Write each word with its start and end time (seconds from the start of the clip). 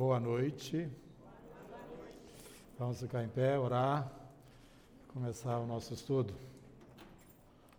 Boa 0.00 0.18
noite. 0.18 0.88
Vamos 2.78 3.00
ficar 3.00 3.22
em 3.22 3.28
pé, 3.28 3.58
orar, 3.58 4.10
começar 5.08 5.58
o 5.58 5.66
nosso 5.66 5.92
estudo. 5.92 6.32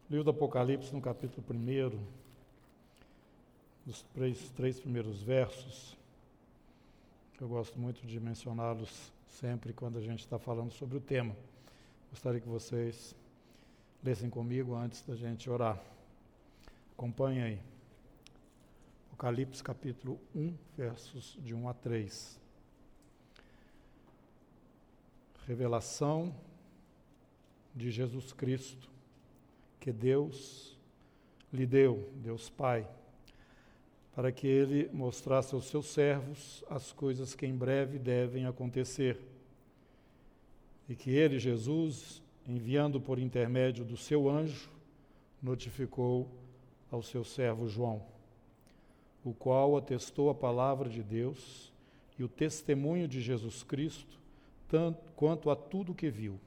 Livro 0.08 0.26
do 0.26 0.30
Apocalipse, 0.30 0.94
no 0.94 1.02
capítulo 1.02 1.44
1, 1.50 2.00
os 3.88 4.04
três, 4.14 4.52
três 4.52 4.80
primeiros 4.80 5.24
versos. 5.24 5.98
Eu 7.40 7.48
gosto 7.48 7.80
muito 7.80 8.06
de 8.06 8.20
mencioná-los 8.20 9.12
sempre 9.28 9.74
quando 9.74 9.98
a 9.98 10.02
gente 10.02 10.20
está 10.20 10.38
falando 10.38 10.72
sobre 10.74 10.98
o 10.98 11.02
tema. 11.02 11.36
Gostaria 12.12 12.40
que 12.40 12.48
vocês 12.48 13.16
lessem 14.04 14.30
comigo 14.30 14.76
antes 14.76 15.02
da 15.02 15.16
gente 15.16 15.50
orar. 15.50 15.82
Acompanhe 16.96 17.42
aí. 17.42 17.60
Apocalipse 19.22 19.64
capítulo 19.64 20.20
1, 20.36 20.52
versos 20.76 21.38
de 21.44 21.54
1 21.54 21.70
a 21.70 21.76
3. 21.76 22.42
Revelação 25.46 26.36
de 27.76 27.92
Jesus 27.92 28.34
Cristo, 28.34 28.90
que 29.80 29.92
Deus 29.92 30.76
lhe 31.54 31.68
deu, 31.68 32.10
Deus 32.16 32.50
Pai, 32.50 32.90
para 34.16 34.32
que 34.32 34.48
ele 34.48 34.90
mostrasse 34.92 35.54
aos 35.54 35.66
seus 35.66 35.86
servos 35.86 36.64
as 36.68 36.92
coisas 36.92 37.36
que 37.36 37.46
em 37.46 37.56
breve 37.56 38.00
devem 38.00 38.48
acontecer. 38.48 39.22
E 40.90 40.96
que 40.96 41.12
ele, 41.12 41.38
Jesus, 41.38 42.24
enviando 42.48 43.00
por 43.00 43.20
intermédio 43.20 43.86
do 43.86 43.96
seu 43.96 44.28
anjo, 44.28 44.72
notificou 45.40 46.28
ao 46.90 47.04
seu 47.04 47.24
servo 47.24 47.68
João 47.68 48.10
o 49.24 49.34
qual 49.34 49.78
atestou 49.78 50.30
a 50.30 50.36
palavra 50.36 50.90
de 50.90 51.04
Deus 51.04 51.72
e 52.18 52.24
o 52.24 52.30
testemunho 52.30 53.08
de 53.08 53.22
Jesus 53.22 53.64
Cristo, 53.64 54.20
tanto 54.68 55.12
quanto 55.14 55.50
a 55.50 55.56
tudo 55.56 55.94
que 55.94 56.10
viu. 56.10 56.40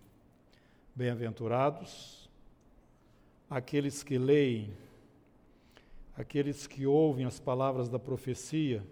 Bem-aventurados 0.94 2.28
aqueles 3.48 4.02
que 4.02 4.18
leem, 4.18 4.70
aqueles 6.16 6.66
que 6.66 6.86
ouvem 6.86 7.24
as 7.24 7.38
palavras 7.38 7.88
da 7.88 7.98
profecia 7.98 8.82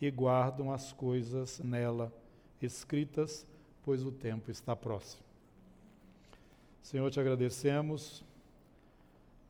e 0.00 0.10
guardam 0.10 0.72
as 0.72 0.92
coisas 0.92 1.60
nela 1.60 2.12
escritas, 2.60 3.46
pois 3.82 4.04
o 4.04 4.12
tempo 4.12 4.50
está 4.50 4.76
próximo. 4.76 5.22
Senhor, 6.82 7.10
te 7.10 7.20
agradecemos 7.20 8.24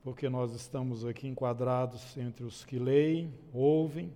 porque 0.03 0.29
nós 0.29 0.55
estamos 0.55 1.05
aqui 1.05 1.29
enquadrados 1.29 2.17
entre 2.17 2.45
os 2.45 2.65
que 2.65 2.79
leem, 2.79 3.33
ouvem 3.53 4.13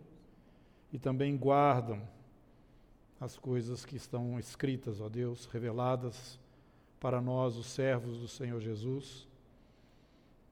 e 0.92 0.98
também 0.98 1.36
guardam 1.36 2.00
as 3.20 3.36
coisas 3.36 3.84
que 3.84 3.96
estão 3.96 4.38
escritas, 4.38 5.00
ó 5.00 5.08
Deus, 5.08 5.46
reveladas 5.46 6.38
para 6.98 7.20
nós, 7.20 7.56
os 7.56 7.66
servos 7.66 8.18
do 8.18 8.28
Senhor 8.28 8.60
Jesus. 8.60 9.28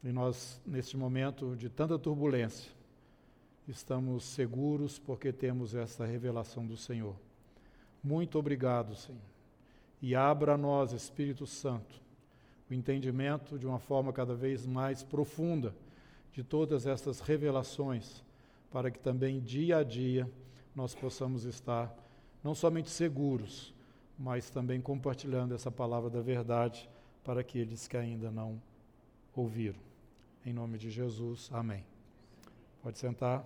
E 0.04 0.12
nós, 0.12 0.60
neste 0.66 0.96
momento 0.96 1.56
de 1.56 1.68
tanta 1.68 1.98
turbulência, 1.98 2.70
estamos 3.66 4.24
seguros 4.24 4.98
porque 4.98 5.32
temos 5.32 5.74
essa 5.74 6.04
revelação 6.04 6.66
do 6.66 6.76
Senhor. 6.76 7.14
Muito 8.02 8.38
obrigado, 8.38 8.94
Senhor. 8.94 9.20
E 10.00 10.16
abra 10.16 10.54
a 10.54 10.58
nós, 10.58 10.92
Espírito 10.92 11.46
Santo, 11.46 12.01
o 12.72 12.74
entendimento 12.74 13.58
de 13.58 13.66
uma 13.66 13.78
forma 13.78 14.12
cada 14.12 14.34
vez 14.34 14.66
mais 14.66 15.02
profunda 15.02 15.74
de 16.32 16.42
todas 16.42 16.86
essas 16.86 17.20
revelações, 17.20 18.24
para 18.70 18.90
que 18.90 18.98
também 18.98 19.40
dia 19.40 19.76
a 19.78 19.82
dia 19.84 20.28
nós 20.74 20.94
possamos 20.94 21.44
estar 21.44 21.94
não 22.42 22.54
somente 22.54 22.88
seguros, 22.88 23.74
mas 24.18 24.48
também 24.48 24.80
compartilhando 24.80 25.54
essa 25.54 25.70
palavra 25.70 26.08
da 26.08 26.22
verdade 26.22 26.88
para 27.22 27.42
aqueles 27.42 27.86
que 27.86 27.96
ainda 27.96 28.30
não 28.30 28.60
ouviram. 29.36 29.78
Em 30.44 30.52
nome 30.52 30.78
de 30.78 30.90
Jesus, 30.90 31.50
amém. 31.52 31.84
Pode 32.82 32.98
sentar. 32.98 33.44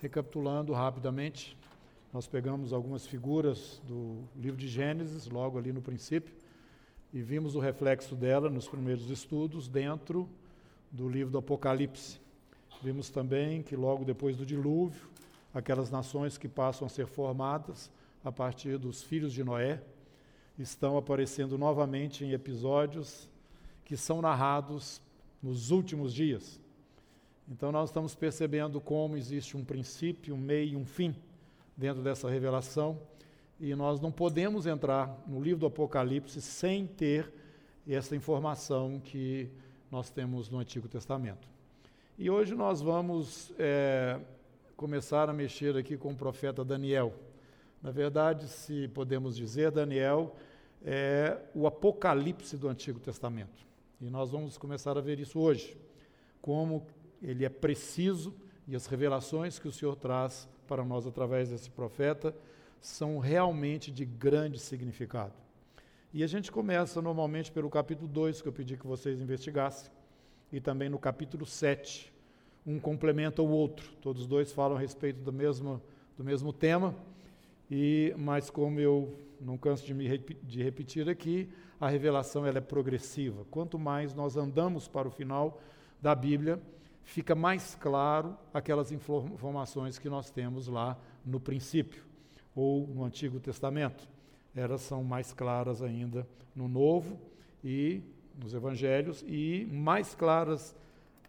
Recapitulando 0.00 0.72
rapidamente, 0.72 1.56
nós 2.12 2.28
pegamos 2.28 2.72
algumas 2.72 3.04
figuras 3.04 3.82
do 3.88 4.22
livro 4.36 4.56
de 4.56 4.68
Gênesis, 4.68 5.26
logo 5.26 5.58
ali 5.58 5.72
no 5.72 5.82
princípio, 5.82 6.43
e 7.14 7.22
vimos 7.22 7.54
o 7.54 7.60
reflexo 7.60 8.16
dela 8.16 8.50
nos 8.50 8.66
primeiros 8.66 9.08
estudos 9.08 9.68
dentro 9.68 10.28
do 10.90 11.08
livro 11.08 11.30
do 11.30 11.38
Apocalipse. 11.38 12.18
Vimos 12.82 13.08
também 13.08 13.62
que 13.62 13.76
logo 13.76 14.04
depois 14.04 14.36
do 14.36 14.44
dilúvio, 14.44 15.08
aquelas 15.54 15.92
nações 15.92 16.36
que 16.36 16.48
passam 16.48 16.86
a 16.86 16.90
ser 16.90 17.06
formadas 17.06 17.88
a 18.24 18.32
partir 18.32 18.78
dos 18.78 19.00
filhos 19.04 19.32
de 19.32 19.44
Noé 19.44 19.80
estão 20.58 20.98
aparecendo 20.98 21.56
novamente 21.56 22.24
em 22.24 22.32
episódios 22.32 23.30
que 23.84 23.96
são 23.96 24.20
narrados 24.20 25.00
nos 25.40 25.70
últimos 25.70 26.12
dias. 26.12 26.60
Então 27.48 27.70
nós 27.70 27.90
estamos 27.90 28.16
percebendo 28.16 28.80
como 28.80 29.16
existe 29.16 29.56
um 29.56 29.64
princípio, 29.64 30.34
um 30.34 30.38
meio 30.38 30.72
e 30.72 30.76
um 30.76 30.84
fim 30.84 31.14
dentro 31.76 32.02
dessa 32.02 32.28
revelação 32.28 32.98
e 33.60 33.74
nós 33.74 34.00
não 34.00 34.10
podemos 34.10 34.66
entrar 34.66 35.22
no 35.26 35.40
livro 35.40 35.60
do 35.60 35.66
Apocalipse 35.66 36.40
sem 36.40 36.86
ter 36.86 37.32
essa 37.86 38.16
informação 38.16 39.00
que 39.00 39.48
nós 39.90 40.10
temos 40.10 40.48
no 40.48 40.58
Antigo 40.58 40.88
Testamento. 40.88 41.46
E 42.18 42.30
hoje 42.30 42.54
nós 42.54 42.80
vamos 42.80 43.52
é, 43.58 44.18
começar 44.76 45.28
a 45.28 45.32
mexer 45.32 45.76
aqui 45.76 45.96
com 45.96 46.12
o 46.12 46.16
profeta 46.16 46.64
Daniel. 46.64 47.14
Na 47.82 47.90
verdade, 47.90 48.48
se 48.48 48.88
podemos 48.88 49.36
dizer, 49.36 49.70
Daniel 49.70 50.34
é 50.84 51.38
o 51.54 51.66
Apocalipse 51.66 52.56
do 52.56 52.68
Antigo 52.68 52.98
Testamento. 52.98 53.64
E 54.00 54.10
nós 54.10 54.30
vamos 54.30 54.58
começar 54.58 54.98
a 54.98 55.00
ver 55.00 55.20
isso 55.20 55.38
hoje, 55.38 55.76
como 56.40 56.86
ele 57.22 57.44
é 57.44 57.48
preciso 57.48 58.34
e 58.66 58.74
as 58.74 58.86
revelações 58.86 59.58
que 59.58 59.68
o 59.68 59.72
Senhor 59.72 59.96
traz 59.96 60.48
para 60.66 60.84
nós 60.84 61.06
através 61.06 61.50
desse 61.50 61.70
profeta 61.70 62.34
são 62.84 63.18
realmente 63.18 63.90
de 63.90 64.04
grande 64.04 64.58
significado. 64.58 65.32
E 66.12 66.22
a 66.22 66.26
gente 66.26 66.52
começa 66.52 67.00
normalmente 67.00 67.50
pelo 67.50 67.70
capítulo 67.70 68.06
2, 68.06 68.42
que 68.42 68.48
eu 68.48 68.52
pedi 68.52 68.76
que 68.76 68.86
vocês 68.86 69.18
investigassem, 69.18 69.90
e 70.52 70.60
também 70.60 70.90
no 70.90 70.98
capítulo 70.98 71.46
7. 71.46 72.12
Um 72.66 72.78
complementa 72.78 73.40
o 73.40 73.48
outro, 73.48 73.90
todos 74.02 74.26
dois 74.26 74.52
falam 74.52 74.76
a 74.76 74.80
respeito 74.80 75.18
do 75.20 75.32
mesmo, 75.32 75.80
do 76.14 76.22
mesmo 76.22 76.52
tema, 76.52 76.94
e 77.70 78.14
mas 78.18 78.50
como 78.50 78.78
eu 78.78 79.18
não 79.40 79.56
canso 79.56 79.86
de 79.86 79.94
me 79.94 80.18
de 80.42 80.62
repetir 80.62 81.08
aqui, 81.08 81.48
a 81.80 81.88
revelação 81.88 82.46
ela 82.46 82.58
é 82.58 82.60
progressiva. 82.60 83.46
Quanto 83.50 83.78
mais 83.78 84.14
nós 84.14 84.36
andamos 84.36 84.86
para 84.86 85.08
o 85.08 85.10
final 85.10 85.58
da 86.02 86.14
Bíblia, 86.14 86.60
fica 87.02 87.34
mais 87.34 87.74
claro 87.76 88.36
aquelas 88.52 88.92
informações 88.92 89.98
que 89.98 90.10
nós 90.10 90.30
temos 90.30 90.68
lá 90.68 90.98
no 91.24 91.40
princípio 91.40 92.12
ou 92.54 92.86
no 92.86 93.04
Antigo 93.04 93.40
Testamento. 93.40 94.08
Elas 94.54 94.80
são 94.82 95.02
mais 95.02 95.32
claras 95.32 95.82
ainda 95.82 96.26
no 96.54 96.68
Novo 96.68 97.18
e 97.62 98.02
nos 98.42 98.54
Evangelhos 98.54 99.24
e 99.26 99.66
mais 99.70 100.14
claras, 100.14 100.76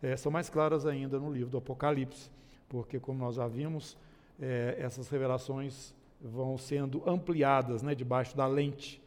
é, 0.02 0.16
são 0.16 0.32
mais 0.32 0.50
claras 0.50 0.86
ainda 0.86 1.20
no 1.20 1.32
livro 1.32 1.50
do 1.50 1.58
Apocalipse, 1.58 2.30
porque 2.70 3.00
como 3.00 3.20
nós 3.20 3.36
já 3.36 3.48
vimos, 3.48 3.98
é, 4.40 4.76
essas 4.80 5.10
revelações 5.10 5.94
vão 6.22 6.58
sendo 6.58 7.08
ampliadas 7.08 7.82
né, 7.82 7.96
debaixo 7.96 8.36
da 8.36 8.48
lente 8.48 9.02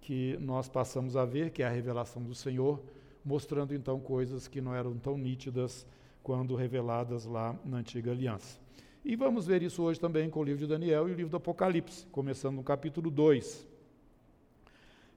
que 0.00 0.36
nós 0.40 0.68
passamos 0.68 1.16
a 1.16 1.24
ver, 1.24 1.50
que 1.50 1.62
é 1.62 1.66
a 1.66 1.70
revelação 1.70 2.22
do 2.22 2.34
Senhor, 2.34 2.82
mostrando 3.24 3.74
então 3.74 4.00
coisas 4.00 4.48
que 4.48 4.60
não 4.60 4.74
eram 4.74 4.96
tão 4.96 5.16
nítidas 5.16 5.86
quando 6.22 6.54
reveladas 6.54 7.24
lá 7.24 7.54
na 7.64 7.78
antiga 7.78 8.10
aliança. 8.10 8.59
E 9.02 9.16
vamos 9.16 9.46
ver 9.46 9.62
isso 9.62 9.82
hoje 9.82 9.98
também 9.98 10.28
com 10.28 10.40
o 10.40 10.44
livro 10.44 10.60
de 10.60 10.66
Daniel 10.66 11.08
e 11.08 11.12
o 11.12 11.14
livro 11.14 11.30
do 11.30 11.36
Apocalipse, 11.38 12.04
começando 12.12 12.56
no 12.56 12.62
capítulo 12.62 13.10
2. 13.10 13.66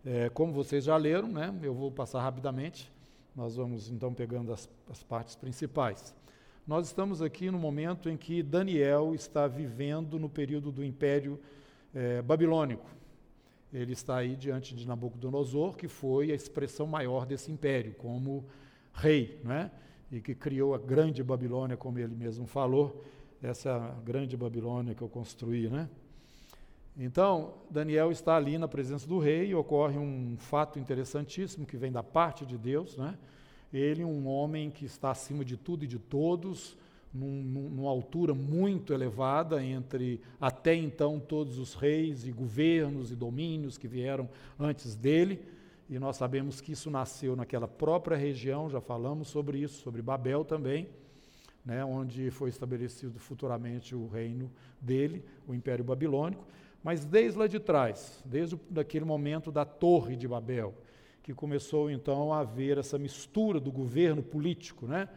É, 0.05 0.29
como 0.29 0.53
vocês 0.53 0.85
já 0.85 0.95
leram, 0.95 1.27
né, 1.27 1.53
eu 1.61 1.73
vou 1.73 1.91
passar 1.91 2.21
rapidamente, 2.21 2.89
nós 3.35 3.57
vamos 3.57 3.89
então 3.89 4.13
pegando 4.13 4.53
as, 4.53 4.69
as 4.89 5.03
partes 5.03 5.35
principais. 5.35 6.15
Nós 6.65 6.87
estamos 6.87 7.21
aqui 7.21 7.51
no 7.51 7.59
momento 7.59 8.09
em 8.09 8.15
que 8.15 8.41
Daniel 8.41 9.13
está 9.13 9.47
vivendo 9.47 10.17
no 10.17 10.29
período 10.29 10.71
do 10.71 10.81
Império 10.81 11.37
é, 11.93 12.21
Babilônico. 12.21 12.89
Ele 13.73 13.91
está 13.91 14.15
aí 14.15 14.37
diante 14.37 14.73
de 14.73 14.87
Nabucodonosor, 14.87 15.75
que 15.75 15.89
foi 15.89 16.31
a 16.31 16.35
expressão 16.35 16.87
maior 16.87 17.25
desse 17.25 17.51
império, 17.51 17.93
como 17.95 18.45
rei, 18.93 19.41
né? 19.43 19.71
e 20.09 20.21
que 20.21 20.33
criou 20.33 20.73
a 20.73 20.77
grande 20.77 21.21
Babilônia, 21.21 21.75
como 21.75 21.99
ele 21.99 22.15
mesmo 22.15 22.45
falou, 22.45 23.03
essa 23.43 23.95
grande 24.05 24.37
Babilônia 24.37 24.95
que 24.95 25.01
eu 25.01 25.09
construí, 25.09 25.69
né? 25.69 25.89
Então, 26.97 27.55
Daniel 27.69 28.11
está 28.11 28.37
ali 28.37 28.57
na 28.57 28.67
presença 28.67 29.07
do 29.07 29.17
rei 29.17 29.49
e 29.49 29.55
ocorre 29.55 29.97
um 29.97 30.35
fato 30.37 30.79
interessantíssimo 30.79 31.65
que 31.65 31.75
vem 31.75 31.91
da 31.91 32.03
parte 32.03 32.45
de 32.45 32.57
Deus, 32.57 32.95
né? 32.95 33.17
Ele, 33.73 34.03
um 34.03 34.27
homem 34.27 34.69
que 34.69 34.85
está 34.85 35.09
acima 35.09 35.43
de 35.43 35.57
tudo 35.57 35.83
e 35.83 35.87
de 35.87 35.97
todos, 35.97 36.77
num, 37.11 37.41
numa 37.69 37.89
altura 37.89 38.33
muito 38.33 38.93
elevada 38.93 39.63
entre 39.63 40.21
até 40.39 40.75
então 40.75 41.19
todos 41.19 41.57
os 41.57 41.73
reis 41.73 42.25
e 42.25 42.31
governos 42.31 43.11
e 43.11 43.15
domínios 43.15 43.77
que 43.77 43.87
vieram 43.87 44.29
antes 44.59 44.95
dele. 44.95 45.41
E 45.89 45.99
nós 45.99 46.17
sabemos 46.17 46.61
que 46.61 46.71
isso 46.71 46.89
nasceu 46.89 47.35
naquela 47.35 47.67
própria 47.67 48.15
região, 48.15 48.69
já 48.69 48.79
falamos 48.79 49.27
sobre 49.27 49.57
isso, 49.59 49.81
sobre 49.81 50.01
Babel 50.01 50.45
também, 50.45 50.87
né, 51.65 51.83
onde 51.83 52.29
foi 52.29 52.49
estabelecido 52.49 53.19
futuramente 53.19 53.95
o 53.95 54.07
reino 54.07 54.51
dele, 54.79 55.23
o 55.47 55.53
Império 55.53 55.83
Babilônico. 55.83 56.45
Mas 56.83 57.05
desde 57.05 57.39
lá 57.39 57.47
de 57.47 57.59
trás, 57.59 58.21
desde 58.25 58.59
aquele 58.75 59.05
momento 59.05 59.51
da 59.51 59.63
Torre 59.63 60.15
de 60.15 60.27
Babel, 60.27 60.73
que 61.21 61.33
começou 61.33 61.89
então 61.89 62.33
a 62.33 62.39
haver 62.39 62.77
essa 62.77 62.97
mistura 62.97 63.59
do 63.59 63.71
governo 63.71 64.21
político 64.21 64.85
né, 64.85 65.07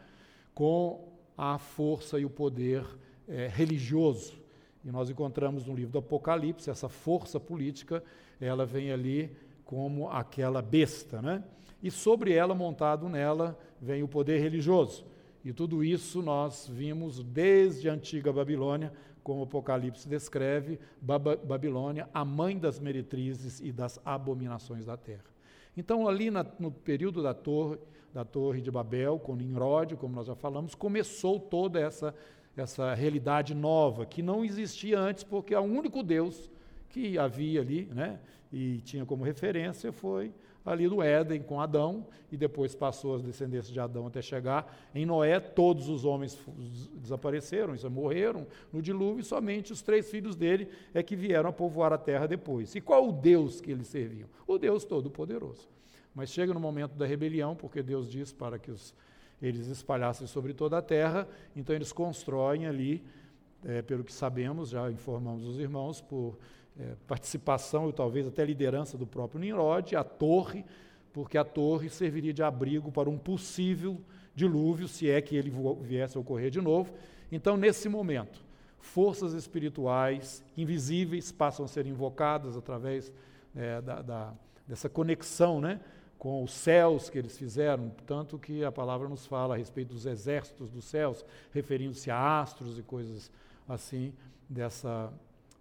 com 0.53 1.11
a 1.37 1.57
força 1.57 2.17
e 2.17 2.23
o 2.23 2.29
poder 2.29 2.85
é, 3.27 3.47
religioso. 3.47 4.41
E 4.85 4.89
nós 4.89 5.09
encontramos 5.09 5.65
no 5.65 5.75
livro 5.75 5.91
do 5.91 5.99
Apocalipse 5.99 6.69
essa 6.69 6.87
força 6.87 7.39
política, 7.39 8.01
ela 8.39 8.65
vem 8.65 8.91
ali 8.91 9.35
como 9.65 10.09
aquela 10.09 10.61
besta, 10.61 11.21
né? 11.21 11.43
E 11.83 11.91
sobre 11.91 12.31
ela, 12.33 12.55
montado 12.55 13.09
nela, 13.09 13.59
vem 13.81 14.01
o 14.01 14.07
poder 14.07 14.39
religioso. 14.39 15.05
E 15.43 15.53
tudo 15.53 15.83
isso 15.83 16.21
nós 16.21 16.67
vimos 16.67 17.23
desde 17.23 17.89
a 17.89 17.93
antiga 17.93 18.31
Babilônia, 18.33 18.91
como 19.23 19.41
o 19.41 19.43
Apocalipse 19.43 20.07
descreve, 20.07 20.79
Babilônia, 21.01 22.09
a 22.13 22.23
mãe 22.23 22.57
das 22.57 22.79
meretrizes 22.79 23.59
e 23.59 23.71
das 23.71 23.99
abominações 24.05 24.85
da 24.85 24.95
terra. 24.95 25.25
Então, 25.75 26.07
ali 26.07 26.31
na, 26.31 26.45
no 26.57 26.71
período 26.71 27.21
da 27.21 27.33
torre, 27.33 27.77
da 28.13 28.25
torre 28.25 28.61
de 28.61 28.71
Babel, 28.71 29.19
com 29.19 29.35
Nimrod, 29.35 29.95
como 29.95 30.15
nós 30.15 30.27
já 30.27 30.35
falamos, 30.35 30.73
começou 30.73 31.39
toda 31.39 31.79
essa, 31.79 32.15
essa 32.55 32.93
realidade 32.93 33.53
nova, 33.53 34.05
que 34.05 34.21
não 34.23 34.43
existia 34.43 34.97
antes, 34.97 35.23
porque 35.23 35.53
o 35.53 35.61
único 35.61 36.01
Deus 36.01 36.49
que 36.89 37.19
havia 37.19 37.61
ali, 37.61 37.85
né, 37.93 38.19
e 38.51 38.77
tinha 38.81 39.05
como 39.05 39.23
referência, 39.23 39.91
foi 39.91 40.33
ali 40.67 40.87
no 40.87 41.01
Éden 41.01 41.41
com 41.41 41.61
Adão, 41.61 42.05
e 42.29 42.35
depois 42.35 42.75
passou 42.75 43.15
as 43.15 43.23
descendências 43.23 43.71
de 43.71 43.79
Adão 43.79 44.05
até 44.05 44.21
chegar 44.21 44.77
em 44.93 45.05
Noé. 45.05 45.39
Todos 45.39 45.87
os 45.87 46.03
homens 46.03 46.37
desapareceram, 46.95 47.73
isso, 47.73 47.89
morreram 47.89 48.45
no 48.71 48.81
dilúvio, 48.81 49.21
e 49.21 49.23
somente 49.23 49.71
os 49.71 49.81
três 49.81 50.09
filhos 50.09 50.35
dele 50.35 50.67
é 50.93 51.01
que 51.01 51.15
vieram 51.15 51.49
a 51.49 51.53
povoar 51.53 51.93
a 51.93 51.97
terra 51.97 52.27
depois. 52.27 52.75
E 52.75 52.81
qual 52.81 53.07
o 53.07 53.11
Deus 53.13 53.61
que 53.61 53.71
eles 53.71 53.87
serviam? 53.87 54.27
O 54.45 54.57
Deus 54.57 54.83
Todo-Poderoso. 54.83 55.69
Mas 56.13 56.31
chega 56.31 56.53
no 56.53 56.59
momento 56.59 56.95
da 56.95 57.05
rebelião, 57.05 57.55
porque 57.55 57.81
Deus 57.81 58.09
diz 58.09 58.33
para 58.33 58.59
que 58.59 58.69
os, 58.69 58.93
eles 59.41 59.67
espalhassem 59.67 60.27
sobre 60.27 60.53
toda 60.53 60.77
a 60.77 60.81
terra, 60.81 61.27
então 61.55 61.73
eles 61.73 61.93
constroem 61.93 62.65
ali, 62.65 63.03
é, 63.63 63.81
pelo 63.81 64.03
que 64.03 64.11
sabemos, 64.11 64.69
já 64.69 64.91
informamos 64.91 65.47
os 65.47 65.59
irmãos, 65.59 66.01
por 66.01 66.37
é, 66.79 66.93
participação 67.07 67.89
e 67.89 67.93
talvez 67.93 68.27
até 68.27 68.45
liderança 68.45 68.97
do 68.97 69.07
próprio 69.07 69.39
Nimrod, 69.39 69.95
a 69.95 70.03
torre, 70.03 70.65
porque 71.11 71.37
a 71.37 71.43
torre 71.43 71.89
serviria 71.89 72.33
de 72.33 72.43
abrigo 72.43 72.91
para 72.91 73.09
um 73.09 73.17
possível 73.17 73.99
dilúvio, 74.35 74.87
se 74.87 75.09
é 75.09 75.19
que 75.19 75.35
ele 75.35 75.51
viesse 75.81 76.17
a 76.17 76.21
ocorrer 76.21 76.51
de 76.51 76.61
novo. 76.61 76.93
Então, 77.31 77.57
nesse 77.57 77.89
momento, 77.89 78.45
forças 78.79 79.33
espirituais 79.33 80.43
invisíveis 80.55 81.31
passam 81.31 81.65
a 81.65 81.67
ser 81.67 81.87
invocadas 81.87 82.55
através 82.55 83.11
é, 83.55 83.81
da, 83.81 84.01
da, 84.01 84.33
dessa 84.67 84.87
conexão 84.87 85.59
né, 85.59 85.79
com 86.17 86.43
os 86.43 86.51
céus 86.51 87.09
que 87.09 87.17
eles 87.17 87.37
fizeram, 87.37 87.91
tanto 88.05 88.37
que 88.37 88.63
a 88.63 88.71
palavra 88.71 89.09
nos 89.09 89.25
fala 89.25 89.55
a 89.55 89.57
respeito 89.57 89.93
dos 89.93 90.05
exércitos 90.05 90.69
dos 90.69 90.85
céus, 90.85 91.25
referindo-se 91.51 92.11
a 92.11 92.41
astros 92.41 92.77
e 92.77 92.83
coisas 92.83 93.31
assim, 93.67 94.13
dessa. 94.47 95.11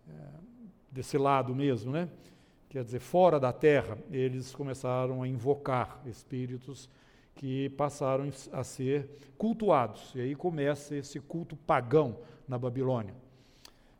É, 0.08 0.55
desse 0.96 1.18
lado 1.18 1.54
mesmo, 1.54 1.92
né? 1.92 2.08
Quer 2.70 2.82
dizer, 2.82 3.00
fora 3.00 3.38
da 3.38 3.52
terra, 3.52 3.98
eles 4.10 4.54
começaram 4.54 5.22
a 5.22 5.28
invocar 5.28 6.00
espíritos 6.06 6.88
que 7.34 7.68
passaram 7.70 8.30
a 8.50 8.64
ser 8.64 9.06
cultuados. 9.36 10.14
E 10.14 10.22
aí 10.22 10.34
começa 10.34 10.96
esse 10.96 11.20
culto 11.20 11.54
pagão 11.54 12.18
na 12.48 12.58
Babilônia. 12.58 13.14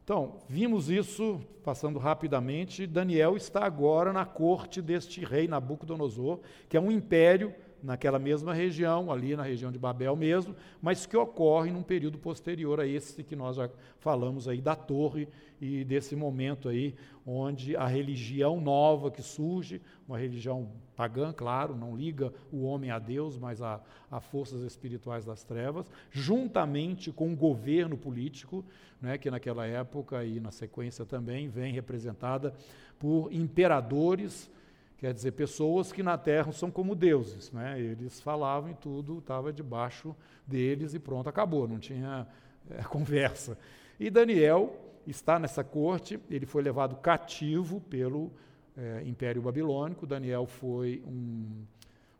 Então, 0.03 0.39
vimos 0.49 0.89
isso 0.89 1.39
passando 1.63 1.99
rapidamente. 1.99 2.87
Daniel 2.87 3.37
está 3.37 3.65
agora 3.65 4.11
na 4.11 4.25
corte 4.25 4.81
deste 4.81 5.23
rei 5.23 5.47
Nabucodonosor, 5.47 6.41
que 6.67 6.79
é 6.79 6.81
um 6.81 6.91
império 6.91 7.55
naquela 7.87 8.19
mesma 8.19 8.53
região, 8.53 9.13
ali 9.13 9.37
na 9.37 9.45
região 9.45 9.71
de 9.71 9.79
Babel 9.79 10.17
mesmo, 10.17 10.57
mas 10.83 11.07
que 11.07 11.17
ocorre 11.17 11.71
num 11.71 11.85
período 11.85 12.19
posterior 12.19 12.81
a 12.81 12.87
esse 12.87 13.23
que 13.23 13.37
nós 13.37 13.55
já 13.55 13.71
falamos 14.01 14.49
aí 14.49 14.61
da 14.61 14.75
torre 14.75 15.29
e 15.61 15.85
desse 15.85 16.17
momento 16.17 16.69
aí 16.69 16.97
onde 17.25 17.77
a 17.77 17.87
religião 17.87 18.61
nova 18.61 19.09
que 19.09 19.23
surge, 19.23 19.81
uma 20.09 20.19
religião 20.19 20.69
pagã, 20.97 21.33
claro, 21.33 21.77
não 21.77 21.97
liga 21.97 22.33
o 22.53 22.65
homem 22.65 22.91
a 22.91 22.99
Deus, 22.99 23.39
mas 23.39 23.63
a, 23.63 23.81
a 24.11 24.21
forças 24.21 24.63
espirituais 24.63 25.25
das 25.25 25.45
trevas, 25.45 25.89
juntamente 26.11 27.13
com 27.13 27.33
o 27.33 27.37
governo 27.37 27.97
político, 27.97 28.65
né, 29.01 29.17
que 29.17 29.31
naquela 29.31 29.65
época 29.65 30.25
e 30.25 30.41
na 30.41 30.51
sequência 30.51 31.05
também 31.05 31.49
vem 31.49 31.73
representada 31.73 32.53
por 32.99 33.33
imperadores 33.33 34.51
Quer 34.99 35.13
dizer, 35.13 35.33
pessoas 35.33 35.93
que 35.93 36.03
na 36.03 36.17
terra 36.17 36.53
são 36.53 36.71
como 36.71 36.95
deuses. 36.95 37.53
Né? 37.53 37.79
Eles 37.79 38.21
falavam 38.21 38.71
e 38.71 38.75
tudo 38.75 39.19
estava 39.19 39.53
debaixo 39.53 40.17
deles 40.47 40.95
e 40.95 40.99
pronto, 40.99 41.29
acabou, 41.29 41.69
não 41.69 41.79
tinha 41.79 42.27
é, 42.71 42.83
conversa. 42.89 43.59
E 44.01 44.09
Daniel 44.09 44.75
está 45.07 45.39
nessa 45.39 45.63
corte, 45.63 46.19
ele 46.31 46.47
foi 46.47 46.63
levado 46.63 46.97
cativo 46.97 47.81
pelo 47.81 48.33
é, 48.77 49.03
Império 49.05 49.43
Babilônico. 49.43 50.07
Daniel 50.07 50.47
foi 50.47 51.03
um, 51.07 51.65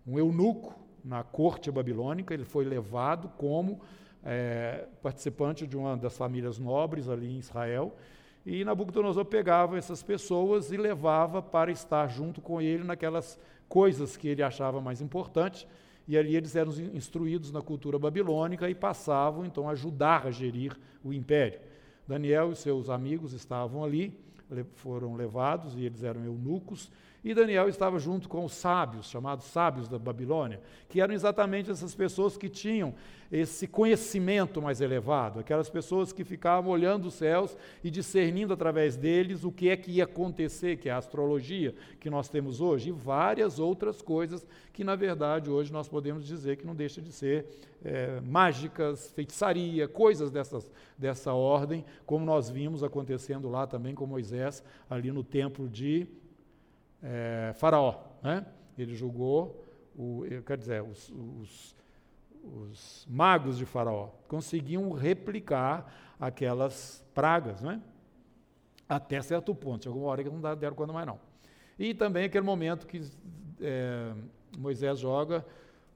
um 0.07 0.19
eunuco 0.19 0.75
na 1.03 1.23
corte 1.23 1.71
babilônica, 1.71 2.35
ele 2.35 2.45
foi 2.45 2.65
levado 2.65 3.29
como 3.39 3.81
é, 4.25 4.87
participante 5.03 5.67
de 5.67 5.77
uma 5.77 5.97
das 5.97 6.17
famílias 6.17 6.59
nobres 6.59 7.09
ali 7.09 7.29
em 7.29 7.39
Israel 7.39 7.97
e 8.47 8.65
Nabucodonosor 8.65 9.25
pegava 9.25 9.77
essas 9.77 10.05
pessoas 10.05 10.71
e 10.71 10.77
levava 10.77 11.43
para 11.43 11.73
estar 11.73 12.07
junto 12.07 12.41
com 12.41 12.63
ele 12.63 12.85
naquelas 12.85 13.37
coisas 13.69 14.17
que 14.17 14.29
ele 14.29 14.41
achava 14.41 14.81
mais 14.81 15.01
importantes. 15.01 15.67
E 16.07 16.17
ali 16.17 16.37
eles 16.37 16.55
eram 16.55 16.73
instruídos 16.95 17.51
na 17.51 17.61
cultura 17.61 17.99
babilônica 17.99 18.71
e 18.71 18.75
passavam 18.75 19.45
então 19.45 19.69
a 19.69 19.73
ajudar 19.73 20.29
a 20.29 20.31
gerir 20.31 20.79
o 21.03 21.13
império. 21.13 21.59
Daniel 22.07 22.53
e 22.53 22.55
seus 22.55 22.89
amigos 22.89 23.33
estavam 23.33 23.83
ali, 23.83 24.17
foram 24.77 25.17
levados 25.17 25.75
e 25.77 25.85
eles 25.85 26.05
eram 26.05 26.25
eunucos. 26.25 26.89
E 27.27 27.35
Daniel 27.35 27.69
estava 27.69 27.99
junto 27.99 28.29
com 28.29 28.45
os 28.45 28.53
sábios, 28.53 29.11
chamados 29.11 29.47
sábios 29.47 29.89
da 29.89 29.99
Babilônia, 29.99 30.61
que 30.89 31.01
eram 31.01 31.13
exatamente 31.13 31.69
essas 31.69 31.93
pessoas 31.93 32.37
que 32.37 32.49
tinham 32.49 32.95
esse 33.33 33.67
conhecimento 33.67 34.63
mais 34.63 34.81
elevado, 34.81 35.41
aquelas 35.41 35.69
pessoas 35.69 36.13
que 36.13 36.23
ficavam 36.23 36.71
olhando 36.71 37.07
os 37.09 37.15
céus 37.15 37.59
e 37.83 37.91
discernindo 37.91 38.53
através 38.53 38.97
deles 38.97 39.43
o 39.43 39.51
que 39.51 39.69
é 39.69 39.77
que 39.77 39.91
ia 39.91 40.05
acontecer, 40.05 40.77
que 40.77 40.89
é 40.89 40.93
a 40.93 40.99
astrologia 40.99 41.75
que 41.99 42.09
nós 42.09 42.29
temos 42.29 42.61
hoje, 42.61 42.91
e 42.91 42.93
várias 42.93 43.59
outras 43.59 44.01
coisas 44.01 44.47
que, 44.73 44.85
na 44.85 44.95
verdade, 44.95 45.51
hoje 45.51 45.73
nós 45.73 45.89
podemos 45.89 46.25
dizer 46.25 46.57
que 46.57 46.65
não 46.65 46.77
deixa 46.77 47.03
de 47.03 47.11
ser 47.11 47.45
é, 47.85 48.21
mágicas, 48.21 49.11
feitiçaria, 49.11 49.89
coisas 49.89 50.31
dessas, 50.31 50.71
dessa 50.97 51.33
ordem, 51.33 51.85
como 52.07 52.25
nós 52.25 52.49
vimos 52.49 52.85
acontecendo 52.85 53.49
lá 53.49 53.67
também 53.67 53.97
com 53.97 54.07
Moisés, 54.07 54.63
ali 54.89 55.11
no 55.11 55.25
templo 55.25 55.69
de 55.69 56.07
é, 57.03 57.53
Faraó. 57.57 58.03
Né? 58.23 58.45
Ele 58.79 58.95
julgou, 58.95 59.65
o, 59.97 60.25
quer 60.45 60.59
dizer, 60.59 60.83
os, 60.83 61.11
os, 61.11 61.77
os, 62.45 63.07
magos 63.09 63.59
de 63.59 63.65
Faraó 63.65 64.09
conseguiam 64.29 64.93
replicar 64.93 65.93
aquelas 66.21 67.05
pragas, 67.15 67.63
né? 67.63 67.81
até 68.89 69.21
certo 69.23 69.55
ponto. 69.55 69.85
Chegou 69.85 70.03
uma 70.03 70.11
hora 70.11 70.23
que 70.23 70.31
não 70.31 70.41
deram 70.57 70.77
conta 70.77 70.93
mais 70.93 71.07
não. 71.07 71.19
E 71.79 71.93
também 71.93 72.25
aquele 72.25 72.45
momento 72.45 72.87
que 72.87 73.03
é, 73.61 74.13
Moisés 74.57 74.99
joga 74.99 75.45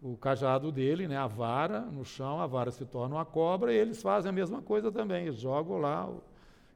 o 0.02 0.16
cajado 0.16 0.73
dele, 0.73 1.07
né, 1.07 1.16
a 1.16 1.26
vara 1.26 1.80
no 1.80 2.04
chão, 2.04 2.40
a 2.40 2.47
vara 2.47 2.71
se 2.71 2.85
torna 2.87 3.16
uma 3.16 3.25
cobra, 3.25 3.73
e 3.73 3.76
eles 3.76 4.00
fazem 4.00 4.30
a 4.30 4.33
mesma 4.33 4.62
coisa 4.62 4.90
também, 4.90 5.26
eles 5.26 5.38
jogam 5.38 5.78
lá, 5.78 6.11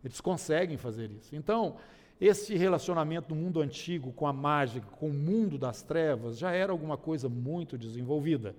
eles 0.05 0.21
conseguem 0.21 0.77
fazer 0.77 1.11
isso. 1.11 1.35
Então, 1.35 1.77
esse 2.21 2.55
relacionamento 2.57 3.29
do 3.29 3.35
mundo 3.35 3.61
antigo 3.61 4.13
com 4.13 4.27
a 4.27 4.33
mágica, 4.33 4.87
com 4.99 5.09
o 5.09 5.13
mundo 5.13 5.59
das 5.59 5.83
trevas, 5.83 6.39
já 6.39 6.53
era 6.53 6.73
alguma 6.73 6.97
coisa 6.97 7.29
muito 7.29 7.77
desenvolvida. 7.77 8.55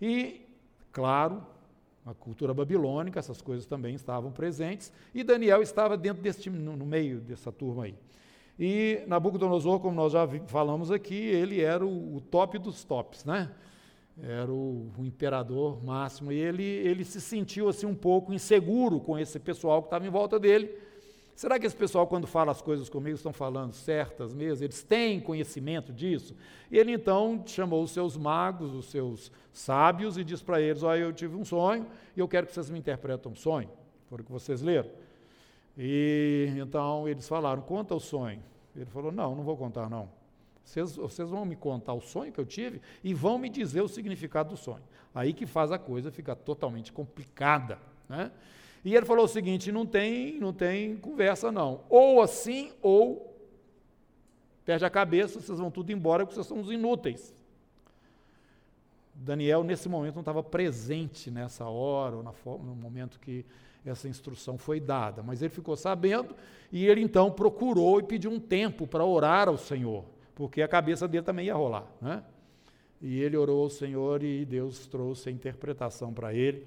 E, 0.00 0.42
claro, 0.90 1.46
na 2.04 2.12
cultura 2.12 2.52
babilônica, 2.52 3.18
essas 3.18 3.40
coisas 3.40 3.66
também 3.66 3.94
estavam 3.94 4.32
presentes, 4.32 4.92
e 5.14 5.22
Daniel 5.22 5.62
estava 5.62 5.96
dentro 5.96 6.22
desse 6.22 6.50
no, 6.50 6.76
no 6.76 6.84
meio 6.84 7.20
dessa 7.20 7.52
turma 7.52 7.84
aí. 7.84 7.94
E 8.58 9.02
Nabucodonosor, 9.06 9.80
como 9.80 9.96
nós 9.96 10.12
já 10.12 10.26
falamos 10.46 10.90
aqui, 10.90 11.14
ele 11.14 11.60
era 11.60 11.86
o, 11.86 12.16
o 12.16 12.20
top 12.20 12.58
dos 12.58 12.84
tops, 12.84 13.24
né? 13.24 13.50
era 14.20 14.52
o, 14.52 14.90
o, 14.98 15.04
imperador 15.04 15.82
máximo, 15.82 16.32
e 16.32 16.36
ele, 16.36 16.62
ele 16.62 17.04
se 17.04 17.20
sentiu 17.20 17.68
assim 17.68 17.86
um 17.86 17.94
pouco 17.94 18.32
inseguro 18.32 19.00
com 19.00 19.18
esse 19.18 19.38
pessoal 19.38 19.80
que 19.80 19.86
estava 19.86 20.06
em 20.06 20.10
volta 20.10 20.38
dele. 20.38 20.76
Será 21.42 21.58
que 21.58 21.66
esse 21.66 21.74
pessoal, 21.74 22.06
quando 22.06 22.24
fala 22.28 22.52
as 22.52 22.62
coisas 22.62 22.88
comigo, 22.88 23.16
estão 23.16 23.32
falando 23.32 23.72
certas 23.72 24.32
mesmo? 24.32 24.64
Eles 24.64 24.84
têm 24.84 25.18
conhecimento 25.18 25.92
disso? 25.92 26.36
E 26.70 26.78
ele 26.78 26.92
então 26.92 27.42
chamou 27.44 27.82
os 27.82 27.90
seus 27.90 28.16
magos, 28.16 28.72
os 28.72 28.84
seus 28.92 29.32
sábios, 29.52 30.16
e 30.16 30.22
disse 30.22 30.44
para 30.44 30.60
eles: 30.60 30.84
Olha, 30.84 31.00
eu 31.00 31.12
tive 31.12 31.34
um 31.34 31.44
sonho 31.44 31.84
e 32.16 32.20
eu 32.20 32.28
quero 32.28 32.46
que 32.46 32.54
vocês 32.54 32.70
me 32.70 32.78
interpretem 32.78 33.32
um 33.32 33.34
sonho. 33.34 33.68
Foram 34.08 34.22
o 34.22 34.24
que 34.24 34.30
vocês 34.30 34.62
leram. 34.62 34.88
E 35.76 36.46
então 36.58 37.08
eles 37.08 37.26
falaram: 37.26 37.60
Conta 37.60 37.92
o 37.92 37.98
sonho. 37.98 38.40
Ele 38.76 38.86
falou: 38.86 39.10
Não, 39.10 39.34
não 39.34 39.42
vou 39.42 39.56
contar, 39.56 39.90
não. 39.90 40.08
Vocês, 40.62 40.94
vocês, 40.94 41.28
vão 41.28 41.44
me 41.44 41.56
contar 41.56 41.92
o 41.92 42.00
sonho 42.00 42.30
que 42.30 42.38
eu 42.38 42.46
tive 42.46 42.80
e 43.02 43.12
vão 43.12 43.36
me 43.36 43.48
dizer 43.48 43.80
o 43.80 43.88
significado 43.88 44.50
do 44.50 44.56
sonho. 44.56 44.84
Aí 45.12 45.32
que 45.32 45.44
faz 45.44 45.72
a 45.72 45.78
coisa 45.78 46.08
ficar 46.12 46.36
totalmente 46.36 46.92
complicada. 46.92 47.80
Né? 48.08 48.30
E 48.84 48.94
ele 48.94 49.06
falou 49.06 49.24
o 49.24 49.28
seguinte: 49.28 49.70
não 49.70 49.86
tem, 49.86 50.38
não 50.38 50.52
tem 50.52 50.96
conversa, 50.96 51.52
não. 51.52 51.80
Ou 51.88 52.20
assim, 52.20 52.72
ou 52.80 53.36
perde 54.64 54.84
a 54.84 54.90
cabeça, 54.90 55.40
vocês 55.40 55.58
vão 55.58 55.70
tudo 55.70 55.92
embora 55.92 56.24
porque 56.24 56.34
vocês 56.34 56.46
são 56.46 56.60
os 56.60 56.70
inúteis. 56.70 57.34
Daniel, 59.14 59.62
nesse 59.62 59.88
momento, 59.88 60.14
não 60.14 60.22
estava 60.22 60.42
presente 60.42 61.30
nessa 61.30 61.66
hora, 61.66 62.16
ou 62.16 62.22
na, 62.22 62.32
no 62.64 62.74
momento 62.74 63.20
que 63.20 63.44
essa 63.84 64.08
instrução 64.08 64.56
foi 64.56 64.80
dada, 64.80 65.22
mas 65.22 65.42
ele 65.42 65.50
ficou 65.50 65.76
sabendo 65.76 66.34
e 66.70 66.86
ele 66.86 67.00
então 67.00 67.30
procurou 67.30 68.00
e 68.00 68.04
pediu 68.04 68.30
um 68.30 68.38
tempo 68.38 68.86
para 68.86 69.04
orar 69.04 69.48
ao 69.48 69.58
Senhor 69.58 70.04
porque 70.34 70.62
a 70.62 70.68
cabeça 70.68 71.06
dele 71.06 71.24
também 71.24 71.46
ia 71.46 71.54
rolar. 71.54 71.86
Né? 72.00 72.22
E 73.00 73.20
ele 73.20 73.36
orou 73.36 73.62
ao 73.64 73.70
Senhor 73.70 74.22
e 74.22 74.44
Deus 74.44 74.86
trouxe 74.86 75.28
a 75.28 75.32
interpretação 75.32 76.12
para 76.12 76.32
ele. 76.34 76.66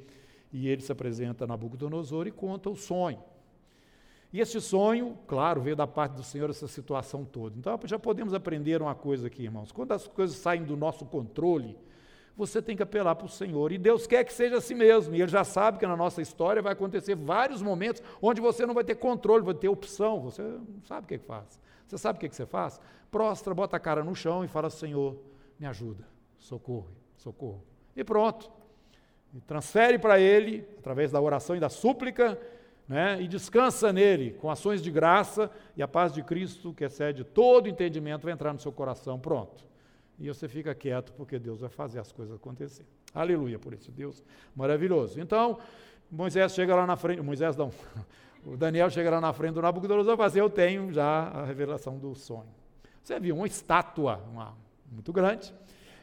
E 0.55 0.69
ele 0.69 0.81
se 0.81 0.91
apresenta 0.91 1.43
a 1.43 1.47
Nabucodonosor 1.47 2.27
e 2.27 2.31
conta 2.31 2.69
o 2.69 2.75
sonho. 2.75 3.19
E 4.31 4.39
esse 4.39 4.59
sonho, 4.61 5.17
claro, 5.27 5.61
veio 5.61 5.75
da 5.75 5.87
parte 5.87 6.13
do 6.13 6.23
Senhor 6.23 6.49
essa 6.49 6.67
situação 6.67 7.25
toda. 7.25 7.57
Então 7.57 7.77
já 7.85 7.99
podemos 7.99 8.33
aprender 8.33 8.81
uma 8.81 8.95
coisa 8.95 9.27
aqui, 9.27 9.43
irmãos. 9.43 9.71
Quando 9.71 9.91
as 9.91 10.07
coisas 10.07 10.35
saem 10.37 10.63
do 10.63 10.77
nosso 10.77 11.05
controle, 11.05 11.77
você 12.37 12.61
tem 12.61 12.75
que 12.75 12.83
apelar 12.83 13.15
para 13.15 13.25
o 13.25 13.29
Senhor. 13.29 13.71
E 13.71 13.77
Deus 13.77 14.07
quer 14.07 14.23
que 14.23 14.33
seja 14.33 14.57
assim 14.57 14.75
mesmo. 14.75 15.15
E 15.15 15.21
Ele 15.21 15.31
já 15.31 15.43
sabe 15.43 15.79
que 15.79 15.87
na 15.87 15.97
nossa 15.97 16.21
história 16.21 16.61
vai 16.61 16.73
acontecer 16.73 17.15
vários 17.15 17.61
momentos 17.61 18.01
onde 18.21 18.39
você 18.39 18.65
não 18.65 18.73
vai 18.73 18.83
ter 18.83 18.95
controle, 18.95 19.43
vai 19.43 19.53
ter 19.53 19.67
opção. 19.67 20.21
Você 20.21 20.41
não 20.41 20.83
sabe 20.85 21.05
o 21.05 21.07
que, 21.07 21.15
é 21.15 21.17
que 21.17 21.25
faz. 21.25 21.59
Você 21.87 21.97
sabe 21.97 22.17
o 22.17 22.19
que, 22.19 22.25
é 22.25 22.29
que 22.29 22.35
você 22.35 22.45
faz? 22.45 22.79
prostra, 23.15 23.53
bota 23.53 23.77
a 23.77 23.79
cara 23.79 24.03
no 24.03 24.13
chão 24.13 24.43
e 24.43 24.47
fala: 24.49 24.69
Senhor, 24.69 25.15
me 25.57 25.65
ajuda, 25.65 26.05
socorro, 26.37 26.89
socorro. 27.15 27.63
E 27.95 28.03
pronto. 28.03 28.51
E 29.35 29.41
transfere 29.41 29.99
para 29.99 30.17
Ele, 30.17 30.65
através 30.79 31.11
da 31.11 31.19
oração 31.19 31.57
e 31.57 31.59
da 31.59 31.67
súplica, 31.67 32.39
né, 32.87 33.21
e 33.21 33.27
descansa 33.27 33.91
nele 33.91 34.31
com 34.39 34.49
ações 34.49 34.81
de 34.81 34.89
graça, 34.89 35.51
e 35.75 35.83
a 35.83 35.87
paz 35.87 36.13
de 36.13 36.23
Cristo, 36.23 36.73
que 36.73 36.85
excede 36.85 37.25
todo 37.25 37.67
entendimento, 37.67 38.23
vai 38.23 38.31
entrar 38.31 38.53
no 38.53 38.59
seu 38.59 38.71
coração. 38.71 39.19
Pronto. 39.19 39.65
E 40.17 40.27
você 40.29 40.47
fica 40.47 40.73
quieto, 40.73 41.11
porque 41.13 41.37
Deus 41.37 41.59
vai 41.59 41.69
fazer 41.69 41.99
as 41.99 42.13
coisas 42.13 42.35
acontecer. 42.35 42.85
Aleluia 43.13 43.59
por 43.59 43.73
esse 43.73 43.91
Deus 43.91 44.23
maravilhoso. 44.55 45.19
Então, 45.19 45.59
Moisés 46.09 46.53
chega 46.53 46.73
lá 46.73 46.87
na 46.87 46.95
frente, 46.95 47.21
Moisés 47.21 47.57
não, 47.57 47.71
o 48.45 48.55
Daniel 48.55 48.89
chega 48.89 49.09
lá 49.09 49.19
na 49.19 49.33
frente 49.33 49.55
do 49.55 49.61
Nabucodonosor 49.61 50.13
e 50.13 50.17
fala 50.17 50.27
assim, 50.27 50.39
eu 50.39 50.49
tenho 50.49 50.93
já 50.93 51.27
a 51.27 51.43
revelação 51.43 51.97
do 51.97 52.15
sonho. 52.15 52.47
Você 53.03 53.19
viu 53.19 53.35
uma 53.35 53.47
estátua 53.47 54.23
uma, 54.31 54.55
muito 54.89 55.11
grande, 55.11 55.53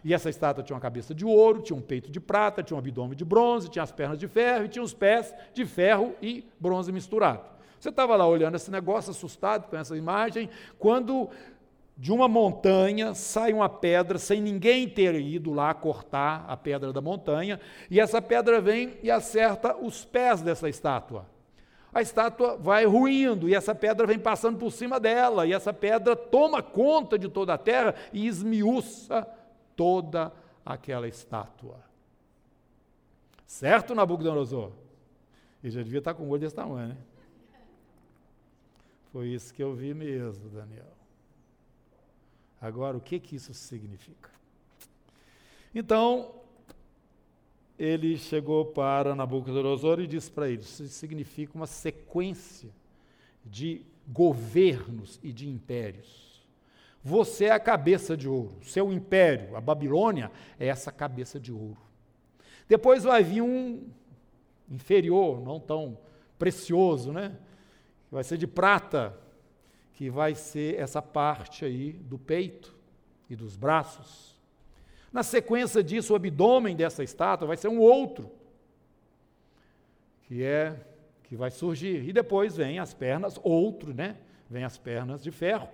e 0.05 0.13
essa 0.13 0.29
estátua 0.29 0.63
tinha 0.63 0.75
uma 0.75 0.81
cabeça 0.81 1.15
de 1.15 1.25
ouro, 1.25 1.63
tinha 1.63 1.77
um 1.77 1.81
peito 1.81 2.11
de 2.11 2.21
prata, 2.21 2.63
tinha 2.63 2.77
um 2.77 2.79
abdômen 2.79 3.17
de 3.17 3.25
bronze, 3.25 3.69
tinha 3.69 3.83
as 3.83 3.93
pernas 3.93 4.19
de 4.19 4.27
ferro 4.27 4.65
e 4.65 4.69
tinha 4.69 4.83
os 4.83 4.93
pés 4.93 5.35
de 5.55 5.65
ferro 5.65 6.15
e 6.21 6.45
bronze 6.59 6.91
misturado. 6.91 7.43
Você 7.79 7.89
estava 7.89 8.15
lá 8.17 8.27
olhando 8.27 8.55
esse 8.55 8.71
negócio, 8.71 9.11
assustado 9.11 9.69
com 9.69 9.77
essa 9.77 9.97
imagem, 9.97 10.49
quando 10.79 11.29
de 11.97 12.13
uma 12.13 12.29
montanha 12.29 13.15
sai 13.15 13.53
uma 13.53 13.69
pedra 13.69 14.19
sem 14.19 14.41
ninguém 14.41 14.89
ter 14.89 15.15
ido 15.15 15.53
lá 15.53 15.73
cortar 15.75 16.45
a 16.49 16.57
pedra 16.57 16.93
da 16.93 17.01
montanha, 17.01 17.61
e 17.91 18.01
essa 18.01 18.21
pedra 18.23 18.61
vem 18.61 18.95
e 19.03 19.11
acerta 19.11 19.77
os 19.77 20.05
pés 20.05 20.43
dessa 20.43 20.69
estátua 20.69 21.27
a 21.93 22.01
estátua 22.01 22.57
vai 22.57 22.87
ruindo 22.87 23.49
e 23.49 23.55
essa 23.55 23.75
pedra 23.75 24.07
vem 24.07 24.19
passando 24.19 24.59
por 24.59 24.73
cima 24.73 24.99
dela, 24.99 25.47
e 25.47 25.53
essa 25.53 25.73
pedra 25.73 26.17
toma 26.17 26.63
conta 26.63 27.19
de 27.19 27.29
toda 27.29 27.53
a 27.53 27.59
terra 27.59 27.95
e 28.13 28.27
esmiuça 28.27 29.29
toda 29.77 30.33
aquela 30.65 31.09
estátua. 31.09 31.81
Certo, 33.47 33.95
Nabucodonosor? 33.95 34.73
Ele 35.63 35.73
já 35.73 35.83
devia 35.83 35.99
estar 35.99 36.15
com 36.15 36.25
o 36.25 36.29
olho 36.31 36.41
desse 36.41 36.55
tamanho, 36.55 36.89
né? 36.89 36.97
Foi 39.13 39.29
isso 39.29 39.53
que 39.53 39.63
eu 39.63 39.75
vi 39.75 39.93
mesmo, 39.93 40.49
Daniel. 40.49 40.91
Agora, 42.61 42.97
o 42.97 43.01
que, 43.01 43.21
que 43.21 43.37
isso 43.37 43.53
significa? 43.53 44.31
Então, 45.75 46.35
ele 47.79 48.17
chegou 48.17 48.65
para 48.65 49.15
Nabucodonosor 49.15 50.01
e 50.01 50.07
disse 50.07 50.31
para 50.31 50.49
ele: 50.49 50.63
Isso 50.63 50.87
significa 50.89 51.53
uma 51.55 51.67
sequência 51.67 52.71
de 53.45 53.83
governos 54.09 55.19
e 55.23 55.33
de 55.33 55.49
impérios. 55.49 56.32
Você 57.05 57.47
é 57.47 57.51
a 57.51 57.61
cabeça 57.61 58.17
de 58.17 58.29
ouro. 58.29 58.59
Seu 58.63 58.93
império, 58.93 59.57
a 59.57 59.61
Babilônia, 59.61 60.31
é 60.59 60.69
essa 60.69 60.93
cabeça 60.93 61.41
de 61.41 61.53
ouro. 61.53 61.81
Depois 62.69 63.03
vai 63.05 63.23
vir 63.25 63.43
um 63.43 63.89
inferior, 64.71 65.41
não 65.43 65.59
tão 65.59 65.99
precioso, 66.39 67.13
né? 67.13 67.37
Vai 68.11 68.25
ser 68.25 68.39
de 68.39 68.47
prata, 68.47 69.19
que 69.95 70.09
vai 70.11 70.35
ser 70.35 70.79
essa 70.79 71.03
parte 71.03 71.65
aí 71.65 71.93
do 71.93 72.19
peito 72.19 72.75
e 73.29 73.37
dos 73.37 73.57
braços. 73.57 74.41
Na 75.13 75.23
sequência 75.23 75.83
disso, 75.83 76.13
o 76.13 76.17
abdômen 76.17 76.75
dessa 76.75 77.03
estátua 77.03 77.47
vai 77.47 77.57
ser 77.57 77.69
um 77.69 77.79
outro, 77.79 78.31
que 80.23 80.43
é 80.43 80.77
que 81.25 81.37
vai 81.37 81.51
surgir. 81.51 82.09
E 82.09 82.13
depois 82.13 82.57
vem 82.57 82.79
as 82.79 82.95
pernas, 82.95 83.39
outro, 83.43 83.93
né? 83.93 84.17
Vem 84.49 84.65
as 84.65 84.79
pernas 84.79 85.23
de 85.23 85.31
ferro. 85.31 85.69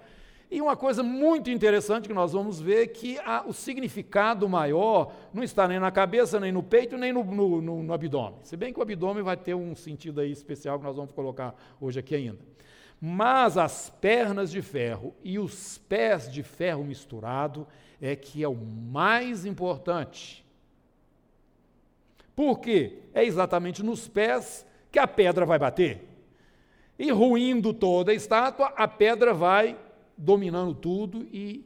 E 0.50 0.62
uma 0.62 0.76
coisa 0.76 1.02
muito 1.02 1.50
interessante 1.50 2.08
que 2.08 2.14
nós 2.14 2.32
vamos 2.32 2.58
ver 2.58 2.88
que 2.88 3.18
a, 3.18 3.44
o 3.46 3.52
significado 3.52 4.48
maior 4.48 5.12
não 5.32 5.42
está 5.42 5.68
nem 5.68 5.78
na 5.78 5.90
cabeça, 5.90 6.40
nem 6.40 6.50
no 6.50 6.62
peito, 6.62 6.96
nem 6.96 7.12
no, 7.12 7.22
no, 7.22 7.60
no, 7.60 7.82
no 7.82 7.92
abdômen. 7.92 8.38
Se 8.42 8.56
bem 8.56 8.72
que 8.72 8.78
o 8.78 8.82
abdômen 8.82 9.22
vai 9.22 9.36
ter 9.36 9.54
um 9.54 9.74
sentido 9.74 10.20
aí 10.20 10.32
especial 10.32 10.78
que 10.78 10.86
nós 10.86 10.96
vamos 10.96 11.12
colocar 11.12 11.54
hoje 11.78 11.98
aqui 11.98 12.14
ainda. 12.14 12.38
Mas 13.00 13.58
as 13.58 13.90
pernas 13.90 14.50
de 14.50 14.62
ferro 14.62 15.14
e 15.22 15.38
os 15.38 15.78
pés 15.78 16.32
de 16.32 16.42
ferro 16.42 16.82
misturado 16.82 17.66
é 18.00 18.16
que 18.16 18.42
é 18.42 18.48
o 18.48 18.56
mais 18.56 19.44
importante. 19.44 20.44
Por 22.34 22.58
quê? 22.58 23.00
É 23.12 23.22
exatamente 23.22 23.82
nos 23.82 24.08
pés 24.08 24.66
que 24.90 24.98
a 24.98 25.06
pedra 25.06 25.44
vai 25.44 25.58
bater. 25.58 26.08
E 26.98 27.10
ruindo 27.10 27.74
toda 27.74 28.12
a 28.12 28.14
estátua, 28.14 28.72
a 28.76 28.88
pedra 28.88 29.34
vai 29.34 29.76
dominando 30.18 30.74
tudo 30.74 31.26
e 31.32 31.64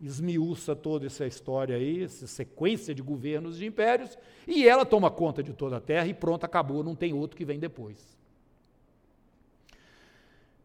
esmiuça 0.00 0.76
toda 0.76 1.06
essa 1.06 1.26
história 1.26 1.76
aí, 1.76 2.02
essa 2.04 2.26
sequência 2.26 2.94
de 2.94 3.02
governos 3.02 3.56
de 3.58 3.66
impérios, 3.66 4.18
e 4.46 4.66
ela 4.66 4.84
toma 4.84 5.10
conta 5.10 5.42
de 5.42 5.52
toda 5.52 5.76
a 5.76 5.80
terra 5.80 6.06
e 6.06 6.14
pronto, 6.14 6.44
acabou, 6.44 6.82
não 6.82 6.94
tem 6.94 7.12
outro 7.12 7.36
que 7.36 7.44
vem 7.44 7.58
depois. 7.58 8.18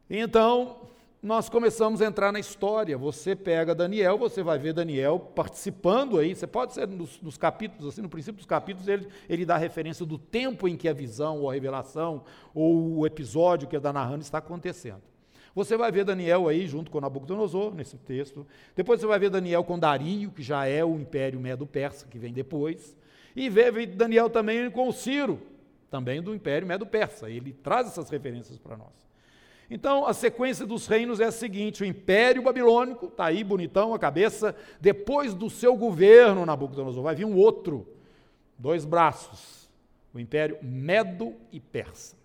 Então, 0.09 0.77
nós 1.21 1.47
começamos 1.47 2.01
a 2.01 2.05
entrar 2.05 2.33
na 2.33 2.39
história. 2.39 2.97
Você 2.97 3.33
pega 3.33 3.73
Daniel, 3.73 4.17
você 4.17 4.43
vai 4.43 4.59
ver 4.59 4.73
Daniel 4.73 5.17
participando 5.17 6.19
aí. 6.19 6.35
Você 6.35 6.45
pode 6.45 6.73
ser 6.73 6.85
nos, 6.85 7.21
nos 7.21 7.37
capítulos, 7.37 7.93
assim, 7.93 8.01
no 8.01 8.09
princípio 8.09 8.37
dos 8.37 8.45
capítulos, 8.45 8.89
ele, 8.89 9.07
ele 9.29 9.45
dá 9.45 9.55
referência 9.55 10.05
do 10.05 10.17
tempo 10.17 10.67
em 10.67 10.75
que 10.75 10.89
a 10.89 10.93
visão, 10.93 11.39
ou 11.39 11.49
a 11.49 11.53
revelação, 11.53 12.25
ou 12.53 12.97
o 12.97 13.07
episódio 13.07 13.69
que 13.69 13.75
ele 13.75 13.79
está 13.79 13.93
narrando 13.93 14.21
está 14.21 14.39
acontecendo. 14.39 15.12
Você 15.55 15.77
vai 15.77 15.91
ver 15.91 16.03
Daniel 16.03 16.47
aí 16.47 16.65
junto 16.65 16.89
com 16.89 16.99
Nabucodonosor, 16.99 17.75
nesse 17.75 17.97
texto. 17.97 18.45
Depois 18.75 18.99
você 18.99 19.05
vai 19.05 19.19
ver 19.19 19.29
Daniel 19.29 19.63
com 19.63 19.77
Dario, 19.77 20.31
que 20.31 20.41
já 20.41 20.65
é 20.65 20.83
o 20.83 20.95
Império 20.95 21.39
Medo-Persa, 21.39 22.07
que 22.07 22.17
vem 22.17 22.33
depois. 22.33 22.97
E 23.35 23.49
vê 23.49 23.85
Daniel 23.85 24.29
também 24.29 24.69
com 24.71 24.87
o 24.87 24.93
Ciro, 24.93 25.39
também 25.91 26.21
do 26.21 26.33
Império 26.33 26.67
Medo-Persa. 26.67 27.29
Ele 27.29 27.53
traz 27.53 27.87
essas 27.87 28.09
referências 28.09 28.57
para 28.57 28.75
nós. 28.75 29.03
Então, 29.69 30.05
a 30.05 30.13
sequência 30.13 30.65
dos 30.65 30.87
reinos 30.87 31.19
é 31.19 31.25
a 31.25 31.31
seguinte: 31.31 31.83
o 31.83 31.85
Império 31.85 32.41
Babilônico, 32.41 33.07
está 33.07 33.25
aí 33.25 33.43
bonitão 33.43 33.93
a 33.93 33.99
cabeça, 33.99 34.55
depois 34.81 35.33
do 35.35 35.49
seu 35.49 35.75
governo, 35.75 36.45
Nabucodonosor, 36.45 37.03
vai 37.03 37.15
vir 37.15 37.25
um 37.25 37.35
outro, 37.35 37.87
dois 38.57 38.85
braços, 38.85 39.69
o 40.13 40.19
Império 40.19 40.57
Medo 40.63 41.33
e 41.51 41.59
Persa. 41.59 42.22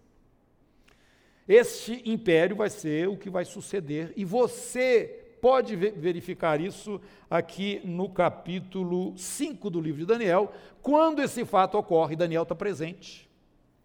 Este 1.48 2.02
império 2.04 2.54
vai 2.54 2.68
ser 2.68 3.08
o 3.08 3.16
que 3.16 3.30
vai 3.30 3.44
suceder, 3.44 4.12
e 4.16 4.24
você 4.24 5.24
pode 5.40 5.74
verificar 5.76 6.60
isso 6.60 7.00
aqui 7.30 7.80
no 7.84 8.08
capítulo 8.10 9.16
5 9.16 9.70
do 9.70 9.80
livro 9.80 10.00
de 10.00 10.06
Daniel, 10.06 10.52
quando 10.82 11.22
esse 11.22 11.44
fato 11.44 11.78
ocorre, 11.78 12.16
Daniel 12.16 12.42
está 12.42 12.54
presente. 12.54 13.28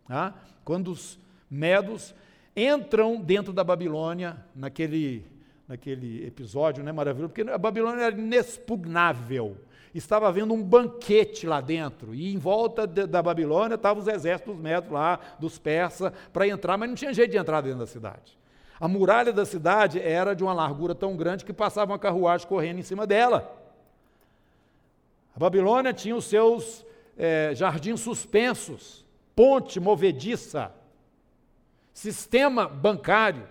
Tá? 0.08 0.34
Quando 0.66 0.92
os 0.92 1.18
medos 1.50 2.14
entram 2.56 3.22
dentro 3.22 3.54
da 3.54 3.64
Babilônia, 3.64 4.38
naquele, 4.56 5.26
naquele 5.68 6.26
episódio 6.26 6.84
né, 6.84 6.92
maravilhoso, 6.92 7.34
porque 7.34 7.50
a 7.50 7.58
Babilônia 7.58 8.04
era 8.04 8.18
inexpugnável. 8.18 9.58
Estava 9.94 10.28
havendo 10.28 10.54
um 10.54 10.64
banquete 10.64 11.46
lá 11.46 11.62
dentro, 11.62 12.16
e 12.16 12.34
em 12.34 12.38
volta 12.38 12.88
de, 12.88 13.06
da 13.06 13.22
Babilônia 13.22 13.76
estavam 13.76 14.02
os 14.02 14.08
exércitos 14.08 14.58
medos 14.58 14.90
lá, 14.90 15.20
dos 15.40 15.60
persas, 15.60 16.12
para 16.32 16.48
entrar, 16.48 16.78
mas 16.78 16.90
não 16.90 16.96
tinha 16.96 17.14
jeito 17.14 17.32
de 17.32 17.38
entrar 17.38 17.62
dentro 17.62 17.80
da 17.80 17.88
cidade. 17.88 18.38
A 18.80 18.88
muralha 18.88 19.32
da 19.32 19.46
cidade 19.46 20.00
era 20.00 20.34
de 20.34 20.44
uma 20.44 20.54
largura 20.54 20.96
tão 20.96 21.16
grande 21.16 21.46
que 21.46 21.54
passava 21.54 21.92
uma 21.92 22.00
carruagem 22.00 22.48
correndo 22.48 22.80
em 22.80 22.84
cima 22.84 23.06
dela. 23.06 23.60
A 25.36 25.40
Babilônia 25.40 25.94
tinha 25.94 26.16
os 26.16 26.26
seus 26.26 26.86
é, 27.18 27.54
jardins 27.56 28.02
suspensos, 28.02 29.06
ponte 29.36 29.80
movediça, 29.80 30.72
sistema 31.94 32.68
bancário. 32.68 33.48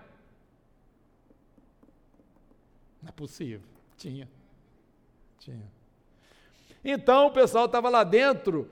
Não 3.01 3.09
é 3.09 3.13
possível. 3.13 3.63
Tinha. 3.97 4.29
Tinha. 5.39 5.72
Então 6.85 7.27
o 7.27 7.31
pessoal 7.31 7.67
estava 7.67 7.89
lá 7.89 8.03
dentro, 8.05 8.69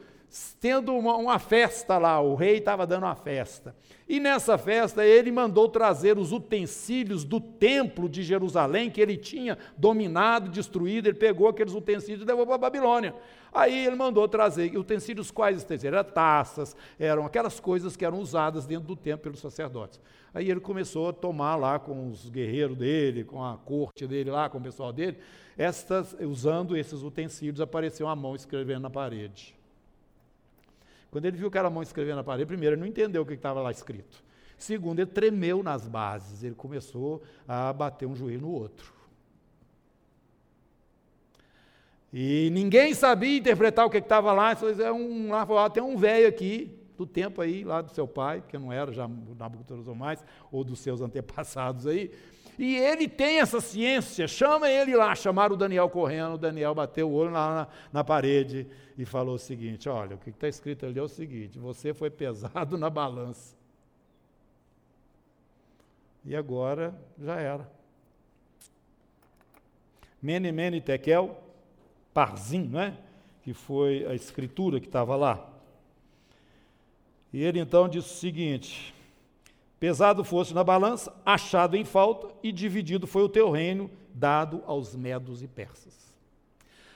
tendo 0.61 0.95
uma, 0.95 1.17
uma 1.17 1.39
festa 1.39 1.99
lá, 1.99 2.21
o 2.21 2.35
rei 2.35 2.59
estava 2.59 2.87
dando 2.87 3.05
uma 3.05 3.17
festa. 3.17 3.75
E 4.09 4.21
nessa 4.21 4.57
festa 4.57 5.05
ele 5.05 5.33
mandou 5.33 5.69
trazer 5.69 6.19
os 6.19 6.33
utensílios 6.33 7.25
do 7.25 7.41
templo 7.41 8.09
de 8.09 8.23
Jerusalém 8.23 8.91
que 8.91 9.01
ele 9.01 9.17
tinha 9.17 9.59
dominado, 9.77 10.49
destruído. 10.49 11.09
Ele 11.09 11.19
pegou 11.19 11.49
aqueles 11.49 11.75
utensílios 11.75 12.23
e 12.23 12.25
levou 12.25 12.47
para 12.47 12.55
a 12.55 12.59
Babilônia. 12.59 13.15
Aí 13.53 13.87
ele 13.87 13.97
mandou 13.97 14.27
trazer 14.29 14.77
utensílios 14.77 15.31
quais 15.31 15.63
utensílios? 15.63 15.97
Eram 15.97 16.09
taças, 16.09 16.77
eram 16.99 17.27
aquelas 17.27 17.59
coisas 17.59 17.97
que 17.97 18.05
eram 18.05 18.21
usadas 18.21 18.67
dentro 18.67 18.87
do 18.87 18.97
templo 18.97 19.25
pelos 19.25 19.41
sacerdotes. 19.41 20.01
Aí 20.33 20.49
ele 20.49 20.61
começou 20.61 21.09
a 21.09 21.13
tomar 21.13 21.57
lá 21.57 21.79
com 21.79 22.09
os 22.09 22.29
guerreiros 22.29 22.77
dele, 22.77 23.25
com 23.25 23.45
a 23.45 23.57
corte 23.59 24.07
dele 24.07 24.31
lá, 24.31 24.49
com 24.49 24.59
o 24.59 24.63
pessoal 24.63 24.93
dele, 24.93 25.19
estas, 25.59 26.17
usando 26.21 26.77
esses 26.77 27.03
utensílios, 27.03 27.61
apareceu 27.61 28.07
uma 28.07 28.15
mão 28.15 28.37
escrevendo 28.37 28.83
na 28.83 28.91
parede. 28.91 29.60
Quando 31.11 31.25
ele 31.25 31.37
viu 31.37 31.49
aquela 31.49 31.69
mão 31.69 31.83
escrevendo 31.83 32.17
na 32.17 32.25
parede, 32.25 32.47
primeiro, 32.47 32.75
ele 32.75 32.81
não 32.81 32.89
entendeu 32.89 33.23
o 33.23 33.27
que 33.27 33.35
estava 33.35 33.61
lá 33.61 33.71
escrito. 33.71 34.23
Segundo, 34.57 35.01
ele 35.01 35.11
tremeu 35.11 35.63
nas 35.63 35.87
bases, 35.87 36.43
ele 36.43 36.55
começou 36.55 37.23
a 37.49 37.73
bater 37.73 38.07
um 38.07 38.15
joelho 38.15 38.43
no 38.43 38.51
outro. 38.51 38.93
E 42.13 42.51
ninguém 42.53 42.93
sabia 42.93 43.39
interpretar 43.39 43.87
o 43.87 43.91
que 43.91 43.99
estava 43.99 44.33
lá. 44.33 44.57
É 44.79 44.93
um, 44.93 45.31
lá 45.31 45.71
tem 45.71 45.83
um 45.83 45.97
velho 45.97 46.29
aqui, 46.29 46.77
do 46.97 47.07
tempo 47.07 47.41
aí, 47.41 47.65
lá 47.65 47.81
do 47.81 47.91
seu 47.93 48.07
pai, 48.07 48.43
que 48.47 48.59
não 48.59 48.73
era 48.73 48.93
já 48.93 49.09
Nabucodonosor 49.09 49.95
mais, 49.95 50.23
ou 50.53 50.63
dos 50.63 50.81
seus 50.81 51.01
antepassados 51.03 51.87
aí. 51.87 52.11
E 52.61 52.77
ele 52.77 53.09
tem 53.09 53.41
essa 53.41 53.59
ciência, 53.59 54.29
chama 54.29 54.69
ele 54.69 54.95
lá, 54.95 55.15
chamaram 55.15 55.55
o 55.55 55.57
Daniel 55.57 55.89
correndo, 55.89 56.35
o 56.35 56.39
Daniel 56.39 56.75
bateu 56.75 57.09
o 57.09 57.15
olho 57.15 57.31
na, 57.31 57.67
na 57.91 58.05
parede 58.05 58.67
e 58.99 59.07
falou 59.07 59.37
o 59.37 59.39
seguinte: 59.39 59.89
olha, 59.89 60.17
o 60.17 60.19
que 60.19 60.29
está 60.29 60.47
escrito 60.47 60.85
ali 60.85 60.99
é 60.99 61.03
o 61.03 61.09
seguinte: 61.09 61.59
você 61.59 61.95
foi 61.95 62.11
pesado 62.11 62.77
na 62.77 62.91
balança. 62.91 63.57
E 66.23 66.37
agora 66.37 66.95
já 67.19 67.41
era. 67.41 67.67
Mene, 70.21 70.53
Mene, 70.53 70.83
Tekel, 70.83 71.43
Parzim, 72.13 72.65
não 72.65 72.81
é? 72.83 72.95
Que 73.43 73.55
foi 73.55 74.05
a 74.05 74.15
escritura 74.15 74.79
que 74.79 74.87
estava 74.87 75.17
lá. 75.17 75.49
E 77.33 77.43
ele 77.43 77.59
então 77.59 77.89
disse 77.89 78.11
o 78.11 78.19
seguinte: 78.19 78.95
Pesado 79.81 80.23
fosse 80.23 80.53
na 80.53 80.63
balança, 80.63 81.11
achado 81.25 81.75
em 81.75 81.87
falta, 81.87 82.29
e 82.43 82.53
dividido 82.53 83.07
foi 83.07 83.23
o 83.23 83.29
teu 83.31 83.51
reino, 83.51 83.91
dado 84.13 84.63
aos 84.67 84.95
medos 84.95 85.43
e 85.43 85.49
persas. 85.49 86.13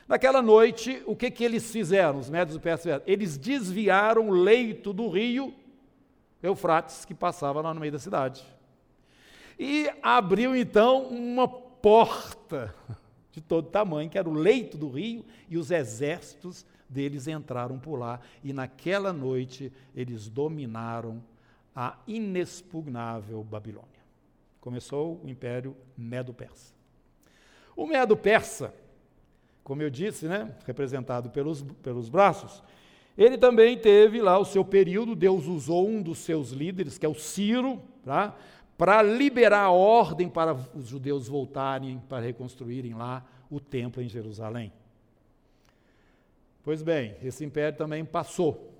Naquela 0.06 0.42
noite, 0.42 1.02
o 1.06 1.16
que, 1.16 1.30
que 1.30 1.42
eles 1.42 1.72
fizeram, 1.72 2.18
os 2.18 2.28
medos 2.28 2.54
e 2.54 2.58
persas 2.58 2.82
fizeram? 2.82 3.02
Eles 3.06 3.38
desviaram 3.38 4.28
o 4.28 4.32
leito 4.32 4.92
do 4.92 5.08
rio 5.08 5.54
Eufrates, 6.42 7.06
que 7.06 7.14
passava 7.14 7.62
lá 7.62 7.72
no 7.72 7.80
meio 7.80 7.92
da 7.92 7.98
cidade. 7.98 8.44
E 9.58 9.90
abriu 10.02 10.54
então 10.54 11.04
uma 11.04 11.48
porta 11.48 12.74
de 13.32 13.40
todo 13.40 13.70
tamanho, 13.70 14.10
que 14.10 14.18
era 14.18 14.28
o 14.28 14.34
leito 14.34 14.76
do 14.76 14.90
rio, 14.90 15.24
e 15.48 15.56
os 15.56 15.70
exércitos 15.70 16.66
deles 16.86 17.26
entraram 17.26 17.78
por 17.78 17.96
lá, 17.96 18.20
e 18.42 18.52
naquela 18.52 19.10
noite 19.10 19.72
eles 19.96 20.28
dominaram 20.28 21.22
a 21.74 21.98
inexpugnável 22.06 23.42
Babilônia. 23.42 23.88
Começou 24.60 25.20
o 25.22 25.28
Império 25.28 25.76
Medo-Persa. 25.96 26.74
O 27.76 27.86
Medo-Persa, 27.86 28.72
como 29.62 29.82
eu 29.82 29.90
disse, 29.90 30.26
né, 30.26 30.54
representado 30.64 31.30
pelos, 31.30 31.62
pelos 31.82 32.08
braços, 32.08 32.62
ele 33.16 33.38
também 33.38 33.78
teve 33.78 34.20
lá 34.20 34.38
o 34.38 34.44
seu 34.44 34.64
período, 34.64 35.14
Deus 35.14 35.46
usou 35.46 35.88
um 35.88 36.02
dos 36.02 36.18
seus 36.18 36.50
líderes, 36.50 36.98
que 36.98 37.06
é 37.06 37.08
o 37.08 37.14
Ciro, 37.14 37.80
tá, 38.04 38.36
para 38.76 39.02
liberar 39.02 39.62
a 39.62 39.70
ordem 39.70 40.28
para 40.28 40.54
os 40.74 40.88
judeus 40.88 41.28
voltarem, 41.28 42.02
para 42.08 42.24
reconstruírem 42.24 42.94
lá 42.94 43.24
o 43.50 43.60
templo 43.60 44.02
em 44.02 44.08
Jerusalém. 44.08 44.72
Pois 46.64 46.82
bem, 46.82 47.14
esse 47.22 47.44
império 47.44 47.76
também 47.76 48.04
passou 48.04 48.73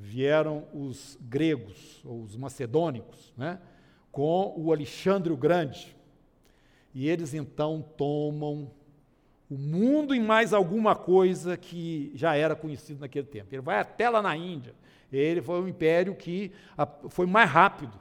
vieram 0.00 0.64
os 0.72 1.18
gregos, 1.20 2.00
ou 2.04 2.22
os 2.22 2.36
macedônicos, 2.36 3.32
né, 3.36 3.60
com 4.10 4.54
o 4.56 4.72
Alexandre 4.72 5.32
o 5.32 5.36
Grande. 5.36 5.96
E 6.94 7.08
eles 7.08 7.34
então 7.34 7.84
tomam 7.96 8.70
o 9.50 9.56
mundo 9.56 10.14
e 10.14 10.20
mais 10.20 10.52
alguma 10.52 10.94
coisa 10.94 11.56
que 11.56 12.10
já 12.14 12.34
era 12.34 12.54
conhecido 12.54 13.00
naquele 13.00 13.26
tempo. 13.26 13.48
Ele 13.54 13.62
vai 13.62 13.78
até 13.78 14.08
lá 14.08 14.20
na 14.20 14.36
Índia. 14.36 14.74
Ele 15.10 15.40
foi 15.40 15.60
um 15.60 15.68
império 15.68 16.14
que 16.14 16.52
foi 17.08 17.26
mais 17.26 17.48
rápido. 17.48 17.98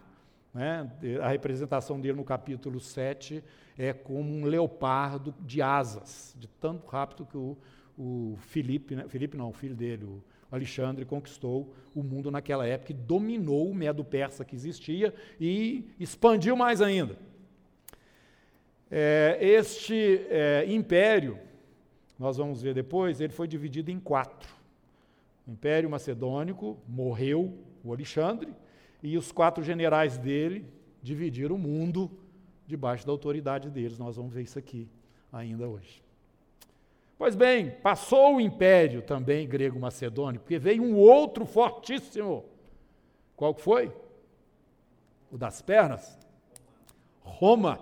Né? 0.53 0.89
A 1.21 1.29
representação 1.29 1.99
dele 2.01 2.17
no 2.17 2.23
capítulo 2.23 2.79
7 2.79 3.43
é 3.77 3.93
como 3.93 4.29
um 4.29 4.45
leopardo 4.45 5.33
de 5.39 5.61
asas, 5.61 6.35
de 6.37 6.47
tanto 6.47 6.87
rápido 6.87 7.25
que 7.25 7.37
o, 7.37 7.57
o 7.97 8.35
Filipe, 8.39 8.95
né? 8.95 9.05
Filipe 9.07 9.37
não, 9.37 9.49
o 9.49 9.53
filho 9.53 9.75
dele, 9.75 10.03
o 10.03 10.23
Alexandre 10.51 11.05
conquistou 11.05 11.73
o 11.93 12.01
mundo 12.01 12.31
naquela 12.31 12.65
época 12.65 12.91
e 12.91 12.95
dominou 12.95 13.69
o 13.69 13.75
Medo-Persa 13.75 14.45
que 14.45 14.55
existia 14.55 15.13
e 15.39 15.89
expandiu 15.99 16.55
mais 16.55 16.81
ainda. 16.81 17.17
É, 18.89 19.37
este 19.41 20.25
é, 20.29 20.65
império, 20.67 21.37
nós 22.17 22.37
vamos 22.37 22.61
ver 22.61 22.73
depois, 22.73 23.19
ele 23.19 23.33
foi 23.33 23.47
dividido 23.47 23.91
em 23.91 23.99
quatro. 23.99 24.49
O 25.45 25.51
Império 25.51 25.89
Macedônico 25.89 26.77
morreu 26.87 27.57
o 27.83 27.91
Alexandre 27.91 28.53
e 29.03 29.17
os 29.17 29.31
quatro 29.31 29.63
generais 29.63 30.17
dele 30.17 30.65
dividiram 31.01 31.55
o 31.55 31.59
mundo 31.59 32.09
debaixo 32.65 33.05
da 33.05 33.11
autoridade 33.11 33.69
deles. 33.69 33.97
Nós 33.97 34.15
vamos 34.15 34.33
ver 34.33 34.43
isso 34.43 34.57
aqui 34.57 34.89
ainda 35.31 35.67
hoje. 35.67 36.06
Pois 37.17 37.35
bem, 37.35 37.71
passou 37.71 38.35
o 38.35 38.41
império 38.41 39.01
também 39.01 39.47
grego-macedônico, 39.47 40.43
porque 40.43 40.59
veio 40.59 40.83
um 40.83 40.95
outro 40.95 41.45
fortíssimo. 41.45 42.45
Qual 43.35 43.53
foi? 43.53 43.91
O 45.31 45.37
das 45.37 45.61
pernas? 45.61 46.17
Roma. 47.21 47.79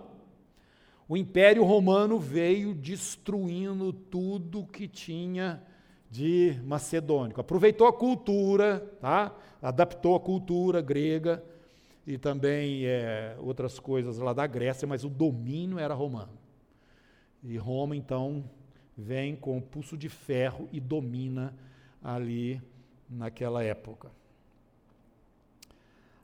O 1.08 1.18
império 1.18 1.64
romano 1.64 2.18
veio 2.18 2.74
destruindo 2.74 3.92
tudo 3.94 4.66
que 4.66 4.88
tinha 4.88 5.62
de 6.10 6.60
macedônico. 6.64 7.42
Aproveitou 7.42 7.88
a 7.88 7.94
cultura, 7.94 8.80
tá? 9.02 9.36
adaptou 9.62 10.16
a 10.16 10.20
cultura 10.20 10.82
grega 10.82 11.44
e 12.08 12.18
também 12.18 12.86
é, 12.86 13.36
outras 13.40 13.80
coisas 13.80 14.18
lá 14.18 14.32
da 14.32 14.48
Grécia, 14.48 14.88
mas 14.88 15.04
o 15.04 15.10
domínio 15.10 15.78
era 15.78 15.94
romano. 15.94 16.38
E 17.44 17.58
Roma, 17.58 17.96
então, 17.96 18.44
vem 18.98 19.36
com 19.36 19.58
o 19.58 19.62
pulso 19.62 19.98
de 19.98 20.10
ferro 20.10 20.70
e 20.72 20.80
domina 20.80 21.54
ali 22.04 22.62
naquela 23.10 23.64
época. 23.64 24.12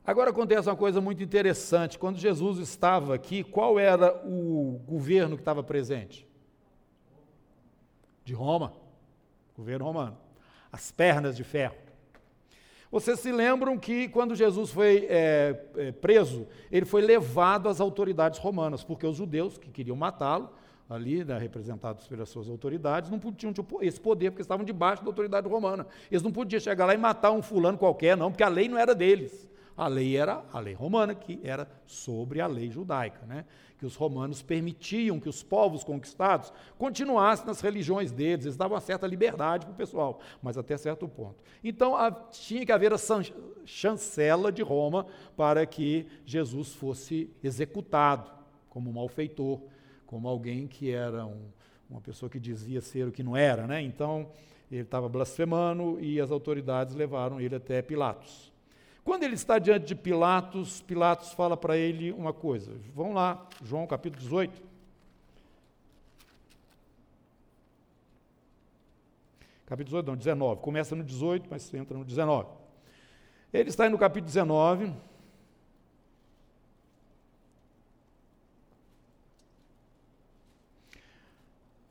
Agora 0.04 0.30
acontece 0.30 0.68
uma 0.68 0.76
coisa 0.76 1.00
muito 1.00 1.22
interessante. 1.22 1.98
Quando 1.98 2.18
Jesus 2.18 2.58
estava 2.58 3.14
aqui, 3.14 3.44
qual 3.44 3.78
era 3.78 4.20
o 4.26 4.80
governo 4.84 5.36
que 5.36 5.42
estava 5.42 5.62
presente? 5.62 6.26
De 8.24 8.34
Roma, 8.34 8.72
governo 9.56 9.84
romano. 9.84 10.16
As 10.72 10.90
pernas 10.90 11.36
de 11.36 11.44
ferro. 11.44 11.76
Vocês 12.90 13.20
se 13.20 13.32
lembram 13.32 13.78
que 13.78 14.08
quando 14.08 14.34
Jesus 14.34 14.70
foi 14.70 15.06
é, 15.08 15.64
é, 15.76 15.92
preso, 15.92 16.46
ele 16.70 16.84
foi 16.84 17.00
levado 17.00 17.68
às 17.68 17.80
autoridades 17.80 18.38
romanas, 18.38 18.84
porque 18.84 19.06
os 19.06 19.16
judeus 19.16 19.56
que 19.56 19.70
queriam 19.70 19.96
matá-lo, 19.96 20.50
ali, 20.88 21.24
né, 21.24 21.38
representados 21.38 22.06
pelas 22.06 22.28
suas 22.28 22.48
autoridades, 22.48 23.10
não 23.10 23.18
ter 23.18 23.52
esse 23.80 24.00
poder, 24.00 24.30
porque 24.30 24.42
estavam 24.42 24.64
debaixo 24.64 25.02
da 25.02 25.08
autoridade 25.08 25.48
romana. 25.48 25.86
Eles 26.10 26.22
não 26.22 26.32
podiam 26.32 26.60
chegar 26.60 26.86
lá 26.86 26.94
e 26.94 26.98
matar 26.98 27.30
um 27.32 27.42
fulano 27.42 27.78
qualquer, 27.78 28.16
não, 28.16 28.30
porque 28.30 28.42
a 28.42 28.48
lei 28.48 28.68
não 28.68 28.78
era 28.78 28.94
deles. 28.94 29.48
A 29.76 29.88
lei 29.88 30.16
era 30.16 30.44
a 30.52 30.60
lei 30.60 30.74
romana, 30.74 31.14
que 31.14 31.40
era 31.42 31.66
sobre 31.86 32.40
a 32.40 32.46
lei 32.46 32.70
judaica, 32.70 33.24
né? 33.26 33.44
que 33.82 33.86
os 33.86 33.96
romanos 33.96 34.42
permitiam 34.42 35.18
que 35.18 35.28
os 35.28 35.42
povos 35.42 35.82
conquistados 35.82 36.52
continuassem 36.78 37.44
nas 37.44 37.60
religiões 37.60 38.12
deles, 38.12 38.44
eles 38.44 38.56
davam 38.56 38.76
uma 38.76 38.80
certa 38.80 39.08
liberdade 39.08 39.66
para 39.66 39.72
o 39.72 39.76
pessoal, 39.76 40.20
mas 40.40 40.56
até 40.56 40.76
certo 40.76 41.08
ponto. 41.08 41.42
Então 41.64 41.96
a, 41.96 42.08
tinha 42.12 42.64
que 42.64 42.70
haver 42.70 42.92
a 42.92 42.96
chancela 43.64 44.52
de 44.52 44.62
Roma 44.62 45.04
para 45.36 45.66
que 45.66 46.06
Jesus 46.24 46.72
fosse 46.72 47.28
executado 47.42 48.30
como 48.70 48.92
malfeitor, 48.92 49.60
como 50.12 50.28
alguém 50.28 50.66
que 50.66 50.90
era 50.90 51.24
um, 51.24 51.40
uma 51.88 51.98
pessoa 51.98 52.28
que 52.28 52.38
dizia 52.38 52.82
ser 52.82 53.08
o 53.08 53.10
que 53.10 53.22
não 53.22 53.34
era. 53.34 53.66
Né? 53.66 53.80
Então 53.80 54.28
ele 54.70 54.82
estava 54.82 55.08
blasfemando 55.08 55.98
e 56.02 56.20
as 56.20 56.30
autoridades 56.30 56.94
levaram 56.94 57.40
ele 57.40 57.54
até 57.54 57.80
Pilatos. 57.80 58.52
Quando 59.02 59.22
ele 59.22 59.32
está 59.32 59.58
diante 59.58 59.86
de 59.86 59.94
Pilatos, 59.94 60.82
Pilatos 60.82 61.32
fala 61.32 61.56
para 61.56 61.78
ele 61.78 62.12
uma 62.12 62.30
coisa. 62.30 62.72
Vamos 62.94 63.14
lá, 63.14 63.48
João 63.64 63.86
capítulo 63.86 64.20
18. 64.20 64.62
Capítulo 69.64 70.02
18, 70.02 70.06
não, 70.08 70.16
19. 70.16 70.60
Começa 70.60 70.94
no 70.94 71.02
18, 71.02 71.48
mas 71.50 71.72
entra 71.72 71.96
no 71.96 72.04
19. 72.04 72.50
Ele 73.50 73.70
está 73.70 73.84
aí 73.84 73.90
no 73.90 73.96
capítulo 73.96 74.26
19. 74.26 74.92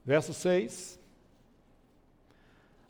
Verso 0.06 0.34
6. 0.34 1.00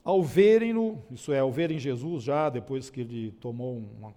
Ao 0.04 0.24
verem-no, 0.24 1.02
isso 1.12 1.32
é, 1.32 1.40
ao 1.40 1.52
verem 1.52 1.78
Jesus 1.78 2.24
já, 2.24 2.50
depois 2.50 2.90
que 2.90 3.02
ele 3.02 3.32
tomou 3.40 3.78
uma, 4.00 4.14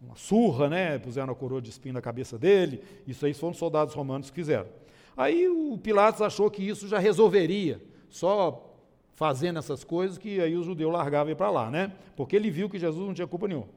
uma 0.00 0.14
surra, 0.14 0.68
né, 0.68 0.98
puseram 0.98 1.32
a 1.32 1.36
coroa 1.36 1.60
de 1.60 1.70
espinho 1.70 1.94
na 1.94 2.00
cabeça 2.00 2.38
dele, 2.38 2.80
isso 3.06 3.26
aí 3.26 3.34
foram 3.34 3.52
soldados 3.52 3.92
romanos 3.94 4.30
que 4.30 4.36
fizeram. 4.36 4.68
Aí 5.16 5.48
o 5.48 5.76
Pilatos 5.78 6.22
achou 6.22 6.48
que 6.48 6.62
isso 6.62 6.86
já 6.86 6.98
resolveria, 6.98 7.82
só 8.08 8.66
fazendo 9.14 9.58
essas 9.58 9.82
coisas 9.82 10.16
que 10.16 10.40
aí 10.40 10.56
o 10.56 10.62
judeu 10.62 10.90
largava 10.90 11.30
e 11.30 11.34
para 11.34 11.50
lá, 11.50 11.70
né? 11.70 11.92
Porque 12.16 12.36
ele 12.36 12.50
viu 12.50 12.70
que 12.70 12.78
Jesus 12.78 13.06
não 13.06 13.12
tinha 13.12 13.26
culpa 13.26 13.48
nenhuma. 13.48 13.68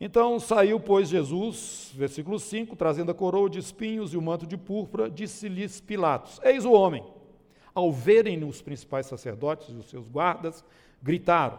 Então 0.00 0.38
saiu, 0.38 0.78
pois, 0.78 1.08
Jesus, 1.08 1.92
versículo 1.94 2.38
5, 2.38 2.76
trazendo 2.76 3.10
a 3.10 3.14
coroa 3.14 3.50
de 3.50 3.58
espinhos 3.58 4.12
e 4.12 4.16
o 4.16 4.22
manto 4.22 4.46
de 4.46 4.56
púrpura, 4.56 5.10
disse-lhes 5.10 5.80
Pilatos: 5.80 6.40
Eis 6.44 6.64
o 6.64 6.72
homem. 6.72 7.04
Ao 7.74 7.92
verem 7.92 8.42
os 8.44 8.62
principais 8.62 9.06
sacerdotes 9.06 9.68
e 9.68 9.76
os 9.76 9.88
seus 9.88 10.08
guardas, 10.08 10.64
gritaram. 11.02 11.58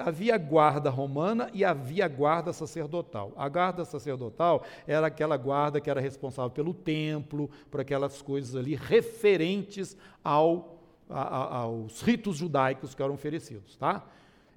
Havia 0.00 0.36
guarda 0.36 0.90
romana 0.90 1.50
e 1.54 1.64
havia 1.64 2.06
guarda 2.06 2.52
sacerdotal. 2.52 3.32
A 3.36 3.48
guarda 3.48 3.84
sacerdotal 3.84 4.62
era 4.86 5.06
aquela 5.06 5.36
guarda 5.36 5.80
que 5.80 5.88
era 5.88 6.00
responsável 6.00 6.50
pelo 6.50 6.74
templo, 6.74 7.48
por 7.70 7.80
aquelas 7.80 8.20
coisas 8.20 8.54
ali 8.54 8.74
referentes 8.74 9.96
ao, 10.22 10.78
a, 11.08 11.60
aos 11.60 12.02
ritos 12.02 12.36
judaicos 12.36 12.94
que 12.94 13.02
eram 13.02 13.14
oferecidos. 13.14 13.76
Tá? 13.76 14.04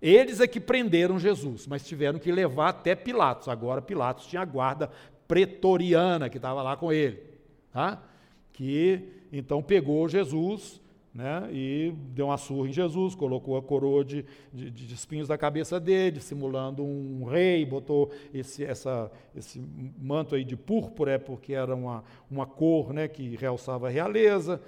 Eles 0.04 0.42
é 0.42 0.48
que 0.48 0.60
prenderam 0.60 1.18
Jesus, 1.18 1.66
mas 1.66 1.88
tiveram 1.88 2.20
que 2.20 2.30
levar 2.30 2.68
até 2.68 2.94
Pilatos. 2.94 3.48
Agora 3.48 3.82
Pilatos 3.82 4.28
tinha 4.28 4.42
a 4.42 4.46
guarda 4.46 4.92
pretoriana 5.30 6.30
que 6.30 6.36
estava 6.36 6.62
lá 6.62 6.76
com 6.76 6.92
ele. 6.92 7.24
Tá? 7.72 8.04
Que 8.52 9.08
então 9.32 9.64
pegou 9.64 10.10
Jesus 10.10 10.82
né, 11.14 11.48
e 11.54 11.94
deu 12.10 12.26
uma 12.26 12.38
surra 12.38 12.68
em 12.68 12.74
Jesus, 12.74 13.16
colocou 13.16 13.56
a 13.56 13.62
coroa 13.62 14.04
de, 14.04 14.26
de, 14.52 14.70
de 14.70 14.94
espinhos 14.94 15.30
na 15.30 15.38
cabeça 15.38 15.80
dele, 15.80 16.20
simulando 16.20 16.84
um 16.84 17.24
rei, 17.24 17.66
botou 17.66 18.12
esse, 18.34 18.66
essa, 18.66 19.10
esse 19.34 19.64
manto 19.98 20.36
aí 20.36 20.44
de 20.44 20.58
púrpura, 20.58 21.14
é 21.14 21.18
porque 21.18 21.54
era 21.54 21.74
uma, 21.74 22.04
uma 22.30 22.46
cor 22.46 22.92
né, 22.92 23.08
que 23.08 23.38
realçava 23.38 23.88
a 23.88 23.90
realeza, 23.90 24.60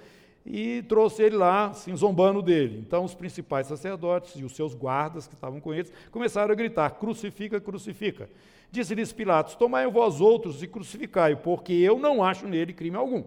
e 0.46 0.82
trouxe 0.82 1.24
ele 1.24 1.36
lá, 1.36 1.66
assim, 1.66 1.94
zombando 1.96 2.40
dele. 2.40 2.78
Então 2.78 3.04
os 3.04 3.14
principais 3.14 3.66
sacerdotes 3.66 4.34
e 4.36 4.44
os 4.44 4.54
seus 4.54 4.74
guardas 4.74 5.26
que 5.26 5.34
estavam 5.34 5.60
com 5.60 5.74
eles 5.74 5.92
começaram 6.12 6.52
a 6.52 6.54
gritar: 6.54 6.90
crucifica, 6.90 7.60
crucifica. 7.60 8.30
Disse-lhes 8.70 9.12
Pilatos: 9.12 9.56
Tomai 9.56 9.90
vós 9.90 10.20
outros 10.20 10.62
e 10.62 10.68
crucificai, 10.68 11.34
porque 11.34 11.72
eu 11.72 11.98
não 11.98 12.22
acho 12.22 12.46
nele 12.46 12.72
crime 12.72 12.96
algum. 12.96 13.24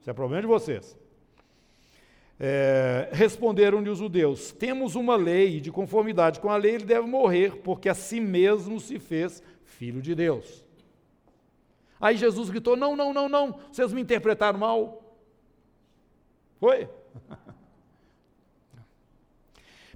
Isso 0.00 0.08
é 0.08 0.12
problema 0.12 0.40
de 0.40 0.46
vocês. 0.46 0.96
É, 2.38 3.08
Responderam-lhe 3.12 3.90
os 3.90 3.98
judeus: 3.98 4.52
Temos 4.52 4.94
uma 4.94 5.16
lei, 5.16 5.56
e 5.56 5.60
de 5.60 5.72
conformidade 5.72 6.38
com 6.38 6.48
a 6.48 6.56
lei 6.56 6.76
ele 6.76 6.84
deve 6.84 7.08
morrer, 7.08 7.56
porque 7.56 7.88
a 7.88 7.94
si 7.94 8.20
mesmo 8.20 8.78
se 8.78 9.00
fez 9.00 9.42
filho 9.64 10.00
de 10.00 10.14
Deus. 10.14 10.64
Aí 12.00 12.16
Jesus 12.16 12.48
gritou: 12.50 12.76
Não, 12.76 12.94
não, 12.94 13.12
não, 13.12 13.28
não, 13.28 13.58
vocês 13.70 13.92
me 13.92 14.00
interpretaram 14.00 14.58
mal. 14.58 14.99
Foi? 16.60 16.88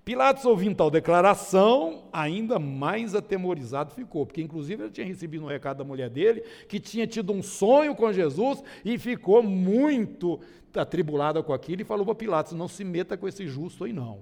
Pilatos, 0.05 0.45
ouvindo 0.45 0.77
tal 0.77 0.91
declaração, 0.91 2.05
ainda 2.13 2.59
mais 2.59 3.15
atemorizado 3.15 3.95
ficou, 3.95 4.27
porque 4.27 4.43
inclusive 4.43 4.83
ele 4.83 4.91
tinha 4.91 5.07
recebido 5.07 5.45
um 5.45 5.49
recado 5.49 5.79
da 5.79 5.85
mulher 5.85 6.11
dele, 6.11 6.43
que 6.69 6.79
tinha 6.79 7.07
tido 7.07 7.33
um 7.33 7.43
sonho 7.43 7.95
com 7.95 8.13
Jesus 8.13 8.63
e 8.85 8.99
ficou 8.99 9.43
muito 9.43 10.41
atribulado 10.75 11.43
com 11.43 11.55
aquilo 11.55 11.81
e 11.83 11.85
falou 11.87 12.05
para 12.05 12.15
Pilatos: 12.15 12.53
não 12.53 12.69
se 12.69 12.85
meta 12.85 13.17
com 13.17 13.27
esse 13.27 13.47
justo 13.47 13.85
aí, 13.85 13.93
não. 13.93 14.21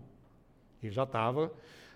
Ele 0.80 0.92
já 0.92 1.02
estava. 1.02 1.52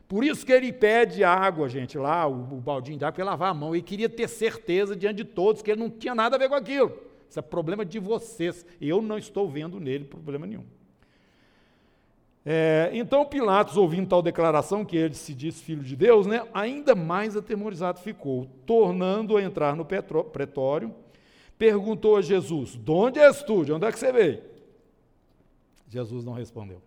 Por 0.09 0.25
isso 0.25 0.47
que 0.47 0.53
ele 0.53 0.73
pede 0.73 1.23
água, 1.23 1.69
gente, 1.69 1.97
lá, 1.99 2.27
o, 2.27 2.35
o 2.35 2.61
baldinho 2.61 2.99
de 2.99 3.05
água, 3.05 3.15
para 3.15 3.25
lavar 3.25 3.51
a 3.51 3.55
mão. 3.55 3.75
Ele 3.75 3.83
queria 3.83 4.09
ter 4.09 4.29
certeza 4.29 4.97
diante 4.97 5.17
de 5.17 5.25
todos 5.25 5.63
que 5.63 5.71
ele 5.71 5.81
não 5.81 5.91
tinha 5.91 6.15
nada 6.15 6.35
a 6.35 6.39
ver 6.39 6.49
com 6.49 6.55
aquilo. 6.57 6.93
Isso 7.29 7.39
é 7.39 7.43
problema 7.43 7.85
de 7.85 7.99
vocês. 7.99 8.65
Eu 8.81 9.03
não 9.03 9.19
estou 9.19 9.49
vendo 9.49 9.81
nele 9.81 10.05
problema 10.05 10.47
nenhum. 10.47 10.65
É, 12.49 12.91
então 12.93 13.27
Pilatos, 13.27 13.77
ouvindo 13.77 14.09
tal 14.09 14.23
declaração, 14.23 14.85
que 14.85 14.97
ele 14.97 15.15
se 15.15 15.35
diz 15.35 15.61
filho 15.61 15.83
de 15.83 15.97
Deus, 15.97 16.27
né, 16.27 16.47
ainda 16.55 16.95
mais 16.95 17.37
atemorizado 17.37 17.99
ficou, 17.99 18.47
tornando 18.65 19.37
a 19.37 19.43
entrar 19.43 19.75
no 19.75 19.85
pretório, 19.85 20.95
perguntou 21.59 22.17
a 22.17 22.23
Jesus: 22.23 22.77
De 22.77 22.91
onde 22.91 23.19
és 23.19 23.43
tu? 23.43 23.65
De 23.65 23.73
onde 23.73 23.85
é 23.85 23.91
que 23.91 23.99
você 23.99 24.13
veio? 24.13 24.43
Jesus 25.89 26.25
não 26.25 26.35
respondeu. 26.35 26.81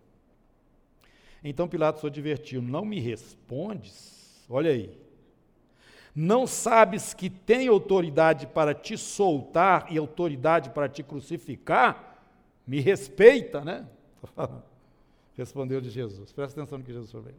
Então 1.43 1.67
Pilatos 1.67 2.05
advertiu: 2.05 2.61
Não 2.61 2.85
me 2.85 2.99
respondes? 2.99 4.45
Olha 4.49 4.71
aí. 4.71 5.08
Não 6.21 6.45
sabes 6.45 7.13
que 7.13 7.29
tem 7.29 7.69
autoridade 7.69 8.45
para 8.45 8.73
te 8.73 8.97
soltar 8.97 9.87
e 9.89 9.97
autoridade 9.97 10.69
para 10.69 10.89
te 10.89 11.01
crucificar? 11.01 12.25
Me 12.67 12.81
respeita, 12.81 13.63
né? 13.63 13.87
Respondeu 15.37 15.79
de 15.79 15.89
Jesus. 15.89 16.33
Presta 16.33 16.59
atenção 16.59 16.77
no 16.77 16.83
que 16.83 16.91
Jesus 16.91 17.09
falou. 17.09 17.29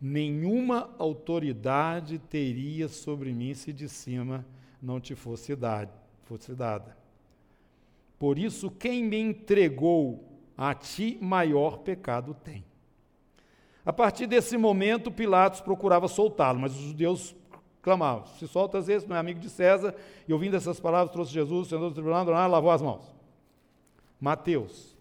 Nenhuma 0.00 0.90
autoridade 0.98 2.18
teria 2.18 2.88
sobre 2.88 3.32
mim 3.32 3.54
se 3.54 3.72
de 3.72 3.88
cima 3.88 4.44
não 4.82 4.98
te 4.98 5.14
fosse, 5.14 5.54
dado, 5.54 5.92
fosse 6.24 6.52
dada. 6.56 6.96
Por 8.18 8.36
isso, 8.36 8.68
quem 8.68 9.04
me 9.04 9.20
entregou 9.20 10.24
a 10.58 10.74
ti, 10.74 11.18
maior 11.22 11.78
pecado 11.78 12.34
tem. 12.34 12.64
A 13.86 13.92
partir 13.92 14.26
desse 14.26 14.56
momento, 14.56 15.12
Pilatos 15.12 15.60
procurava 15.60 16.08
soltá-lo, 16.08 16.58
mas 16.58 16.74
os 16.74 16.80
judeus 16.80 17.36
clamavam: 17.82 18.26
se 18.38 18.46
soltas 18.46 18.88
esse, 18.88 19.08
não 19.08 19.16
é 19.16 19.18
amigo 19.18 19.40
de 19.40 19.50
César. 19.50 19.94
E 20.26 20.32
ouvindo 20.32 20.56
essas 20.56 20.80
palavras, 20.80 21.12
trouxe 21.12 21.32
Jesus, 21.32 21.68
sentou 21.68 21.88
do 21.88 21.94
tribunal, 21.94 22.24
lavou 22.48 22.70
as 22.70 22.82
mãos. 22.82 23.04
Mateus, 24.20 24.94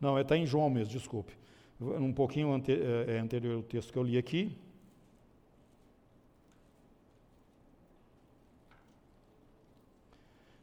Não, 0.00 0.18
está 0.18 0.36
em 0.36 0.46
João 0.46 0.68
mesmo, 0.68 0.92
desculpe. 0.92 1.32
Um 1.80 2.12
pouquinho 2.12 2.52
ante, 2.52 2.72
é, 2.72 3.16
é 3.16 3.18
anterior 3.18 3.56
ao 3.56 3.62
texto 3.62 3.92
que 3.92 3.98
eu 3.98 4.02
li 4.02 4.16
aqui. 4.16 4.56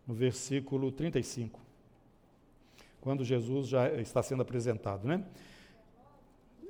No 0.07 0.13
versículo 0.13 0.91
35. 0.91 1.59
Quando 2.99 3.23
Jesus 3.23 3.67
já 3.67 3.91
está 3.99 4.23
sendo 4.23 4.41
apresentado, 4.41 5.07
né? 5.07 5.25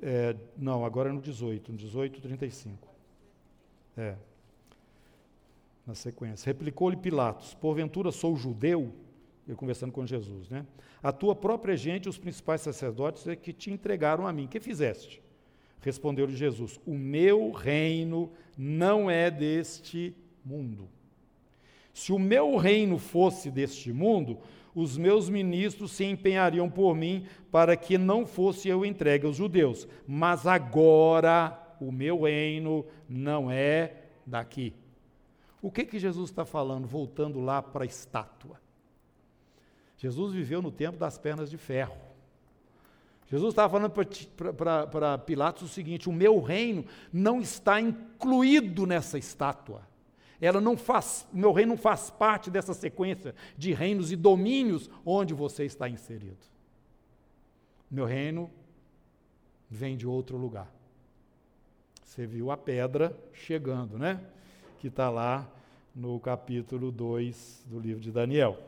É, 0.01 0.35
não, 0.57 0.83
agora 0.83 1.09
é 1.09 1.13
no 1.13 1.21
18, 1.21 1.71
no 1.71 1.77
18, 1.77 2.21
35. 2.21 2.87
É. 3.95 4.15
Na 5.87 5.95
sequência. 5.95 6.47
Replicou-lhe 6.47 6.97
Pilatos: 6.97 7.53
Porventura 7.53 8.11
sou 8.11 8.35
judeu? 8.35 8.93
Eu 9.47 9.57
conversando 9.57 9.91
com 9.91 10.05
Jesus, 10.05 10.49
né? 10.49 10.65
A 11.01 11.11
tua 11.11 11.35
própria 11.35 11.75
gente, 11.75 12.07
os 12.07 12.17
principais 12.17 12.61
sacerdotes, 12.61 13.27
é 13.27 13.35
que 13.35 13.51
te 13.51 13.69
entregaram 13.71 14.25
a 14.25 14.31
mim. 14.31 14.47
Que 14.47 14.59
fizeste? 14.59 15.21
Respondeu-lhe 15.81 16.35
Jesus: 16.35 16.79
O 16.85 16.95
meu 16.95 17.51
reino 17.51 18.31
não 18.57 19.11
é 19.11 19.29
deste 19.29 20.15
mundo. 20.43 20.87
Se 21.93 22.11
o 22.11 22.17
meu 22.17 22.55
reino 22.55 22.97
fosse 22.97 23.51
deste 23.51 23.91
mundo, 23.91 24.39
os 24.73 24.97
meus 24.97 25.29
ministros 25.29 25.91
se 25.91 26.05
empenhariam 26.05 26.69
por 26.69 26.95
mim 26.95 27.27
para 27.51 27.75
que 27.75 27.97
não 27.97 28.25
fosse 28.25 28.67
eu 28.67 28.85
entregue 28.85 29.27
aos 29.27 29.35
judeus. 29.35 29.87
Mas 30.07 30.47
agora 30.47 31.75
o 31.79 31.91
meu 31.91 32.23
reino 32.23 32.85
não 33.07 33.51
é 33.51 34.03
daqui. 34.25 34.73
O 35.61 35.69
que 35.69 35.85
que 35.85 35.99
Jesus 35.99 36.29
está 36.29 36.45
falando, 36.45 36.87
voltando 36.87 37.39
lá 37.39 37.61
para 37.61 37.83
a 37.83 37.87
estátua? 37.87 38.62
Jesus 40.03 40.33
viveu 40.33 40.61
no 40.61 40.71
tempo 40.71 40.97
das 40.97 41.17
pernas 41.17 41.49
de 41.49 41.57
ferro. 41.57 41.97
Jesus 43.31 43.53
estava 43.53 43.71
falando 43.71 43.91
para 44.91 45.17
Pilatos 45.17 45.63
o 45.63 45.67
seguinte: 45.67 46.09
o 46.09 46.13
meu 46.13 46.39
reino 46.39 46.85
não 47.11 47.39
está 47.39 47.81
incluído 47.81 48.85
nessa 48.85 49.17
estátua 49.17 49.81
ela 50.45 50.59
não 50.59 50.75
faz, 50.75 51.25
meu 51.31 51.53
reino 51.53 51.71
não 51.71 51.77
faz 51.77 52.09
parte 52.09 52.51
dessa 52.51 52.73
sequência 52.73 53.33
de 53.57 53.71
reinos 53.71 54.11
e 54.11 54.15
domínios 54.17 54.89
onde 55.05 55.33
você 55.33 55.63
está 55.63 55.87
inserido. 55.87 56.45
Meu 57.89 58.05
reino 58.05 58.51
vem 59.69 59.95
de 59.95 60.05
outro 60.05 60.35
lugar. 60.35 60.69
Você 62.03 62.25
viu 62.25 62.51
a 62.51 62.57
pedra 62.57 63.17
chegando, 63.31 63.97
né? 63.97 64.21
Que 64.79 64.87
está 64.87 65.09
lá 65.09 65.49
no 65.95 66.19
capítulo 66.19 66.91
2 66.91 67.63
do 67.67 67.79
livro 67.79 68.01
de 68.01 68.11
Daniel. 68.11 68.59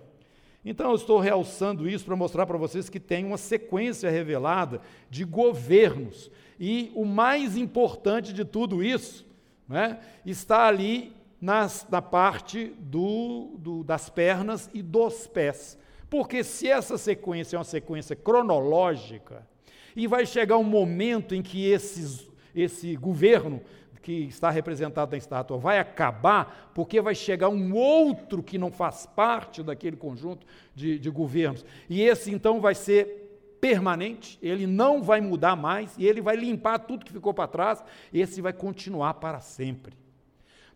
Então, 0.65 0.89
eu 0.89 0.95
estou 0.95 1.19
realçando 1.19 1.87
isso 1.87 2.03
para 2.05 2.15
mostrar 2.15 2.45
para 2.47 2.57
vocês 2.57 2.89
que 2.89 2.99
tem 2.99 3.23
uma 3.23 3.37
sequência 3.37 4.09
revelada 4.09 4.81
de 5.09 5.23
governos. 5.23 6.31
E 6.59 6.91
o 6.95 7.05
mais 7.05 7.55
importante 7.55 8.33
de 8.33 8.43
tudo 8.43 8.83
isso 8.83 9.25
né, 9.69 9.99
está 10.25 10.65
ali 10.65 11.13
nas, 11.39 11.85
na 11.89 12.01
parte 12.01 12.73
do, 12.79 13.55
do, 13.59 13.83
das 13.83 14.09
pernas 14.09 14.69
e 14.73 14.81
dos 14.81 15.27
pés. 15.27 15.77
Porque 16.09 16.43
se 16.43 16.67
essa 16.67 16.97
sequência 16.97 17.55
é 17.55 17.59
uma 17.59 17.63
sequência 17.63 18.15
cronológica, 18.15 19.47
e 19.95 20.07
vai 20.07 20.25
chegar 20.25 20.57
um 20.57 20.63
momento 20.63 21.33
em 21.33 21.41
que 21.41 21.65
esses, 21.65 22.27
esse 22.53 22.95
governo 22.95 23.61
que 24.05 24.27
está 24.27 24.51
representado 24.51 25.09
na 25.13 25.17
estátua 25.17 25.57
vai 25.57 25.79
acabar, 25.79 26.69
porque 26.75 27.01
vai 27.01 27.15
chegar 27.15 27.49
um 27.49 27.73
outro 27.73 28.43
que 28.43 28.55
não 28.55 28.69
faz 28.69 29.07
parte 29.07 29.63
daquele 29.63 29.97
conjunto 29.97 30.45
de, 30.75 30.99
de 30.99 31.09
governos. 31.09 31.65
E 31.89 32.03
esse 32.03 32.31
então 32.31 32.61
vai 32.61 32.75
ser 32.75 33.57
permanente, 33.59 34.37
ele 34.43 34.67
não 34.67 35.01
vai 35.01 35.19
mudar 35.19 35.55
mais, 35.55 35.97
e 35.97 36.05
ele 36.05 36.21
vai 36.21 36.35
limpar 36.35 36.77
tudo 36.77 37.03
que 37.03 37.11
ficou 37.11 37.33
para 37.33 37.47
trás, 37.47 37.83
esse 38.13 38.43
vai 38.43 38.53
continuar 38.53 39.15
para 39.15 39.39
sempre. 39.39 39.97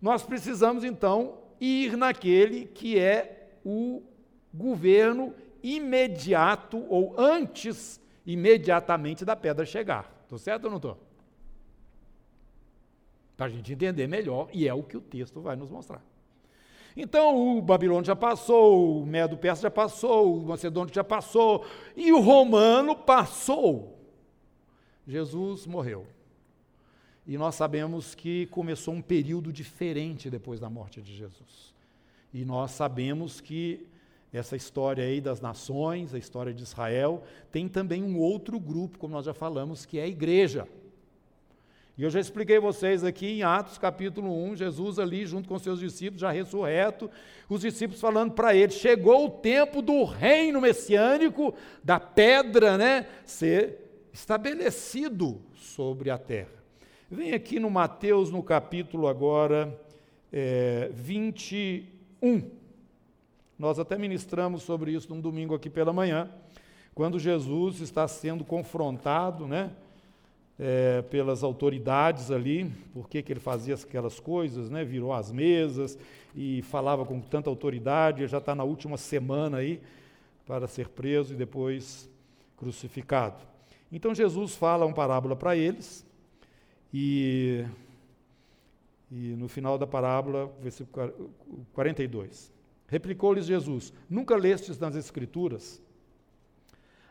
Nós 0.01 0.23
precisamos 0.23 0.83
então 0.83 1.37
ir 1.61 1.95
naquele 1.95 2.65
que 2.65 2.97
é 2.97 3.51
o 3.63 4.01
governo 4.51 5.35
imediato 5.61 6.83
ou 6.89 7.13
antes 7.15 8.01
imediatamente 8.25 9.23
da 9.23 9.35
pedra 9.35 9.67
chegar. 9.67 10.11
Estou 10.23 10.39
certo 10.39 10.63
ou 10.63 10.71
não 10.71 10.77
estou? 10.77 11.08
Para 13.39 13.45
a 13.45 13.49
gente 13.49 13.71
entender 13.71 14.05
melhor, 14.05 14.49
e 14.51 14.67
é 14.67 14.73
o 14.73 14.83
que 14.83 14.97
o 14.97 15.01
texto 15.01 15.39
vai 15.39 15.55
nos 15.55 15.71
mostrar. 15.71 16.03
Então, 16.93 17.57
o 17.57 17.61
Babilônio 17.61 18.03
já 18.03 18.13
passou, 18.13 19.01
o 19.01 19.05
Medo 19.05 19.37
Persa 19.37 19.61
já 19.61 19.71
passou, 19.71 20.39
o 20.39 20.45
Macedônio 20.45 20.93
já 20.93 21.05
passou, 21.05 21.65
e 21.95 22.11
o 22.11 22.19
Romano 22.19 22.97
passou. 22.97 23.97
Jesus 25.07 25.65
morreu. 25.65 26.05
E 27.25 27.37
nós 27.37 27.55
sabemos 27.55 28.13
que 28.13 28.45
começou 28.47 28.93
um 28.93 29.01
período 29.01 29.53
diferente 29.53 30.29
depois 30.29 30.59
da 30.59 30.69
morte 30.69 31.01
de 31.01 31.15
Jesus. 31.15 31.73
E 32.33 32.43
nós 32.43 32.71
sabemos 32.71 33.39
que 33.39 33.87
essa 34.33 34.57
história 34.57 35.05
aí 35.05 35.21
das 35.21 35.39
nações, 35.39 36.13
a 36.13 36.17
história 36.17 36.53
de 36.53 36.63
Israel, 36.63 37.23
tem 37.53 37.69
também 37.69 38.03
um 38.03 38.19
outro 38.19 38.59
grupo, 38.59 38.99
como 38.99 39.13
nós 39.13 39.25
já 39.25 39.33
falamos, 39.33 39.85
que 39.85 39.97
é 39.97 40.03
a 40.03 40.07
igreja. 40.07 40.67
E 41.99 42.03
eu 42.03 42.09
já 42.09 42.21
expliquei 42.21 42.57
vocês 42.59 43.03
aqui 43.03 43.27
em 43.27 43.43
Atos 43.43 43.77
capítulo 43.77 44.33
1, 44.51 44.55
Jesus 44.55 44.99
ali 44.99 45.25
junto 45.25 45.49
com 45.49 45.59
seus 45.59 45.81
discípulos, 45.81 46.21
já 46.21 46.31
ressurreto, 46.31 47.11
os 47.49 47.59
discípulos 47.59 47.99
falando 47.99 48.31
para 48.31 48.55
ele: 48.55 48.71
chegou 48.71 49.25
o 49.25 49.29
tempo 49.29 49.81
do 49.81 50.05
reino 50.05 50.61
messiânico, 50.61 51.53
da 51.83 51.99
pedra, 51.99 52.77
né, 52.77 53.05
ser 53.25 54.07
estabelecido 54.13 55.41
sobre 55.53 56.09
a 56.09 56.17
terra. 56.17 56.63
Vem 57.11 57.33
aqui 57.33 57.59
no 57.59 57.69
Mateus, 57.69 58.31
no 58.31 58.41
capítulo 58.41 59.05
agora 59.05 59.77
é, 60.31 60.89
21. 60.93 62.49
Nós 63.57 63.77
até 63.77 63.97
ministramos 63.97 64.63
sobre 64.63 64.93
isso 64.93 65.13
num 65.13 65.19
domingo 65.19 65.53
aqui 65.53 65.69
pela 65.69 65.91
manhã, 65.91 66.31
quando 66.95 67.19
Jesus 67.19 67.81
está 67.81 68.07
sendo 68.07 68.45
confrontado, 68.45 69.45
né? 69.45 69.71
É, 70.61 71.01
pelas 71.03 71.41
autoridades 71.41 72.31
ali, 72.31 72.69
por 72.93 73.07
que 73.07 73.23
ele 73.29 73.39
fazia 73.39 73.75
aquelas 73.75 74.19
coisas, 74.19 74.69
né? 74.69 74.83
virou 74.83 75.13
as 75.13 75.31
mesas 75.31 75.97
e 76.35 76.61
falava 76.63 77.05
com 77.05 77.21
tanta 77.21 77.49
autoridade, 77.49 78.27
já 78.27 78.39
está 78.39 78.53
na 78.53 78.65
última 78.65 78.97
semana 78.97 79.57
aí 79.57 79.81
para 80.45 80.67
ser 80.67 80.89
preso 80.89 81.33
e 81.33 81.37
depois 81.37 82.09
crucificado. 82.57 83.41
Então 83.89 84.13
Jesus 84.13 84.55
fala 84.55 84.85
uma 84.85 84.93
parábola 84.93 85.35
para 85.35 85.55
eles, 85.55 86.05
e, 86.93 87.65
e 89.11 89.35
no 89.37 89.47
final 89.47 89.77
da 89.77 89.87
parábola, 89.87 90.51
versículo 90.61 91.31
42. 91.73 92.51
Replicou-lhes 92.87 93.45
Jesus: 93.45 93.93
Nunca 94.09 94.35
lestes 94.35 94.79
nas 94.79 94.95
Escrituras? 94.95 95.81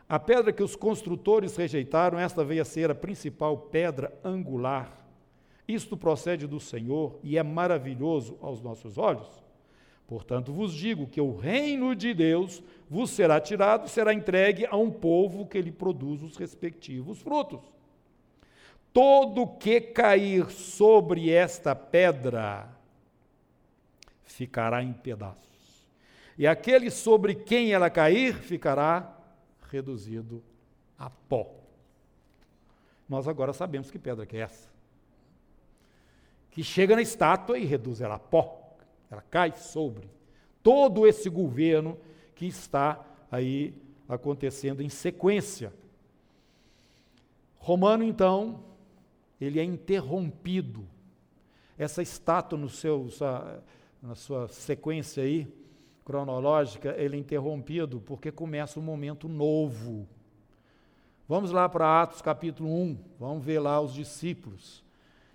A 0.09 0.17
pedra 0.17 0.51
que 0.51 0.63
os 0.63 0.75
construtores 0.75 1.55
rejeitaram, 1.55 2.17
esta 2.17 2.43
veio 2.43 2.63
a 2.63 2.65
ser 2.65 2.89
a 2.89 2.95
principal 2.95 3.55
pedra 3.55 4.11
angular. 4.23 4.91
Isto 5.67 5.95
procede 5.95 6.47
do 6.47 6.59
Senhor 6.59 7.19
e 7.21 7.37
é 7.37 7.43
maravilhoso 7.43 8.35
aos 8.41 8.59
nossos 8.59 8.97
olhos. 8.97 9.27
Portanto, 10.07 10.51
vos 10.51 10.73
digo 10.73 11.05
que 11.05 11.21
o 11.21 11.37
reino 11.37 11.95
de 11.95 12.11
Deus 12.15 12.63
vos 12.89 13.11
será 13.11 13.39
tirado 13.39 13.85
e 13.85 13.89
será 13.89 14.11
entregue 14.11 14.65
a 14.65 14.75
um 14.75 14.89
povo 14.89 15.45
que 15.45 15.61
lhe 15.61 15.71
produz 15.71 16.23
os 16.23 16.35
respectivos 16.35 17.21
frutos. 17.21 17.61
Todo 18.91 19.45
que 19.45 19.79
cair 19.79 20.49
sobre 20.49 21.29
esta 21.29 21.75
pedra 21.75 22.67
ficará 24.23 24.81
em 24.81 24.91
pedaços, 24.91 25.87
e 26.35 26.47
aquele 26.47 26.89
sobre 26.89 27.35
quem 27.35 27.71
ela 27.71 27.91
cair 27.91 28.33
ficará 28.33 29.18
reduzido 29.69 30.43
a 30.97 31.09
pó. 31.09 31.55
Nós 33.07 33.27
agora 33.27 33.53
sabemos 33.53 33.89
que 33.89 33.97
pedra 33.97 34.25
que 34.25 34.37
é 34.37 34.41
essa. 34.41 34.69
Que 36.51 36.63
chega 36.63 36.95
na 36.95 37.01
estátua 37.01 37.57
e 37.57 37.65
reduz 37.65 38.01
ela 38.01 38.15
a 38.15 38.19
pó. 38.19 38.75
Ela 39.09 39.21
cai 39.21 39.53
sobre 39.53 40.09
todo 40.61 41.07
esse 41.07 41.29
governo 41.29 41.97
que 42.35 42.45
está 42.45 43.03
aí 43.31 43.73
acontecendo 44.07 44.81
em 44.81 44.89
sequência. 44.89 45.73
Romano, 47.57 48.03
então, 48.03 48.63
ele 49.39 49.59
é 49.59 49.63
interrompido. 49.63 50.85
Essa 51.77 52.01
estátua 52.01 52.57
no 52.57 52.69
seu, 52.69 53.07
na 54.01 54.15
sua 54.15 54.47
sequência 54.47 55.23
aí, 55.23 55.47
cronológica, 56.09 56.95
ele 56.97 57.15
é 57.15 57.19
interrompido 57.19 58.01
porque 58.01 58.31
começa 58.31 58.79
um 58.79 58.81
momento 58.81 59.29
novo. 59.29 60.09
Vamos 61.27 61.51
lá 61.51 61.69
para 61.69 62.01
Atos 62.01 62.19
capítulo 62.19 62.67
1, 62.67 62.97
vamos 63.19 63.45
ver 63.45 63.59
lá 63.59 63.79
os 63.79 63.93
discípulos. 63.93 64.83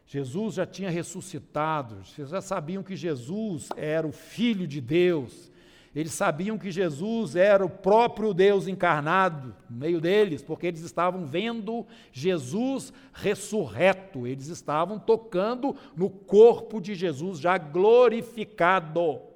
Jesus 0.04 0.54
já 0.54 0.66
tinha 0.66 0.90
ressuscitado, 0.90 2.04
vocês 2.04 2.28
já 2.28 2.40
sabiam 2.40 2.82
que 2.82 2.96
Jesus 2.96 3.68
era 3.76 4.04
o 4.04 4.10
Filho 4.10 4.66
de 4.66 4.80
Deus, 4.80 5.48
eles 5.94 6.12
sabiam 6.12 6.58
que 6.58 6.72
Jesus 6.72 7.36
era 7.36 7.64
o 7.64 7.70
próprio 7.70 8.34
Deus 8.34 8.66
encarnado 8.66 9.54
no 9.70 9.76
meio 9.76 10.00
deles, 10.00 10.42
porque 10.42 10.66
eles 10.66 10.80
estavam 10.80 11.24
vendo 11.24 11.86
Jesus 12.10 12.92
ressurreto, 13.12 14.26
eles 14.26 14.48
estavam 14.48 14.98
tocando 14.98 15.76
no 15.96 16.10
corpo 16.10 16.80
de 16.80 16.96
Jesus 16.96 17.38
já 17.38 17.56
glorificado. 17.58 19.33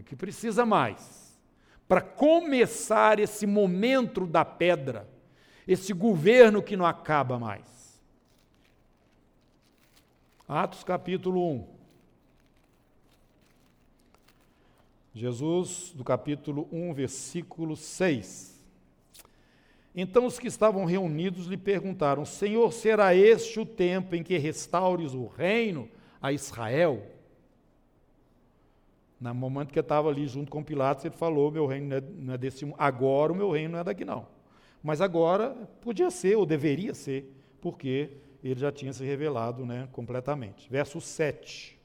O 0.00 0.02
que 0.02 0.14
precisa 0.14 0.66
mais? 0.66 1.34
Para 1.88 2.02
começar 2.02 3.18
esse 3.18 3.46
momento 3.46 4.26
da 4.26 4.44
pedra, 4.44 5.08
esse 5.66 5.92
governo 5.92 6.62
que 6.62 6.76
não 6.76 6.84
acaba 6.84 7.38
mais. 7.38 8.00
Atos 10.46 10.84
capítulo 10.84 11.50
1. 11.50 11.76
Jesus, 15.14 15.92
do 15.94 16.04
capítulo 16.04 16.68
1, 16.70 16.92
versículo 16.92 17.74
6. 17.74 18.54
Então 19.94 20.26
os 20.26 20.38
que 20.38 20.46
estavam 20.46 20.84
reunidos 20.84 21.46
lhe 21.46 21.56
perguntaram: 21.56 22.26
Senhor, 22.26 22.70
será 22.70 23.14
este 23.14 23.58
o 23.58 23.64
tempo 23.64 24.14
em 24.14 24.22
que 24.22 24.36
restaures 24.36 25.14
o 25.14 25.26
reino 25.26 25.88
a 26.20 26.32
Israel? 26.32 27.15
No 29.20 29.34
momento 29.34 29.72
que 29.72 29.78
eu 29.78 29.82
estava 29.82 30.08
ali 30.08 30.26
junto 30.26 30.50
com 30.50 30.62
Pilatos, 30.62 31.04
ele 31.04 31.16
falou: 31.16 31.50
Meu 31.50 31.66
reino 31.66 32.00
não 32.18 32.32
é, 32.32 32.34
é 32.34 32.38
desse 32.38 32.64
mundo. 32.64 32.76
Agora 32.78 33.32
o 33.32 33.36
meu 33.36 33.50
reino 33.50 33.72
não 33.72 33.78
é 33.80 33.84
daqui, 33.84 34.04
não. 34.04 34.26
Mas 34.82 35.00
agora 35.00 35.50
podia 35.80 36.10
ser, 36.10 36.36
ou 36.36 36.44
deveria 36.46 36.94
ser, 36.94 37.32
porque 37.60 38.10
ele 38.44 38.60
já 38.60 38.70
tinha 38.70 38.92
se 38.92 39.04
revelado 39.04 39.64
né, 39.64 39.88
completamente. 39.92 40.70
Verso 40.70 41.00
7. 41.00 41.76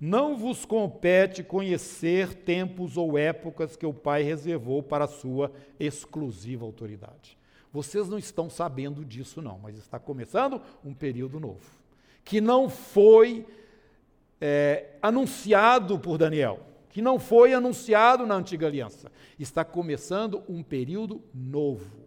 Não 0.00 0.36
vos 0.36 0.64
compete 0.64 1.42
conhecer 1.42 2.34
tempos 2.34 2.96
ou 2.96 3.18
épocas 3.18 3.76
que 3.76 3.86
o 3.86 3.92
Pai 3.92 4.22
reservou 4.22 4.82
para 4.82 5.04
a 5.04 5.08
sua 5.08 5.52
exclusiva 5.78 6.64
autoridade. 6.64 7.38
Vocês 7.72 8.08
não 8.08 8.18
estão 8.18 8.50
sabendo 8.50 9.04
disso, 9.04 9.40
não, 9.40 9.58
mas 9.58 9.76
está 9.76 9.98
começando 9.98 10.60
um 10.84 10.92
período 10.92 11.38
novo, 11.38 11.70
que 12.24 12.40
não 12.40 12.68
foi 12.68 13.46
é, 14.40 14.96
anunciado 15.02 15.98
por 15.98 16.16
Daniel, 16.16 16.60
que 16.88 17.02
não 17.02 17.18
foi 17.18 17.52
anunciado 17.52 18.26
na 18.26 18.34
antiga 18.34 18.66
aliança. 18.66 19.10
Está 19.38 19.64
começando 19.64 20.42
um 20.48 20.62
período 20.62 21.22
novo. 21.34 22.00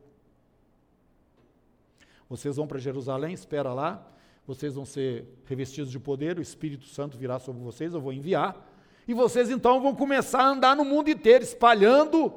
Vocês 2.28 2.56
vão 2.56 2.66
para 2.66 2.80
Jerusalém, 2.80 3.34
espera 3.34 3.74
lá, 3.74 4.06
vocês 4.48 4.74
vão 4.74 4.86
ser 4.86 5.26
revestidos 5.46 5.92
de 5.92 6.00
poder, 6.00 6.38
o 6.38 6.42
Espírito 6.42 6.86
Santo 6.86 7.18
virá 7.18 7.40
sobre 7.40 7.62
vocês, 7.62 7.94
eu 7.94 8.02
vou 8.02 8.12
enviar, 8.12 8.70
e 9.08 9.14
vocês 9.14 9.50
então 9.50 9.82
vão 9.82 9.96
começar 9.96 10.42
a 10.42 10.50
andar 10.50 10.76
no 10.76 10.84
mundo 10.84 11.10
inteiro 11.10 11.44
espalhando 11.44 12.34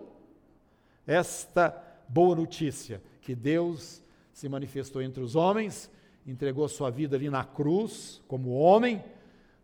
esta 1.07 1.83
boa 2.09 2.37
notícia, 2.37 3.01
que 3.23 3.35
Deus 3.35 4.03
se 4.33 4.49
manifestou 4.49 5.01
entre 5.01 5.23
os 5.23 5.35
homens, 5.35 5.91
entregou 6.27 6.69
sua 6.69 6.91
vida 6.91 7.17
ali 7.17 7.31
na 7.31 7.45
cruz, 7.45 8.21
como 8.29 8.51
homem, 8.51 9.03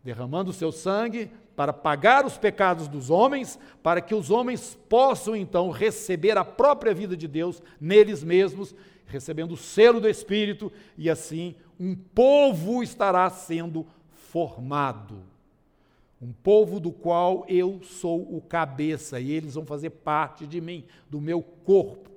derramando 0.02 0.50
o 0.50 0.54
seu 0.54 0.72
sangue 0.72 1.30
para 1.54 1.72
pagar 1.72 2.24
os 2.24 2.36
pecados 2.38 2.88
dos 2.88 3.10
homens, 3.10 3.58
para 3.82 4.00
que 4.00 4.14
os 4.14 4.30
homens 4.30 4.78
possam 4.88 5.36
então 5.36 5.70
receber 5.70 6.36
a 6.36 6.44
própria 6.44 6.94
vida 6.94 7.16
de 7.16 7.28
Deus 7.28 7.62
neles 7.80 8.24
mesmos, 8.24 8.74
recebendo 9.06 9.52
o 9.52 9.56
selo 9.56 10.00
do 10.00 10.08
Espírito, 10.08 10.72
e 10.96 11.10
assim 11.10 11.54
um 11.78 11.94
povo 11.94 12.82
estará 12.82 13.28
sendo 13.28 13.86
formado. 14.12 15.22
Um 16.20 16.32
povo 16.32 16.78
do 16.78 16.92
qual 16.92 17.44
eu 17.48 17.82
sou 17.82 18.20
o 18.36 18.40
cabeça 18.40 19.18
e 19.18 19.32
eles 19.32 19.54
vão 19.54 19.66
fazer 19.66 19.90
parte 19.90 20.46
de 20.46 20.60
mim, 20.60 20.84
do 21.10 21.20
meu 21.20 21.42
corpo. 21.42 22.10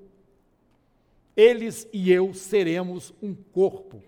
Eles 1.35 1.87
e 1.91 2.11
eu 2.11 2.33
seremos 2.33 3.11
um 3.21 3.33
corpo 3.33 4.01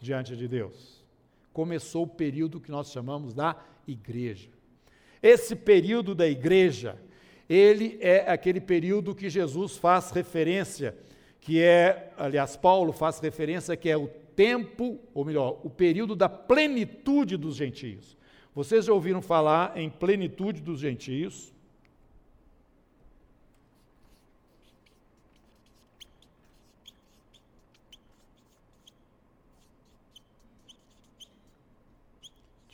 diante 0.00 0.34
de 0.34 0.48
Deus. 0.48 1.01
Começou 1.52 2.04
o 2.04 2.08
período 2.08 2.60
que 2.60 2.70
nós 2.70 2.90
chamamos 2.90 3.34
da 3.34 3.56
igreja. 3.86 4.50
Esse 5.22 5.54
período 5.54 6.14
da 6.14 6.26
igreja, 6.26 6.98
ele 7.48 7.98
é 8.00 8.30
aquele 8.30 8.60
período 8.60 9.14
que 9.14 9.30
Jesus 9.30 9.76
faz 9.76 10.10
referência, 10.10 10.96
que 11.40 11.60
é, 11.60 12.12
aliás, 12.16 12.56
Paulo 12.56 12.92
faz 12.92 13.20
referência 13.20 13.76
que 13.76 13.88
é 13.88 13.96
o 13.96 14.08
tempo, 14.34 14.98
ou 15.12 15.24
melhor, 15.24 15.60
o 15.62 15.70
período 15.70 16.16
da 16.16 16.28
plenitude 16.28 17.36
dos 17.36 17.56
gentios. 17.56 18.16
Vocês 18.54 18.84
já 18.84 18.92
ouviram 18.92 19.22
falar 19.22 19.76
em 19.76 19.88
plenitude 19.88 20.60
dos 20.60 20.80
gentios? 20.80 21.52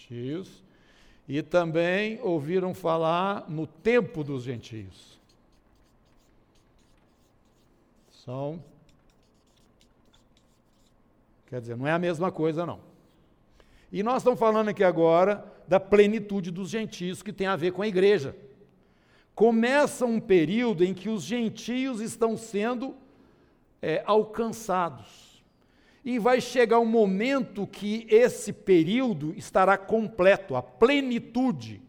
Gentios. 0.08 0.62
E 1.28 1.42
também 1.42 2.18
ouviram 2.22 2.72
falar 2.72 3.48
no 3.50 3.66
tempo 3.66 4.24
dos 4.24 4.42
gentios. 4.42 5.18
São 8.10 8.62
Quer 11.48 11.62
dizer, 11.62 11.76
não 11.78 11.86
é 11.86 11.92
a 11.92 11.98
mesma 11.98 12.30
coisa, 12.30 12.66
não. 12.66 12.80
E 13.90 14.02
nós 14.02 14.18
estamos 14.18 14.38
falando 14.38 14.68
aqui 14.68 14.84
agora 14.84 15.50
da 15.66 15.80
plenitude 15.80 16.50
dos 16.50 16.68
gentios, 16.68 17.22
que 17.22 17.32
tem 17.32 17.46
a 17.46 17.56
ver 17.56 17.72
com 17.72 17.80
a 17.80 17.88
igreja. 17.88 18.36
Começa 19.34 20.04
um 20.04 20.20
período 20.20 20.84
em 20.84 20.92
que 20.92 21.08
os 21.08 21.22
gentios 21.22 22.02
estão 22.02 22.36
sendo 22.36 22.94
é, 23.80 24.02
alcançados. 24.04 25.27
E 26.04 26.18
vai 26.18 26.40
chegar 26.40 26.78
um 26.78 26.86
momento 26.86 27.66
que 27.66 28.06
esse 28.08 28.52
período 28.52 29.34
estará 29.36 29.76
completo, 29.76 30.56
a 30.56 30.62
plenitude. 30.62 31.82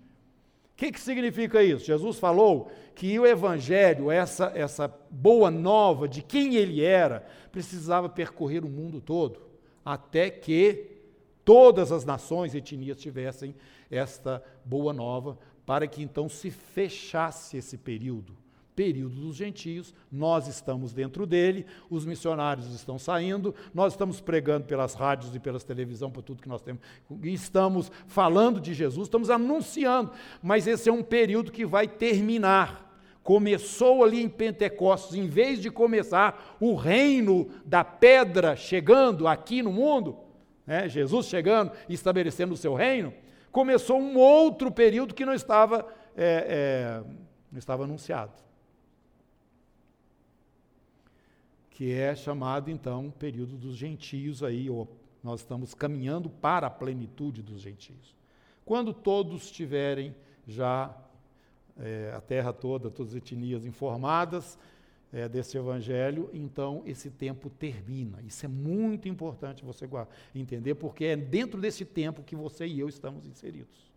O 0.73 0.77
que, 0.77 0.91
que 0.91 0.99
significa 0.99 1.61
isso? 1.63 1.85
Jesus 1.85 2.17
falou 2.17 2.71
que 2.95 3.19
o 3.19 3.25
Evangelho, 3.25 4.09
essa, 4.11 4.51
essa 4.55 4.93
boa 5.09 5.51
nova 5.51 6.07
de 6.07 6.21
quem 6.21 6.55
ele 6.55 6.81
era, 6.81 7.25
precisava 7.51 8.09
percorrer 8.09 8.65
o 8.65 8.69
mundo 8.69 8.99
todo 8.99 9.49
até 9.83 10.29
que 10.29 10.85
todas 11.43 11.91
as 11.91 12.05
nações 12.05 12.53
e 12.53 12.57
etnias 12.57 13.01
tivessem 13.01 13.55
esta 13.89 14.43
boa 14.63 14.93
nova, 14.93 15.37
para 15.65 15.87
que 15.87 16.03
então 16.03 16.29
se 16.29 16.51
fechasse 16.51 17.57
esse 17.57 17.75
período. 17.75 18.37
Período 18.79 19.19
dos 19.19 19.35
gentios, 19.35 19.93
nós 20.09 20.47
estamos 20.47 20.93
dentro 20.93 21.27
dele, 21.27 21.65
os 21.89 22.05
missionários 22.05 22.73
estão 22.73 22.97
saindo, 22.97 23.53
nós 23.73 23.91
estamos 23.91 24.21
pregando 24.21 24.67
pelas 24.67 24.93
rádios 24.93 25.35
e 25.35 25.39
pelas 25.39 25.65
televisão, 25.65 26.09
por 26.09 26.23
tudo 26.23 26.41
que 26.41 26.47
nós 26.47 26.61
temos, 26.61 26.81
estamos 27.23 27.91
falando 28.07 28.57
de 28.57 28.73
Jesus, 28.73 29.07
estamos 29.07 29.29
anunciando, 29.29 30.13
mas 30.41 30.65
esse 30.65 30.87
é 30.87 30.93
um 30.93 31.03
período 31.03 31.51
que 31.51 31.65
vai 31.65 31.89
terminar. 31.89 32.89
Começou 33.21 34.01
ali 34.01 34.23
em 34.23 34.29
Pentecostes, 34.29 35.13
em 35.13 35.27
vez 35.27 35.61
de 35.61 35.69
começar 35.69 36.55
o 36.57 36.73
reino 36.73 37.49
da 37.65 37.83
pedra 37.83 38.55
chegando 38.55 39.27
aqui 39.27 39.61
no 39.61 39.73
mundo, 39.73 40.15
né, 40.65 40.87
Jesus 40.87 41.25
chegando 41.25 41.73
e 41.89 41.93
estabelecendo 41.93 42.53
o 42.53 42.57
seu 42.57 42.75
reino, 42.75 43.13
começou 43.51 43.99
um 43.99 44.17
outro 44.17 44.71
período 44.71 45.13
que 45.13 45.25
não 45.25 45.33
estava, 45.33 45.85
é, 46.15 47.01
é, 47.03 47.03
não 47.51 47.59
estava 47.59 47.83
anunciado. 47.83 48.47
Que 51.79 51.93
é 51.93 52.13
chamado 52.13 52.69
então 52.69 53.09
período 53.09 53.55
dos 53.55 53.73
gentios 53.73 54.43
aí, 54.43 54.69
ou 54.69 54.85
nós 55.23 55.39
estamos 55.39 55.73
caminhando 55.73 56.29
para 56.29 56.67
a 56.67 56.69
plenitude 56.69 57.41
dos 57.41 57.61
gentios. 57.61 58.13
Quando 58.65 58.93
todos 58.93 59.45
estiverem 59.45 60.13
já 60.45 60.93
é, 61.79 62.11
a 62.13 62.19
terra 62.19 62.51
toda, 62.51 62.89
todas 62.91 63.13
as 63.13 63.15
etnias 63.15 63.65
informadas 63.65 64.59
é, 65.13 65.29
desse 65.29 65.57
evangelho, 65.57 66.29
então 66.33 66.83
esse 66.85 67.09
tempo 67.09 67.49
termina. 67.49 68.21
Isso 68.23 68.45
é 68.45 68.49
muito 68.49 69.07
importante 69.07 69.63
você 69.63 69.87
entender, 70.35 70.75
porque 70.75 71.05
é 71.05 71.15
dentro 71.15 71.61
desse 71.61 71.85
tempo 71.85 72.23
que 72.23 72.35
você 72.35 72.67
e 72.67 72.81
eu 72.81 72.89
estamos 72.89 73.25
inseridos. 73.25 73.89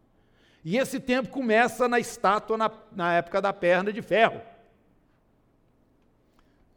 E 0.65 0.77
esse 0.77 1.01
tempo 1.01 1.31
começa 1.31 1.89
na 1.89 1.99
estátua, 1.99 2.57
na, 2.57 2.71
na 2.93 3.15
época 3.15 3.43
da 3.43 3.53
perna 3.53 3.93
de 3.93 4.01
ferro. 4.03 4.41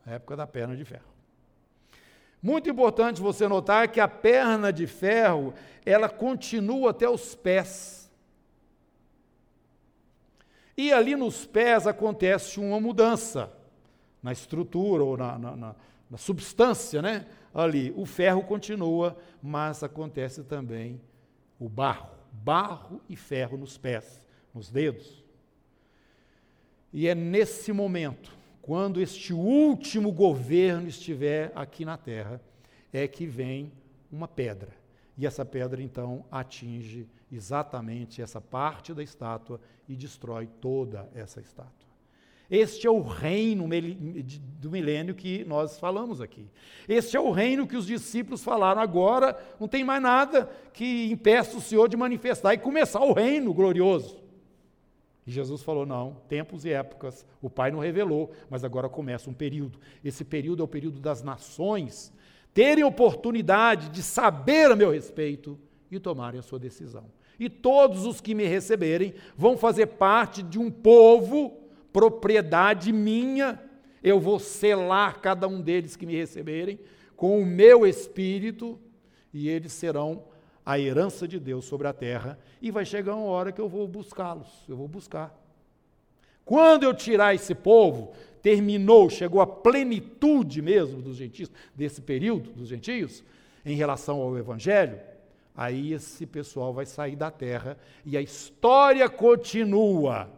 Na 0.05 0.13
época 0.13 0.35
da 0.35 0.45
perna 0.45 0.75
de 0.75 0.85
ferro. 0.85 1.15
Muito 2.41 2.69
importante 2.69 3.21
você 3.21 3.47
notar 3.47 3.87
que 3.87 3.99
a 3.99 4.07
perna 4.07 4.71
de 4.71 4.85
ferro, 4.85 5.53
ela 5.83 6.07
continua 6.07 6.91
até 6.91 7.09
os 7.09 7.33
pés. 7.33 8.11
E 10.77 10.91
ali 10.93 11.15
nos 11.15 11.45
pés 11.45 11.87
acontece 11.87 12.59
uma 12.59 12.79
mudança 12.79 13.51
na 14.21 14.31
estrutura 14.31 15.03
ou 15.03 15.17
na, 15.17 15.39
na, 15.39 15.55
na, 15.55 15.75
na 16.09 16.17
substância, 16.17 17.01
né? 17.01 17.25
Ali, 17.53 17.93
o 17.95 18.05
ferro 18.05 18.43
continua, 18.43 19.17
mas 19.41 19.81
acontece 19.81 20.43
também 20.43 21.01
o 21.59 21.69
barro, 21.69 22.09
barro 22.31 23.01
e 23.07 23.15
ferro 23.15 23.57
nos 23.57 23.77
pés, 23.77 24.21
nos 24.53 24.69
dedos. 24.69 25.23
E 26.91 27.07
é 27.07 27.15
nesse 27.15 27.71
momento, 27.71 28.34
quando 28.65 28.99
este 28.99 29.31
último 29.31 30.11
governo 30.11 30.87
estiver 30.87 31.51
aqui 31.53 31.85
na 31.85 31.97
terra, 31.97 32.41
é 32.91 33.07
que 33.07 33.27
vem 33.27 33.71
uma 34.11 34.27
pedra. 34.27 34.71
E 35.15 35.23
essa 35.23 35.45
pedra 35.45 35.83
então 35.83 36.25
atinge 36.31 37.07
exatamente 37.31 38.23
essa 38.23 38.41
parte 38.41 38.91
da 38.91 39.03
estátua 39.03 39.61
e 39.87 39.95
destrói 39.95 40.49
toda 40.59 41.07
essa 41.13 41.39
estátua. 41.39 41.87
Este 42.49 42.87
é 42.87 42.89
o 42.89 43.03
reino 43.03 43.69
do 44.59 44.71
milênio 44.71 45.13
que 45.13 45.45
nós 45.45 45.77
falamos 45.77 46.19
aqui. 46.19 46.49
Este 46.89 47.15
é 47.15 47.19
o 47.19 47.29
reino 47.29 47.67
que 47.67 47.77
os 47.77 47.85
discípulos 47.85 48.43
falaram 48.43 48.81
agora, 48.81 49.39
não 49.59 49.67
tem 49.67 49.83
mais 49.83 50.01
nada 50.01 50.49
que 50.73 51.11
impeça 51.11 51.55
o 51.55 51.61
Senhor 51.61 51.87
de 51.87 51.95
manifestar 51.95 52.55
e 52.55 52.57
começar 52.57 53.01
o 53.01 53.13
reino 53.13 53.53
glorioso. 53.53 54.24
E 55.25 55.31
Jesus 55.31 55.63
falou: 55.63 55.85
não, 55.85 56.17
tempos 56.27 56.65
e 56.65 56.71
épocas, 56.71 57.25
o 57.41 57.49
Pai 57.49 57.71
não 57.71 57.79
revelou, 57.79 58.31
mas 58.49 58.63
agora 58.63 58.87
começa 58.87 59.29
um 59.29 59.33
período. 59.33 59.79
Esse 60.03 60.23
período 60.23 60.61
é 60.61 60.65
o 60.65 60.67
período 60.67 60.99
das 60.99 61.23
nações 61.23 62.13
terem 62.53 62.85
oportunidade 62.85 63.89
de 63.89 64.01
saber 64.01 64.71
a 64.71 64.75
meu 64.77 64.91
respeito 64.91 65.59
e 65.91 65.99
tomarem 65.99 66.39
a 66.39 66.43
sua 66.43 66.57
decisão. 66.57 67.11
E 67.37 67.49
todos 67.49 68.05
os 68.05 68.21
que 68.21 68.33
me 68.33 68.45
receberem 68.45 69.13
vão 69.35 69.57
fazer 69.57 69.87
parte 69.87 70.41
de 70.41 70.57
um 70.57 70.71
povo, 70.71 71.51
propriedade 71.91 72.93
minha. 72.93 73.61
Eu 74.01 74.21
vou 74.21 74.39
selar 74.39 75.19
cada 75.19 75.49
um 75.49 75.59
deles 75.59 75.97
que 75.97 76.05
me 76.05 76.15
receberem 76.15 76.79
com 77.17 77.41
o 77.41 77.45
meu 77.45 77.85
espírito, 77.85 78.79
e 79.33 79.49
eles 79.49 79.73
serão 79.73 80.23
a 80.65 80.79
herança 80.79 81.27
de 81.27 81.39
Deus 81.39 81.65
sobre 81.65 81.87
a 81.87 81.93
terra, 81.93 82.39
e 82.61 82.71
vai 82.71 82.85
chegar 82.85 83.15
uma 83.15 83.27
hora 83.27 83.51
que 83.51 83.61
eu 83.61 83.69
vou 83.69 83.87
buscá-los, 83.87 84.47
eu 84.67 84.75
vou 84.75 84.87
buscar. 84.87 85.33
Quando 86.43 86.83
eu 86.83 86.93
tirar 86.93 87.35
esse 87.35 87.53
povo, 87.53 88.13
terminou, 88.41 89.09
chegou 89.09 89.41
à 89.41 89.47
plenitude 89.47 90.61
mesmo 90.61 91.01
dos 91.01 91.17
gentios, 91.17 91.51
desse 91.75 92.01
período 92.01 92.51
dos 92.51 92.67
gentios, 92.67 93.23
em 93.65 93.75
relação 93.75 94.21
ao 94.21 94.37
evangelho, 94.37 94.99
aí 95.55 95.93
esse 95.93 96.25
pessoal 96.25 96.73
vai 96.73 96.85
sair 96.85 97.15
da 97.15 97.31
terra 97.31 97.77
e 98.05 98.15
a 98.15 98.21
história 98.21 99.09
continua 99.09 100.29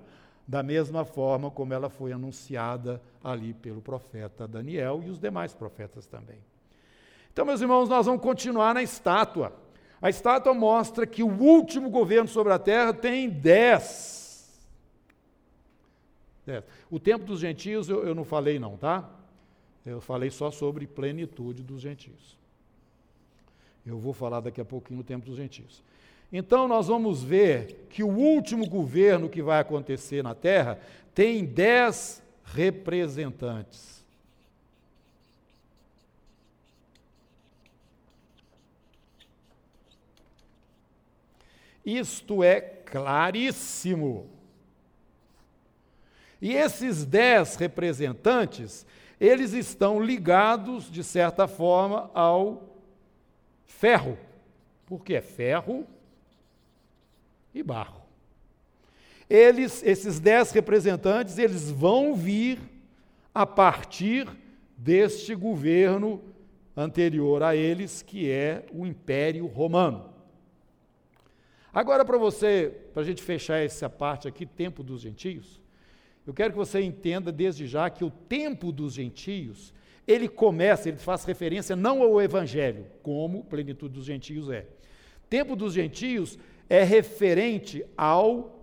da 0.47 0.63
mesma 0.63 1.03
forma 1.03 1.51
como 1.51 1.73
ela 1.73 1.89
foi 1.89 2.13
anunciada 2.13 3.01
ali 3.21 3.53
pelo 3.53 3.81
profeta 3.81 4.47
Daniel 4.47 5.03
e 5.05 5.09
os 5.09 5.19
demais 5.19 5.53
profetas 5.53 6.05
também. 6.05 6.37
Então, 7.33 7.45
meus 7.45 7.59
irmãos, 7.59 7.89
nós 7.89 8.05
vamos 8.05 8.21
continuar 8.21 8.73
na 8.73 8.81
estátua. 8.81 9.51
A 10.01 10.09
estátua 10.09 10.53
mostra 10.53 11.07
que 11.07 11.23
o 11.23 11.27
último 11.27 11.89
governo 11.89 12.27
sobre 12.27 12.53
a 12.53 12.59
terra 12.59 12.93
tem 12.93 13.29
dez. 13.29 14.59
dez. 16.45 16.63
O 16.89 16.99
tempo 16.99 17.25
dos 17.25 17.39
gentios 17.39 17.89
eu, 17.89 18.05
eu 18.05 18.13
não 18.13 18.23
falei, 18.23 18.59
não, 18.59 18.77
tá? 18.77 19.09
Eu 19.85 19.99
falei 20.01 20.29
só 20.29 20.51
sobre 20.51 20.85
plenitude 20.85 21.63
dos 21.63 21.81
gentios. 21.81 22.37
Eu 23.85 23.97
vou 23.97 24.13
falar 24.13 24.41
daqui 24.41 24.59
a 24.59 24.65
pouquinho 24.65 24.97
no 24.97 25.03
tempo 25.03 25.25
dos 25.25 25.37
gentios. 25.37 25.81
Então, 26.31 26.67
nós 26.67 26.87
vamos 26.87 27.23
ver 27.23 27.87
que 27.89 28.03
o 28.03 28.09
último 28.09 28.67
governo 28.67 29.29
que 29.29 29.41
vai 29.41 29.61
acontecer 29.61 30.21
na 30.21 30.35
terra 30.35 30.77
tem 31.15 31.45
dez 31.45 32.21
representantes. 32.43 33.96
Isto 41.87 42.43
é 42.43 42.59
claríssimo. 42.59 44.29
E 46.41 46.51
esses 46.51 47.05
dez 47.05 47.55
representantes, 47.55 48.85
eles 49.17 49.53
estão 49.53 50.03
ligados, 50.03 50.91
de 50.91 51.01
certa 51.01 51.47
forma, 51.47 52.11
ao 52.13 52.75
ferro. 53.65 54.17
Porque 54.85 55.13
é 55.13 55.21
ferro 55.21 55.87
e 57.55 57.63
barro. 57.63 58.01
Eles, 59.29 59.81
esses 59.81 60.19
dez 60.19 60.51
representantes, 60.51 61.37
eles 61.37 61.71
vão 61.71 62.13
vir 62.13 62.59
a 63.33 63.45
partir 63.45 64.27
deste 64.75 65.33
governo 65.33 66.21
anterior 66.75 67.41
a 67.43 67.55
eles, 67.55 68.01
que 68.01 68.29
é 68.29 68.65
o 68.73 68.85
Império 68.85 69.45
Romano. 69.45 70.16
Agora, 71.77 72.03
para 72.03 72.17
você, 72.17 72.73
para 72.91 73.03
a 73.03 73.05
gente 73.05 73.21
fechar 73.21 73.59
essa 73.59 73.87
parte 73.87 74.27
aqui, 74.27 74.47
tempo 74.47 74.81
dos 74.81 74.99
gentios, 74.99 75.61
eu 76.25 76.33
quero 76.33 76.51
que 76.51 76.57
você 76.57 76.81
entenda 76.81 77.31
desde 77.31 77.67
já 77.67 77.87
que 77.87 78.03
o 78.03 78.09
tempo 78.09 78.71
dos 78.71 78.95
gentios, 78.95 79.71
ele 80.07 80.27
começa, 80.27 80.89
ele 80.89 80.97
faz 80.97 81.23
referência 81.23 81.75
não 81.75 82.01
ao 82.01 82.19
evangelho, 82.19 82.87
como 83.03 83.43
plenitude 83.43 83.93
dos 83.93 84.05
gentios 84.05 84.49
é. 84.49 84.65
Tempo 85.29 85.55
dos 85.55 85.71
gentios 85.71 86.39
é 86.67 86.83
referente 86.83 87.85
ao 87.95 88.59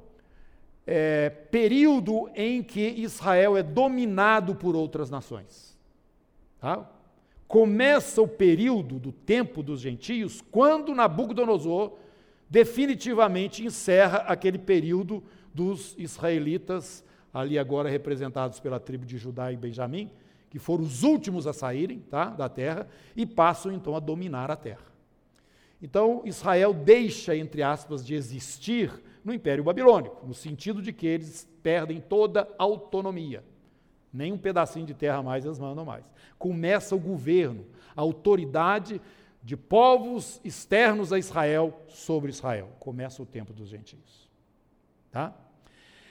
é, 0.85 1.31
período 1.31 2.29
em 2.35 2.65
que 2.65 2.81
Israel 2.81 3.57
é 3.57 3.63
dominado 3.63 4.57
por 4.57 4.75
outras 4.75 5.09
nações. 5.09 5.79
Tá? 6.59 6.91
Começa 7.47 8.21
o 8.21 8.27
período 8.27 8.99
do 8.99 9.13
tempo 9.13 9.63
dos 9.63 9.81
gentios 9.81 10.43
quando 10.51 10.97
Nabucodonosor 10.97 12.03
definitivamente 12.49 13.65
encerra 13.65 14.19
aquele 14.19 14.59
período 14.59 15.23
dos 15.53 15.95
israelitas, 15.99 17.05
ali 17.33 17.59
agora 17.59 17.89
representados 17.89 18.61
pela 18.61 18.79
tribo 18.79 19.05
de 19.05 19.19
Judá 19.19 19.53
e 19.53 19.57
Benjamim, 19.57 20.11
que 20.51 20.59
foram 20.59 20.85
os 20.85 21.03
últimos 21.03 21.47
a 21.47 21.53
saírem 21.53 21.99
tá, 21.99 22.27
da 22.27 22.49
terra, 22.49 22.87
e 23.17 23.27
passam 23.27 23.73
então 23.73 23.97
a 23.97 24.01
dominar 24.01 24.51
a 24.51 24.57
terra. 24.57 24.95
Então, 25.83 26.23
Israel 26.25 26.73
deixa, 26.73 27.37
entre 27.37 27.63
aspas, 27.63 28.07
de 28.07 28.15
existir 28.15 28.91
no 29.25 29.35
Império 29.35 29.65
Babilônico, 29.65 30.27
no 30.27 30.33
sentido 30.33 30.81
de 30.81 30.93
que 30.93 31.07
eles 31.07 31.49
perdem 31.63 32.01
toda 32.01 32.49
autonomia. 32.57 33.45
Nem 34.13 34.33
um 34.33 34.39
pedacinho 34.39 34.87
de 34.87 34.95
terra 34.95 35.23
mais 35.23 35.45
eles 35.45 35.59
mandam 35.59 35.85
mais. 35.85 36.09
Começa 36.39 36.95
o 36.95 37.01
governo, 37.01 37.67
a 37.97 38.01
autoridade 38.01 39.01
de 39.45 39.59
povos 39.59 40.41
externos 40.43 41.13
a 41.13 41.19
Israel 41.19 41.79
sobre 41.89 42.31
Israel. 42.31 42.73
Começa 42.81 43.23
o 43.23 43.27
tempo 43.27 43.53
dos 43.53 43.69
gentios. 43.69 44.27
Tá? 45.11 45.37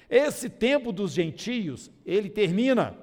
Esse 0.08 0.48
tempo 0.48 0.92
dos 0.92 1.12
gentios, 1.12 1.90
ele 2.06 2.30
termina 2.30 2.96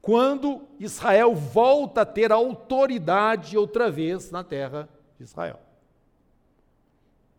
quando 0.00 0.68
Israel 0.78 1.34
volta 1.34 2.02
a 2.02 2.06
ter 2.06 2.30
autoridade 2.30 3.58
outra 3.58 3.90
vez 3.90 4.30
na 4.30 4.44
terra 4.44 4.88
de 5.18 5.24
Israel. 5.24 5.58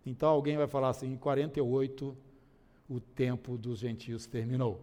Então 0.06 0.28
alguém 0.28 0.58
vai 0.58 0.68
falar 0.68 0.90
assim: 0.90 1.14
em 1.14 1.18
48 1.18 2.18
o 2.90 3.00
tempo 3.00 3.58
dos 3.58 3.80
gentios 3.80 4.26
terminou. 4.26 4.82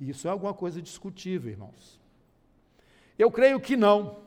Isso 0.00 0.26
é 0.26 0.30
alguma 0.30 0.54
coisa 0.54 0.80
discutível, 0.80 1.50
irmãos. 1.50 2.00
Eu 3.18 3.30
creio 3.30 3.60
que 3.60 3.76
não. 3.76 4.18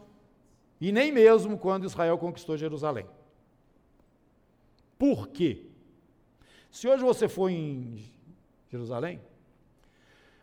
E 0.81 0.91
nem 0.91 1.11
mesmo 1.11 1.57
quando 1.57 1.85
Israel 1.85 2.17
conquistou 2.17 2.57
Jerusalém. 2.57 3.05
Por 4.97 5.27
quê? 5.27 5.65
Se 6.71 6.87
hoje 6.87 7.03
você 7.03 7.27
for 7.27 7.49
em 7.49 8.03
Jerusalém, 8.69 9.21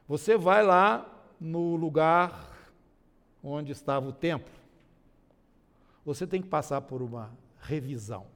você 0.08 0.36
vai 0.36 0.64
lá 0.64 1.06
no 1.40 1.76
lugar 1.76 2.52
onde 3.42 3.72
estava 3.72 4.08
o 4.08 4.12
templo. 4.12 4.52
Você 6.04 6.26
tem 6.26 6.40
que 6.40 6.48
passar 6.48 6.80
por 6.82 7.02
uma 7.02 7.32
revisão. 7.60 8.26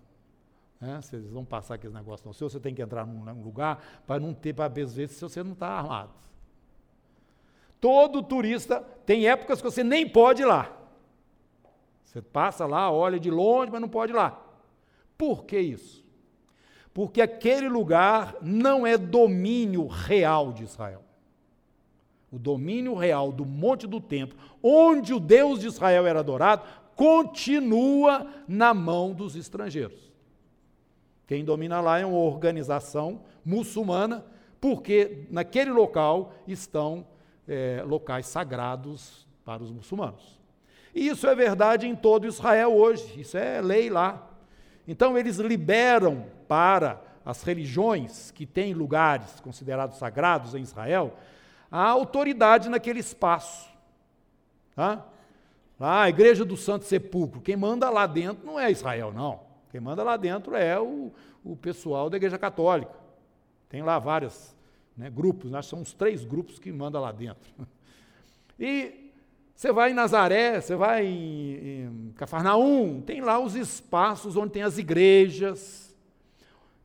Né? 0.80 1.00
Vocês 1.00 1.30
vão 1.30 1.44
passar 1.44 1.74
aqueles 1.74 1.94
negócios 1.94 2.26
no 2.26 2.34
seu, 2.34 2.48
você 2.48 2.58
tem 2.58 2.74
que 2.74 2.82
entrar 2.82 3.06
num 3.06 3.42
lugar 3.42 4.02
para 4.06 4.18
não 4.18 4.32
ter, 4.32 4.54
para 4.54 4.72
às 4.82 4.92
se 4.92 5.20
você 5.20 5.42
não 5.42 5.52
está 5.52 5.68
armado. 5.68 6.12
Todo 7.80 8.22
turista 8.22 8.80
tem 9.06 9.28
épocas 9.28 9.60
que 9.60 9.70
você 9.70 9.82
nem 9.82 10.08
pode 10.08 10.42
ir 10.42 10.44
lá. 10.44 10.76
Você 12.04 12.20
passa 12.20 12.66
lá, 12.66 12.90
olha 12.90 13.18
de 13.18 13.30
longe, 13.30 13.70
mas 13.70 13.80
não 13.80 13.88
pode 13.88 14.12
ir 14.12 14.16
lá. 14.16 14.44
Por 15.16 15.44
que 15.44 15.58
isso? 15.58 16.04
Porque 16.92 17.22
aquele 17.22 17.68
lugar 17.68 18.36
não 18.42 18.86
é 18.86 18.98
domínio 18.98 19.86
real 19.86 20.52
de 20.52 20.64
Israel. 20.64 21.02
O 22.30 22.38
domínio 22.38 22.94
real 22.94 23.32
do 23.32 23.44
Monte 23.44 23.86
do 23.86 24.00
Templo, 24.00 24.38
onde 24.62 25.14
o 25.14 25.20
Deus 25.20 25.60
de 25.60 25.66
Israel 25.66 26.06
era 26.06 26.20
adorado, 26.20 26.64
continua 26.94 28.26
na 28.46 28.74
mão 28.74 29.12
dos 29.12 29.34
estrangeiros. 29.36 30.12
Quem 31.26 31.44
domina 31.44 31.80
lá 31.80 31.98
é 31.98 32.04
uma 32.04 32.18
organização 32.18 33.22
muçulmana, 33.44 34.24
porque 34.60 35.26
naquele 35.30 35.70
local 35.70 36.34
estão 36.46 37.06
é, 37.48 37.82
locais 37.84 38.26
sagrados 38.26 39.26
para 39.44 39.62
os 39.62 39.70
muçulmanos. 39.70 40.40
E 40.94 41.08
isso 41.08 41.26
é 41.26 41.34
verdade 41.34 41.86
em 41.86 41.94
todo 41.94 42.26
Israel 42.26 42.72
hoje, 42.74 43.20
isso 43.20 43.36
é 43.36 43.60
lei 43.60 43.88
lá. 43.88 44.28
Então 44.86 45.16
eles 45.16 45.36
liberam 45.36 46.26
para 46.48 47.00
as 47.24 47.42
religiões 47.42 48.30
que 48.30 48.46
têm 48.46 48.74
lugares 48.74 49.40
considerados 49.40 49.98
sagrados 49.98 50.54
em 50.54 50.62
Israel 50.62 51.16
a 51.70 51.88
autoridade 51.88 52.68
naquele 52.68 52.98
espaço. 52.98 53.70
Tá? 54.74 55.06
Ah, 55.78 56.02
a 56.02 56.08
igreja 56.08 56.44
do 56.44 56.56
Santo 56.56 56.84
Sepulcro. 56.84 57.40
Quem 57.40 57.56
manda 57.56 57.88
lá 57.88 58.06
dentro 58.06 58.44
não 58.44 58.58
é 58.58 58.70
Israel, 58.70 59.12
não. 59.12 59.40
Quem 59.70 59.80
manda 59.80 60.02
lá 60.02 60.16
dentro 60.16 60.56
é 60.56 60.78
o, 60.78 61.12
o 61.44 61.56
pessoal 61.56 62.10
da 62.10 62.16
igreja 62.16 62.36
católica. 62.36 62.92
Tem 63.68 63.82
lá 63.82 63.98
vários 63.98 64.54
né, 65.00 65.08
grupos, 65.08 65.50
nós 65.50 65.64
são 65.64 65.80
uns 65.80 65.94
três 65.94 66.24
grupos 66.24 66.58
que 66.58 66.70
mandam 66.70 67.00
lá 67.00 67.10
dentro. 67.10 67.50
E 68.62 69.10
você 69.54 69.72
vai 69.72 69.90
em 69.90 69.94
Nazaré, 69.94 70.60
você 70.60 70.76
vai 70.76 71.06
em, 71.06 71.54
em 71.54 72.12
Cafarnaum, 72.14 73.00
tem 73.00 73.22
lá 73.22 73.40
os 73.40 73.54
espaços 73.54 74.36
onde 74.36 74.52
tem 74.52 74.62
as 74.62 74.76
igrejas, 74.76 75.96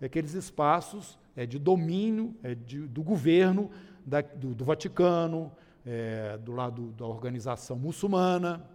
aqueles 0.02 0.34
espaços 0.34 1.20
é 1.36 1.46
de 1.46 1.60
domínio 1.60 2.34
é 2.42 2.56
de, 2.56 2.80
do 2.80 3.04
governo 3.04 3.70
da, 4.06 4.22
do, 4.22 4.56
do, 4.56 4.64
Vaticano, 4.64 5.52
é, 5.86 6.38
do 6.38 6.54
lado 6.54 6.94
da 6.94 7.06
organização 7.06 7.76
muçulmana, 7.76 8.66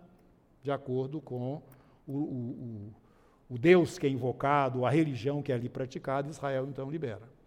de 0.62 0.70
acordo 0.70 1.18
com 1.18 1.62
o, 2.06 2.12
o, 2.12 2.92
o 3.48 3.58
Deus 3.58 3.98
que 3.98 4.06
é 4.06 4.10
invocado, 4.10 4.84
a 4.84 4.90
religião 4.90 5.42
que 5.42 5.52
é 5.52 5.54
ali 5.54 5.70
praticada, 5.70 6.28
Israel 6.28 6.66
então 6.68 6.90
libera. 6.90 7.39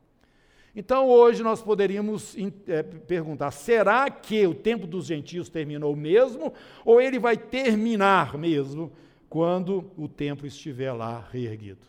Então 0.75 1.07
hoje 1.07 1.43
nós 1.43 1.61
poderíamos 1.61 2.35
é, 2.67 2.81
perguntar: 2.81 3.51
será 3.51 4.09
que 4.09 4.45
o 4.47 4.55
tempo 4.55 4.87
dos 4.87 5.05
gentios 5.05 5.49
terminou 5.49 5.95
mesmo? 5.95 6.53
Ou 6.83 6.99
ele 6.99 7.19
vai 7.19 7.37
terminar 7.37 8.37
mesmo 8.37 8.91
quando 9.29 9.91
o 9.97 10.07
templo 10.07 10.47
estiver 10.47 10.91
lá 10.91 11.27
reerguido? 11.31 11.85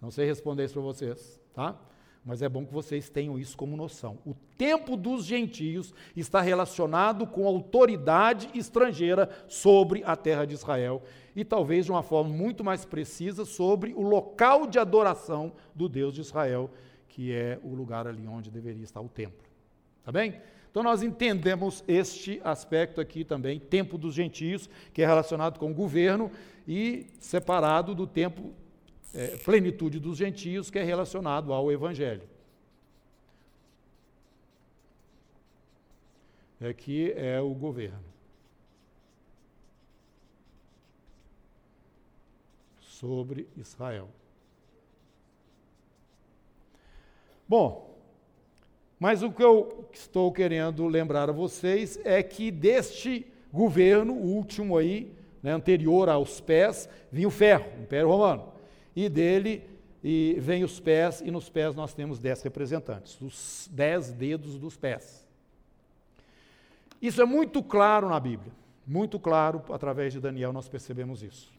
Não 0.00 0.10
sei 0.10 0.26
responder 0.26 0.64
isso 0.64 0.74
para 0.74 0.82
vocês, 0.82 1.40
tá? 1.54 1.80
Mas 2.24 2.40
é 2.40 2.48
bom 2.48 2.64
que 2.64 2.72
vocês 2.72 3.10
tenham 3.10 3.38
isso 3.38 3.54
como 3.54 3.76
noção. 3.76 4.18
O 4.24 4.34
tempo 4.56 4.96
dos 4.96 5.26
gentios 5.26 5.92
está 6.16 6.40
relacionado 6.40 7.26
com 7.26 7.44
a 7.44 7.48
autoridade 7.48 8.48
estrangeira 8.54 9.28
sobre 9.46 10.02
a 10.04 10.16
terra 10.16 10.46
de 10.46 10.54
Israel 10.54 11.02
e 11.36 11.44
talvez 11.44 11.84
de 11.84 11.90
uma 11.90 12.02
forma 12.02 12.30
muito 12.30 12.64
mais 12.64 12.84
precisa 12.86 13.44
sobre 13.44 13.92
o 13.92 14.00
local 14.00 14.66
de 14.66 14.78
adoração 14.78 15.52
do 15.74 15.86
Deus 15.86 16.14
de 16.14 16.22
Israel, 16.22 16.70
que 17.08 17.30
é 17.30 17.58
o 17.62 17.74
lugar 17.74 18.06
ali 18.06 18.26
onde 18.26 18.50
deveria 18.50 18.84
estar 18.84 19.02
o 19.02 19.08
templo. 19.08 19.44
Tá 20.02 20.10
bem? 20.10 20.40
Então 20.70 20.82
nós 20.82 21.02
entendemos 21.02 21.84
este 21.86 22.40
aspecto 22.42 23.00
aqui 23.00 23.22
também, 23.22 23.60
tempo 23.60 23.98
dos 23.98 24.14
gentios, 24.14 24.68
que 24.92 25.02
é 25.02 25.06
relacionado 25.06 25.58
com 25.58 25.70
o 25.70 25.74
governo 25.74 26.30
e 26.66 27.06
separado 27.20 27.94
do 27.94 28.06
tempo 28.06 28.52
é, 29.14 29.36
plenitude 29.36 30.00
dos 30.00 30.18
gentios, 30.18 30.70
que 30.70 30.78
é 30.78 30.82
relacionado 30.82 31.52
ao 31.52 31.70
Evangelho. 31.70 32.22
Aqui 36.68 37.12
é 37.12 37.40
o 37.40 37.50
governo. 37.50 38.02
Sobre 42.80 43.46
Israel. 43.56 44.08
Bom, 47.46 47.94
mas 48.98 49.22
o 49.22 49.30
que 49.30 49.42
eu 49.42 49.88
estou 49.92 50.32
querendo 50.32 50.86
lembrar 50.86 51.28
a 51.28 51.32
vocês 51.32 52.00
é 52.02 52.22
que 52.22 52.50
deste 52.50 53.26
governo, 53.52 54.14
o 54.14 54.34
último 54.34 54.78
aí, 54.78 55.12
né, 55.42 55.52
anterior 55.52 56.08
aos 56.08 56.40
pés, 56.40 56.88
vinha 57.12 57.28
o 57.28 57.30
ferro, 57.30 57.66
o 57.78 57.82
Império 57.82 58.08
Romano 58.08 58.53
e 58.94 59.08
dele 59.08 59.68
e 60.02 60.36
vem 60.38 60.62
os 60.62 60.78
pés, 60.78 61.22
e 61.24 61.30
nos 61.30 61.48
pés 61.48 61.74
nós 61.74 61.94
temos 61.94 62.18
dez 62.18 62.42
representantes, 62.42 63.18
os 63.22 63.68
dez 63.72 64.12
dedos 64.12 64.58
dos 64.58 64.76
pés. 64.76 65.26
Isso 67.00 67.22
é 67.22 67.24
muito 67.24 67.62
claro 67.62 68.08
na 68.08 68.20
Bíblia, 68.20 68.52
muito 68.86 69.18
claro, 69.18 69.62
através 69.70 70.12
de 70.12 70.20
Daniel 70.20 70.52
nós 70.52 70.68
percebemos 70.68 71.22
isso. 71.22 71.50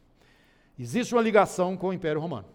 Existe 0.77 1.15
uma 1.15 1.23
ligação 1.23 1.75
com 1.75 1.87
o 1.87 1.93
Império 1.93 2.21
Romano. 2.21 2.47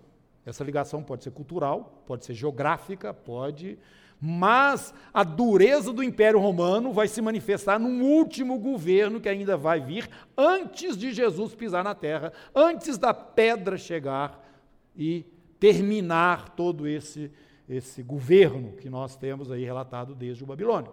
Essa 0.47 0.63
ligação 0.63 1.03
pode 1.03 1.25
ser 1.25 1.33
cultural, 1.33 2.03
pode 2.07 2.25
ser 2.25 2.35
geográfica, 2.35 3.13
pode. 3.13 3.79
Mas 4.21 4.95
a 5.13 5.25
dureza 5.25 5.93
do 5.93 6.05
Império 6.05 6.39
Romano 6.39 6.93
vai 6.93 7.09
se 7.09 7.21
manifestar 7.21 7.81
num 7.81 8.03
último 8.03 8.59
governo 8.59 9.21
que 9.21 9.29
ainda 9.29 9.57
vai 9.57 9.81
vir 9.81 10.09
antes 10.37 10.97
de 10.97 11.13
Jesus 11.13 11.55
pisar 11.55 11.83
na 11.83 11.95
terra, 11.95 12.33
antes 12.55 12.99
da 12.99 13.13
pedra 13.13 13.77
chegar 13.77 14.50
e 14.97 15.25
terminar 15.59 16.51
todo 16.51 16.87
esse, 16.87 17.31
esse 17.69 18.03
governo 18.03 18.73
que 18.73 18.89
nós 18.89 19.17
temos 19.17 19.51
aí 19.51 19.65
relatado 19.65 20.15
desde 20.15 20.43
o 20.43 20.47
Babilônio. 20.47 20.93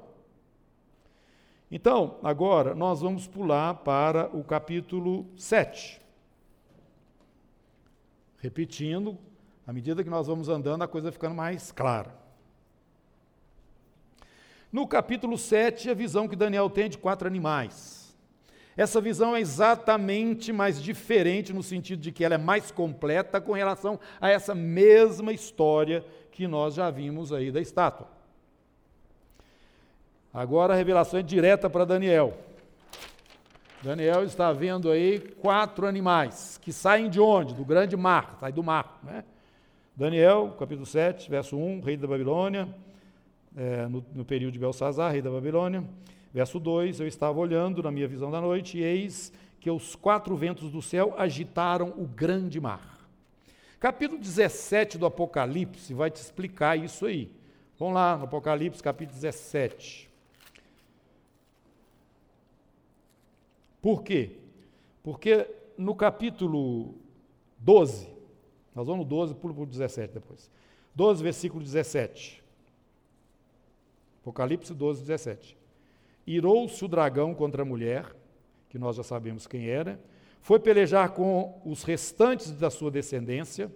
Então, 1.69 2.17
agora 2.23 2.73
nós 2.73 3.01
vamos 3.01 3.27
pular 3.27 3.73
para 3.75 4.35
o 4.35 4.43
capítulo 4.43 5.25
7. 5.35 6.01
Repetindo, 8.37 9.17
à 9.65 9.73
medida 9.73 10.03
que 10.03 10.09
nós 10.09 10.27
vamos 10.27 10.47
andando, 10.47 10.83
a 10.83 10.87
coisa 10.87 11.11
ficando 11.11 11.35
mais 11.35 11.71
clara. 11.71 12.15
No 14.71 14.87
capítulo 14.87 15.37
7, 15.37 15.89
a 15.89 15.93
visão 15.93 16.27
que 16.27 16.35
Daniel 16.35 16.69
tem 16.69 16.89
de 16.89 16.97
quatro 16.97 17.27
animais. 17.27 18.06
Essa 18.77 19.01
visão 19.01 19.35
é 19.35 19.41
exatamente 19.41 20.53
mais 20.53 20.79
diferente 20.81 21.51
no 21.51 21.63
sentido 21.63 21.99
de 21.99 22.11
que 22.11 22.23
ela 22.23 22.35
é 22.35 22.37
mais 22.37 22.69
completa 22.69 23.41
com 23.41 23.53
relação 23.53 23.99
a 24.21 24.29
essa 24.29 24.53
mesma 24.53 25.33
história 25.33 26.05
que 26.31 26.47
nós 26.47 26.75
já 26.75 26.91
vimos 26.91 27.33
aí 27.33 27.51
da 27.51 27.59
estátua. 27.59 28.07
Agora 30.31 30.73
a 30.73 30.77
revelação 30.77 31.19
é 31.19 31.23
direta 31.23 31.67
para 31.67 31.85
Daniel. 31.85 32.37
Daniel 33.81 34.23
está 34.23 34.53
vendo 34.53 34.91
aí 34.91 35.19
quatro 35.19 35.87
animais 35.87 36.59
que 36.61 36.71
saem 36.71 37.09
de 37.09 37.19
onde? 37.19 37.55
Do 37.55 37.65
grande 37.65 37.97
mar, 37.97 38.37
sai 38.39 38.51
do 38.51 38.61
mar. 38.61 38.99
Né? 39.01 39.23
Daniel, 39.95 40.55
capítulo 40.59 40.85
7, 40.85 41.27
verso 41.31 41.57
1, 41.57 41.81
rei 41.81 41.97
da 41.97 42.07
Babilônia, 42.07 42.67
é, 43.55 43.87
no, 43.87 44.05
no 44.13 44.23
período 44.23 44.53
de 44.53 44.59
Belsazar, 44.59 45.11
rei 45.11 45.21
da 45.23 45.31
Babilônia. 45.31 45.83
Verso 46.37 46.59
2: 46.59 46.99
Eu 46.99 47.07
estava 47.07 47.39
olhando 47.39 47.81
na 47.81 47.89
minha 47.89 48.07
visão 48.07 48.29
da 48.29 48.39
noite, 48.39 48.77
e 48.77 48.83
eis 48.83 49.33
que 49.59 49.71
os 49.71 49.95
quatro 49.95 50.35
ventos 50.35 50.69
do 50.69 50.83
céu 50.83 51.15
agitaram 51.17 51.95
o 51.97 52.05
grande 52.05 52.61
mar. 52.61 53.09
Capítulo 53.79 54.19
17 54.21 54.99
do 54.99 55.07
Apocalipse 55.07 55.95
vai 55.95 56.11
te 56.11 56.17
explicar 56.17 56.77
isso 56.77 57.07
aí. 57.07 57.31
Vamos 57.79 57.95
lá, 57.95 58.15
no 58.15 58.25
Apocalipse, 58.25 58.83
capítulo 58.83 59.15
17. 59.15 60.07
Por 63.81 64.03
quê? 64.03 64.33
Porque 65.01 65.49
no 65.75 65.95
capítulo 65.95 66.93
12, 67.57 68.07
nós 68.75 68.85
vamos 68.85 69.05
no 69.05 69.09
12, 69.09 69.33
pulo 69.33 69.55
para 69.55 69.63
o 69.63 69.65
17 69.65 70.13
depois. 70.13 70.51
12, 70.93 71.23
versículo 71.23 71.63
17. 71.63 72.43
Apocalipse 74.21 74.71
12, 74.71 75.01
17. 75.01 75.56
Irou-se 76.27 76.83
o 76.83 76.89
dragão 76.89 77.33
contra 77.33 77.61
a 77.61 77.65
mulher, 77.65 78.13
que 78.67 78.77
nós 78.77 78.97
já 78.97 79.03
sabemos 79.03 79.47
quem 79.47 79.69
era, 79.69 79.97
foi 80.41 80.59
pelejar 80.59 81.11
com 81.11 81.61
os 81.65 81.83
restantes 81.83 82.51
da 82.51 82.69
sua 82.69 82.91
descendência, 82.91 83.71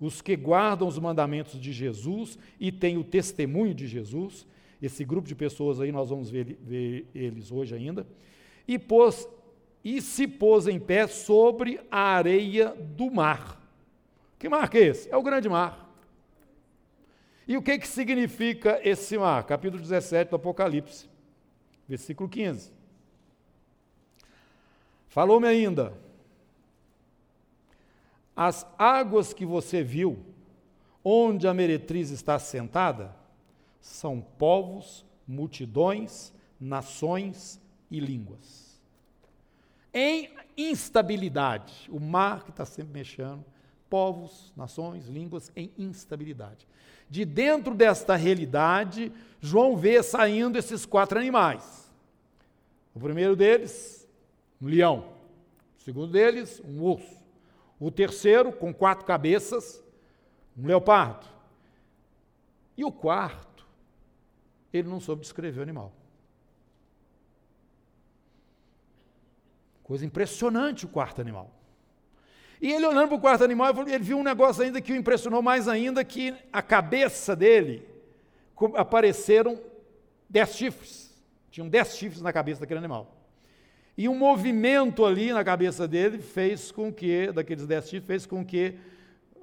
os 0.00 0.22
que 0.22 0.34
guardam 0.34 0.88
os 0.88 0.98
mandamentos 0.98 1.60
de 1.60 1.72
Jesus 1.72 2.38
e 2.58 2.72
têm 2.72 2.96
o 2.96 3.04
testemunho 3.04 3.74
de 3.74 3.86
Jesus. 3.86 4.46
Esse 4.80 5.04
grupo 5.04 5.28
de 5.28 5.34
pessoas 5.34 5.78
aí, 5.78 5.92
nós 5.92 6.08
vamos 6.08 6.30
ver, 6.30 6.58
ver 6.62 7.06
eles 7.14 7.52
hoje 7.52 7.74
ainda. 7.74 8.06
E, 8.66 8.78
pôs, 8.78 9.28
e 9.84 10.00
se 10.00 10.26
pôs 10.26 10.66
em 10.66 10.80
pé 10.80 11.06
sobre 11.06 11.80
a 11.90 12.00
areia 12.00 12.74
do 12.74 13.10
mar. 13.10 13.60
Que 14.38 14.48
mar 14.48 14.70
que 14.70 14.78
é 14.78 14.86
esse? 14.86 15.10
É 15.10 15.16
o 15.16 15.22
grande 15.22 15.50
mar. 15.50 15.94
E 17.46 17.58
o 17.58 17.62
que, 17.62 17.78
que 17.78 17.86
significa 17.86 18.80
esse 18.82 19.18
mar? 19.18 19.44
Capítulo 19.44 19.82
17 19.82 20.30
do 20.30 20.36
Apocalipse 20.36 21.13
versículo 21.88 22.28
15. 22.28 22.72
Falou-me 25.08 25.46
ainda: 25.46 25.92
As 28.34 28.66
águas 28.78 29.32
que 29.32 29.46
você 29.46 29.82
viu, 29.82 30.24
onde 31.04 31.46
a 31.46 31.54
meretriz 31.54 32.10
está 32.10 32.38
sentada, 32.38 33.14
são 33.80 34.20
povos, 34.20 35.04
multidões, 35.26 36.32
nações 36.58 37.60
e 37.90 38.00
línguas. 38.00 38.80
Em 39.92 40.30
instabilidade, 40.56 41.88
o 41.90 42.00
mar 42.00 42.44
que 42.44 42.50
está 42.50 42.64
sempre 42.64 42.92
mexendo, 42.92 43.44
povos, 43.88 44.52
nações, 44.56 45.06
línguas 45.06 45.52
em 45.54 45.70
instabilidade. 45.78 46.66
De 47.08 47.24
dentro 47.24 47.74
desta 47.74 48.16
realidade, 48.16 49.12
João 49.40 49.76
vê 49.76 50.02
saindo 50.02 50.58
esses 50.58 50.86
quatro 50.86 51.18
animais. 51.18 51.92
O 52.94 53.00
primeiro 53.00 53.36
deles, 53.36 54.08
um 54.60 54.66
leão. 54.66 55.12
O 55.78 55.82
segundo 55.82 56.12
deles, 56.12 56.62
um 56.64 56.80
urso. 56.80 57.22
O 57.78 57.90
terceiro, 57.90 58.52
com 58.52 58.72
quatro 58.72 59.04
cabeças, 59.04 59.82
um 60.56 60.66
leopardo. 60.66 61.26
E 62.76 62.84
o 62.84 62.90
quarto, 62.90 63.66
ele 64.72 64.88
não 64.88 65.00
soube 65.00 65.22
descrever 65.22 65.60
o 65.60 65.62
animal. 65.62 65.92
Coisa 69.82 70.06
impressionante 70.06 70.86
o 70.86 70.88
quarto 70.88 71.20
animal. 71.20 71.50
E 72.60 72.72
ele 72.72 72.86
olhando 72.86 73.08
para 73.08 73.16
o 73.16 73.20
quarto 73.20 73.44
animal, 73.44 73.74
ele 73.86 73.98
viu 73.98 74.18
um 74.18 74.22
negócio 74.22 74.62
ainda 74.62 74.80
que 74.80 74.92
o 74.92 74.96
impressionou 74.96 75.42
mais 75.42 75.68
ainda, 75.68 76.04
que 76.04 76.34
a 76.52 76.62
cabeça 76.62 77.34
dele 77.34 77.86
apareceram 78.74 79.58
dez 80.28 80.54
chifres. 80.54 81.14
Tinham 81.50 81.68
dez 81.68 81.96
chifres 81.96 82.22
na 82.22 82.32
cabeça 82.32 82.60
daquele 82.60 82.78
animal. 82.78 83.14
E 83.96 84.08
um 84.08 84.16
movimento 84.16 85.04
ali 85.04 85.32
na 85.32 85.44
cabeça 85.44 85.86
dele 85.86 86.18
fez 86.18 86.72
com 86.72 86.92
que, 86.92 87.30
daqueles 87.30 87.66
dez 87.66 87.84
chifres, 87.84 88.06
fez 88.06 88.26
com 88.26 88.44
que 88.44 88.74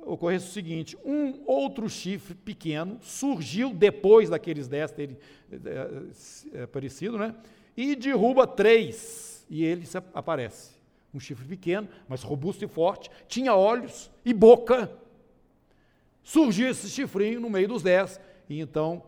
ocorresse 0.05 0.47
o 0.47 0.51
seguinte: 0.51 0.97
um 1.05 1.41
outro 1.45 1.89
chifre 1.89 2.36
pequeno 2.36 2.99
surgiu 3.01 3.74
depois 3.74 4.30
daqueles 4.30 4.68
dez 4.68 4.91
terem 4.91 5.18
é, 5.51 6.59
é, 6.59 6.64
aparecido, 6.64 7.18
né? 7.18 7.36
E 7.78 7.95
derruba 7.95 8.45
três, 8.45 9.45
e 9.49 9.64
ele 9.64 9.88
aparece. 10.14 10.81
Um 11.14 11.20
chifre 11.20 11.45
pequeno, 11.45 11.89
mas 12.07 12.24
robusto 12.24 12.64
e 12.64 12.68
forte, 12.68 13.09
tinha 13.28 13.53
olhos 13.53 14.09
e 14.24 14.34
boca. 14.34 14.91
Surgiu 16.24 16.70
esse 16.70 16.89
chifrinho 16.89 17.39
no 17.39 17.49
meio 17.49 17.68
dos 17.68 17.84
dez, 17.84 18.20
e 18.49 18.59
então 18.59 19.03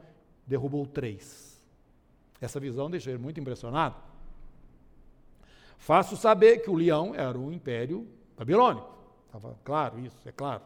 derrubou 0.45 0.85
três. 0.85 1.61
Essa 2.41 2.59
visão 2.59 2.89
deixou 2.89 3.13
ele 3.13 3.21
muito 3.21 3.39
impressionado. 3.39 3.95
Faço 5.77 6.17
saber 6.17 6.59
que 6.59 6.69
o 6.69 6.75
leão 6.75 7.13
era 7.15 7.37
o 7.37 7.51
império 7.51 8.07
babilônico. 8.37 8.93
Estava 9.25 9.57
claro 9.63 9.99
isso, 9.99 10.17
é 10.25 10.31
claro. 10.31 10.61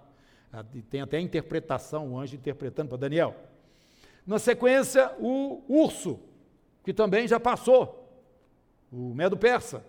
Ah, 0.52 0.64
tem 0.90 1.02
até 1.02 1.18
a 1.18 1.22
interpretação, 1.22 2.14
o 2.14 2.20
anjo 2.20 2.36
interpretando 2.36 2.90
para 2.90 2.98
Daniel. 2.98 3.36
Na 4.26 4.40
sequência, 4.40 5.16
o 5.20 5.64
urso, 5.68 6.20
que 6.84 6.94
também 6.94 7.28
já 7.28 7.40
passou, 7.40 8.10
o 8.92 9.14
medo 9.14 9.38
persa. 9.38 9.86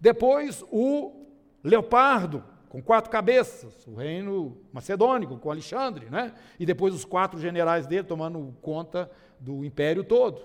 Depois, 0.00 0.64
o 0.70 1.26
leopardo, 1.62 2.44
com 2.68 2.82
quatro 2.82 3.10
cabeças, 3.10 3.86
o 3.86 3.94
reino 3.94 4.58
macedônico, 4.72 5.38
com 5.38 5.50
Alexandre, 5.50 6.06
né? 6.10 6.34
E 6.58 6.66
depois 6.66 6.94
os 6.94 7.04
quatro 7.04 7.40
generais 7.40 7.86
dele 7.86 8.04
tomando 8.04 8.54
conta 8.60 9.10
do 9.40 9.64
império 9.64 10.04
todo. 10.04 10.42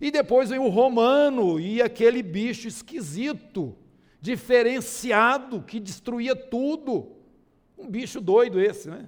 E 0.00 0.10
depois 0.10 0.50
vem 0.50 0.58
o 0.58 0.68
romano 0.68 1.58
e 1.58 1.82
aquele 1.82 2.22
bicho 2.22 2.68
esquisito, 2.68 3.76
diferenciado, 4.20 5.62
que 5.62 5.78
destruía 5.78 6.34
tudo. 6.34 7.16
Um 7.76 7.88
bicho 7.88 8.20
doido 8.20 8.60
esse, 8.60 8.88
né? 8.88 9.06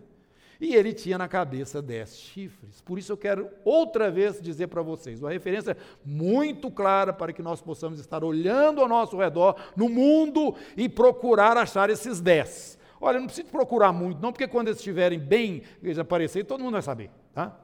E 0.60 0.74
ele 0.74 0.92
tinha 0.92 1.16
na 1.16 1.26
cabeça 1.26 1.80
dez 1.80 2.18
chifres. 2.18 2.82
Por 2.82 2.98
isso 2.98 3.10
eu 3.10 3.16
quero 3.16 3.48
outra 3.64 4.10
vez 4.10 4.40
dizer 4.40 4.66
para 4.66 4.82
vocês, 4.82 5.20
uma 5.20 5.30
referência 5.30 5.76
muito 6.04 6.70
clara 6.70 7.12
para 7.12 7.32
que 7.32 7.42
nós 7.42 7.62
possamos 7.62 7.98
estar 7.98 8.22
olhando 8.22 8.82
ao 8.82 8.88
nosso 8.88 9.16
redor, 9.16 9.56
no 9.74 9.88
mundo, 9.88 10.54
e 10.76 10.86
procurar 10.88 11.56
achar 11.56 11.88
esses 11.88 12.20
dez. 12.20 12.78
Olha, 13.00 13.18
não 13.18 13.26
precisa 13.26 13.48
procurar 13.48 13.92
muito, 13.92 14.20
não, 14.20 14.30
porque 14.30 14.46
quando 14.46 14.68
eles 14.68 14.78
estiverem 14.78 15.18
bem, 15.18 15.62
eles 15.82 15.98
aparecerem, 15.98 16.46
todo 16.46 16.62
mundo 16.62 16.72
vai 16.72 16.82
saber, 16.82 17.10
tá? 17.32 17.58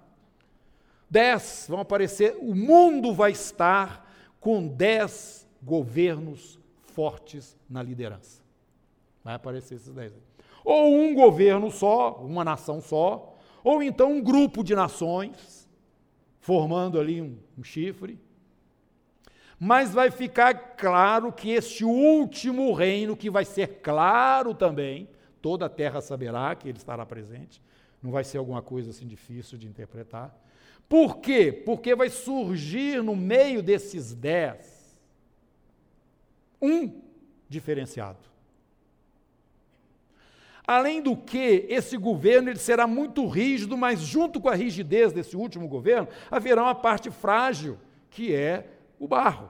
Dez 1.10 1.66
vão 1.68 1.80
aparecer, 1.80 2.34
o 2.40 2.54
mundo 2.54 3.12
vai 3.12 3.32
estar 3.32 4.10
com 4.40 4.66
dez 4.66 5.46
governos 5.62 6.58
fortes 6.94 7.58
na 7.68 7.82
liderança. 7.82 8.42
Vai 9.22 9.34
aparecer 9.34 9.74
esses 9.74 9.92
dez. 9.92 10.14
Ou 10.66 10.94
um 10.94 11.14
governo 11.14 11.70
só, 11.70 12.16
uma 12.16 12.44
nação 12.44 12.80
só, 12.80 13.38
ou 13.62 13.82
então 13.82 14.12
um 14.12 14.22
grupo 14.22 14.64
de 14.64 14.74
nações, 14.74 15.68
formando 16.40 16.98
ali 16.98 17.22
um, 17.22 17.38
um 17.56 17.62
chifre. 17.62 18.18
Mas 19.58 19.94
vai 19.94 20.10
ficar 20.10 20.54
claro 20.76 21.32
que 21.32 21.50
este 21.50 21.84
último 21.84 22.72
reino, 22.72 23.16
que 23.16 23.30
vai 23.30 23.44
ser 23.44 23.80
claro 23.80 24.52
também, 24.52 25.08
toda 25.40 25.66
a 25.66 25.70
terra 25.70 26.00
saberá 26.00 26.54
que 26.54 26.68
ele 26.68 26.78
estará 26.78 27.06
presente, 27.06 27.62
não 28.02 28.10
vai 28.10 28.24
ser 28.24 28.38
alguma 28.38 28.60
coisa 28.60 28.90
assim 28.90 29.06
difícil 29.06 29.56
de 29.56 29.66
interpretar 29.66 30.36
por 30.88 31.18
quê? 31.18 31.52
Porque 31.52 31.94
vai 31.94 32.08
surgir 32.08 33.02
no 33.02 33.16
meio 33.16 33.62
desses 33.62 34.14
dez 34.14 34.74
um 36.62 37.02
diferenciado. 37.48 38.18
Além 40.66 41.00
do 41.00 41.16
que, 41.16 41.64
esse 41.68 41.96
governo 41.96 42.50
ele 42.50 42.58
será 42.58 42.86
muito 42.86 43.26
rígido, 43.26 43.76
mas 43.76 44.00
junto 44.00 44.40
com 44.40 44.48
a 44.48 44.54
rigidez 44.54 45.12
desse 45.12 45.36
último 45.36 45.68
governo, 45.68 46.08
haverá 46.30 46.62
uma 46.62 46.74
parte 46.74 47.10
frágil, 47.10 47.78
que 48.10 48.34
é 48.34 48.66
o 48.98 49.06
barro. 49.06 49.48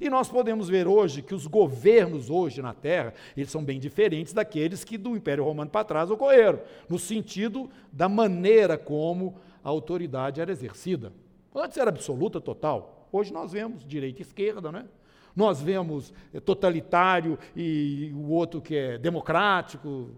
E 0.00 0.08
nós 0.08 0.28
podemos 0.28 0.68
ver 0.68 0.86
hoje 0.86 1.22
que 1.22 1.34
os 1.34 1.46
governos 1.46 2.30
hoje 2.30 2.60
na 2.60 2.72
Terra, 2.72 3.14
eles 3.36 3.50
são 3.50 3.62
bem 3.62 3.78
diferentes 3.78 4.32
daqueles 4.32 4.82
que 4.82 4.98
do 4.98 5.16
Império 5.16 5.44
Romano 5.44 5.70
para 5.70 5.84
trás 5.84 6.10
ocorreram, 6.10 6.60
no 6.88 6.98
sentido 6.98 7.70
da 7.92 8.08
maneira 8.08 8.76
como 8.76 9.36
a 9.62 9.68
autoridade 9.68 10.40
era 10.40 10.50
exercida. 10.50 11.12
Antes 11.54 11.76
era 11.76 11.90
absoluta, 11.90 12.40
total. 12.40 13.08
Hoje 13.12 13.32
nós 13.32 13.52
vemos 13.52 13.86
direita 13.86 14.20
e 14.20 14.24
esquerda, 14.24 14.72
né? 14.72 14.86
Nós 15.34 15.60
vemos 15.60 16.12
eh, 16.32 16.40
totalitário 16.40 17.38
e 17.56 18.12
o 18.14 18.30
outro 18.30 18.60
que 18.60 18.76
é 18.76 18.98
democrático. 18.98 20.10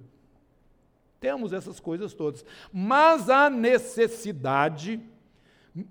Temos 1.18 1.52
essas 1.52 1.80
coisas 1.80 2.12
todas. 2.12 2.44
Mas 2.72 3.30
a 3.30 3.48
necessidade 3.48 5.00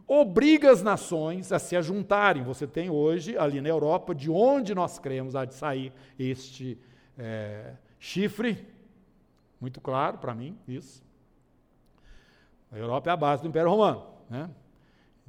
obriga 0.07 0.71
as 0.71 0.81
nações 0.81 1.51
a 1.51 1.59
se 1.59 1.75
ajuntarem. 1.75 2.43
Você 2.43 2.65
tem 2.65 2.89
hoje, 2.89 3.37
ali 3.37 3.61
na 3.61 3.69
Europa, 3.69 4.15
de 4.15 4.29
onde 4.29 4.73
nós 4.73 4.97
cremos 4.97 5.35
há 5.35 5.45
de 5.45 5.53
sair 5.53 5.91
este 6.17 6.77
é, 7.17 7.73
chifre, 7.99 8.67
muito 9.59 9.79
claro 9.81 10.17
para 10.17 10.33
mim, 10.33 10.57
isso. 10.67 11.03
A 12.71 12.77
Europa 12.77 13.09
é 13.09 13.13
a 13.13 13.17
base 13.17 13.41
do 13.41 13.47
Império 13.47 13.69
Romano. 13.69 14.05
Né? 14.29 14.49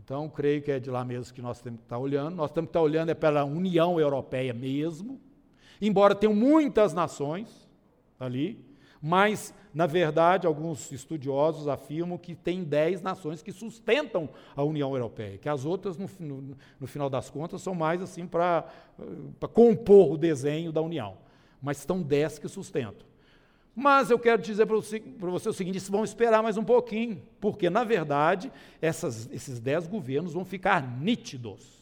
Então, 0.07 0.29
creio 0.29 0.63
que 0.63 0.71
é 0.71 0.79
de 0.79 0.89
lá 0.89 1.05
mesmo 1.05 1.35
que 1.35 1.43
nós 1.43 1.61
temos 1.61 1.81
que 1.81 1.87
estar 1.87 1.99
olhando. 1.99 2.37
Nós 2.37 2.53
temos 2.53 2.69
que 2.69 2.71
estar 2.71 2.81
olhando 2.81 3.11
é 3.11 3.15
pela 3.15 3.45
União 3.45 3.99
Europeia 3.99 4.55
mesmo, 4.55 5.21
embora 5.83 6.15
tenham 6.15 6.33
muitas 6.33 6.95
nações 6.95 7.69
ali, 8.17 8.65
mas, 9.03 9.53
na 9.75 9.85
verdade, 9.85 10.47
alguns 10.47 10.93
estudiosos 10.93 11.67
afirmam 11.67 12.17
que 12.17 12.37
tem 12.37 12.63
dez 12.63 13.03
nações 13.03 13.43
que 13.43 13.51
sustentam 13.51 14.29
a 14.55 14.63
União 14.63 14.95
Europeia, 14.95 15.39
que 15.39 15.49
as 15.49 15.65
outras, 15.65 15.97
no, 15.99 16.09
no, 16.21 16.57
no 16.79 16.87
final 16.87 17.11
das 17.11 17.29
contas, 17.29 17.61
são 17.61 17.75
mais 17.75 18.01
assim 18.01 18.29
para 18.29 18.65
compor 19.53 20.13
o 20.13 20.17
desenho 20.17 20.71
da 20.71 20.81
União. 20.81 21.19
Mas 21.61 21.79
estão 21.79 22.01
dez 22.01 22.39
que 22.39 22.47
sustentam. 22.47 23.09
Mas 23.79 24.09
eu 24.09 24.18
quero 24.18 24.41
dizer 24.41 24.64
para 24.64 24.77
você 25.31 25.49
o 25.51 25.53
seguinte: 25.53 25.79
vão 25.91 26.03
esperar 26.03 26.43
mais 26.43 26.57
um 26.57 26.64
pouquinho, 26.64 27.22
porque, 27.39 27.68
na 27.68 27.85
verdade, 27.85 28.51
essas, 28.81 29.29
esses 29.31 29.61
dez 29.61 29.87
governos 29.87 30.33
vão 30.33 30.47
ficar 30.47 30.81
nítidos. 30.99 31.77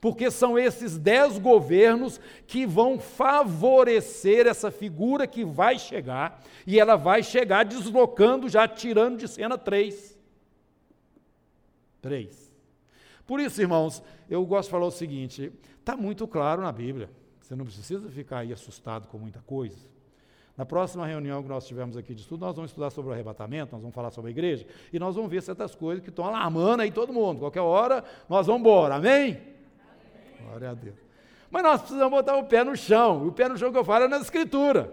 Porque 0.00 0.32
são 0.32 0.58
esses 0.58 0.98
dez 0.98 1.38
governos 1.38 2.20
que 2.44 2.66
vão 2.66 2.98
favorecer 2.98 4.48
essa 4.48 4.68
figura 4.72 5.28
que 5.28 5.44
vai 5.44 5.78
chegar, 5.78 6.42
e 6.66 6.80
ela 6.80 6.96
vai 6.96 7.22
chegar 7.22 7.64
deslocando, 7.64 8.48
já 8.48 8.66
tirando 8.66 9.18
de 9.18 9.28
cena 9.28 9.56
três. 9.56 10.18
Três. 12.00 12.52
Por 13.24 13.38
isso, 13.38 13.60
irmãos, 13.60 14.02
eu 14.28 14.44
gosto 14.44 14.66
de 14.66 14.72
falar 14.72 14.86
o 14.86 14.90
seguinte: 14.90 15.52
está 15.78 15.96
muito 15.96 16.26
claro 16.26 16.62
na 16.62 16.72
Bíblia. 16.72 17.08
Você 17.40 17.54
não 17.54 17.64
precisa 17.64 18.10
ficar 18.10 18.38
aí 18.38 18.52
assustado 18.52 19.06
com 19.06 19.18
muita 19.18 19.40
coisa. 19.42 19.91
Na 20.56 20.66
próxima 20.66 21.06
reunião 21.06 21.42
que 21.42 21.48
nós 21.48 21.66
tivermos 21.66 21.96
aqui 21.96 22.14
de 22.14 22.20
estudo, 22.20 22.44
nós 22.44 22.54
vamos 22.54 22.70
estudar 22.70 22.90
sobre 22.90 23.10
o 23.10 23.12
arrebatamento, 23.14 23.72
nós 23.72 23.80
vamos 23.80 23.94
falar 23.94 24.10
sobre 24.10 24.28
a 24.28 24.32
igreja, 24.32 24.66
e 24.92 24.98
nós 24.98 25.16
vamos 25.16 25.30
ver 25.30 25.42
certas 25.42 25.74
coisas 25.74 26.04
que 26.04 26.10
estão 26.10 26.26
alarmando 26.26 26.82
aí 26.82 26.90
todo 26.90 27.12
mundo. 27.12 27.40
Qualquer 27.40 27.62
hora, 27.62 28.04
nós 28.28 28.46
vamos 28.46 28.60
embora. 28.60 28.96
Amém? 28.96 29.12
Amém? 29.30 29.40
Glória 30.46 30.70
a 30.70 30.74
Deus. 30.74 30.96
Mas 31.50 31.62
nós 31.62 31.80
precisamos 31.80 32.10
botar 32.10 32.36
o 32.36 32.44
pé 32.44 32.64
no 32.64 32.76
chão. 32.76 33.24
E 33.24 33.28
o 33.28 33.32
pé 33.32 33.48
no 33.48 33.56
chão 33.56 33.72
que 33.72 33.78
eu 33.78 33.84
falo 33.84 34.04
é 34.04 34.08
na 34.08 34.18
escritura. 34.18 34.92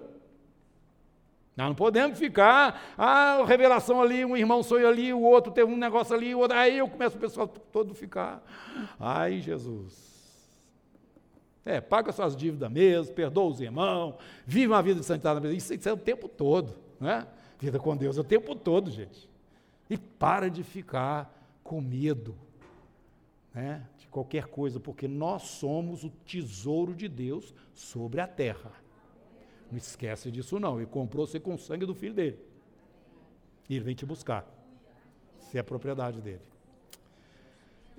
Nós 1.56 1.68
não 1.68 1.76
podemos 1.76 2.18
ficar, 2.18 2.94
ah, 2.98 3.44
revelação 3.46 4.02
ali, 4.02 4.24
um 4.24 4.38
irmão 4.38 4.64
sonho 4.64 4.88
ali, 4.88 5.14
o 5.14 5.22
outro 5.22 5.52
teve 5.52 5.70
um 5.70 5.76
negócio 5.78 6.16
ali, 6.16 6.34
o 6.34 6.40
outro, 6.40 6.58
aí 6.58 6.78
eu 6.78 6.88
começo 6.88 7.18
o 7.18 7.20
pessoal 7.20 7.50
todo 7.50 7.94
ficar. 7.94 8.42
Ai, 8.98 9.42
Jesus. 9.42 10.09
É, 11.66 11.82
paga 11.82 12.12
suas 12.12 12.36
dívidas 12.36 12.72
mesmo, 12.72 13.14
perdoa 13.14 13.52
os 13.52 13.62
irmãos, 13.62 14.16
vive 14.46 14.68
uma 14.68 14.82
vida 14.82 15.00
de 15.00 15.06
santidade. 15.06 15.56
Isso, 15.56 15.74
isso 15.74 15.90
é 15.90 15.94
o 15.94 15.98
tempo 15.98 16.28
todo, 16.28 16.74
né? 17.00 17.28
Vida 17.60 17.78
com 17.78 17.96
Deus 17.96 18.18
é 18.18 18.22
o 18.22 18.24
tempo 18.24 18.56
todo, 18.56 18.90
gente. 18.90 19.30
E 19.90 19.98
para 19.98 20.50
de 20.50 20.64
ficar 20.64 21.36
com 21.64 21.82
medo 21.82 22.36
né, 23.54 23.86
de 23.98 24.08
qualquer 24.08 24.46
coisa, 24.46 24.80
porque 24.80 25.08
nós 25.08 25.44
somos 25.44 26.04
o 26.04 26.10
tesouro 26.26 26.94
de 26.94 27.08
Deus 27.08 27.54
sobre 27.74 28.22
a 28.22 28.28
terra. 28.28 28.72
Não 29.70 29.78
esquece 29.78 30.32
disso 30.32 30.60
não. 30.60 30.78
Ele 30.78 30.88
comprou 30.88 31.28
você 31.28 31.40
com 31.40 31.54
o 31.54 31.58
sangue 31.58 31.86
do 31.86 31.94
filho 31.94 32.14
dele. 32.14 32.40
E 33.68 33.76
ele 33.76 33.84
vem 33.84 33.96
te 33.96 34.06
buscar. 34.06 34.48
Se 35.40 35.58
é 35.58 35.64
propriedade 35.64 36.22
dele. 36.22 36.42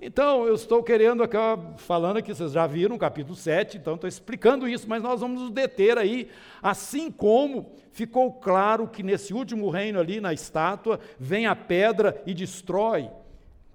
Então, 0.03 0.47
eu 0.47 0.55
estou 0.55 0.81
querendo 0.81 1.21
acabar 1.21 1.77
falando 1.77 2.17
aqui, 2.17 2.33
vocês 2.33 2.53
já 2.53 2.65
viram 2.65 2.97
capítulo 2.97 3.35
7, 3.35 3.77
então 3.77 3.93
estou 3.93 4.07
explicando 4.07 4.67
isso, 4.67 4.89
mas 4.89 5.03
nós 5.03 5.21
vamos 5.21 5.43
nos 5.43 5.51
deter 5.51 5.95
aí, 5.95 6.27
assim 6.59 7.11
como 7.11 7.71
ficou 7.91 8.33
claro 8.33 8.87
que 8.87 9.03
nesse 9.03 9.31
último 9.31 9.69
reino 9.69 9.99
ali, 9.99 10.19
na 10.19 10.33
estátua, 10.33 10.99
vem 11.19 11.45
a 11.45 11.55
pedra 11.55 12.19
e 12.25 12.33
destrói, 12.33 13.11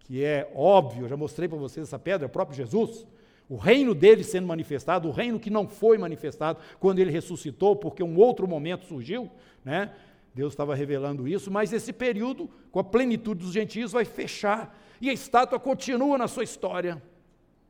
que 0.01 0.25
é 0.25 0.51
óbvio, 0.53 1.05
eu 1.05 1.09
já 1.09 1.17
mostrei 1.17 1.49
para 1.49 1.59
vocês 1.59 1.87
essa 1.87 1.99
pedra, 1.99 2.25
é 2.25 2.29
o 2.29 2.31
próprio 2.31 2.57
Jesus, 2.57 3.07
o 3.49 3.55
reino 3.55 3.95
dele 3.95 4.25
sendo 4.25 4.49
manifestado, 4.49 5.07
o 5.07 5.13
reino 5.13 5.39
que 5.39 5.49
não 5.49 5.69
foi 5.69 5.97
manifestado 5.97 6.59
quando 6.81 6.99
ele 6.99 7.13
ressuscitou, 7.13 7.77
porque 7.77 8.03
um 8.03 8.19
outro 8.19 8.49
momento 8.49 8.85
surgiu, 8.87 9.31
né? 9.65 9.93
Deus 10.35 10.53
estava 10.53 10.75
revelando 10.75 11.29
isso, 11.29 11.53
mas 11.53 11.73
esse 11.73 11.93
período, 11.93 12.51
com 12.73 12.81
a 12.81 12.85
plenitude 12.85 13.45
dos 13.45 13.53
gentios, 13.53 13.93
vai 13.93 14.05
fechar 14.05 14.77
e 15.01 15.11
a 15.11 15.13
estátua 15.13 15.59
continua 15.59 16.17
na 16.19 16.29
sua 16.29 16.45
história, 16.45 17.03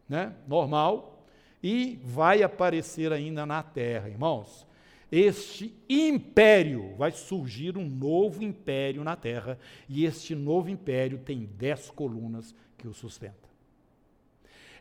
né? 0.09 0.35
normal, 0.47 1.24
e 1.62 1.99
vai 2.03 2.43
aparecer 2.43 3.12
ainda 3.12 3.45
na 3.45 3.62
terra, 3.62 4.09
irmãos. 4.09 4.66
Este 5.11 5.74
império, 5.89 6.95
vai 6.97 7.12
surgir 7.12 7.77
um 7.77 7.89
novo 7.89 8.43
império 8.43 9.05
na 9.05 9.16
terra, 9.16 9.59
e 9.89 10.05
este 10.05 10.35
novo 10.35 10.68
império 10.68 11.18
tem 11.18 11.49
dez 11.57 11.91
colunas 11.91 12.55
que 12.77 12.89
o 12.89 12.95
sustentam. 12.95 13.47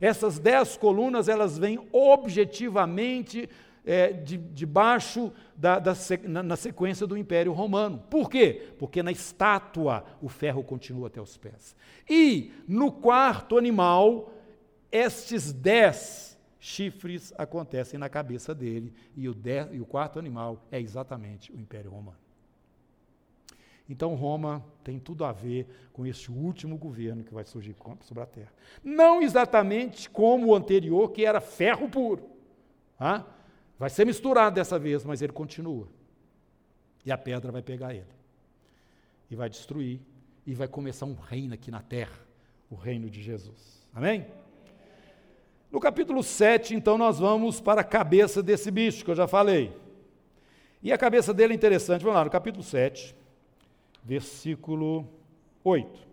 Essas 0.02 0.40
dez 0.40 0.76
colunas, 0.76 1.30
elas 1.30 1.58
vêm 1.58 1.80
objetivamente 1.92 3.50
é, 3.86 4.12
de, 4.12 4.38
debaixo 4.38 5.32
da, 5.56 5.80
da, 5.80 5.94
na, 6.24 6.44
na 6.44 6.56
sequência 6.56 7.06
do 7.06 7.18
Império 7.18 7.54
Romano. 7.54 8.04
Por 8.10 8.30
quê? 8.30 8.74
Porque 8.80 9.04
na 9.04 9.12
estátua 9.12 10.04
o 10.22 10.28
ferro 10.28 10.64
continua 10.64 11.08
até 11.08 11.22
os 11.22 11.38
pés. 11.38 11.76
E 12.10 12.52
no 12.68 12.92
quarto 12.92 13.58
animal, 13.58 14.34
estes 14.92 15.54
dez 15.54 16.38
chifres 16.60 17.32
acontecem 17.38 18.00
na 18.00 18.10
cabeça 18.10 18.56
dele, 18.56 18.92
e 19.16 19.30
o, 19.30 19.34
dez, 19.36 19.68
e 19.72 19.80
o 19.80 19.86
quarto 19.86 20.18
animal 20.18 20.66
é 20.72 20.80
exatamente 20.80 21.52
o 21.52 21.60
Império 21.60 21.92
Romano. 21.92 22.18
Então, 23.88 24.16
Roma 24.16 24.66
tem 24.84 24.98
tudo 24.98 25.24
a 25.26 25.32
ver 25.32 25.68
com 25.94 26.08
este 26.08 26.32
último 26.32 26.76
governo 26.76 27.24
que 27.24 27.34
vai 27.34 27.46
surgir 27.46 27.76
sobre 28.02 28.24
a 28.24 28.26
terra. 28.26 28.52
Não 28.84 29.22
exatamente 29.22 30.10
como 30.10 30.48
o 30.48 30.56
anterior, 30.56 31.12
que 31.12 31.24
era 31.24 31.40
ferro 31.40 31.88
puro. 31.88 32.28
Ah? 33.00 33.24
Vai 33.78 33.90
ser 33.90 34.06
misturado 34.06 34.56
dessa 34.56 34.80
vez, 34.80 35.04
mas 35.04 35.22
ele 35.22 35.34
continua. 35.34 35.88
E 37.06 37.12
a 37.12 37.18
pedra 37.18 37.52
vai 37.52 37.62
pegar 37.62 37.94
ele. 37.94 38.06
E 39.30 39.36
vai 39.36 39.50
destruir. 39.50 40.00
E 40.46 40.54
vai 40.54 40.68
começar 40.68 41.06
um 41.06 41.16
reino 41.16 41.54
aqui 41.54 41.70
na 41.72 41.82
terra 41.82 42.26
o 42.70 42.76
reino 42.76 43.10
de 43.10 43.22
Jesus. 43.22 43.88
Amém? 43.94 44.26
No 45.72 45.80
capítulo 45.80 46.24
7, 46.24 46.74
então, 46.74 46.98
nós 46.98 47.20
vamos 47.20 47.60
para 47.60 47.82
a 47.82 47.84
cabeça 47.84 48.42
desse 48.42 48.72
bicho 48.72 49.04
que 49.04 49.12
eu 49.12 49.16
já 49.16 49.28
falei. 49.28 49.76
E 50.82 50.92
a 50.92 50.98
cabeça 50.98 51.34
dele 51.34 51.54
é 51.54 51.56
interessante. 51.56 52.02
Vamos 52.02 52.16
lá, 52.16 52.26
no 52.26 52.32
capítulo 52.32 52.64
7, 52.64 53.16
versículo 54.04 55.08
8. 55.64 56.06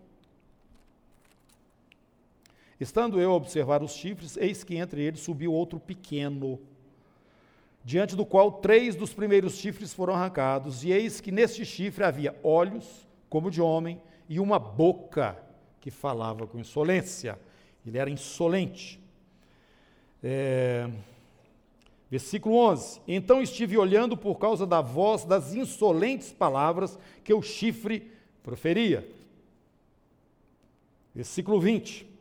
Estando 2.79 3.21
eu 3.21 3.31
a 3.31 3.35
observar 3.35 3.81
os 3.81 3.93
chifres, 3.93 4.35
eis 4.35 4.63
que 4.63 4.75
entre 4.75 5.01
eles 5.01 5.21
subiu 5.21 5.53
outro 5.53 5.79
pequeno 5.79 6.59
diante 7.83 8.15
do 8.15 8.25
qual 8.25 8.51
três 8.51 8.95
dos 8.95 9.13
primeiros 9.13 9.57
chifres 9.57 9.93
foram 9.93 10.13
arrancados, 10.13 10.83
e 10.83 10.91
eis 10.91 11.19
que 11.19 11.31
neste 11.31 11.65
chifre 11.65 12.03
havia 12.03 12.37
olhos, 12.41 13.07
como 13.29 13.51
de 13.51 13.61
homem, 13.61 14.01
e 14.29 14.39
uma 14.39 14.57
boca 14.57 15.37
que 15.81 15.91
falava 15.91 16.47
com 16.47 16.57
insolência. 16.57 17.37
Ele 17.85 17.97
era 17.97 18.09
insolente. 18.09 18.99
É... 20.23 20.89
Versículo 22.09 22.55
11: 22.55 23.01
Então 23.07 23.41
estive 23.41 23.77
olhando 23.77 24.15
por 24.15 24.37
causa 24.37 24.65
da 24.65 24.79
voz 24.79 25.25
das 25.25 25.53
insolentes 25.53 26.31
palavras 26.31 26.97
que 27.23 27.33
o 27.33 27.41
chifre 27.41 28.11
proferia. 28.41 29.05
Versículo 31.13 31.59
20: 31.59 32.12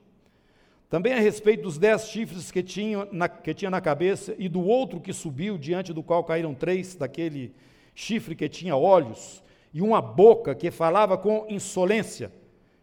também 0.93 1.15
a 1.15 1.21
respeito 1.21 1.63
dos 1.63 1.79
dez 1.79 2.09
chifres 2.09 2.51
que 2.51 2.63
tinha, 2.63 3.09
na, 3.11 3.27
que 3.27 3.55
tinha 3.55 3.71
na 3.71 3.81
cabeça 3.81 4.37
e 4.39 4.47
do 4.47 4.61
outro 4.61 5.01
que 5.01 5.11
subiu, 5.11 5.57
diante 5.57 5.91
do 5.91 6.03
qual 6.03 6.23
caíram 6.23 6.55
três, 6.55 6.95
daquele 6.95 7.55
chifre 7.95 8.35
que 8.35 8.47
tinha 8.47 8.77
olhos, 8.77 9.43
e 9.73 9.81
uma 9.81 10.03
boca 10.03 10.55
que 10.55 10.71
falava 10.71 11.17
com 11.17 11.47
insolência, 11.49 12.31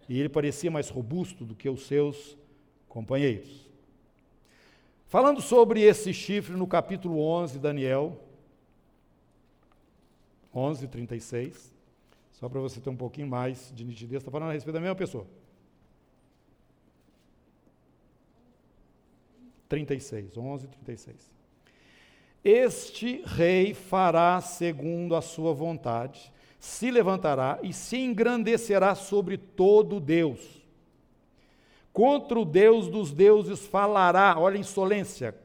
e 0.10 0.20
ele 0.20 0.28
parecia 0.28 0.72
mais 0.72 0.90
robusto 0.90 1.46
do 1.46 1.54
que 1.54 1.70
os 1.70 1.86
seus 1.86 2.36
companheiros. 2.88 3.70
Falando 5.06 5.40
sobre 5.40 5.84
esse 5.84 6.12
chifre 6.12 6.56
no 6.56 6.66
capítulo 6.66 7.22
11, 7.22 7.60
Daniel, 7.60 8.20
11, 10.52 10.88
36, 10.88 11.72
só 12.32 12.50
para 12.50 12.60
você 12.60 12.82
ter 12.82 12.90
um 12.90 12.98
pouquinho 12.98 13.28
mais 13.28 13.72
de 13.76 13.86
nitidez, 13.86 14.24
está 14.24 14.32
falando 14.32 14.50
a 14.50 14.54
respeito 14.54 14.74
da 14.74 14.82
mesma 14.82 14.96
pessoa. 14.96 15.28
36, 19.70 20.36
11, 20.36 20.68
36. 20.68 21.32
Este 22.44 23.22
rei 23.26 23.74
fará 23.74 24.42
segundo 24.42 25.16
a 25.16 25.22
sua 25.22 25.54
vontade, 25.54 26.34
se 26.60 26.90
levantará 26.90 27.60
e 27.62 27.72
se 27.72 27.98
engrandecerá 27.98 28.96
sobre 28.96 29.38
todo 29.38 30.00
Deus. 30.00 30.60
Contra 31.94 32.40
o 32.40 32.46
Deus 32.46 32.88
dos 32.88 33.14
deuses 33.14 33.66
falará, 33.66 34.36
olha 34.38 34.58
a 34.58 34.60
insolência, 34.60 35.36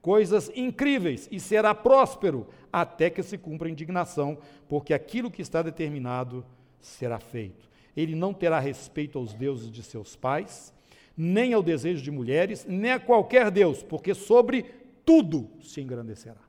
coisas 0.00 0.50
incríveis, 0.54 1.28
e 1.30 1.40
será 1.40 1.74
próspero, 1.74 2.46
até 2.72 3.10
que 3.10 3.22
se 3.22 3.36
cumpra 3.38 3.68
a 3.68 3.70
indignação, 3.70 4.38
porque 4.68 4.94
aquilo 4.94 5.30
que 5.30 5.42
está 5.42 5.62
determinado 5.62 6.44
será 6.80 7.18
feito. 7.18 7.68
Ele 7.96 8.14
não 8.14 8.32
terá 8.32 8.58
respeito 8.58 9.18
aos 9.18 9.34
deuses 9.34 9.70
de 9.70 9.82
seus 9.82 10.16
pais, 10.16 10.74
nem 11.22 11.52
ao 11.52 11.62
desejo 11.62 12.02
de 12.02 12.10
mulheres, 12.10 12.66
nem 12.68 12.90
a 12.90 12.98
qualquer 12.98 13.48
Deus, 13.48 13.80
porque 13.80 14.12
sobre 14.12 14.64
tudo 15.04 15.48
se 15.60 15.80
engrandecerá. 15.80 16.40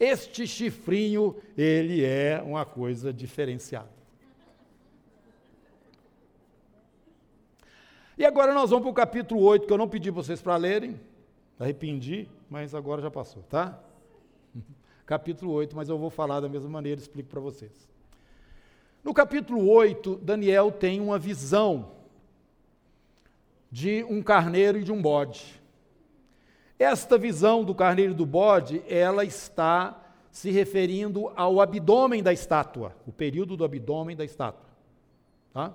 Este 0.00 0.46
chifrinho, 0.46 1.36
ele 1.56 2.02
é 2.02 2.42
uma 2.42 2.64
coisa 2.64 3.12
diferenciada. 3.12 3.94
E 8.16 8.24
agora 8.24 8.54
nós 8.54 8.70
vamos 8.70 8.84
para 8.84 8.90
o 8.90 8.94
capítulo 8.94 9.42
8, 9.42 9.66
que 9.66 9.72
eu 9.72 9.76
não 9.76 9.88
pedi 9.88 10.10
vocês 10.10 10.40
para 10.40 10.56
lerem, 10.56 10.98
arrependi, 11.58 12.26
mas 12.48 12.74
agora 12.74 13.02
já 13.02 13.10
passou, 13.10 13.42
tá? 13.42 13.78
Capítulo 15.04 15.52
8, 15.52 15.76
mas 15.76 15.90
eu 15.90 15.98
vou 15.98 16.08
falar 16.10 16.40
da 16.40 16.48
mesma 16.48 16.70
maneira, 16.70 17.00
explico 17.00 17.28
para 17.28 17.40
vocês. 17.40 17.86
No 19.04 19.12
capítulo 19.14 19.68
8, 19.68 20.16
Daniel 20.16 20.72
tem 20.72 21.00
uma 21.00 21.18
visão 21.18 21.95
de 23.70 24.04
um 24.04 24.22
carneiro 24.22 24.78
e 24.78 24.84
de 24.84 24.92
um 24.92 25.00
bode. 25.00 25.60
Esta 26.78 27.16
visão 27.16 27.64
do 27.64 27.74
carneiro 27.74 28.12
e 28.12 28.16
do 28.16 28.26
bode, 28.26 28.82
ela 28.88 29.24
está 29.24 30.02
se 30.30 30.50
referindo 30.50 31.32
ao 31.34 31.60
abdômen 31.60 32.22
da 32.22 32.32
estátua, 32.32 32.94
o 33.06 33.12
período 33.12 33.56
do 33.56 33.64
abdômen 33.64 34.14
da 34.14 34.24
estátua. 34.24 34.68
Tá? 35.52 35.72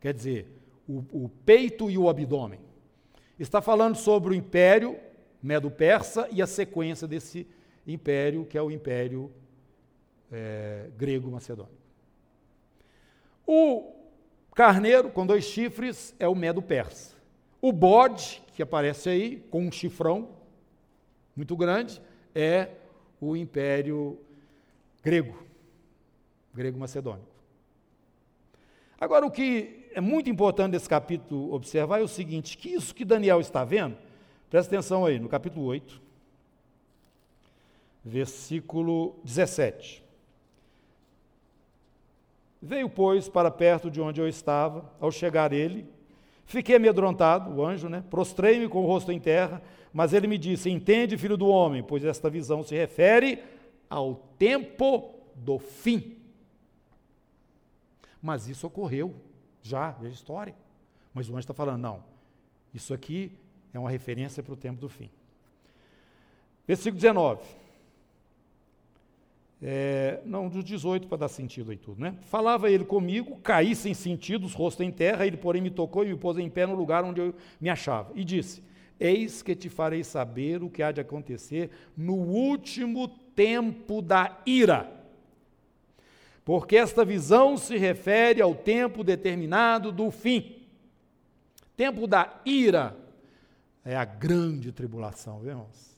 Quer 0.00 0.14
dizer, 0.14 0.48
o, 0.88 1.24
o 1.24 1.28
peito 1.44 1.90
e 1.90 1.98
o 1.98 2.08
abdômen. 2.08 2.60
Está 3.38 3.60
falando 3.60 3.96
sobre 3.96 4.32
o 4.32 4.34
império 4.34 4.96
medo-persa 5.42 6.28
e 6.30 6.40
a 6.40 6.46
sequência 6.46 7.08
desse 7.08 7.46
império, 7.86 8.46
que 8.46 8.56
é 8.56 8.62
o 8.62 8.70
império 8.70 9.32
é, 10.30 10.88
grego-macedônico. 10.96 11.74
O 13.46 13.95
Carneiro, 14.56 15.10
com 15.10 15.26
dois 15.26 15.44
chifres, 15.44 16.14
é 16.18 16.26
o 16.26 16.34
medo 16.34 16.62
persa. 16.62 17.14
O 17.60 17.70
bode, 17.70 18.42
que 18.54 18.62
aparece 18.62 19.10
aí, 19.10 19.46
com 19.50 19.60
um 19.60 19.70
chifrão 19.70 20.30
muito 21.36 21.54
grande, 21.54 22.00
é 22.34 22.70
o 23.20 23.36
império 23.36 24.18
grego, 25.02 25.46
grego-macedônico. 26.54 27.28
Agora, 28.98 29.26
o 29.26 29.30
que 29.30 29.90
é 29.92 30.00
muito 30.00 30.30
importante 30.30 30.72
nesse 30.72 30.88
capítulo 30.88 31.52
observar 31.52 32.00
é 32.00 32.02
o 32.02 32.08
seguinte: 32.08 32.56
que 32.56 32.70
isso 32.70 32.94
que 32.94 33.04
Daniel 33.04 33.42
está 33.42 33.62
vendo, 33.62 33.98
presta 34.48 34.74
atenção 34.74 35.04
aí, 35.04 35.18
no 35.18 35.28
capítulo 35.28 35.66
8, 35.66 36.00
versículo 38.02 39.20
17. 39.22 40.05
Veio, 42.66 42.88
pois, 42.88 43.28
para 43.28 43.50
perto 43.50 43.90
de 43.90 44.00
onde 44.00 44.20
eu 44.20 44.28
estava. 44.28 44.92
Ao 45.00 45.12
chegar 45.12 45.52
ele, 45.52 45.86
fiquei 46.44 46.76
amedrontado, 46.76 47.50
o 47.54 47.64
anjo, 47.64 47.88
né? 47.88 48.02
Prostrei-me 48.10 48.68
com 48.68 48.82
o 48.82 48.86
rosto 48.86 49.12
em 49.12 49.20
terra, 49.20 49.62
mas 49.92 50.12
ele 50.12 50.26
me 50.26 50.36
disse: 50.36 50.68
Entende, 50.68 51.16
filho 51.16 51.36
do 51.36 51.46
homem, 51.46 51.82
pois 51.82 52.04
esta 52.04 52.28
visão 52.28 52.62
se 52.62 52.74
refere 52.74 53.42
ao 53.88 54.16
tempo 54.36 55.14
do 55.34 55.58
fim. 55.58 56.16
Mas 58.20 58.48
isso 58.48 58.66
ocorreu 58.66 59.14
já, 59.62 59.96
é 60.02 60.08
história. 60.08 60.54
Mas 61.14 61.28
o 61.28 61.32
anjo 61.32 61.40
está 61.40 61.54
falando, 61.54 61.80
não, 61.80 62.02
isso 62.74 62.92
aqui 62.92 63.32
é 63.72 63.78
uma 63.78 63.90
referência 63.90 64.42
para 64.42 64.52
o 64.52 64.56
tempo 64.56 64.80
do 64.80 64.88
fim. 64.88 65.08
Versículo 66.66 66.96
19. 66.96 67.42
É, 69.62 70.20
não, 70.26 70.48
do 70.48 70.62
18 70.62 71.08
para 71.08 71.18
dar 71.18 71.28
sentido 71.28 71.70
aí 71.70 71.78
tudo, 71.78 72.00
né? 72.00 72.14
Falava 72.22 72.70
ele 72.70 72.84
comigo, 72.84 73.36
caí 73.42 73.74
sem 73.74 73.94
sentidos, 73.94 74.52
rosto 74.52 74.82
em 74.82 74.90
terra, 74.90 75.26
ele 75.26 75.36
porém 75.36 75.62
me 75.62 75.70
tocou 75.70 76.04
e 76.04 76.08
me 76.08 76.16
pôs 76.16 76.36
em 76.36 76.50
pé 76.50 76.66
no 76.66 76.74
lugar 76.74 77.04
onde 77.04 77.20
eu 77.20 77.34
me 77.58 77.70
achava. 77.70 78.12
E 78.14 78.22
disse: 78.22 78.62
Eis 79.00 79.42
que 79.42 79.54
te 79.54 79.70
farei 79.70 80.04
saber 80.04 80.62
o 80.62 80.68
que 80.68 80.82
há 80.82 80.92
de 80.92 81.00
acontecer 81.00 81.70
no 81.96 82.14
último 82.14 83.08
tempo 83.08 84.02
da 84.02 84.38
ira. 84.44 84.92
Porque 86.44 86.76
esta 86.76 87.04
visão 87.04 87.56
se 87.56 87.76
refere 87.76 88.40
ao 88.40 88.54
tempo 88.54 89.02
determinado 89.02 89.90
do 89.90 90.10
fim. 90.10 90.62
Tempo 91.76 92.06
da 92.06 92.40
ira 92.44 92.96
é 93.84 93.96
a 93.96 94.04
grande 94.04 94.70
tribulação, 94.70 95.40
viu, 95.40 95.50
irmãos? 95.50 95.95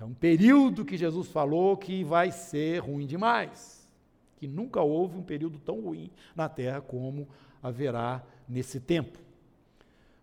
É 0.00 0.04
um 0.04 0.14
período 0.14 0.82
que 0.82 0.96
Jesus 0.96 1.28
falou 1.28 1.76
que 1.76 2.02
vai 2.02 2.32
ser 2.32 2.78
ruim 2.78 3.06
demais. 3.06 3.86
Que 4.36 4.48
nunca 4.48 4.80
houve 4.80 5.18
um 5.18 5.22
período 5.22 5.58
tão 5.58 5.78
ruim 5.78 6.10
na 6.34 6.48
terra 6.48 6.80
como 6.80 7.28
haverá 7.62 8.24
nesse 8.48 8.80
tempo. 8.80 9.18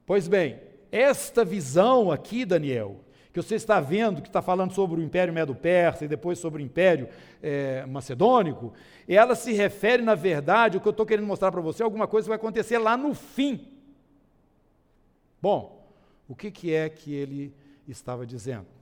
Pois 0.03 0.27
bem, 0.27 0.59
esta 0.91 1.45
visão 1.45 2.11
aqui, 2.11 2.43
Daniel, 2.43 3.01
que 3.31 3.39
você 3.39 3.53
está 3.53 3.79
vendo, 3.79 4.19
que 4.19 4.29
está 4.29 4.41
falando 4.41 4.73
sobre 4.73 4.99
o 4.99 5.03
Império 5.03 5.31
Medo-Persa 5.31 6.05
e 6.05 6.07
depois 6.07 6.39
sobre 6.39 6.63
o 6.63 6.65
Império 6.65 7.07
é, 7.43 7.85
Macedônico, 7.85 8.73
ela 9.07 9.35
se 9.35 9.53
refere, 9.53 10.01
na 10.01 10.15
verdade, 10.15 10.77
o 10.77 10.81
que 10.81 10.87
eu 10.87 10.91
estou 10.91 11.05
querendo 11.05 11.27
mostrar 11.27 11.51
para 11.51 11.61
você, 11.61 11.83
alguma 11.83 12.07
coisa 12.07 12.25
que 12.25 12.29
vai 12.29 12.37
acontecer 12.37 12.79
lá 12.79 12.97
no 12.97 13.13
fim. 13.13 13.67
Bom, 15.39 15.87
o 16.27 16.35
que, 16.35 16.49
que 16.49 16.73
é 16.73 16.89
que 16.89 17.13
ele 17.13 17.53
estava 17.87 18.25
dizendo? 18.25 18.76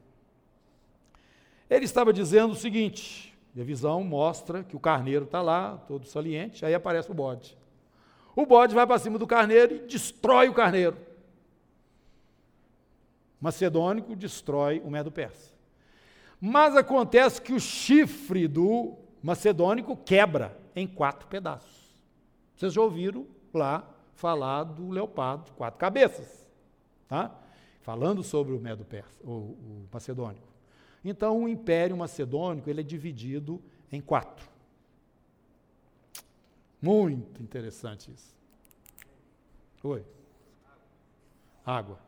Ele 1.70 1.86
estava 1.86 2.14
dizendo 2.14 2.52
o 2.52 2.56
seguinte: 2.56 3.36
a 3.58 3.64
visão 3.64 4.04
mostra 4.04 4.64
que 4.64 4.76
o 4.76 4.80
carneiro 4.80 5.26
está 5.26 5.42
lá, 5.42 5.78
todo 5.88 6.06
saliente, 6.06 6.66
aí 6.66 6.74
aparece 6.74 7.10
o 7.10 7.14
bode. 7.14 7.58
O 8.36 8.46
bode 8.46 8.76
vai 8.76 8.86
para 8.86 9.00
cima 9.00 9.18
do 9.18 9.26
carneiro 9.26 9.76
e 9.76 9.80
destrói 9.80 10.50
o 10.50 10.54
carneiro. 10.54 10.98
Macedônico 13.40 14.16
destrói 14.16 14.82
o 14.84 14.92
medo 14.92 15.12
persa. 15.12 15.54
Mas 16.40 16.76
acontece 16.76 17.42
que 17.42 17.54
o 17.54 17.60
chifre 17.60 18.48
do 18.48 18.98
macedônico 19.24 19.96
quebra 19.96 20.58
em 20.76 20.86
quatro 20.86 21.28
pedaços. 21.28 22.04
Vocês 22.56 22.74
já 22.74 22.82
ouviram 22.82 23.26
lá 23.54 23.88
falar 24.16 24.64
do 24.64 24.90
leopardo 24.90 25.52
quatro 25.54 25.80
cabeças, 25.80 26.46
tá? 27.08 27.34
Falando 27.82 28.24
sobre 28.24 28.54
o 28.54 28.60
medo 28.60 28.84
persa, 28.84 29.18
o, 29.24 29.32
o 29.32 29.88
macedônico. 29.92 30.55
Então, 31.06 31.44
o 31.44 31.48
Império 31.48 31.96
Macedônico 31.96 32.68
ele 32.68 32.82
é 32.82 32.84
dividido 32.84 33.62
em 33.92 34.02
quatro. 34.02 34.50
Muito 36.82 37.44
interessante 37.44 38.12
isso. 38.12 38.36
Oi. 39.84 40.04
Água. 41.64 42.00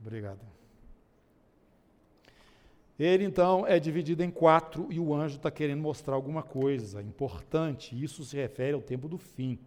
Obrigado. 0.00 0.38
Ele 2.98 3.24
então 3.24 3.66
é 3.66 3.80
dividido 3.80 4.22
em 4.22 4.30
quatro 4.30 4.86
e 4.90 5.00
o 5.00 5.12
anjo 5.12 5.36
está 5.36 5.50
querendo 5.50 5.82
mostrar 5.82 6.14
alguma 6.14 6.42
coisa 6.42 7.02
importante. 7.02 8.00
Isso 8.00 8.24
se 8.24 8.36
refere 8.36 8.74
ao 8.74 8.80
tempo 8.80 9.08
do 9.08 9.18
fim. 9.18 9.58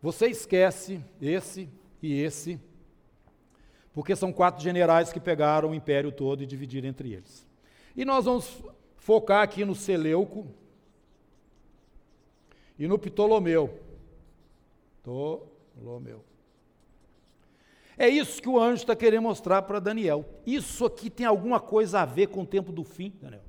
Você 0.00 0.26
esquece 0.26 1.02
esse 1.20 1.68
e 2.06 2.20
esse, 2.20 2.60
porque 3.92 4.14
são 4.14 4.32
quatro 4.32 4.62
generais 4.62 5.12
que 5.12 5.18
pegaram 5.18 5.70
o 5.70 5.74
império 5.74 6.12
todo 6.12 6.42
e 6.42 6.46
dividiram 6.46 6.88
entre 6.88 7.12
eles. 7.12 7.46
E 7.96 8.04
nós 8.04 8.24
vamos 8.26 8.62
focar 8.96 9.42
aqui 9.42 9.64
no 9.64 9.74
Seleuco 9.74 10.46
e 12.78 12.86
no 12.86 12.98
Ptolomeu. 12.98 13.80
Ptolomeu. 15.02 16.22
É 17.98 18.08
isso 18.08 18.42
que 18.42 18.48
o 18.48 18.60
anjo 18.60 18.82
está 18.82 18.94
querendo 18.94 19.22
mostrar 19.22 19.62
para 19.62 19.80
Daniel. 19.80 20.24
Isso 20.46 20.84
aqui 20.84 21.08
tem 21.08 21.24
alguma 21.24 21.58
coisa 21.58 22.00
a 22.00 22.04
ver 22.04 22.28
com 22.28 22.42
o 22.42 22.46
tempo 22.46 22.70
do 22.70 22.84
fim, 22.84 23.14
Daniel. 23.20 23.44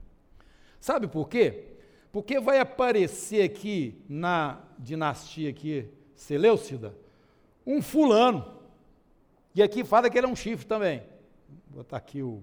Sabe 0.79 1.07
por 1.07 1.27
quê? 1.27 1.65
Porque 2.11 2.39
vai 2.39 2.59
aparecer 2.59 3.43
aqui 3.43 4.01
na 4.07 4.61
dinastia 4.79 5.49
aqui 5.49 5.89
Seleucida 6.15 6.95
um 7.67 7.81
fulano. 7.81 8.57
E 9.53 9.61
aqui 9.61 9.83
fala 9.83 10.09
que 10.09 10.17
ele 10.17 10.25
é 10.25 10.29
um 10.29 10.35
chifre 10.35 10.65
também. 10.65 11.03
Vou 11.69 11.83
botar 11.83 11.97
aqui 11.97 12.23
o. 12.23 12.41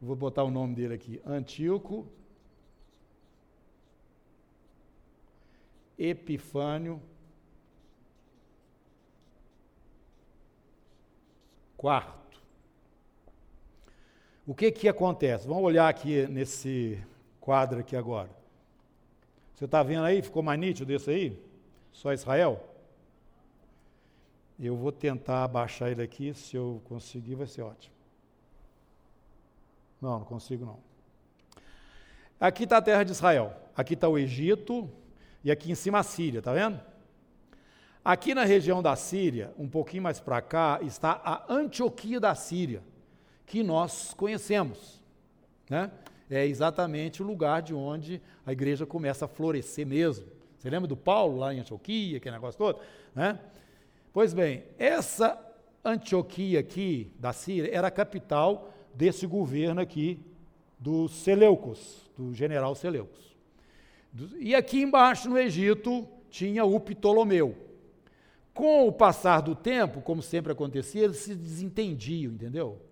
Vou 0.00 0.14
botar 0.14 0.44
o 0.44 0.50
nome 0.50 0.74
dele 0.74 0.94
aqui. 0.94 1.22
Antíoco 1.24 2.06
Epifânio 5.98 7.00
Quarto. 11.76 12.40
O 14.46 14.54
que 14.54 14.70
que 14.70 14.88
acontece? 14.88 15.48
Vamos 15.48 15.64
olhar 15.64 15.88
aqui 15.88 16.26
nesse 16.28 17.00
quadro 17.40 17.80
aqui 17.80 17.96
agora. 17.96 18.30
Você 19.54 19.64
está 19.64 19.82
vendo 19.82 20.04
aí? 20.04 20.22
Ficou 20.22 20.42
mais 20.42 20.58
nítido 20.60 20.86
desse 20.86 21.10
aí? 21.10 21.42
Só 21.92 22.12
Israel? 22.12 22.71
Eu 24.64 24.76
vou 24.76 24.92
tentar 24.92 25.42
abaixar 25.42 25.90
ele 25.90 26.00
aqui, 26.00 26.32
se 26.32 26.56
eu 26.56 26.80
conseguir 26.84 27.34
vai 27.34 27.48
ser 27.48 27.62
ótimo. 27.62 27.92
Não, 30.00 30.20
não 30.20 30.24
consigo 30.24 30.64
não. 30.64 30.78
Aqui 32.38 32.62
está 32.62 32.76
a 32.76 32.82
terra 32.82 33.02
de 33.02 33.10
Israel, 33.10 33.56
aqui 33.76 33.94
está 33.94 34.08
o 34.08 34.16
Egito 34.16 34.88
e 35.42 35.50
aqui 35.50 35.72
em 35.72 35.74
cima 35.74 35.98
a 35.98 36.02
Síria, 36.04 36.38
está 36.38 36.52
vendo? 36.52 36.80
Aqui 38.04 38.36
na 38.36 38.44
região 38.44 38.80
da 38.80 38.94
Síria, 38.94 39.52
um 39.58 39.68
pouquinho 39.68 40.04
mais 40.04 40.20
para 40.20 40.40
cá, 40.40 40.78
está 40.82 41.20
a 41.24 41.52
Antioquia 41.52 42.20
da 42.20 42.34
Síria, 42.36 42.84
que 43.44 43.64
nós 43.64 44.14
conhecemos. 44.14 45.02
Né? 45.68 45.90
É 46.30 46.46
exatamente 46.46 47.20
o 47.20 47.26
lugar 47.26 47.62
de 47.62 47.74
onde 47.74 48.22
a 48.46 48.52
igreja 48.52 48.86
começa 48.86 49.24
a 49.24 49.28
florescer 49.28 49.84
mesmo. 49.84 50.26
Você 50.56 50.70
lembra 50.70 50.86
do 50.86 50.96
Paulo 50.96 51.38
lá 51.38 51.52
em 51.52 51.58
Antioquia, 51.58 52.18
aquele 52.18 52.36
negócio 52.36 52.58
todo? 52.58 52.78
Né? 53.12 53.40
Pois 54.12 54.34
bem, 54.34 54.64
essa 54.78 55.38
Antioquia 55.82 56.60
aqui 56.60 57.10
da 57.18 57.32
Síria 57.32 57.74
era 57.74 57.88
a 57.88 57.90
capital 57.90 58.72
desse 58.94 59.26
governo 59.26 59.80
aqui 59.80 60.20
dos 60.78 61.12
Seleucos, 61.12 62.10
do 62.16 62.34
general 62.34 62.74
Seleucos. 62.74 63.34
E 64.38 64.54
aqui 64.54 64.82
embaixo 64.82 65.30
no 65.30 65.38
Egito 65.38 66.06
tinha 66.28 66.64
o 66.64 66.78
Ptolomeu. 66.78 67.56
Com 68.52 68.86
o 68.86 68.92
passar 68.92 69.40
do 69.40 69.54
tempo, 69.54 70.02
como 70.02 70.20
sempre 70.20 70.52
acontecia, 70.52 71.04
eles 71.04 71.16
se 71.16 71.34
desentendiam, 71.34 72.32
entendeu? 72.32 72.82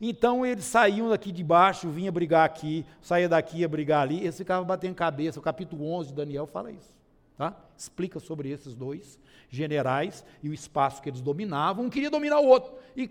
Então 0.00 0.46
eles 0.46 0.64
saíam 0.64 1.08
daqui 1.08 1.32
de 1.32 1.42
baixo, 1.42 1.90
vinha 1.90 2.12
brigar 2.12 2.46
aqui, 2.46 2.86
saía 3.02 3.28
daqui, 3.28 3.58
ia 3.58 3.68
brigar 3.68 4.02
ali, 4.02 4.20
eles 4.20 4.36
ficavam 4.36 4.64
batendo 4.64 4.94
cabeça. 4.94 5.40
O 5.40 5.42
capítulo 5.42 5.90
11 5.90 6.10
de 6.10 6.14
Daniel 6.14 6.46
fala 6.46 6.70
isso. 6.70 6.97
Tá? 7.38 7.56
Explica 7.76 8.18
sobre 8.18 8.50
esses 8.50 8.74
dois 8.74 9.16
generais 9.48 10.24
e 10.42 10.48
o 10.48 10.52
espaço 10.52 11.00
que 11.00 11.08
eles 11.08 11.20
dominavam. 11.20 11.84
Um 11.84 11.90
queria 11.90 12.10
dominar 12.10 12.40
o 12.40 12.48
outro. 12.48 12.74
E, 12.96 13.08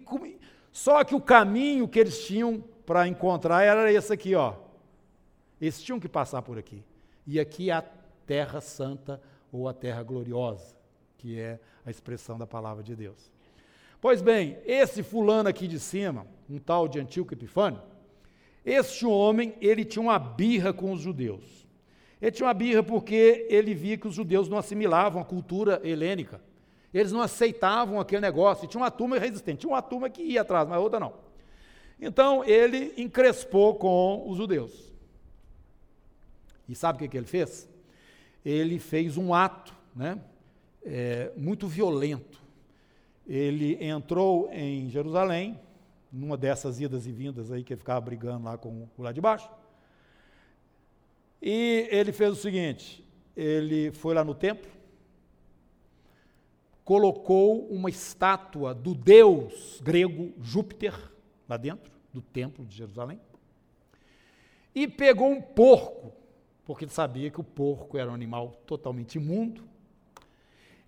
só 0.69 1.01
que 1.05 1.15
o 1.15 1.21
caminho 1.21 1.87
que 1.87 1.97
eles 1.97 2.25
tinham 2.25 2.61
para 2.85 3.07
encontrar 3.07 3.63
era 3.63 3.89
esse 3.89 4.11
aqui, 4.11 4.35
ó. 4.35 4.55
Eles 5.61 5.81
tinham 5.81 5.97
que 5.97 6.09
passar 6.09 6.41
por 6.41 6.57
aqui. 6.57 6.83
E 7.25 7.39
aqui 7.39 7.69
é 7.69 7.73
a 7.73 7.81
terra 8.25 8.59
santa 8.59 9.21
ou 9.49 9.69
a 9.69 9.73
terra 9.73 10.03
gloriosa, 10.03 10.75
que 11.17 11.39
é 11.39 11.57
a 11.85 11.89
expressão 11.89 12.37
da 12.37 12.45
palavra 12.45 12.83
de 12.83 12.97
Deus. 12.97 13.31
Pois 14.01 14.21
bem, 14.21 14.57
esse 14.65 15.03
fulano 15.03 15.47
aqui 15.47 15.69
de 15.69 15.79
cima, 15.79 16.27
um 16.49 16.59
tal 16.59 16.89
de 16.89 16.99
Antíoco 16.99 17.33
Epifânio, 17.33 17.81
este 18.65 19.05
homem, 19.05 19.55
ele 19.61 19.85
tinha 19.85 20.03
uma 20.03 20.19
birra 20.19 20.73
com 20.73 20.91
os 20.91 20.99
judeus. 20.99 21.66
Ele 22.21 22.31
tinha 22.31 22.47
uma 22.47 22.53
birra 22.53 22.81
porque 22.81 23.45
ele 23.49 23.73
via 23.73 23.97
que 23.97 24.07
os 24.07 24.15
judeus 24.15 24.49
não 24.49 24.57
assimilavam 24.57 25.21
a 25.21 25.25
cultura 25.25 25.79
helênica. 25.83 26.41
Eles 26.93 27.11
não 27.11 27.21
aceitavam 27.21 27.99
aquele 27.99 28.21
negócio. 28.21 28.65
E 28.65 28.67
tinha 28.67 28.81
uma 28.81 28.89
turma 28.89 29.19
resistente. 29.19 29.59
Tinha 29.59 29.73
uma 29.73 29.81
turma 29.81 30.09
que 30.09 30.23
ia 30.23 30.41
atrás, 30.41 30.67
mas 30.67 30.79
outra 30.79 30.99
não. 30.99 31.13
Então 31.99 32.43
ele 32.43 32.93
encrespou 32.97 33.75
com 33.75 34.23
os 34.27 34.37
judeus. 34.37 34.91
E 36.67 36.75
sabe 36.75 36.97
o 36.97 36.99
que, 36.99 37.07
que 37.07 37.17
ele 37.17 37.25
fez? 37.25 37.69
Ele 38.43 38.79
fez 38.79 39.17
um 39.17 39.33
ato 39.33 39.73
né, 39.95 40.19
é, 40.83 41.31
muito 41.35 41.67
violento. 41.67 42.41
Ele 43.27 43.77
entrou 43.83 44.49
em 44.51 44.89
Jerusalém, 44.89 45.59
numa 46.11 46.37
dessas 46.37 46.79
idas 46.79 47.05
e 47.05 47.11
vindas 47.11 47.51
aí 47.51 47.63
que 47.63 47.73
ele 47.73 47.79
ficava 47.79 47.99
brigando 48.01 48.45
lá 48.45 48.57
com 48.57 48.87
o 48.97 49.03
lá 49.03 49.11
de 49.11 49.19
baixo. 49.19 49.49
E 51.41 51.87
ele 51.91 52.11
fez 52.11 52.31
o 52.31 52.35
seguinte: 52.35 53.03
ele 53.35 53.91
foi 53.91 54.13
lá 54.13 54.23
no 54.23 54.33
templo, 54.33 54.69
colocou 56.83 57.67
uma 57.67 57.89
estátua 57.89 58.73
do 58.73 58.95
deus 58.95 59.79
grego 59.83 60.33
Júpiter 60.41 60.93
lá 61.47 61.57
dentro 61.57 61.91
do 62.13 62.21
templo 62.21 62.65
de 62.65 62.75
Jerusalém 62.75 63.19
e 64.77 64.87
pegou 64.87 65.31
um 65.31 65.41
porco, 65.41 66.13
porque 66.63 66.85
ele 66.85 66.91
sabia 66.91 67.31
que 67.31 67.41
o 67.41 67.43
porco 67.43 67.97
era 67.97 68.11
um 68.11 68.13
animal 68.13 68.61
totalmente 68.67 69.15
imundo, 69.15 69.63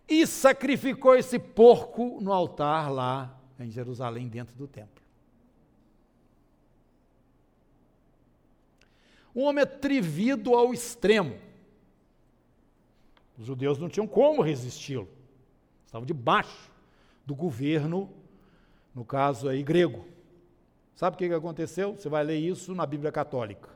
e 0.08 0.28
sacrificou 0.28 1.16
esse 1.16 1.40
porco 1.40 2.20
no 2.22 2.32
altar 2.32 2.92
lá 2.92 3.42
em 3.60 3.72
Jerusalém, 3.72 4.28
dentro 4.28 4.56
do 4.56 4.68
templo. 4.68 4.99
Um 9.36 9.44
homem 9.44 9.64
atrevido 9.64 10.56
ao 10.56 10.74
extremo. 10.74 11.38
Os 13.38 13.46
judeus 13.46 13.78
não 13.78 13.88
tinham 13.88 14.08
como 14.08 14.42
resisti-lo. 14.42 15.08
Estavam 15.86 16.06
debaixo 16.06 16.70
do 17.26 17.34
governo, 17.34 18.10
no 18.94 19.06
caso 19.06 19.48
aí, 19.48 19.64
grego. 19.64 20.06
Sabe 20.96 21.16
o 21.16 21.18
que 21.18 21.34
aconteceu? 21.34 21.96
Você 21.96 22.10
vai 22.10 22.24
ler 22.24 22.38
isso 22.38 22.76
na 22.76 22.86
Bíblia 22.86 23.12
Católica. 23.12 23.70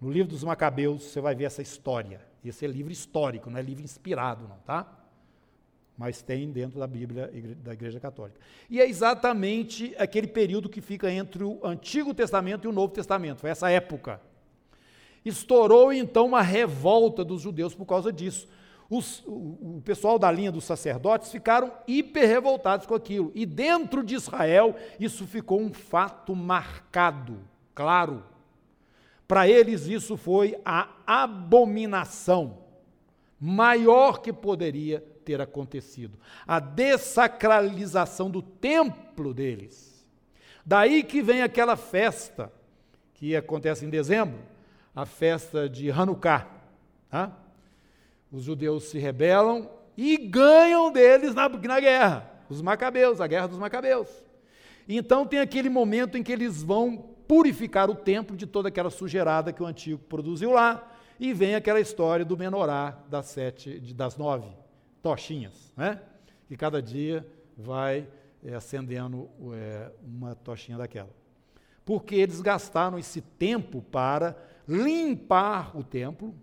No 0.00 0.10
livro 0.10 0.30
dos 0.30 0.42
Macabeus, 0.42 1.02
você 1.02 1.20
vai 1.20 1.34
ver 1.34 1.44
essa 1.44 1.60
história. 1.60 2.20
Esse 2.44 2.64
é 2.64 2.68
livro 2.68 2.92
histórico, 2.92 3.50
não 3.50 3.58
é 3.58 3.62
livro 3.62 3.84
inspirado, 3.84 4.48
não, 4.48 4.56
tá? 4.58 4.86
Mas 5.98 6.22
tem 6.22 6.50
dentro 6.50 6.78
da 6.78 6.86
Bíblia 6.86 7.30
da 7.62 7.72
Igreja 7.72 7.98
Católica. 7.98 8.38
E 8.70 8.80
é 8.80 8.88
exatamente 8.88 9.94
aquele 9.98 10.26
período 10.26 10.68
que 10.68 10.80
fica 10.80 11.10
entre 11.10 11.42
o 11.42 11.60
Antigo 11.62 12.14
Testamento 12.14 12.64
e 12.64 12.68
o 12.68 12.72
Novo 12.72 12.92
Testamento, 12.92 13.40
foi 13.40 13.50
essa 13.50 13.70
época. 13.70 14.20
Estourou 15.26 15.92
então 15.92 16.26
uma 16.26 16.40
revolta 16.40 17.24
dos 17.24 17.42
judeus 17.42 17.74
por 17.74 17.84
causa 17.84 18.12
disso. 18.12 18.46
Os, 18.88 19.24
o, 19.26 19.78
o, 19.78 19.82
pessoal 19.84 20.20
da 20.20 20.30
linha 20.30 20.52
dos 20.52 20.62
sacerdotes 20.62 21.32
ficaram 21.32 21.72
hiper 21.88 22.28
revoltados 22.28 22.86
com 22.86 22.94
aquilo. 22.94 23.32
E 23.34 23.44
dentro 23.44 24.04
de 24.04 24.14
Israel, 24.14 24.76
isso 25.00 25.26
ficou 25.26 25.60
um 25.60 25.72
fato 25.72 26.36
marcado, 26.36 27.40
claro. 27.74 28.22
Para 29.26 29.48
eles, 29.48 29.88
isso 29.88 30.16
foi 30.16 30.56
a 30.64 30.88
abominação 31.04 32.58
maior 33.40 34.20
que 34.20 34.32
poderia 34.32 35.00
ter 35.24 35.40
acontecido 35.40 36.16
a 36.46 36.60
dessacralização 36.60 38.30
do 38.30 38.40
templo 38.40 39.34
deles. 39.34 40.06
Daí 40.64 41.02
que 41.02 41.20
vem 41.20 41.42
aquela 41.42 41.76
festa 41.76 42.52
que 43.14 43.34
acontece 43.34 43.84
em 43.84 43.90
dezembro, 43.90 44.38
a 44.96 45.04
festa 45.04 45.68
de 45.68 45.90
Hanukkah. 45.90 46.48
Tá? 47.10 47.30
Os 48.32 48.42
judeus 48.42 48.84
se 48.84 48.98
rebelam 48.98 49.70
e 49.96 50.16
ganham 50.16 50.90
deles 50.90 51.34
na, 51.34 51.48
na 51.48 51.80
guerra, 51.80 52.30
os 52.48 52.62
macabeus, 52.62 53.20
a 53.20 53.26
guerra 53.26 53.46
dos 53.46 53.58
macabeus. 53.58 54.08
Então 54.88 55.26
tem 55.26 55.40
aquele 55.40 55.68
momento 55.68 56.16
em 56.16 56.22
que 56.22 56.32
eles 56.32 56.62
vão 56.62 56.96
purificar 57.28 57.90
o 57.90 57.94
templo 57.94 58.36
de 58.36 58.46
toda 58.46 58.68
aquela 58.68 58.88
sujeirada 58.88 59.52
que 59.52 59.62
o 59.62 59.66
antigo 59.66 60.02
produziu 60.08 60.52
lá, 60.52 60.92
e 61.18 61.32
vem 61.32 61.54
aquela 61.54 61.80
história 61.80 62.24
do 62.24 62.36
menorá 62.36 62.98
das 63.08 63.26
sete, 63.26 63.80
das 63.94 64.16
nove 64.16 64.50
tochinhas, 65.02 65.72
né? 65.76 66.00
Que 66.46 66.56
cada 66.56 66.82
dia 66.82 67.26
vai 67.56 68.06
é, 68.44 68.54
acendendo 68.54 69.28
é, 69.54 69.90
uma 70.04 70.34
tochinha 70.34 70.76
daquela. 70.76 71.08
Porque 71.84 72.16
eles 72.16 72.40
gastaram 72.40 72.98
esse 72.98 73.20
tempo 73.20 73.80
para 73.80 74.36
limpar 74.68 75.76
o 75.76 75.82
templo, 75.82 76.34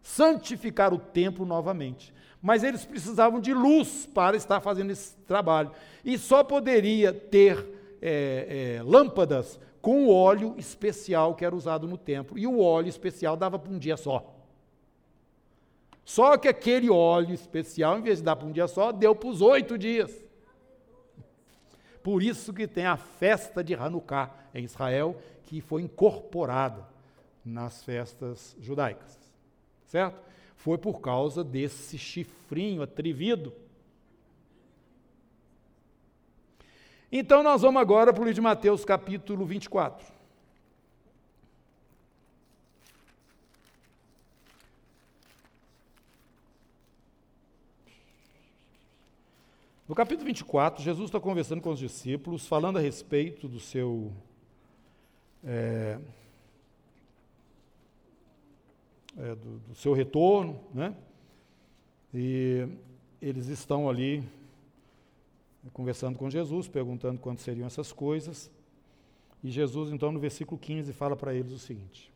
santificar 0.00 0.92
o 0.92 0.98
templo 0.98 1.44
novamente. 1.44 2.14
Mas 2.40 2.64
eles 2.64 2.84
precisavam 2.84 3.40
de 3.40 3.54
luz 3.54 4.06
para 4.12 4.36
estar 4.36 4.60
fazendo 4.60 4.90
esse 4.90 5.14
trabalho. 5.18 5.70
E 6.04 6.18
só 6.18 6.42
poderia 6.42 7.12
ter 7.12 7.64
é, 8.00 8.78
é, 8.78 8.82
lâmpadas 8.82 9.60
com 9.80 10.06
o 10.06 10.12
óleo 10.12 10.54
especial 10.58 11.34
que 11.34 11.44
era 11.44 11.54
usado 11.54 11.86
no 11.86 11.96
templo. 11.96 12.38
E 12.38 12.46
o 12.46 12.60
óleo 12.60 12.88
especial 12.88 13.36
dava 13.36 13.58
para 13.58 13.72
um 13.72 13.78
dia 13.78 13.96
só. 13.96 14.34
Só 16.04 16.36
que 16.36 16.48
aquele 16.48 16.90
óleo 16.90 17.32
especial, 17.32 17.96
em 17.98 18.02
vez 18.02 18.18
de 18.18 18.24
dar 18.24 18.34
para 18.34 18.46
um 18.46 18.52
dia 18.52 18.66
só, 18.66 18.90
deu 18.90 19.14
para 19.14 19.28
os 19.28 19.40
oito 19.40 19.78
dias. 19.78 20.12
Por 22.02 22.24
isso 22.24 22.52
que 22.52 22.66
tem 22.66 22.86
a 22.86 22.96
festa 22.96 23.62
de 23.62 23.74
Hanukkah 23.74 24.34
em 24.52 24.64
Israel, 24.64 25.16
que 25.44 25.60
foi 25.60 25.82
incorporada 25.82 26.91
nas 27.44 27.82
festas 27.84 28.56
judaicas. 28.60 29.18
Certo? 29.86 30.20
Foi 30.56 30.78
por 30.78 31.00
causa 31.00 31.42
desse 31.42 31.98
chifrinho 31.98 32.82
atrevido 32.82 33.52
Então 37.14 37.42
nós 37.42 37.60
vamos 37.60 37.78
agora 37.82 38.10
para 38.10 38.22
o 38.22 38.24
livro 38.24 38.36
de 38.36 38.40
Mateus, 38.40 38.86
capítulo 38.86 39.44
24. 39.44 40.02
No 49.86 49.94
capítulo 49.94 50.24
24, 50.24 50.82
Jesus 50.82 51.10
está 51.10 51.20
conversando 51.20 51.60
com 51.60 51.68
os 51.68 51.78
discípulos, 51.78 52.46
falando 52.46 52.78
a 52.78 52.80
respeito 52.80 53.46
do 53.46 53.60
seu. 53.60 54.10
É, 55.44 55.98
é, 59.16 59.34
do, 59.34 59.58
do 59.60 59.74
seu 59.74 59.92
retorno, 59.92 60.60
né? 60.72 60.94
E 62.14 62.68
eles 63.20 63.46
estão 63.46 63.88
ali 63.88 64.22
conversando 65.72 66.18
com 66.18 66.28
Jesus, 66.28 66.68
perguntando 66.68 67.20
quando 67.20 67.38
seriam 67.38 67.66
essas 67.66 67.92
coisas. 67.92 68.50
E 69.42 69.50
Jesus, 69.50 69.92
então, 69.92 70.12
no 70.12 70.20
versículo 70.20 70.58
15, 70.58 70.92
fala 70.92 71.16
para 71.16 71.34
eles 71.34 71.52
o 71.52 71.58
seguinte: 71.58 72.12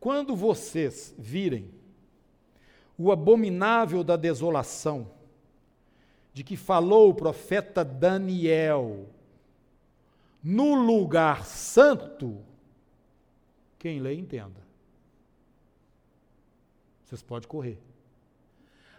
Quando 0.00 0.34
vocês 0.34 1.14
virem 1.18 1.70
o 2.96 3.12
abominável 3.12 4.02
da 4.02 4.16
desolação, 4.16 5.10
de 6.32 6.42
que 6.42 6.56
falou 6.56 7.10
o 7.10 7.14
profeta 7.14 7.84
Daniel, 7.84 9.06
no 10.42 10.74
lugar 10.74 11.44
santo, 11.44 12.38
quem 13.78 14.00
lê, 14.00 14.14
entenda. 14.14 14.67
Vocês 17.08 17.22
podem 17.22 17.48
correr. 17.48 17.78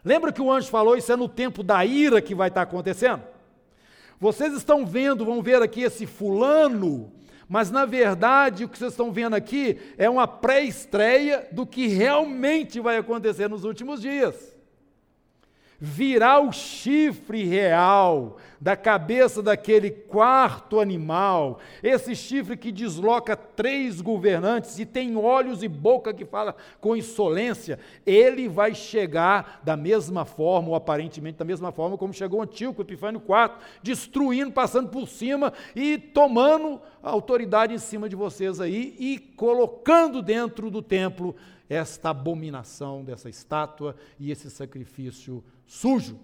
Lembra 0.03 0.31
que 0.31 0.41
o 0.41 0.51
anjo 0.51 0.67
falou, 0.67 0.97
isso 0.97 1.11
é 1.11 1.15
no 1.15 1.29
tempo 1.29 1.61
da 1.61 1.85
ira 1.85 2.19
que 2.19 2.33
vai 2.33 2.47
estar 2.47 2.63
acontecendo? 2.63 3.21
Vocês 4.19 4.51
estão 4.53 4.83
vendo, 4.83 5.23
vão 5.23 5.43
ver 5.43 5.61
aqui 5.61 5.81
esse 5.81 6.07
fulano, 6.07 7.13
mas 7.47 7.69
na 7.69 7.85
verdade 7.85 8.65
o 8.65 8.69
que 8.69 8.79
vocês 8.79 8.93
estão 8.93 9.11
vendo 9.11 9.35
aqui 9.35 9.77
é 9.95 10.09
uma 10.09 10.27
pré-estreia 10.27 11.47
do 11.51 11.67
que 11.67 11.85
realmente 11.85 12.79
vai 12.79 12.97
acontecer 12.97 13.47
nos 13.47 13.63
últimos 13.63 14.01
dias 14.01 14.57
virá 15.79 16.39
o 16.39 16.51
chifre 16.51 17.43
real 17.43 18.37
da 18.59 18.75
cabeça 18.75 19.41
daquele 19.41 19.89
quarto 19.89 20.81
animal, 20.81 21.59
esse 21.81 22.13
chifre 22.13 22.57
que 22.57 22.71
desloca 22.71 23.35
três 23.35 24.01
governantes 24.01 24.77
e 24.79 24.85
tem 24.85 25.15
olhos 25.15 25.63
e 25.63 25.67
boca 25.69 26.13
que 26.13 26.25
fala 26.25 26.53
com 26.81 26.95
insolência, 26.95 27.79
ele 28.05 28.49
vai 28.49 28.75
chegar 28.75 29.61
da 29.63 29.77
mesma 29.77 30.25
forma, 30.25 30.69
ou 30.69 30.75
aparentemente 30.75 31.37
da 31.37 31.45
mesma 31.45 31.71
forma 31.71 31.97
como 31.97 32.13
chegou 32.13 32.41
Antíoco 32.41 32.81
Epifânio 32.81 33.21
IV, 33.21 33.55
destruindo, 33.81 34.51
passando 34.51 34.89
por 34.89 35.07
cima 35.07 35.53
e 35.73 35.97
tomando 35.97 36.81
autoridade 37.01 37.73
em 37.73 37.79
cima 37.79 38.09
de 38.09 38.15
vocês 38.15 38.59
aí 38.59 38.95
e 38.99 39.17
colocando 39.17 40.21
dentro 40.21 40.69
do 40.69 40.81
templo 40.81 41.33
esta 41.69 42.09
abominação 42.09 43.03
dessa 43.03 43.29
estátua 43.29 43.95
e 44.19 44.31
esse 44.31 44.49
sacrifício 44.49 45.43
sujo. 45.67 46.19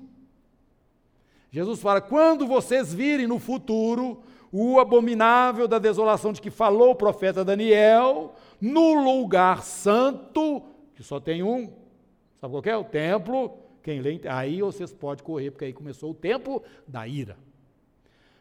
Jesus 1.51 1.79
fala: 1.79 2.01
quando 2.01 2.47
vocês 2.47 2.93
virem 2.93 3.27
no 3.27 3.39
futuro 3.39 4.23
o 4.51 4.79
abominável 4.79 5.67
da 5.67 5.77
desolação 5.77 6.33
de 6.33 6.41
que 6.41 6.49
falou 6.49 6.91
o 6.91 6.95
profeta 6.95 7.45
Daniel, 7.45 8.33
no 8.59 8.93
lugar 8.93 9.63
santo, 9.63 10.63
que 10.95 11.03
só 11.03 11.19
tem 11.19 11.43
um, 11.43 11.71
sabe 12.39 12.53
qual 12.53 12.63
é? 12.65 12.77
O 12.77 12.83
templo. 12.83 13.59
Quem 13.83 14.01
lê, 14.01 14.19
aí 14.27 14.61
vocês 14.61 14.91
podem 14.91 15.23
correr, 15.23 15.51
porque 15.51 15.65
aí 15.65 15.73
começou 15.73 16.09
o 16.09 16.15
tempo 16.15 16.63
da 16.87 17.07
ira. 17.07 17.37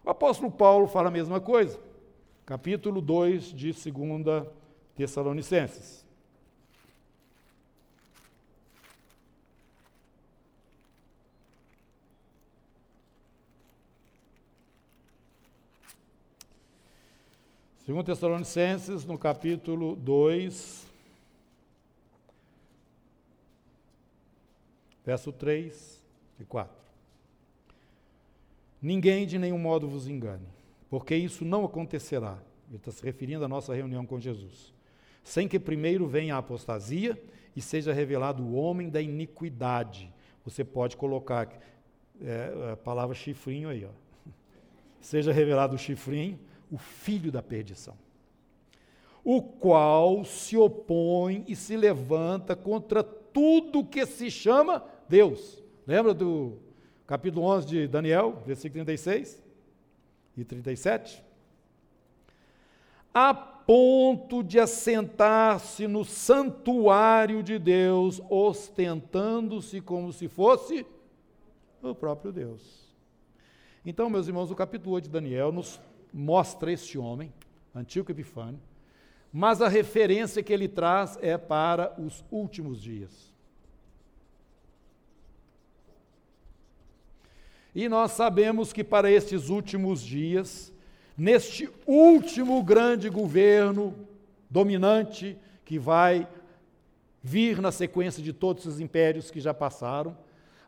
O 0.03 0.09
apóstolo 0.09 0.51
Paulo 0.51 0.87
fala 0.87 1.09
a 1.09 1.11
mesma 1.11 1.39
coisa, 1.39 1.79
capítulo 2.47 3.03
2 3.03 3.53
de 3.53 3.73
2 3.73 4.47
Tessalonicenses. 4.95 6.04
Segundo 17.85 18.07
Tessalonicenses, 18.07 19.05
no 19.05 19.19
capítulo 19.19 19.95
2, 19.95 20.87
verso 25.05 25.31
3 25.31 26.03
e 26.41 26.45
4. 26.47 26.75
Ninguém 28.81 29.27
de 29.27 29.39
nenhum 29.39 29.59
modo 29.59 29.87
vos 29.87 30.09
engane, 30.09 30.47
porque 30.89 31.15
isso 31.15 31.45
não 31.45 31.67
acontecerá. 31.67 32.39
Ele 32.69 32.79
está 32.79 32.91
se 32.91 33.05
referindo 33.05 33.45
à 33.45 33.49
nossa 33.49 33.75
reunião 33.75 34.07
com 34.07 34.19
Jesus. 34.19 34.73
Sem 35.23 35.47
que 35.47 35.59
primeiro 35.59 36.07
venha 36.07 36.37
a 36.37 36.39
apostasia 36.39 37.23
e 37.55 37.61
seja 37.61 37.93
revelado 37.93 38.43
o 38.43 38.55
homem 38.55 38.89
da 38.89 39.03
iniquidade. 39.03 40.11
Você 40.43 40.65
pode 40.65 40.97
colocar 40.97 41.51
é, 42.23 42.71
a 42.73 42.77
palavra 42.79 43.15
chifrinho 43.15 43.69
aí, 43.69 43.85
ó. 43.85 43.91
Seja 45.03 45.33
revelado 45.33 45.75
o 45.75 45.79
chifrinho, 45.79 46.39
o 46.71 46.79
filho 46.79 47.31
da 47.31 47.43
perdição 47.43 47.97
o 49.25 49.41
qual 49.41 50.23
se 50.25 50.57
opõe 50.57 51.45
e 51.49 51.57
se 51.57 51.77
levanta 51.77 52.55
contra 52.55 53.03
tudo 53.03 53.83
que 53.83 54.05
se 54.05 54.31
chama 54.31 54.85
Deus. 55.09 55.63
Lembra 55.87 56.13
do 56.13 56.59
capítulo 57.07 57.47
11 57.47 57.67
de 57.67 57.89
Daniel, 57.89 58.43
versículo 58.47 58.85
36 58.85 59.43
e 60.37 60.45
37? 60.45 61.25
A 63.15 63.33
ponto 63.33 64.43
de 64.43 64.61
assentar-se 64.61 65.87
no 65.87 66.05
santuário 66.05 67.43
de 67.43 67.59
Deus, 67.59 68.21
ostentando-se 68.29 69.81
como 69.81 70.13
se 70.13 70.29
fosse 70.29 70.85
o 71.83 71.95
próprio 71.95 72.31
Deus. 72.31 72.85
Então, 73.87 74.11
meus 74.11 74.27
irmãos, 74.27 74.51
o 74.51 74.55
capítulo 74.55 74.97
8 74.97 75.05
de 75.05 75.11
Daniel 75.11 75.51
nos 75.53 75.81
mostra 76.15 76.71
este 76.71 76.97
homem, 76.97 77.33
Antíoco 77.75 78.13
Epifânio, 78.13 78.61
mas 79.33 79.61
a 79.61 79.67
referência 79.67 80.45
que 80.45 80.53
ele 80.53 80.69
traz 80.69 81.19
é 81.21 81.37
para 81.37 81.93
os 82.01 82.25
últimos 82.31 82.81
dias. 82.81 83.35
E 87.75 87.89
nós 87.89 88.13
sabemos 88.13 88.73
que 88.73 88.85
para 88.85 89.11
estes 89.11 89.49
últimos 89.49 90.01
dias, 90.01 90.73
neste 91.19 91.69
último 91.85 92.63
grande 92.63 93.09
governo 93.09 93.93
dominante 94.49 95.37
que 95.65 95.77
vai 95.81 96.29
vir 97.21 97.61
na 97.61 97.73
sequência 97.73 98.23
de 98.23 98.33
todos 98.33 98.67
os 98.67 98.79
impérios 98.79 99.33
que 99.33 99.41
já 99.41 99.53
passaram, 99.53 100.17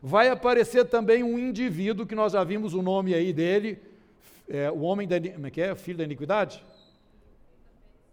vai 0.01 0.27
aparecer 0.27 0.83
também 0.85 1.23
um 1.23 1.39
indivíduo 1.39 2.05
que 2.05 2.15
nós 2.15 2.33
já 2.33 2.43
vimos 2.43 2.73
o 2.73 2.81
nome 2.81 3.13
aí 3.13 3.31
dele, 3.31 3.79
é, 4.47 4.71
o 4.71 4.81
homem 4.81 5.07
da, 5.07 5.19
como 5.19 5.47
é 5.47 5.51
que 5.51 5.61
é? 5.61 5.75
Filho 5.75 5.97
da 5.97 6.03
iniquidade? 6.03 6.63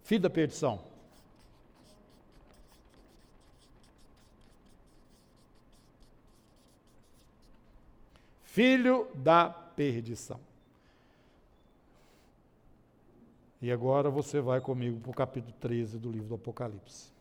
filho 0.05 0.21
da 0.21 0.31
perdição. 0.31 0.81
Filho 8.45 9.09
da 9.15 9.49
perdição. 9.49 10.39
E 13.61 13.73
agora 13.73 14.11
você 14.11 14.41
vai 14.41 14.61
comigo 14.61 15.01
para 15.01 15.11
o 15.11 15.15
capítulo 15.15 15.55
13 15.59 15.99
do 15.99 16.13
livro 16.13 16.29
do 16.29 16.35
Apocalipse. 16.35 17.14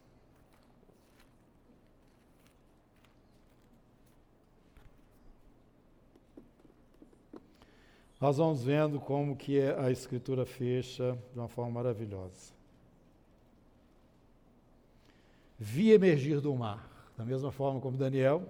Nós 8.24 8.38
vamos 8.38 8.64
vendo 8.64 9.02
como 9.02 9.36
que 9.36 9.60
a 9.62 9.92
escritura 9.92 10.46
fecha 10.46 11.18
de 11.34 11.40
uma 11.40 11.50
forma 11.50 11.72
maravilhosa 11.72 12.54
vi 15.60 15.92
emergir 15.92 16.40
do 16.40 16.56
mar, 16.56 16.90
da 17.18 17.26
mesma 17.26 17.52
forma 17.52 17.82
como 17.82 17.98
Daniel. 17.98 18.48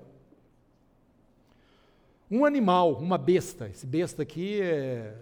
Um 2.30 2.46
animal, 2.46 2.94
uma 3.00 3.18
besta, 3.18 3.68
esse 3.68 3.88
besta 3.88 4.22
aqui 4.22 4.62
é, 4.62 5.18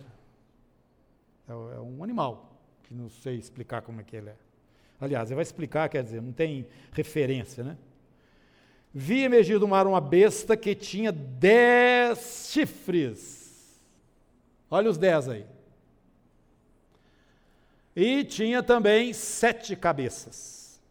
é, 1.48 1.52
é 1.52 1.80
um 1.80 2.04
animal, 2.04 2.54
que 2.84 2.94
não 2.94 3.10
sei 3.10 3.38
explicar 3.38 3.82
como 3.82 4.02
é 4.02 4.04
que 4.04 4.18
ele 4.18 4.32
é. 4.32 4.36
Aliás, 5.00 5.30
ele 5.30 5.36
vai 5.36 5.44
explicar, 5.44 5.88
quer 5.88 6.04
dizer, 6.04 6.22
não 6.22 6.34
tem 6.34 6.68
referência, 6.92 7.64
né? 7.64 7.78
Vi 8.94 9.24
emergir 9.24 9.60
do 9.60 9.68
mar 9.70 9.88
uma 9.88 10.02
besta 10.02 10.58
que 10.58 10.76
tinha 10.76 11.10
dez 11.10 12.50
chifres. 12.52 13.41
Olha 14.74 14.90
os 14.90 14.98
dez 14.98 15.28
aí. 15.28 15.46
E 17.94 18.24
tinha 18.24 18.64
também 18.64 19.12
sete 19.12 19.76
cabeças. 19.76 20.82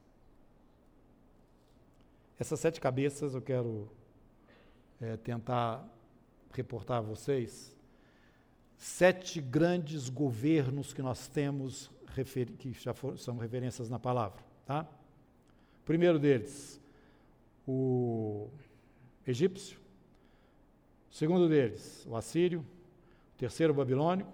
Essas 2.38 2.60
sete 2.60 2.78
cabeças 2.78 3.34
eu 3.34 3.40
quero 3.40 3.90
é, 5.00 5.16
tentar 5.16 5.82
reportar 6.52 6.98
a 6.98 7.00
vocês. 7.00 7.74
Sete 8.76 9.40
grandes 9.40 10.10
governos 10.10 10.92
que 10.92 11.00
nós 11.00 11.26
temos, 11.26 11.90
que 12.58 12.72
já 12.74 12.92
for, 12.92 13.18
são 13.18 13.38
referências 13.38 13.88
na 13.88 13.98
palavra. 13.98 14.42
Tá? 14.66 14.86
Primeiro 15.86 16.18
deles, 16.18 16.78
o 17.66 18.50
egípcio. 19.26 19.80
Segundo 21.10 21.48
deles, 21.48 22.06
o 22.06 22.14
assírio. 22.14 22.64
Terceiro, 23.41 23.72
o 23.72 23.76
babilônico. 23.76 24.30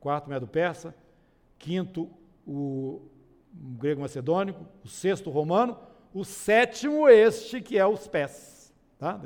Quarto, 0.00 0.26
o 0.26 0.30
medo-persa. 0.30 0.92
Quinto, 1.58 2.10
o 2.44 3.02
grego-macedônico. 3.52 4.66
O 4.84 4.88
sexto, 4.88 5.30
o 5.30 5.32
romano 5.32 5.78
o 6.16 6.24
sétimo, 6.24 7.06
este 7.10 7.60
que 7.60 7.76
é 7.76 7.86
os 7.86 8.08
pés. 8.08 8.72
Tá? 8.98 9.20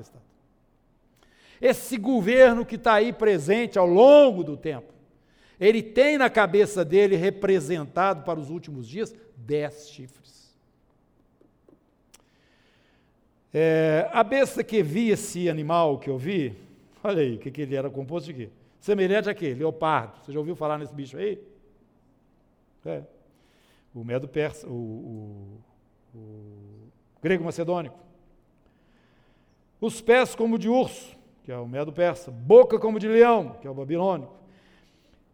Esse 1.60 1.96
governo 1.96 2.66
que 2.66 2.74
está 2.74 2.94
aí 2.94 3.12
presente 3.12 3.78
ao 3.78 3.86
longo 3.86 4.42
do 4.42 4.56
tempo, 4.56 4.92
ele 5.60 5.84
tem 5.84 6.18
na 6.18 6.28
cabeça 6.28 6.84
dele, 6.84 7.14
representado 7.14 8.24
para 8.24 8.40
os 8.40 8.50
últimos 8.50 8.88
dias, 8.88 9.14
dez 9.36 9.88
chifres. 9.90 10.58
É, 13.54 14.08
a 14.10 14.24
besta 14.24 14.64
que 14.64 14.82
vi 14.82 15.10
esse 15.10 15.48
animal 15.48 15.96
que 15.96 16.10
eu 16.10 16.18
vi, 16.18 16.56
olha 17.04 17.22
aí, 17.22 17.36
o 17.36 17.38
que, 17.38 17.52
que 17.52 17.62
ele 17.62 17.76
era 17.76 17.88
composto 17.88 18.32
de 18.32 18.46
quê? 18.46 18.50
Semelhante 18.80 19.28
a 19.30 19.34
quê? 19.34 19.54
Leopardo. 19.54 20.18
Você 20.24 20.32
já 20.32 20.38
ouviu 20.38 20.56
falar 20.56 20.78
nesse 20.78 20.92
bicho 20.92 21.16
aí? 21.16 21.40
É. 22.84 23.02
O 23.94 24.02
medo 24.02 24.26
persa, 24.26 24.66
o, 24.66 24.72
o 24.72 25.60
o 26.14 27.22
grego 27.22 27.44
macedônico. 27.44 27.98
Os 29.80 30.00
pés 30.00 30.34
como 30.34 30.58
de 30.58 30.68
urso, 30.68 31.16
que 31.44 31.52
é 31.52 31.56
o 31.56 31.66
medo 31.66 31.92
persa, 31.92 32.30
boca 32.30 32.78
como 32.78 32.98
de 32.98 33.08
leão, 33.08 33.56
que 33.60 33.66
é 33.66 33.70
o 33.70 33.74
babilônico. 33.74 34.34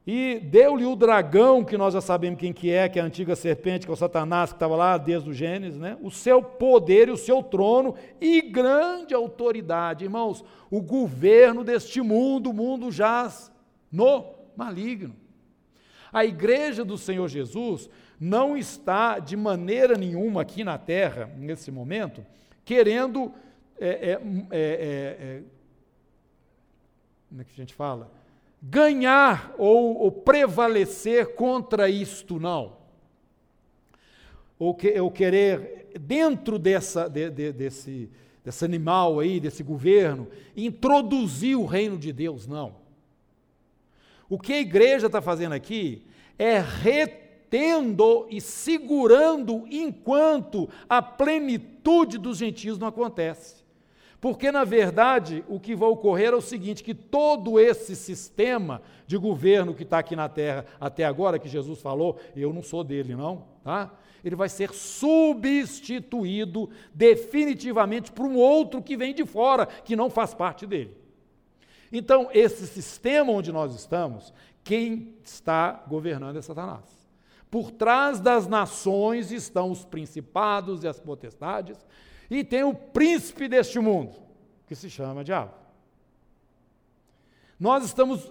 E 0.06 0.38
deu-lhe 0.38 0.84
o 0.84 0.94
dragão, 0.94 1.64
que 1.64 1.76
nós 1.76 1.92
já 1.92 2.00
sabemos 2.00 2.38
quem 2.38 2.52
que 2.52 2.70
é, 2.70 2.88
que 2.88 2.96
é 2.96 3.02
a 3.02 3.04
antiga 3.04 3.34
serpente, 3.34 3.84
que 3.84 3.90
é 3.90 3.94
o 3.94 3.96
Satanás, 3.96 4.50
que 4.50 4.56
estava 4.56 4.76
lá 4.76 4.96
desde 4.96 5.28
o 5.28 5.32
Gênesis, 5.32 5.80
né? 5.80 5.98
o 6.00 6.12
seu 6.12 6.40
poder 6.40 7.08
e 7.08 7.10
o 7.10 7.16
seu 7.16 7.42
trono 7.42 7.96
e 8.20 8.40
grande 8.40 9.12
autoridade. 9.14 10.04
Irmãos, 10.04 10.44
o 10.70 10.80
governo 10.80 11.64
deste 11.64 12.00
mundo, 12.00 12.50
o 12.50 12.54
mundo 12.54 12.92
jaz 12.92 13.50
no 13.90 14.32
maligno. 14.56 15.16
A 16.12 16.24
igreja 16.24 16.84
do 16.84 16.96
Senhor 16.96 17.26
Jesus 17.26 17.90
não 18.18 18.56
está 18.56 19.18
de 19.18 19.36
maneira 19.36 19.96
nenhuma 19.96 20.42
aqui 20.42 20.62
na 20.62 20.78
terra, 20.78 21.28
nesse 21.36 21.72
momento, 21.72 22.24
querendo. 22.64 23.32
É, 23.78 23.88
é, 23.88 24.10
é, 24.12 24.18
é, 24.52 24.58
é 24.60 25.42
como 27.28 27.40
é 27.40 27.44
que 27.44 27.50
a 27.50 27.56
gente 27.56 27.74
fala? 27.74 28.15
Ganhar 28.68 29.54
ou, 29.58 29.96
ou 30.02 30.10
prevalecer 30.12 31.34
contra 31.34 31.88
isto, 31.88 32.40
não. 32.40 32.76
Ou, 34.58 34.74
que, 34.74 34.98
ou 35.00 35.10
querer, 35.10 35.90
dentro 36.00 36.58
dessa, 36.58 37.08
de, 37.08 37.30
de, 37.30 37.52
desse, 37.52 38.10
desse 38.44 38.64
animal 38.64 39.20
aí, 39.20 39.38
desse 39.38 39.62
governo, 39.62 40.28
introduzir 40.56 41.56
o 41.56 41.66
reino 41.66 41.98
de 41.98 42.12
Deus, 42.12 42.46
não. 42.46 42.74
O 44.28 44.38
que 44.38 44.54
a 44.54 44.60
igreja 44.60 45.06
está 45.06 45.20
fazendo 45.20 45.52
aqui 45.52 46.02
é 46.38 46.58
retornar 46.58 47.26
tendo 47.50 48.26
e 48.30 48.40
segurando 48.40 49.66
enquanto 49.70 50.68
a 50.88 51.00
plenitude 51.00 52.18
dos 52.18 52.38
gentios 52.38 52.78
não 52.78 52.88
acontece. 52.88 53.64
Porque, 54.26 54.50
na 54.50 54.64
verdade, 54.64 55.44
o 55.46 55.60
que 55.60 55.76
vai 55.76 55.88
ocorrer 55.88 56.32
é 56.32 56.34
o 56.34 56.40
seguinte: 56.40 56.82
que 56.82 56.92
todo 56.92 57.60
esse 57.60 57.94
sistema 57.94 58.82
de 59.06 59.16
governo 59.16 59.72
que 59.72 59.84
está 59.84 60.00
aqui 60.00 60.16
na 60.16 60.28
terra 60.28 60.66
até 60.80 61.04
agora, 61.04 61.38
que 61.38 61.48
Jesus 61.48 61.80
falou, 61.80 62.18
eu 62.34 62.52
não 62.52 62.60
sou 62.60 62.82
dele, 62.82 63.14
não, 63.14 63.44
tá? 63.62 63.88
Ele 64.24 64.34
vai 64.34 64.48
ser 64.48 64.72
substituído 64.72 66.68
definitivamente 66.92 68.10
por 68.10 68.26
um 68.26 68.34
outro 68.34 68.82
que 68.82 68.96
vem 68.96 69.14
de 69.14 69.24
fora, 69.24 69.64
que 69.64 69.94
não 69.94 70.10
faz 70.10 70.34
parte 70.34 70.66
dele. 70.66 70.96
Então, 71.92 72.28
esse 72.34 72.66
sistema 72.66 73.30
onde 73.30 73.52
nós 73.52 73.76
estamos, 73.76 74.34
quem 74.64 75.14
está 75.22 75.84
governando 75.86 76.36
é 76.36 76.42
Satanás. 76.42 76.82
Por 77.48 77.70
trás 77.70 78.18
das 78.18 78.48
nações 78.48 79.30
estão 79.30 79.70
os 79.70 79.84
principados 79.84 80.82
e 80.82 80.88
as 80.88 80.98
potestades, 80.98 81.78
e 82.30 82.44
tem 82.44 82.64
o 82.64 82.74
príncipe 82.74 83.48
deste 83.48 83.78
mundo, 83.78 84.14
que 84.66 84.74
se 84.74 84.90
chama 84.90 85.24
diabo. 85.24 85.52
Nós 87.58 87.84
estamos, 87.84 88.30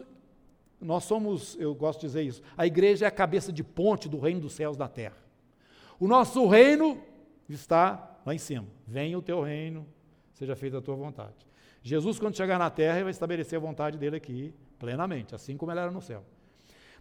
nós 0.80 1.04
somos, 1.04 1.56
eu 1.60 1.74
gosto 1.74 2.02
de 2.02 2.08
dizer 2.08 2.24
isso, 2.24 2.42
a 2.58 2.66
igreja 2.66 3.06
é 3.06 3.08
a 3.08 3.12
cabeça 3.12 3.52
de 3.52 3.64
ponte 3.64 4.08
do 4.08 4.20
reino 4.20 4.42
dos 4.42 4.54
céus 4.54 4.78
da 4.78 4.88
terra. 4.88 5.18
O 6.00 6.08
nosso 6.08 6.46
reino 6.48 7.02
está 7.50 8.18
lá 8.26 8.34
em 8.34 8.38
cima. 8.38 8.66
Venha 8.86 9.18
o 9.18 9.22
teu 9.22 9.42
reino, 9.42 9.86
seja 10.34 10.56
feita 10.56 10.78
a 10.78 10.82
tua 10.82 10.96
vontade. 10.96 11.46
Jesus, 11.82 12.20
quando 12.20 12.36
chegar 12.36 12.58
na 12.58 12.70
terra, 12.70 13.04
vai 13.04 13.12
estabelecer 13.12 13.58
a 13.58 13.62
vontade 13.62 13.98
dele 13.98 14.16
aqui 14.16 14.54
plenamente, 14.80 15.36
assim 15.36 15.56
como 15.56 15.72
ela 15.72 15.82
era 15.82 15.92
no 15.92 16.02
céu. 16.02 16.24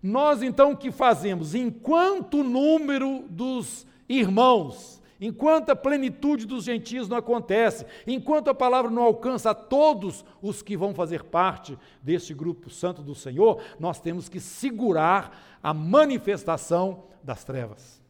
Nós 0.03 0.43
então 0.43 0.73
o 0.73 0.77
que 0.77 0.93
fazemos? 0.93 1.55
Enquanto 1.55 2.41
o 2.41 2.45
número 2.45 3.25
dos 3.31 3.87
irmãos, 4.07 5.01
enquanto 5.27 5.71
a 5.71 5.77
plenitude 5.77 6.47
dos 6.47 6.65
gentios 6.65 7.09
não 7.09 7.17
acontece, 7.17 7.87
enquanto 8.07 8.49
a 8.49 8.55
palavra 8.55 8.91
não 8.91 9.03
alcança 9.03 9.51
a 9.51 9.55
todos 9.55 10.25
os 10.43 10.63
que 10.63 10.77
vão 10.77 10.95
fazer 10.95 11.25
parte 11.25 11.79
deste 12.03 12.35
grupo 12.35 12.69
santo 12.69 13.03
do 13.03 13.15
Senhor, 13.15 13.63
nós 13.79 14.01
temos 14.01 14.29
que 14.29 14.41
segurar 14.41 15.59
a 15.63 15.73
manifestação 15.73 17.05
das 17.23 17.45
trevas, 17.45 18.03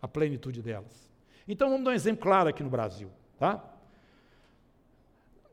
a 0.00 0.06
plenitude 0.06 0.60
delas. 0.60 1.10
Então 1.48 1.70
vamos 1.70 1.84
dar 1.84 1.92
um 1.92 1.94
exemplo 1.94 2.22
claro 2.22 2.48
aqui 2.48 2.62
no 2.62 2.70
Brasil, 2.70 3.08
tá? 3.38 3.64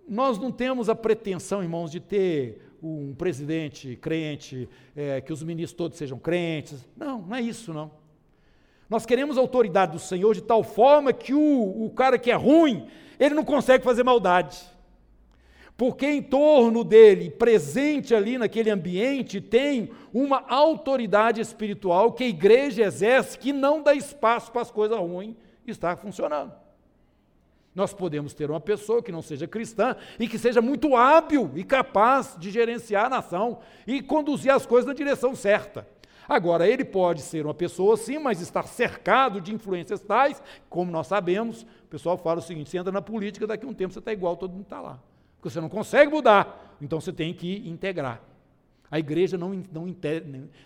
Nós 0.07 0.37
não 0.37 0.51
temos 0.51 0.89
a 0.89 0.95
pretensão, 0.95 1.63
irmãos, 1.63 1.89
de 1.89 2.01
ter 2.01 2.73
um 2.81 3.15
presidente 3.15 3.95
crente, 3.95 4.67
é, 4.93 5.21
que 5.21 5.31
os 5.31 5.41
ministros 5.41 5.77
todos 5.77 5.97
sejam 5.97 6.19
crentes. 6.19 6.85
Não, 6.97 7.21
não 7.21 7.35
é 7.35 7.41
isso, 7.41 7.73
não. 7.73 8.02
Nós 8.93 9.07
queremos 9.07 9.39
a 9.39 9.41
autoridade 9.41 9.93
do 9.93 9.97
Senhor 9.97 10.35
de 10.35 10.41
tal 10.43 10.63
forma 10.63 11.11
que 11.11 11.33
o, 11.33 11.85
o 11.85 11.89
cara 11.89 12.19
que 12.19 12.29
é 12.29 12.35
ruim, 12.35 12.85
ele 13.19 13.33
não 13.33 13.43
consegue 13.43 13.83
fazer 13.83 14.03
maldade. 14.03 14.61
Porque 15.75 16.05
em 16.05 16.21
torno 16.21 16.83
dele, 16.83 17.31
presente 17.31 18.13
ali 18.13 18.37
naquele 18.37 18.69
ambiente, 18.69 19.41
tem 19.41 19.89
uma 20.13 20.45
autoridade 20.47 21.41
espiritual 21.41 22.11
que 22.11 22.23
a 22.23 22.27
igreja 22.27 22.83
exerce 22.83 23.35
que 23.39 23.51
não 23.51 23.81
dá 23.81 23.95
espaço 23.95 24.51
para 24.51 24.61
as 24.61 24.69
coisas 24.69 24.99
ruins 24.99 25.33
estar 25.65 25.97
funcionando. 25.97 26.53
Nós 27.73 27.95
podemos 27.95 28.35
ter 28.35 28.51
uma 28.51 28.61
pessoa 28.61 29.01
que 29.01 29.11
não 29.11 29.23
seja 29.23 29.47
cristã 29.47 29.95
e 30.19 30.27
que 30.27 30.37
seja 30.37 30.61
muito 30.61 30.95
hábil 30.95 31.49
e 31.55 31.63
capaz 31.63 32.35
de 32.37 32.51
gerenciar 32.51 33.05
a 33.07 33.09
nação 33.09 33.57
e 33.87 34.03
conduzir 34.03 34.51
as 34.51 34.67
coisas 34.67 34.87
na 34.87 34.93
direção 34.93 35.35
certa. 35.35 35.91
Agora, 36.33 36.67
ele 36.67 36.83
pode 36.83 37.21
ser 37.21 37.45
uma 37.45 37.53
pessoa 37.53 37.95
sim, 37.95 38.17
mas 38.17 38.41
estar 38.41 38.63
cercado 38.63 39.39
de 39.39 39.53
influências 39.53 40.01
tais, 40.01 40.41
como 40.67 40.91
nós 40.91 41.05
sabemos, 41.05 41.61
o 41.61 41.87
pessoal 41.87 42.17
fala 42.17 42.39
o 42.39 42.41
seguinte: 42.41 42.71
você 42.71 42.79
entra 42.79 42.91
na 42.91 43.03
política, 43.03 43.45
daqui 43.45 43.67
a 43.67 43.69
um 43.69 43.73
tempo 43.73 43.93
você 43.93 43.99
está 43.99 44.11
igual, 44.11 44.35
todo 44.35 44.51
mundo 44.51 44.63
está 44.63 44.81
lá. 44.81 44.99
Porque 45.35 45.51
você 45.51 45.61
não 45.61 45.69
consegue 45.69 46.11
mudar, 46.11 46.75
então 46.81 46.99
você 46.99 47.13
tem 47.13 47.35
que 47.35 47.61
integrar. 47.69 48.19
A 48.89 48.97
igreja 48.97 49.37
não, 49.37 49.63
não, 49.71 49.95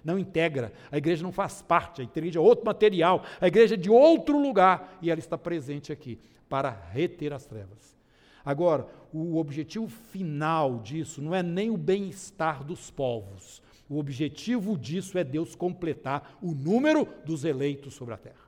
não 0.05 0.17
integra, 0.17 0.71
a 0.89 0.97
igreja 0.97 1.21
não 1.21 1.33
faz 1.33 1.61
parte, 1.61 2.01
a 2.01 2.03
igreja 2.05 2.39
é 2.39 2.41
outro 2.41 2.65
material, 2.65 3.23
a 3.41 3.47
igreja 3.47 3.75
é 3.75 3.77
de 3.77 3.89
outro 3.89 4.39
lugar 4.39 4.97
e 5.01 5.11
ela 5.11 5.19
está 5.19 5.37
presente 5.37 5.91
aqui 5.91 6.17
para 6.47 6.69
reter 6.91 7.33
as 7.33 7.45
trevas. 7.45 7.97
Agora, 8.45 8.87
o 9.11 9.37
objetivo 9.37 9.89
final 9.89 10.79
disso 10.79 11.21
não 11.21 11.35
é 11.35 11.43
nem 11.43 11.69
o 11.69 11.77
bem-estar 11.77 12.63
dos 12.63 12.89
povos. 12.89 13.61
O 13.89 13.97
objetivo 13.99 14.77
disso 14.77 15.17
é 15.17 15.23
Deus 15.23 15.55
completar 15.55 16.37
o 16.41 16.53
número 16.53 17.07
dos 17.25 17.45
eleitos 17.45 17.93
sobre 17.93 18.13
a 18.13 18.17
terra. 18.17 18.47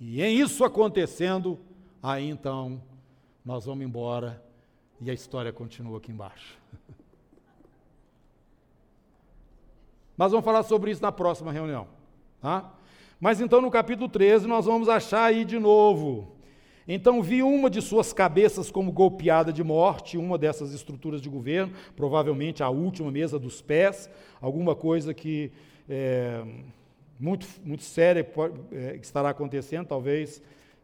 E 0.00 0.22
em 0.22 0.38
isso 0.40 0.64
acontecendo, 0.64 1.58
aí 2.02 2.28
então 2.28 2.80
nós 3.44 3.66
vamos 3.66 3.84
embora 3.84 4.42
e 5.00 5.10
a 5.10 5.14
história 5.14 5.52
continua 5.52 5.98
aqui 5.98 6.10
embaixo. 6.12 6.58
Mas 10.16 10.32
vamos 10.32 10.44
falar 10.44 10.62
sobre 10.62 10.90
isso 10.90 11.02
na 11.02 11.12
próxima 11.12 11.52
reunião. 11.52 11.86
Tá? 12.40 12.72
Mas 13.20 13.40
então 13.40 13.60
no 13.60 13.70
capítulo 13.70 14.08
13 14.08 14.46
nós 14.46 14.64
vamos 14.64 14.88
achar 14.88 15.24
aí 15.24 15.44
de 15.44 15.58
novo. 15.58 16.35
Então 16.88 17.20
vi 17.20 17.42
uma 17.42 17.68
de 17.68 17.82
suas 17.82 18.12
cabeças 18.12 18.70
como 18.70 18.92
golpeada 18.92 19.52
de 19.52 19.64
morte, 19.64 20.16
uma 20.16 20.38
dessas 20.38 20.72
estruturas 20.72 21.20
de 21.20 21.28
governo, 21.28 21.72
provavelmente 21.96 22.62
a 22.62 22.68
última 22.68 23.10
mesa 23.10 23.38
dos 23.38 23.60
pés, 23.60 24.08
alguma 24.40 24.74
coisa 24.74 25.12
que 25.12 25.50
é, 25.88 26.44
muito, 27.18 27.46
muito 27.64 27.82
séria 27.82 28.24
é, 28.70 28.96
estará 29.02 29.30
acontecendo, 29.30 29.86
talvez 29.86 30.40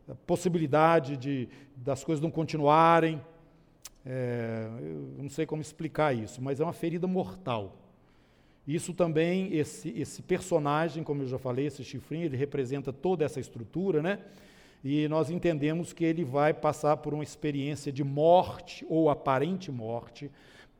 a 0.08 0.14
possibilidade 0.26 1.16
de, 1.16 1.48
das 1.76 2.02
coisas 2.02 2.20
não 2.20 2.30
continuarem. 2.30 3.20
É, 4.04 4.66
eu 4.80 5.22
não 5.22 5.30
sei 5.30 5.46
como 5.46 5.62
explicar 5.62 6.12
isso, 6.12 6.42
mas 6.42 6.58
é 6.58 6.64
uma 6.64 6.72
ferida 6.72 7.06
mortal. 7.06 7.76
Isso 8.66 8.92
também, 8.92 9.54
esse, 9.54 9.88
esse 9.90 10.22
personagem, 10.22 11.04
como 11.04 11.22
eu 11.22 11.28
já 11.28 11.38
falei, 11.38 11.66
esse 11.66 11.84
chifrinho, 11.84 12.24
ele 12.24 12.36
representa 12.36 12.92
toda 12.92 13.24
essa 13.24 13.38
estrutura, 13.38 14.02
né? 14.02 14.18
E 14.84 15.06
nós 15.08 15.30
entendemos 15.30 15.92
que 15.92 16.04
ele 16.04 16.24
vai 16.24 16.52
passar 16.52 16.96
por 16.96 17.14
uma 17.14 17.22
experiência 17.22 17.92
de 17.92 18.02
morte 18.02 18.84
ou 18.88 19.08
aparente 19.08 19.70
morte, 19.70 20.30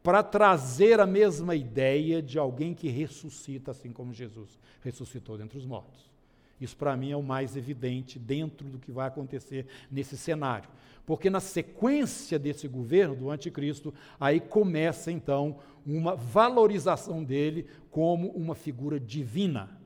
para 0.03 0.23
trazer 0.23 0.99
a 0.99 1.07
mesma 1.07 1.55
ideia 1.55 2.21
de 2.21 2.39
alguém 2.39 2.75
que 2.75 2.89
ressuscita, 2.89 3.71
assim 3.71 3.93
como 3.93 4.13
Jesus 4.13 4.59
ressuscitou 4.83 5.39
dentre 5.39 5.57
os 5.57 5.65
mortos. 5.65 6.11
Isso, 6.61 6.77
para 6.77 6.97
mim, 6.97 7.11
é 7.11 7.17
o 7.17 7.23
mais 7.23 7.57
evidente 7.57 8.19
dentro 8.19 8.69
do 8.69 8.79
que 8.79 8.93
vai 8.93 9.09
acontecer 9.09 9.67
nesse 9.91 10.17
cenário. 10.17 10.69
Porque 11.05 11.29
na 11.29 11.41
sequência 11.41 12.39
desse 12.39 12.69
governo 12.69 13.17
do 13.17 13.31
anticristo, 13.31 13.93
aí 14.19 14.39
começa 14.39 15.11
então 15.11 15.59
uma 15.85 16.15
valorização 16.15 17.25
dele 17.25 17.67
como 17.91 18.29
uma 18.29 18.55
figura 18.55 19.01
divina 19.01 19.77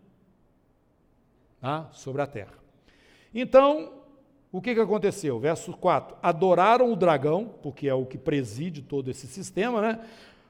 tá? 1.60 1.88
sobre 1.92 2.20
a 2.20 2.26
terra. 2.26 2.54
Então, 3.34 4.04
o 4.56 4.60
que, 4.62 4.74
que 4.74 4.80
aconteceu? 4.80 5.38
Verso 5.38 5.74
4: 5.74 6.16
Adoraram 6.22 6.90
o 6.90 6.96
dragão, 6.96 7.54
porque 7.62 7.86
é 7.86 7.92
o 7.92 8.06
que 8.06 8.16
preside 8.16 8.80
todo 8.80 9.10
esse 9.10 9.26
sistema, 9.26 9.82
né? 9.82 10.00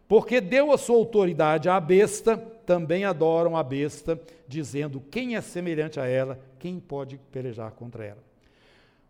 Porque 0.07 0.41
deu 0.41 0.70
a 0.70 0.78
sua 0.78 0.95
autoridade 0.95 1.69
à 1.69 1.81
besta, 1.81 2.37
também 2.37 3.05
adoram 3.05 3.57
a 3.57 3.65
besta, 3.65 4.20
dizendo: 4.47 5.03
quem 5.11 5.35
é 5.35 5.41
semelhante 5.41 5.99
a 5.99 6.07
ela, 6.07 6.39
quem 6.61 6.78
pode 6.78 7.19
pelejar 7.33 7.73
contra 7.73 8.05
ela? 8.05 8.23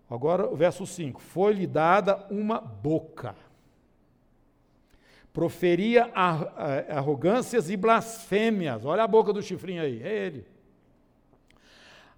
Agora, 0.08 0.48
o 0.50 0.56
verso 0.56 0.86
5: 0.86 1.20
Foi-lhe 1.20 1.66
dada 1.66 2.24
uma 2.30 2.58
boca, 2.58 3.36
proferia 5.30 6.10
arrogâncias 6.88 7.68
e 7.68 7.76
blasfêmias. 7.76 8.82
Olha 8.86 9.02
a 9.02 9.06
boca 9.06 9.30
do 9.30 9.42
chifrinho 9.42 9.82
aí, 9.82 10.02
é 10.02 10.26
ele. 10.26 10.55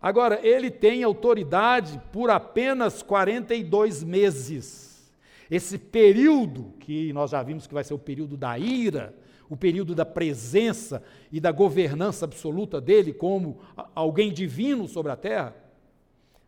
Agora, 0.00 0.38
ele 0.46 0.70
tem 0.70 1.02
autoridade 1.02 2.00
por 2.12 2.30
apenas 2.30 3.02
42 3.02 4.04
meses. 4.04 5.12
Esse 5.50 5.78
período, 5.78 6.74
que 6.78 7.12
nós 7.12 7.30
já 7.30 7.42
vimos 7.42 7.66
que 7.66 7.74
vai 7.74 7.82
ser 7.82 7.94
o 7.94 7.98
período 7.98 8.36
da 8.36 8.58
ira, 8.58 9.14
o 9.48 9.56
período 9.56 9.94
da 9.94 10.04
presença 10.04 11.02
e 11.32 11.40
da 11.40 11.50
governança 11.50 12.24
absoluta 12.24 12.80
dele 12.80 13.12
como 13.12 13.58
alguém 13.94 14.32
divino 14.32 14.86
sobre 14.86 15.10
a 15.10 15.16
terra, 15.16 15.56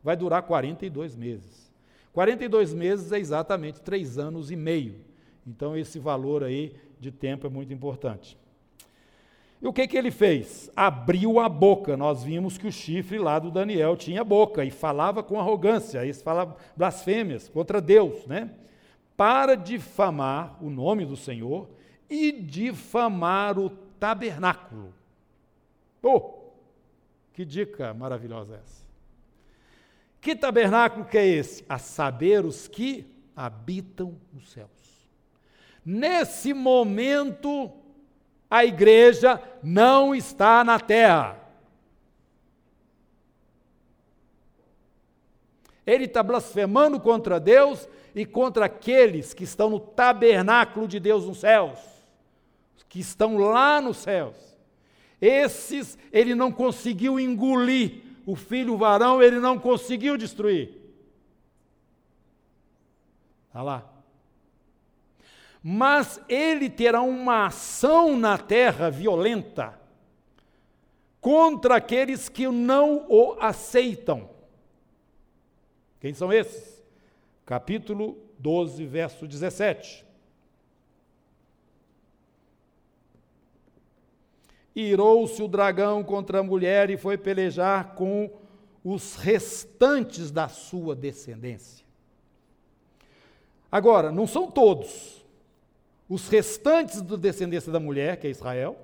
vai 0.03 0.17
durar 0.17 0.43
42 0.43 1.17
meses. 1.17 1.71
42 2.13 2.75
meses 2.75 3.11
é 3.13 3.19
exatamente 3.19 3.81
três 3.81 4.19
anos 4.19 4.51
e 4.51 4.57
meio. 4.57 4.97
Então, 5.47 5.77
esse 5.77 5.99
valor 5.99 6.45
aí 6.45 6.75
de 6.99 7.11
tempo 7.11 7.47
é 7.47 7.51
muito 7.51 7.73
importante. 7.73 8.39
E 9.61 9.67
o 9.67 9.73
que, 9.73 9.87
que 9.87 9.97
ele 9.97 10.11
fez? 10.11 10.71
Abriu 10.75 11.39
a 11.39 11.49
boca. 11.49 11.97
Nós 11.97 12.23
vimos 12.23 12.57
que 12.57 12.67
o 12.67 12.73
chifre 12.73 13.19
lá 13.19 13.39
do 13.39 13.51
Daniel 13.51 13.97
tinha 13.97 14.25
boca 14.25 14.65
e 14.65 14.71
falava 14.71 15.23
com 15.23 15.39
arrogância, 15.39 16.01
aí 16.01 16.13
falava 16.15 16.57
blasfêmias 16.77 17.49
contra 17.49 17.81
Deus, 17.81 18.27
né? 18.27 18.51
Para 19.17 19.55
difamar 19.55 20.57
o 20.65 20.71
nome 20.71 21.05
do 21.05 21.17
Senhor 21.17 21.69
e 22.09 22.33
difamar 22.33 23.59
o 23.59 23.69
tabernáculo. 23.69 24.95
Oh, 26.03 26.41
que 27.35 27.45
dica 27.45 27.93
maravilhosa 27.93 28.55
essa. 28.57 28.81
Que 30.21 30.35
tabernáculo 30.35 31.05
que 31.05 31.19
é 31.19 31.27
esse? 31.27 31.65
A 31.69 31.79
saber, 31.79 32.45
os 32.45 32.67
que 32.67 33.07
habitam 33.37 34.17
os 34.37 34.51
céus. 34.51 34.71
Nesse 35.85 36.53
momento, 36.53 37.71
a 38.51 38.65
igreja 38.65 39.41
não 39.63 40.13
está 40.13 40.65
na 40.65 40.81
terra. 40.81 41.39
Ele 45.87 46.05
está 46.05 46.23
blasfemando 46.23 46.99
contra 46.99 47.39
Deus 47.39 47.89
e 48.15 48.27
contra 48.27 48.67
aqueles 48.67 49.33
que 49.33 49.45
estão 49.45 49.71
no 49.71 49.79
tabernáculo 49.79 50.89
de 50.89 50.99
Deus 50.99 51.25
nos 51.27 51.39
céus, 51.39 51.79
que 52.89 52.99
estão 52.99 53.39
lá 53.39 53.81
nos 53.81 53.99
céus. 53.99 54.37
Esses 55.21 55.97
ele 56.13 56.35
não 56.35 56.51
conseguiu 56.51 57.21
engolir, 57.21 58.03
o 58.27 58.35
filho 58.35 58.77
varão 58.77 59.23
ele 59.23 59.39
não 59.39 59.59
conseguiu 59.59 60.17
destruir. 60.17 60.77
Está 63.49 63.63
lá. 63.63 64.00
Mas 65.63 66.21
ele 66.29 66.71
terá 66.71 67.03
uma 67.03 67.47
ação 67.47 68.17
na 68.17 68.39
terra 68.39 68.91
violenta 68.91 69.79
contra 71.21 71.77
aqueles 71.77 72.29
que 72.29 72.49
não 72.49 73.07
o 73.09 73.37
aceitam. 73.39 74.31
Quem 76.01 76.15
são 76.15 76.33
esses? 76.33 76.83
Capítulo 77.45 78.17
12, 78.39 78.87
verso 78.87 79.27
17. 79.27 80.07
Irou-se 84.75 85.43
o 85.43 85.49
dragão 85.49 86.03
contra 86.03 86.39
a 86.39 86.43
mulher 86.43 86.89
e 86.89 86.97
foi 86.97 87.19
pelejar 87.19 87.95
com 87.95 88.31
os 88.83 89.17
restantes 89.17 90.31
da 90.31 90.49
sua 90.49 90.97
descendência. 90.97 91.85
Agora, 93.71 94.11
não 94.11 94.27
são 94.27 94.51
todos. 94.51 95.21
Os 96.11 96.29
restantes 96.29 97.01
da 97.01 97.15
descendência 97.15 97.71
da 97.71 97.79
mulher, 97.79 98.17
que 98.17 98.27
é 98.27 98.31
Israel, 98.31 98.77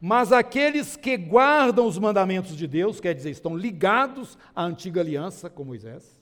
mas 0.00 0.32
aqueles 0.32 0.96
que 0.96 1.16
guardam 1.16 1.86
os 1.86 1.96
mandamentos 1.96 2.56
de 2.56 2.66
Deus, 2.66 2.98
quer 2.98 3.14
dizer, 3.14 3.30
estão 3.30 3.56
ligados 3.56 4.36
à 4.52 4.64
antiga 4.64 5.00
aliança 5.00 5.48
com 5.48 5.64
Moisés, 5.64 6.20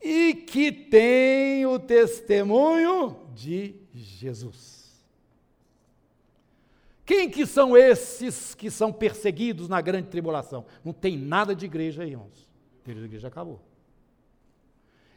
e 0.00 0.32
que 0.32 0.72
têm 0.72 1.66
o 1.66 1.78
testemunho 1.78 3.18
de 3.34 3.76
Jesus. 3.92 5.04
Quem 7.04 7.28
que 7.28 7.44
são 7.44 7.76
esses 7.76 8.54
que 8.54 8.70
são 8.70 8.90
perseguidos 8.90 9.68
na 9.68 9.82
grande 9.82 10.08
tribulação? 10.08 10.64
Não 10.82 10.94
tem 10.94 11.18
nada 11.18 11.54
de 11.54 11.66
igreja 11.66 12.04
aí, 12.04 12.12
irmãos. 12.12 12.48
A 12.86 12.90
igreja 12.90 13.28
acabou. 13.28 13.60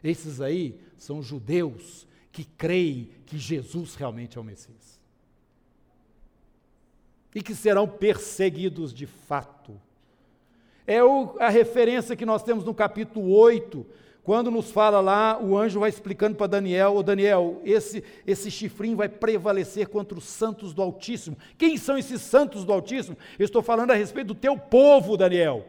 Esses 0.04 0.42
aí 0.42 0.78
são 0.98 1.24
judeus 1.24 2.06
que 2.36 2.44
creem 2.44 3.10
que 3.26 3.38
Jesus 3.38 3.96
realmente 3.96 4.38
é 4.38 4.42
o 4.42 4.44
Messias. 4.44 5.00
E 7.34 7.42
que 7.42 7.56
serão 7.56 7.88
perseguidos 7.88 8.94
de 8.94 9.06
fato. 9.06 9.80
É 10.86 11.02
o, 11.02 11.38
a 11.40 11.48
referência 11.48 12.14
que 12.14 12.26
nós 12.26 12.44
temos 12.44 12.66
no 12.66 12.74
capítulo 12.74 13.32
8, 13.32 13.86
quando 14.22 14.52
nos 14.52 14.70
fala 14.70 15.00
lá, 15.00 15.42
o 15.42 15.58
anjo 15.58 15.80
vai 15.80 15.90
explicando 15.90 16.36
para 16.36 16.48
Daniel: 16.48 16.98
Ô 16.98 17.02
Daniel, 17.02 17.62
esse, 17.64 18.04
esse 18.28 18.52
chifrinho 18.52 18.98
vai 18.98 19.08
prevalecer 19.08 19.88
contra 19.88 20.18
os 20.18 20.26
santos 20.26 20.74
do 20.74 20.82
Altíssimo. 20.82 21.38
Quem 21.58 21.78
são 21.78 21.98
esses 21.98 22.22
santos 22.22 22.66
do 22.66 22.74
Altíssimo? 22.74 23.18
Eu 23.40 23.46
estou 23.46 23.62
falando 23.62 23.92
a 23.92 23.96
respeito 23.96 24.28
do 24.28 24.36
teu 24.36 24.58
povo, 24.58 25.16
Daniel. 25.16 25.66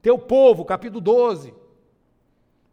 Teu 0.00 0.18
povo, 0.18 0.64
capítulo 0.64 1.02
12. 1.02 1.52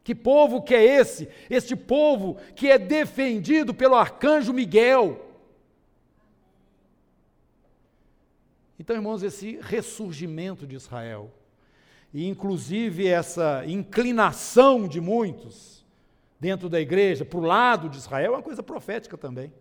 Que 0.04 0.14
povo 0.14 0.62
que 0.62 0.76
é 0.76 0.84
esse? 0.84 1.30
Este 1.50 1.76
povo 1.76 2.38
que 2.56 2.70
é 2.70 2.78
defendido 2.78 3.74
pelo 3.74 3.96
arcanjo 3.96 4.52
Miguel. 4.52 5.34
Então, 8.78 8.96
irmãos, 8.96 9.24
esse 9.24 9.60
ressurgimento 9.62 10.68
de 10.68 10.76
Israel 10.76 11.32
e 12.14 12.28
inclusive 12.28 13.08
essa 13.08 13.64
inclinação 13.66 14.88
de 14.88 15.00
muitos 15.00 15.86
dentro 16.38 16.68
da 16.68 16.82
igreja 16.82 17.24
para 17.24 17.40
o 17.40 17.44
lado 17.44 17.88
de 17.88 17.98
Israel 17.98 18.34
é 18.34 18.36
uma 18.36 18.44
coisa 18.44 18.62
profética 18.62 19.18
também. 19.18 19.54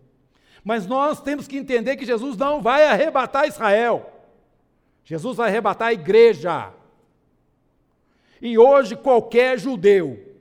Mas 0.61 0.85
nós 0.85 1.21
temos 1.21 1.47
que 1.47 1.57
entender 1.57 1.95
que 1.95 2.05
Jesus 2.05 2.35
não 2.35 2.61
vai 2.61 2.85
arrebatar 2.85 3.47
Israel. 3.47 4.11
Jesus 5.05 5.37
vai 5.37 5.49
arrebatar 5.49 5.89
a 5.89 5.93
igreja. 5.93 6.73
E 8.41 8.57
hoje 8.57 8.97
qualquer 8.97 9.57
judeu 9.57 10.32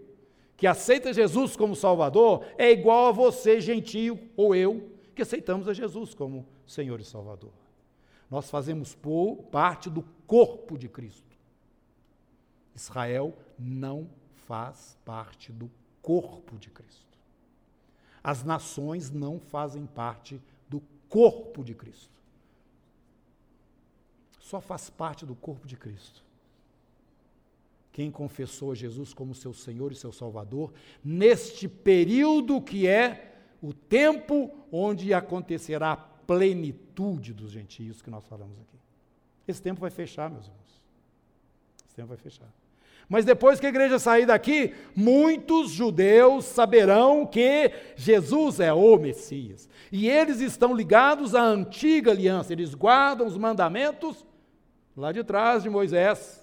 que 0.62 0.66
aceita 0.68 1.12
Jesus 1.12 1.56
como 1.56 1.74
Salvador 1.74 2.47
é 2.56 2.70
igual 2.70 3.09
a 3.09 3.10
você, 3.10 3.60
gentio, 3.60 4.16
ou 4.36 4.55
eu, 4.55 4.93
que 5.12 5.22
aceitamos 5.22 5.66
a 5.66 5.74
Jesus 5.74 6.14
como 6.14 6.47
Senhor 6.64 7.01
e 7.01 7.05
Salvador. 7.05 7.51
Nós 8.30 8.48
fazemos 8.48 8.97
parte 9.51 9.90
do 9.90 10.05
corpo 10.24 10.78
de 10.78 10.89
Cristo. 10.89 11.36
Israel 12.76 13.36
não 13.59 14.09
faz 14.47 14.97
parte 15.05 15.51
do 15.51 15.68
corpo 16.01 16.56
de 16.56 16.70
Cristo. 16.70 17.18
As 18.22 18.44
nações 18.44 19.10
não 19.10 19.40
fazem 19.40 19.84
parte 19.84 20.40
do 20.68 20.80
corpo 21.09 21.64
de 21.64 21.74
Cristo. 21.74 22.22
Só 24.39 24.60
faz 24.60 24.89
parte 24.89 25.26
do 25.26 25.34
corpo 25.34 25.66
de 25.66 25.76
Cristo. 25.76 26.22
Quem 27.93 28.10
confessou 28.10 28.73
a 28.73 28.74
Jesus 28.74 29.12
como 29.12 29.35
seu 29.35 29.52
Senhor 29.52 29.93
e 29.93 29.94
seu 29.94 30.12
Salvador, 30.12 30.73
neste 31.05 31.69
período 31.69 32.60
que 32.60 32.89
é 32.89 33.35
o 33.62 33.73
tempo 33.73 34.51
onde 34.73 35.12
acontecerá 35.12 35.93
a 35.93 35.97
plenitude 35.97 37.35
dos 37.35 37.51
gentios 37.51 38.01
que 38.01 38.10
nós 38.10 38.24
falamos 38.24 38.59
aqui. 38.59 38.78
Esse 39.47 39.60
tempo 39.60 39.81
vai 39.81 39.90
fechar, 39.90 40.31
meus 40.31 40.47
irmãos. 40.47 40.81
Esse 41.86 41.94
tempo 41.94 42.09
vai 42.09 42.16
fechar. 42.16 42.48
Mas 43.09 43.27
depois 43.27 43.60
que 43.60 43.66
a 43.66 43.69
igreja 43.69 43.98
sair 43.98 44.24
daqui, 44.24 44.73
muitos 44.97 45.70
judeus 45.70 46.47
saberão 46.47 47.27
que 47.27 47.70
Jesus 47.94 48.59
é 48.59 48.73
o 48.73 48.97
Messias. 48.97 49.69
E 49.90 50.09
eles 50.09 50.40
estão 50.40 50.74
ligados 50.74 51.35
à 51.35 51.43
antiga 51.43 52.10
aliança, 52.10 52.52
eles 52.55 52.74
guardam 52.74 53.27
os 53.27 53.36
mandamentos 53.36 54.24
lá 54.97 55.12
de 55.12 55.23
trás 55.23 55.62
de 55.62 55.69
Moisés. 55.69 56.41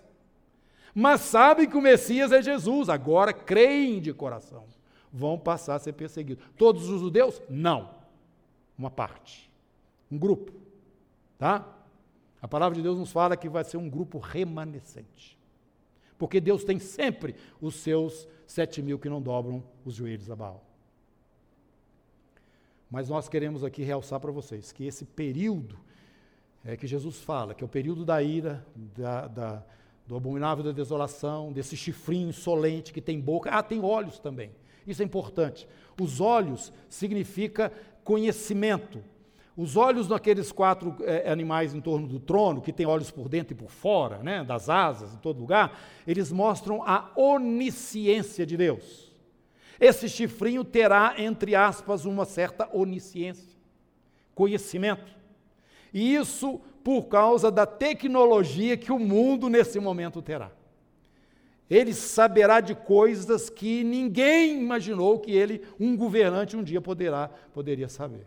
Mas 0.94 1.22
sabem 1.22 1.70
que 1.70 1.78
o 1.78 1.82
Messias 1.82 2.32
é 2.32 2.42
Jesus, 2.42 2.90
agora 2.90 3.34
creem 3.34 4.02
de 4.02 4.14
coração. 4.14 4.66
Vão 5.12 5.38
passar 5.38 5.76
a 5.76 5.80
ser 5.80 5.94
perseguidos. 5.94 6.44
Todos 6.58 6.90
os 6.90 7.02
judeus? 7.02 7.42
Não. 7.50 7.92
Uma 8.78 8.92
parte. 8.92 9.50
Um 10.12 10.18
grupo. 10.18 10.52
Tá? 11.38 11.68
A 12.42 12.48
palavra 12.48 12.76
de 12.76 12.82
Deus 12.82 12.98
nos 12.98 13.12
fala 13.12 13.38
que 13.38 13.50
vai 13.50 13.64
ser 13.64 13.78
um 13.78 13.90
grupo 13.90 14.20
remanescente 14.20 15.40
porque 16.20 16.42
Deus 16.42 16.66
tem 16.66 16.78
sempre 16.78 17.34
os 17.62 17.76
seus 17.76 18.28
sete 18.46 18.82
mil 18.82 19.00
que 19.00 19.10
não 19.10 19.22
dobram 19.22 19.64
os 19.86 19.96
joelhos 19.96 20.30
a 20.30 20.36
Baal. 20.36 20.64
Mas 22.92 23.08
nós 23.08 23.30
queremos 23.30 23.64
aqui 23.64 23.84
realçar 23.84 24.20
para 24.20 24.32
vocês 24.32 24.74
que 24.74 24.84
esse 24.84 25.06
período 25.06 25.80
é 26.66 26.76
que 26.76 26.86
Jesus 26.86 27.22
fala, 27.22 27.54
que 27.54 27.64
é 27.64 27.66
o 27.66 27.70
período 27.70 28.04
da 28.04 28.22
ira, 28.22 28.66
da, 28.76 29.28
da, 29.28 29.66
do 30.10 30.16
abominável 30.16 30.64
da 30.64 30.72
desolação, 30.72 31.54
desse 31.54 31.78
chifrinho 31.78 32.30
insolente 32.30 32.92
que 32.92 33.00
tem 33.00 33.22
boca, 33.22 33.52
ah, 33.52 33.62
tem 33.62 33.80
olhos 33.80 34.18
também. 34.18 34.50
Isso 34.88 35.04
é 35.04 35.06
importante. 35.06 35.68
Os 36.02 36.20
olhos 36.20 36.74
significa 36.90 37.72
conhecimento, 38.04 39.04
os 39.56 39.78
olhos 39.78 40.08
daqueles 40.08 40.52
quatro 40.52 40.96
é, 41.02 41.32
animais 41.32 41.76
em 41.76 41.80
torno 41.80 42.08
do 42.08 42.20
trono, 42.20 42.60
que 42.60 42.74
tem 42.74 42.88
olhos 42.88 43.12
por 43.12 43.30
dentro 43.30 43.54
e 43.54 43.56
por 43.56 43.70
fora, 43.70 44.24
né, 44.24 44.44
das 44.44 44.68
asas, 44.68 45.14
em 45.14 45.18
todo 45.18 45.40
lugar, 45.40 45.80
eles 46.08 46.32
mostram 46.32 46.82
a 46.82 47.12
onisciência 47.16 48.48
de 48.48 48.58
Deus. 48.58 49.12
Esse 49.80 50.10
chifrinho 50.10 50.64
terá, 50.64 51.14
entre 51.20 51.56
aspas, 51.56 52.06
uma 52.06 52.26
certa 52.26 52.68
onisciência, 52.74 53.56
conhecimento. 54.34 55.19
E 55.94 56.16
isso 56.16 56.60
por 56.84 57.04
causa 57.04 57.52
da 57.52 57.66
tecnologia 57.66 58.78
que 58.78 58.92
o 58.92 59.00
mundo 59.00 59.50
nesse 59.50 59.80
momento 59.80 60.22
terá. 60.22 60.52
Ele 61.70 61.94
saberá 61.94 62.60
de 62.60 62.74
coisas 62.74 63.50
que 63.50 63.84
ninguém 63.84 64.60
imaginou 64.60 65.20
que 65.20 65.32
ele, 65.32 65.62
um 65.80 65.96
governante, 65.96 66.58
um 66.58 66.64
dia 66.64 66.82
poderá, 66.82 67.30
poderia 67.54 67.88
saber. 67.88 68.26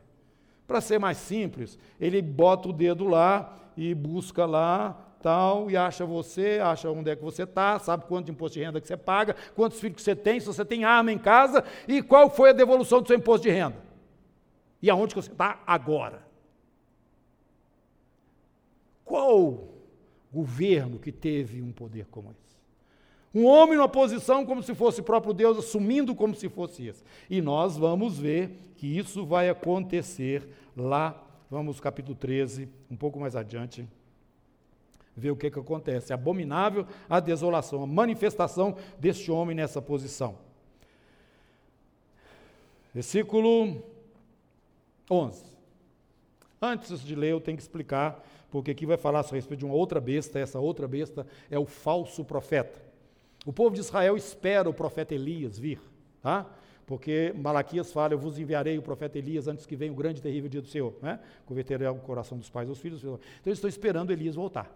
Para 0.66 0.80
ser 0.80 1.00
mais 1.00 1.16
simples, 1.16 1.76
ele 2.00 2.22
bota 2.22 2.68
o 2.68 2.72
dedo 2.72 3.04
lá 3.04 3.58
e 3.76 3.92
busca 3.94 4.46
lá, 4.46 4.96
tal, 5.20 5.70
e 5.70 5.76
acha 5.76 6.04
você, 6.04 6.60
acha 6.62 6.90
onde 6.90 7.10
é 7.10 7.16
que 7.16 7.22
você 7.22 7.42
está, 7.42 7.78
sabe 7.78 8.04
quanto 8.06 8.26
de 8.26 8.32
imposto 8.32 8.58
de 8.58 8.64
renda 8.64 8.80
que 8.80 8.86
você 8.86 8.96
paga, 8.96 9.34
quantos 9.54 9.80
filhos 9.80 9.96
que 9.96 10.02
você 10.02 10.14
tem, 10.14 10.38
se 10.38 10.46
você 10.46 10.64
tem 10.64 10.84
arma 10.84 11.10
em 11.10 11.18
casa 11.18 11.64
e 11.88 12.00
qual 12.00 12.30
foi 12.30 12.50
a 12.50 12.52
devolução 12.52 13.02
do 13.02 13.08
seu 13.08 13.16
imposto 13.16 13.46
de 13.46 13.52
renda. 13.52 13.76
E 14.80 14.88
aonde 14.88 15.14
que 15.14 15.20
você 15.20 15.30
está 15.30 15.60
agora. 15.66 16.31
Qual 19.04 19.68
governo 20.32 20.98
que 20.98 21.12
teve 21.12 21.60
um 21.60 21.72
poder 21.72 22.06
como 22.10 22.30
esse? 22.30 22.52
Um 23.34 23.46
homem 23.46 23.76
numa 23.76 23.88
posição 23.88 24.44
como 24.44 24.62
se 24.62 24.74
fosse 24.74 25.00
o 25.00 25.04
próprio 25.04 25.32
Deus, 25.32 25.58
assumindo 25.58 26.14
como 26.14 26.34
se 26.34 26.48
fosse 26.48 26.86
esse. 26.86 27.02
E 27.30 27.40
nós 27.40 27.76
vamos 27.76 28.18
ver 28.18 28.50
que 28.76 28.86
isso 28.86 29.24
vai 29.24 29.48
acontecer 29.48 30.46
lá, 30.76 31.22
vamos 31.50 31.80
capítulo 31.80 32.14
13, 32.14 32.68
um 32.90 32.96
pouco 32.96 33.18
mais 33.18 33.34
adiante, 33.34 33.86
ver 35.16 35.30
o 35.30 35.36
que, 35.36 35.50
que 35.50 35.58
acontece. 35.58 36.12
Abominável 36.12 36.86
a 37.08 37.20
desolação, 37.20 37.82
a 37.82 37.86
manifestação 37.86 38.76
deste 38.98 39.30
homem 39.30 39.56
nessa 39.56 39.80
posição. 39.80 40.36
Versículo 42.94 43.82
11. 45.10 45.44
Antes 46.60 47.00
de 47.02 47.14
ler, 47.14 47.30
eu 47.30 47.40
tenho 47.40 47.56
que 47.56 47.62
explicar, 47.62 48.22
porque 48.52 48.70
aqui 48.70 48.84
vai 48.84 48.98
falar 48.98 49.20
a 49.20 49.22
respeito 49.22 49.60
de 49.60 49.64
uma 49.64 49.74
outra 49.74 49.98
besta, 49.98 50.38
essa 50.38 50.60
outra 50.60 50.86
besta 50.86 51.26
é 51.50 51.58
o 51.58 51.64
falso 51.64 52.22
profeta. 52.22 52.78
O 53.46 53.52
povo 53.52 53.74
de 53.74 53.80
Israel 53.80 54.14
espera 54.14 54.68
o 54.68 54.74
profeta 54.74 55.14
Elias 55.14 55.58
vir, 55.58 55.80
tá? 56.20 56.46
Porque 56.86 57.32
Malaquias 57.34 57.90
fala: 57.90 58.12
Eu 58.12 58.18
vos 58.18 58.38
enviarei 58.38 58.76
o 58.76 58.82
profeta 58.82 59.16
Elias 59.16 59.48
antes 59.48 59.64
que 59.64 59.74
venha 59.74 59.90
o 59.90 59.94
grande 59.94 60.20
e 60.20 60.22
terrível 60.22 60.50
dia 60.50 60.60
do 60.60 60.68
Senhor. 60.68 60.94
Né? 61.00 61.18
Converterei 61.46 61.88
o 61.88 61.94
coração 61.94 62.36
dos 62.36 62.50
pais 62.50 62.68
aos 62.68 62.78
filhos. 62.78 63.02
Então 63.02 63.18
eu 63.46 63.52
estou 63.52 63.70
esperando 63.70 64.12
Elias 64.12 64.34
voltar. 64.34 64.70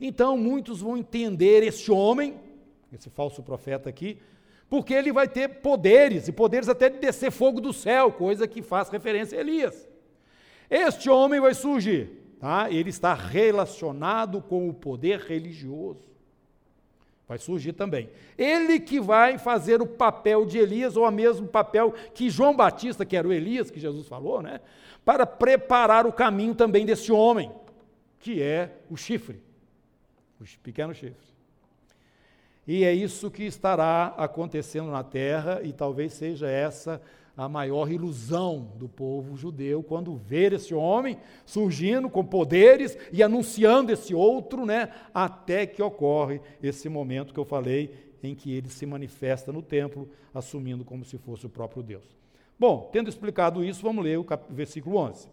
Então 0.00 0.36
muitos 0.36 0.80
vão 0.80 0.96
entender 0.96 1.62
este 1.62 1.92
homem, 1.92 2.40
esse 2.92 3.08
falso 3.08 3.40
profeta 3.40 3.88
aqui, 3.88 4.18
porque 4.68 4.92
ele 4.92 5.12
vai 5.12 5.28
ter 5.28 5.60
poderes, 5.60 6.26
e 6.26 6.32
poderes 6.32 6.68
até 6.68 6.90
de 6.90 6.98
descer 6.98 7.30
fogo 7.30 7.60
do 7.60 7.72
céu, 7.72 8.10
coisa 8.10 8.48
que 8.48 8.62
faz 8.62 8.88
referência 8.88 9.38
a 9.38 9.40
Elias. 9.40 9.88
Este 10.68 11.08
homem 11.08 11.40
vai 11.40 11.54
surgir, 11.54 12.21
tá? 12.42 12.68
ele 12.68 12.90
está 12.90 13.14
relacionado 13.14 14.42
com 14.42 14.68
o 14.68 14.74
poder 14.74 15.20
religioso. 15.20 16.02
Vai 17.28 17.38
surgir 17.38 17.72
também. 17.72 18.10
Ele 18.36 18.80
que 18.80 19.00
vai 19.00 19.38
fazer 19.38 19.80
o 19.80 19.86
papel 19.86 20.44
de 20.44 20.58
Elias, 20.58 20.96
ou 20.96 21.06
o 21.06 21.10
mesmo 21.12 21.46
papel 21.46 21.94
que 22.12 22.28
João 22.28 22.54
Batista, 22.54 23.06
que 23.06 23.16
era 23.16 23.28
o 23.28 23.32
Elias, 23.32 23.70
que 23.70 23.78
Jesus 23.78 24.08
falou, 24.08 24.42
né? 24.42 24.60
Para 25.04 25.24
preparar 25.24 26.04
o 26.04 26.12
caminho 26.12 26.52
também 26.52 26.84
desse 26.84 27.12
homem, 27.12 27.50
que 28.18 28.42
é 28.42 28.72
o 28.90 28.96
chifre, 28.96 29.40
o 30.40 30.44
pequeno 30.64 30.92
chifre. 30.92 31.32
E 32.66 32.82
é 32.82 32.92
isso 32.92 33.30
que 33.30 33.44
estará 33.44 34.14
acontecendo 34.16 34.90
na 34.90 35.04
terra, 35.04 35.60
e 35.62 35.72
talvez 35.72 36.14
seja 36.14 36.50
essa 36.50 37.00
a 37.36 37.48
maior 37.48 37.90
ilusão 37.90 38.72
do 38.76 38.88
povo 38.88 39.36
judeu 39.36 39.82
quando 39.82 40.14
ver 40.16 40.52
esse 40.52 40.74
homem 40.74 41.18
surgindo 41.46 42.10
com 42.10 42.24
poderes 42.24 42.96
e 43.10 43.22
anunciando 43.22 43.90
esse 43.90 44.14
outro, 44.14 44.66
né, 44.66 44.90
até 45.14 45.66
que 45.66 45.82
ocorre 45.82 46.40
esse 46.62 46.88
momento 46.88 47.32
que 47.32 47.40
eu 47.40 47.44
falei 47.44 48.12
em 48.22 48.34
que 48.34 48.52
ele 48.52 48.68
se 48.68 48.86
manifesta 48.86 49.52
no 49.52 49.62
templo, 49.62 50.08
assumindo 50.32 50.84
como 50.84 51.04
se 51.04 51.18
fosse 51.18 51.46
o 51.46 51.50
próprio 51.50 51.82
Deus. 51.82 52.04
Bom, 52.58 52.88
tendo 52.92 53.08
explicado 53.08 53.64
isso, 53.64 53.82
vamos 53.82 54.04
ler 54.04 54.18
o 54.18 54.26
versículo 54.50 54.96
11. 54.98 55.28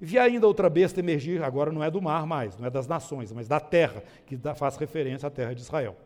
Vi 0.00 0.18
ainda 0.18 0.46
outra 0.46 0.70
besta 0.70 1.00
emergir, 1.00 1.42
agora 1.42 1.72
não 1.72 1.82
é 1.82 1.90
do 1.90 2.00
mar 2.00 2.26
mais, 2.26 2.56
não 2.56 2.66
é 2.66 2.70
das 2.70 2.86
nações, 2.86 3.32
mas 3.32 3.48
da 3.48 3.58
terra, 3.58 4.02
que 4.24 4.38
faz 4.54 4.76
referência 4.76 5.26
à 5.26 5.30
terra 5.30 5.54
de 5.54 5.60
Israel. 5.60 5.96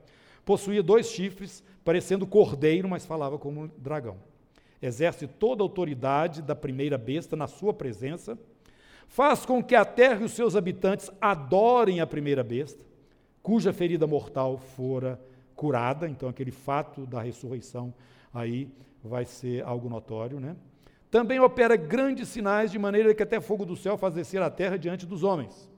Possuía 0.44 0.82
dois 0.82 1.06
chifres, 1.10 1.62
parecendo 1.84 2.26
cordeiro, 2.26 2.88
mas 2.88 3.04
falava 3.04 3.38
como 3.38 3.68
dragão 3.76 4.29
exerce 4.82 5.26
toda 5.26 5.62
a 5.62 5.64
autoridade 5.64 6.42
da 6.42 6.54
primeira 6.56 6.96
besta 6.96 7.36
na 7.36 7.46
sua 7.46 7.72
presença, 7.72 8.38
faz 9.08 9.44
com 9.44 9.62
que 9.62 9.74
a 9.74 9.84
terra 9.84 10.22
e 10.22 10.24
os 10.24 10.32
seus 10.32 10.56
habitantes 10.56 11.10
adorem 11.20 12.00
a 12.00 12.06
primeira 12.06 12.42
besta, 12.42 12.84
cuja 13.42 13.72
ferida 13.72 14.06
mortal 14.06 14.58
fora 14.58 15.20
curada, 15.54 16.08
então 16.08 16.28
aquele 16.28 16.50
fato 16.50 17.04
da 17.06 17.20
ressurreição 17.20 17.92
aí 18.32 18.68
vai 19.04 19.24
ser 19.24 19.62
algo 19.64 19.88
notório, 19.88 20.40
né? 20.40 20.56
Também 21.10 21.40
opera 21.40 21.76
grandes 21.76 22.28
sinais 22.28 22.70
de 22.70 22.78
maneira 22.78 23.14
que 23.14 23.22
até 23.22 23.40
fogo 23.40 23.66
do 23.66 23.76
céu 23.76 23.98
faz 23.98 24.14
descer 24.14 24.40
a 24.40 24.50
terra 24.50 24.78
diante 24.78 25.04
dos 25.04 25.24
homens. 25.24 25.69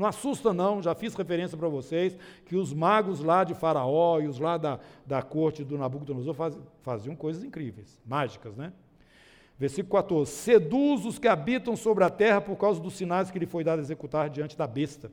Não 0.00 0.06
assusta, 0.06 0.50
não, 0.54 0.80
já 0.80 0.94
fiz 0.94 1.14
referência 1.14 1.58
para 1.58 1.68
vocês 1.68 2.16
que 2.46 2.56
os 2.56 2.72
magos 2.72 3.20
lá 3.20 3.44
de 3.44 3.52
Faraó 3.52 4.18
e 4.18 4.26
os 4.26 4.38
lá 4.38 4.56
da, 4.56 4.80
da 5.04 5.20
corte 5.20 5.62
do 5.62 5.76
Nabucodonosor 5.76 6.32
faz, 6.32 6.58
faziam 6.80 7.14
coisas 7.14 7.44
incríveis, 7.44 8.00
mágicas, 8.06 8.56
né? 8.56 8.72
Versículo 9.58 10.02
14: 10.02 10.30
Seduz 10.30 11.04
os 11.04 11.18
que 11.18 11.28
habitam 11.28 11.76
sobre 11.76 12.02
a 12.02 12.08
terra 12.08 12.40
por 12.40 12.56
causa 12.56 12.80
dos 12.80 12.94
sinais 12.94 13.30
que 13.30 13.38
lhe 13.38 13.44
foi 13.44 13.62
dado 13.62 13.80
executar 13.80 14.30
diante 14.30 14.56
da 14.56 14.66
besta, 14.66 15.12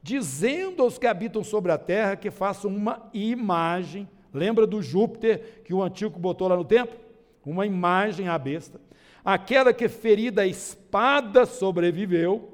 dizendo 0.00 0.84
aos 0.84 0.98
que 0.98 1.08
habitam 1.08 1.42
sobre 1.42 1.72
a 1.72 1.76
terra 1.76 2.14
que 2.14 2.30
façam 2.30 2.70
uma 2.70 3.10
imagem. 3.12 4.08
Lembra 4.32 4.68
do 4.68 4.80
Júpiter 4.80 5.62
que 5.64 5.74
o 5.74 5.82
antigo 5.82 6.16
botou 6.16 6.46
lá 6.46 6.56
no 6.56 6.64
templo? 6.64 6.96
Uma 7.44 7.66
imagem 7.66 8.28
à 8.28 8.38
besta. 8.38 8.80
Aquela 9.24 9.74
que 9.74 9.88
ferida 9.88 10.42
a 10.42 10.46
espada 10.46 11.44
sobreviveu 11.44 12.51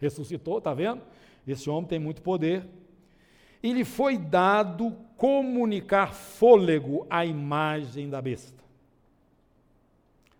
ressuscitou, 0.00 0.58
está 0.58 0.72
vendo? 0.74 1.02
Esse 1.46 1.68
homem 1.68 1.88
tem 1.88 1.98
muito 1.98 2.22
poder. 2.22 2.66
E 3.62 3.72
lhe 3.72 3.84
foi 3.84 4.16
dado 4.16 4.94
comunicar 5.16 6.14
fôlego 6.14 7.06
à 7.10 7.24
imagem 7.24 8.08
da 8.08 8.22
besta. 8.22 8.62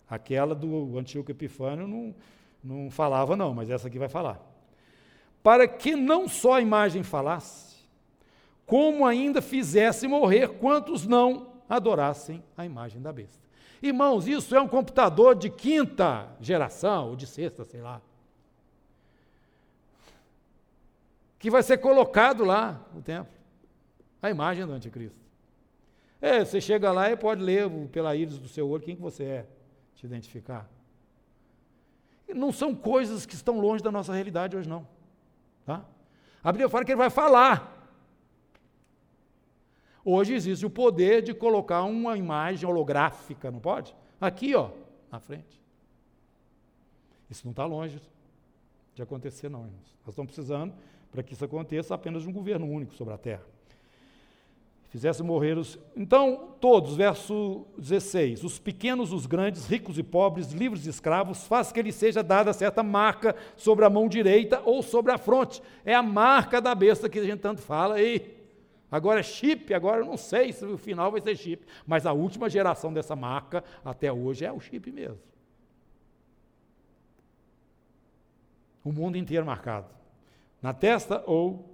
Aquela 0.09 0.55
do 0.55 0.99
Antíoco 0.99 1.31
Epifânio 1.31 1.87
não, 1.87 2.15
não 2.63 2.91
falava, 2.91 3.37
não, 3.37 3.53
mas 3.53 3.69
essa 3.69 3.89
aqui 3.89 3.99
vai 3.99 4.09
falar. 4.09 4.41
Para 5.43 5.67
que 5.67 5.95
não 5.95 6.29
só 6.29 6.55
a 6.55 6.61
imagem 6.61 7.03
falasse, 7.03 7.77
como 8.65 9.07
ainda 9.07 9.43
fizesse 9.43 10.07
morrer 10.07 10.49
quantos 10.59 11.07
não 11.07 11.55
adorassem 11.69 12.43
a 12.57 12.65
imagem 12.65 13.01
da 13.01 13.13
besta. 13.13 13.47
Irmãos, 13.83 14.27
isso 14.27 14.55
é 14.55 14.61
um 14.61 14.69
computador 14.69 15.35
de 15.35 15.51
quinta 15.51 16.29
geração, 16.41 17.11
ou 17.11 17.17
de 17.17 17.27
sexta, 17.27 17.65
sei 17.65 17.81
lá. 17.81 18.01
Que 21.39 21.51
vai 21.51 21.63
ser 21.63 21.79
colocado 21.79 22.45
lá 22.45 22.85
no 22.93 23.01
templo. 23.01 23.33
A 24.21 24.31
imagem 24.31 24.67
do 24.67 24.73
anticristo. 24.73 25.21
É, 26.21 26.45
você 26.45 26.61
chega 26.61 26.91
lá 26.91 27.11
e 27.11 27.17
pode 27.17 27.43
ler 27.43 27.71
pela 27.89 28.17
íris 28.17 28.39
do 28.39 28.49
seu 28.49 28.69
olho 28.69 28.83
quem 28.83 28.97
que 28.97 29.03
você 29.03 29.25
é, 29.25 29.47
te 29.95 30.05
identificar. 30.05 30.69
Não 32.29 32.51
são 32.53 32.75
coisas 32.75 33.25
que 33.25 33.35
estão 33.35 33.61
longe 33.61 33.83
da 33.83 33.93
nossa 33.93 34.13
realidade 34.13 34.57
hoje, 34.57 34.69
não. 34.69 34.87
Tá? 35.65 35.85
A 36.43 36.51
Bíblia 36.51 36.69
fala 36.69 36.85
que 36.85 36.91
ele 36.91 36.99
vai 36.99 37.11
falar. 37.11 37.77
Hoje 40.05 40.35
existe 40.35 40.67
o 40.67 40.71
poder 40.71 41.23
de 41.23 41.33
colocar 41.33 41.83
uma 41.85 42.17
imagem 42.17 42.69
holográfica, 42.69 43.51
não 43.51 43.61
pode? 43.61 43.95
Aqui, 44.21 44.55
ó, 44.55 44.71
na 45.11 45.21
frente. 45.21 45.61
Isso 47.31 47.43
não 47.45 47.53
está 47.53 47.65
longe 47.65 48.01
de 48.95 49.03
acontecer, 49.03 49.49
não, 49.49 49.61
irmãos. 49.61 49.97
Nós 50.05 50.15
estamos 50.15 50.33
precisando 50.33 50.75
para 51.11 51.23
que 51.23 51.33
isso 51.33 51.45
aconteça 51.45 51.95
apenas 51.95 52.27
um 52.27 52.33
governo 52.33 52.67
único 52.67 52.95
sobre 52.95 53.15
a 53.15 53.19
terra. 53.19 53.45
Fizesse 54.89 55.23
morrer 55.23 55.59
os. 55.59 55.79
Então, 55.95 56.55
todos, 56.61 56.97
verso 56.97 57.67
16: 57.77 58.43
os 58.43 58.59
pequenos, 58.59 59.13
os 59.13 59.27
grandes, 59.27 59.67
ricos 59.67 59.99
e 59.99 60.03
pobres, 60.03 60.51
livres 60.53 60.87
e 60.87 60.89
escravos, 60.89 61.47
faz 61.47 61.71
que 61.71 61.83
lhe 61.83 61.93
seja 61.93 62.23
dada 62.23 62.55
certa 62.55 62.83
marca 62.83 63.37
sobre 63.55 63.85
a 63.85 63.91
mão 63.91 64.09
direita 64.09 64.63
ou 64.65 64.83
sobre 64.83 65.13
a 65.13 65.19
fronte. 65.19 65.63
É 65.85 65.95
a 65.95 66.03
marca 66.03 66.59
da 66.59 66.75
besta 66.75 67.07
que 67.07 67.19
a 67.19 67.25
gente 67.25 67.41
tanto 67.41 67.61
fala. 67.61 68.01
E 68.01 68.35
agora 68.91 69.21
é 69.21 69.23
chip, 69.23 69.75
agora 69.75 70.01
eu 70.01 70.07
não 70.07 70.17
sei 70.17 70.55
se 70.55 70.65
o 70.65 70.79
final 70.79 71.13
vai 71.13 71.21
ser 71.21 71.37
chip, 71.37 71.67
mas 71.87 72.07
a 72.07 72.15
última 72.15 72.49
geração 72.49 72.91
dessa 72.91 73.15
marca 73.15 73.63
até 73.85 74.11
hoje 74.11 74.47
é 74.47 74.53
o 74.53 74.59
chip 74.59 74.91
mesmo. 74.91 75.21
O 78.83 78.91
mundo 78.91 79.19
inteiro 79.19 79.45
marcado 79.45 79.98
na 80.61 80.73
testa 80.73 81.23
ou 81.27 81.69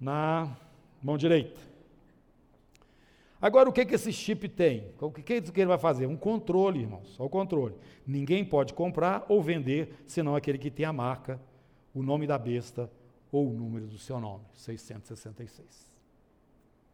na 0.00 0.56
mão 1.02 1.16
direita. 1.16 1.60
Agora, 3.40 3.68
o 3.68 3.72
que, 3.72 3.84
que 3.84 3.94
esse 3.94 4.12
chip 4.12 4.48
tem? 4.48 4.90
O 4.98 5.10
que, 5.10 5.40
que 5.40 5.60
ele 5.60 5.66
vai 5.66 5.78
fazer? 5.78 6.06
Um 6.06 6.16
controle, 6.16 6.80
irmãos, 6.80 7.08
só 7.10 7.24
o 7.24 7.28
controle. 7.28 7.74
Ninguém 8.06 8.44
pode 8.44 8.72
comprar 8.72 9.26
ou 9.28 9.42
vender, 9.42 9.92
senão 10.06 10.34
aquele 10.34 10.58
que 10.58 10.70
tem 10.70 10.86
a 10.86 10.92
marca, 10.92 11.40
o 11.94 12.02
nome 12.02 12.26
da 12.26 12.38
besta 12.38 12.90
ou 13.30 13.50
o 13.50 13.52
número 13.52 13.86
do 13.86 13.98
seu 13.98 14.18
nome, 14.18 14.44
666. 14.54 15.92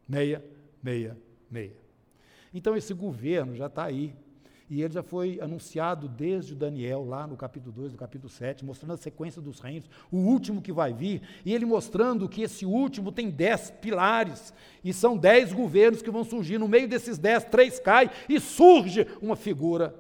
Meia, 0.09 0.45
meia, 0.83 1.17
meia. 1.51 1.77
Então, 2.53 2.77
esse 2.77 2.93
governo 2.93 3.55
já 3.55 3.67
está 3.67 3.85
aí 3.85 4.15
e 4.73 4.81
ele 4.81 4.95
já 4.95 5.03
foi 5.03 5.39
anunciado 5.39 6.09
desde 6.09 6.55
Daniel, 6.55 7.05
lá 7.05 7.27
no 7.27 7.37
capítulo 7.37 7.71
2, 7.73 7.93
no 7.93 7.99
capítulo 7.99 8.31
7, 8.31 8.65
mostrando 8.65 8.95
a 8.95 8.97
sequência 8.97 9.43
dos 9.43 9.61
reinos, 9.61 9.87
o 10.11 10.17
último 10.17 10.63
que 10.63 10.73
vai 10.73 10.95
vir, 10.95 11.21
e 11.45 11.53
ele 11.53 11.67
mostrando 11.67 12.27
que 12.27 12.41
esse 12.41 12.65
último 12.65 13.13
tem 13.13 13.29
dez 13.29 13.71
pilares, 13.71 14.51
e 14.83 14.91
são 14.91 15.15
dez 15.15 15.53
governos 15.53 16.01
que 16.01 16.11
vão 16.11 16.25
surgir. 16.25 16.57
No 16.57 16.69
meio 16.69 16.89
desses 16.89 17.19
dez, 17.19 17.45
três 17.45 17.79
caem, 17.79 18.09
e 18.27 18.41
surge 18.41 19.07
uma 19.21 19.37
figura 19.37 19.95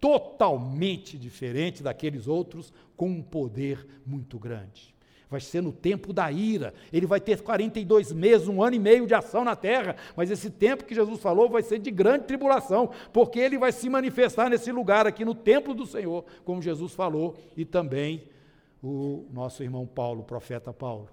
totalmente 0.00 1.18
diferente 1.18 1.82
daqueles 1.82 2.26
outros, 2.26 2.72
com 2.96 3.10
um 3.10 3.22
poder 3.22 3.86
muito 4.06 4.38
grande 4.38 4.96
vai 5.30 5.40
ser 5.40 5.62
no 5.62 5.72
tempo 5.72 6.12
da 6.12 6.30
ira. 6.32 6.72
Ele 6.92 7.06
vai 7.06 7.20
ter 7.20 7.40
42 7.42 8.12
meses, 8.12 8.48
um 8.48 8.62
ano 8.62 8.76
e 8.76 8.78
meio 8.78 9.06
de 9.06 9.14
ação 9.14 9.44
na 9.44 9.54
terra, 9.54 9.96
mas 10.16 10.30
esse 10.30 10.50
tempo 10.50 10.84
que 10.84 10.94
Jesus 10.94 11.20
falou 11.20 11.48
vai 11.48 11.62
ser 11.62 11.78
de 11.78 11.90
grande 11.90 12.24
tribulação, 12.24 12.90
porque 13.12 13.38
ele 13.38 13.58
vai 13.58 13.72
se 13.72 13.88
manifestar 13.88 14.48
nesse 14.48 14.72
lugar 14.72 15.06
aqui 15.06 15.24
no 15.24 15.34
templo 15.34 15.74
do 15.74 15.86
Senhor, 15.86 16.24
como 16.44 16.62
Jesus 16.62 16.94
falou, 16.94 17.36
e 17.56 17.64
também 17.64 18.24
o 18.82 19.26
nosso 19.32 19.62
irmão 19.62 19.86
Paulo, 19.86 20.20
o 20.20 20.24
profeta 20.24 20.72
Paulo, 20.72 21.08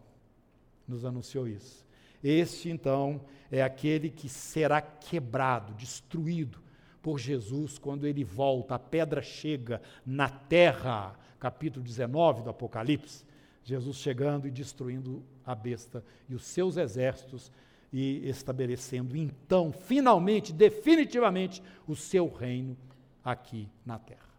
nos 0.87 1.03
anunciou 1.03 1.47
isso. 1.47 1.85
Este, 2.23 2.69
então, 2.69 3.21
é 3.51 3.61
aquele 3.61 4.09
que 4.09 4.29
será 4.29 4.81
quebrado, 4.81 5.73
destruído 5.73 6.59
por 7.01 7.19
Jesus 7.19 7.77
quando 7.77 8.07
ele 8.07 8.23
volta, 8.23 8.75
a 8.75 8.79
pedra 8.79 9.21
chega 9.21 9.81
na 10.03 10.27
terra, 10.27 11.15
capítulo 11.39 11.85
19 11.85 12.41
do 12.41 12.49
Apocalipse. 12.49 13.23
Jesus 13.65 13.97
chegando 13.97 14.47
e 14.47 14.51
destruindo 14.51 15.23
a 15.43 15.55
besta 15.55 16.03
e 16.29 16.35
os 16.35 16.45
seus 16.45 16.77
exércitos 16.77 17.51
e 17.91 18.29
estabelecendo 18.29 19.17
então, 19.17 19.71
finalmente, 19.71 20.53
definitivamente, 20.53 21.63
o 21.87 21.95
seu 21.95 22.31
reino 22.31 22.77
aqui 23.23 23.67
na 23.83 23.97
terra. 23.97 24.29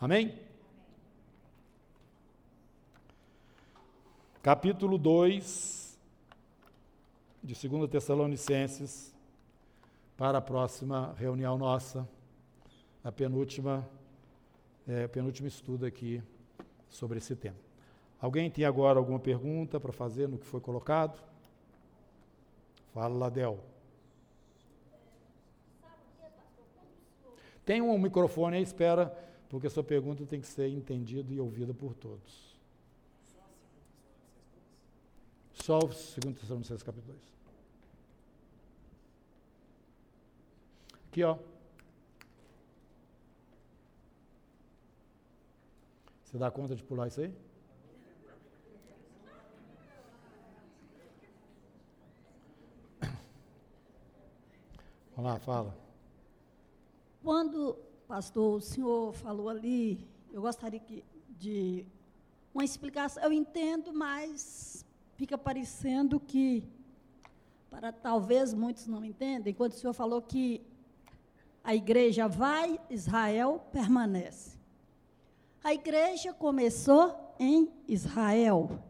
Amém? 0.00 0.34
Capítulo 4.42 4.96
2 4.96 5.98
de 7.44 7.68
2 7.68 7.90
Tessalonicenses, 7.90 9.14
para 10.16 10.38
a 10.38 10.42
próxima 10.42 11.14
reunião 11.18 11.58
nossa, 11.58 12.08
a 13.04 13.12
penúltima, 13.12 13.86
é, 14.86 15.06
penúltimo 15.08 15.46
estudo 15.46 15.84
aqui 15.84 16.22
sobre 16.88 17.18
esse 17.18 17.36
tema. 17.36 17.61
Alguém 18.22 18.48
tem 18.48 18.64
agora 18.64 19.00
alguma 19.00 19.18
pergunta 19.18 19.80
para 19.80 19.90
fazer 19.92 20.28
no 20.28 20.38
que 20.38 20.46
foi 20.46 20.60
colocado? 20.60 21.20
Fala, 22.94 23.12
Ladel. 23.12 23.58
Tem 27.64 27.82
um 27.82 27.98
microfone 27.98 28.58
aí, 28.58 28.62
espera, 28.62 29.06
porque 29.48 29.66
a 29.66 29.70
sua 29.70 29.82
pergunta 29.82 30.24
tem 30.24 30.40
que 30.40 30.46
ser 30.46 30.68
entendida 30.68 31.34
e 31.34 31.40
ouvida 31.40 31.74
por 31.74 31.94
todos. 31.94 32.56
Só 35.54 35.78
o 35.78 35.88
2 35.88 36.16
Tessalonicenses 36.38 36.82
capítulo 36.84 37.14
2. 37.14 37.32
Aqui, 41.08 41.24
ó. 41.24 41.38
Você 46.22 46.38
dá 46.38 46.52
conta 46.52 46.76
de 46.76 46.84
pular 46.84 47.08
isso 47.08 47.20
aí? 47.20 47.51
Vamos 55.14 55.30
lá, 55.30 55.38
fala. 55.38 55.76
Quando, 57.22 57.76
pastor, 58.08 58.56
o 58.56 58.60
senhor 58.60 59.12
falou 59.12 59.48
ali, 59.50 60.08
eu 60.32 60.40
gostaria 60.40 60.80
que, 60.80 61.04
de 61.38 61.84
uma 62.54 62.64
explicação. 62.64 63.22
Eu 63.22 63.32
entendo, 63.32 63.92
mas 63.92 64.86
fica 65.16 65.36
parecendo 65.36 66.18
que, 66.18 66.64
para 67.70 67.92
talvez 67.92 68.54
muitos 68.54 68.86
não 68.86 69.04
entendem, 69.04 69.52
quando 69.52 69.72
o 69.72 69.76
senhor 69.76 69.92
falou 69.92 70.22
que 70.22 70.62
a 71.62 71.74
igreja 71.74 72.26
vai, 72.26 72.80
Israel 72.88 73.62
permanece. 73.70 74.58
A 75.62 75.74
igreja 75.74 76.32
começou 76.32 77.34
em 77.38 77.70
Israel. 77.86 78.82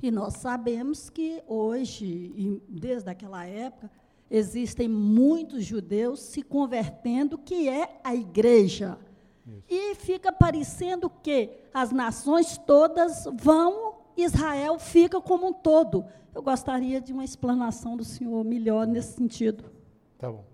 E 0.00 0.10
nós 0.10 0.34
sabemos 0.34 1.10
que 1.10 1.42
hoje, 1.46 2.62
desde 2.68 3.10
aquela 3.10 3.44
época, 3.44 3.90
existem 4.30 4.88
muitos 4.88 5.64
judeus 5.64 6.20
se 6.20 6.42
convertendo, 6.42 7.38
que 7.38 7.68
é 7.68 8.00
a 8.02 8.14
igreja. 8.14 8.98
Isso. 9.46 9.64
E 9.68 9.94
fica 9.94 10.30
parecendo 10.30 11.08
que 11.08 11.50
as 11.72 11.90
nações 11.90 12.58
todas 12.58 13.26
vão, 13.40 13.98
Israel 14.16 14.78
fica 14.78 15.20
como 15.20 15.48
um 15.48 15.52
todo. 15.52 16.04
Eu 16.34 16.42
gostaria 16.42 17.00
de 17.00 17.12
uma 17.12 17.24
explanação 17.24 17.96
do 17.96 18.04
senhor 18.04 18.44
melhor 18.44 18.86
nesse 18.86 19.14
sentido. 19.14 19.64
Tá 20.18 20.30
bom. 20.30 20.44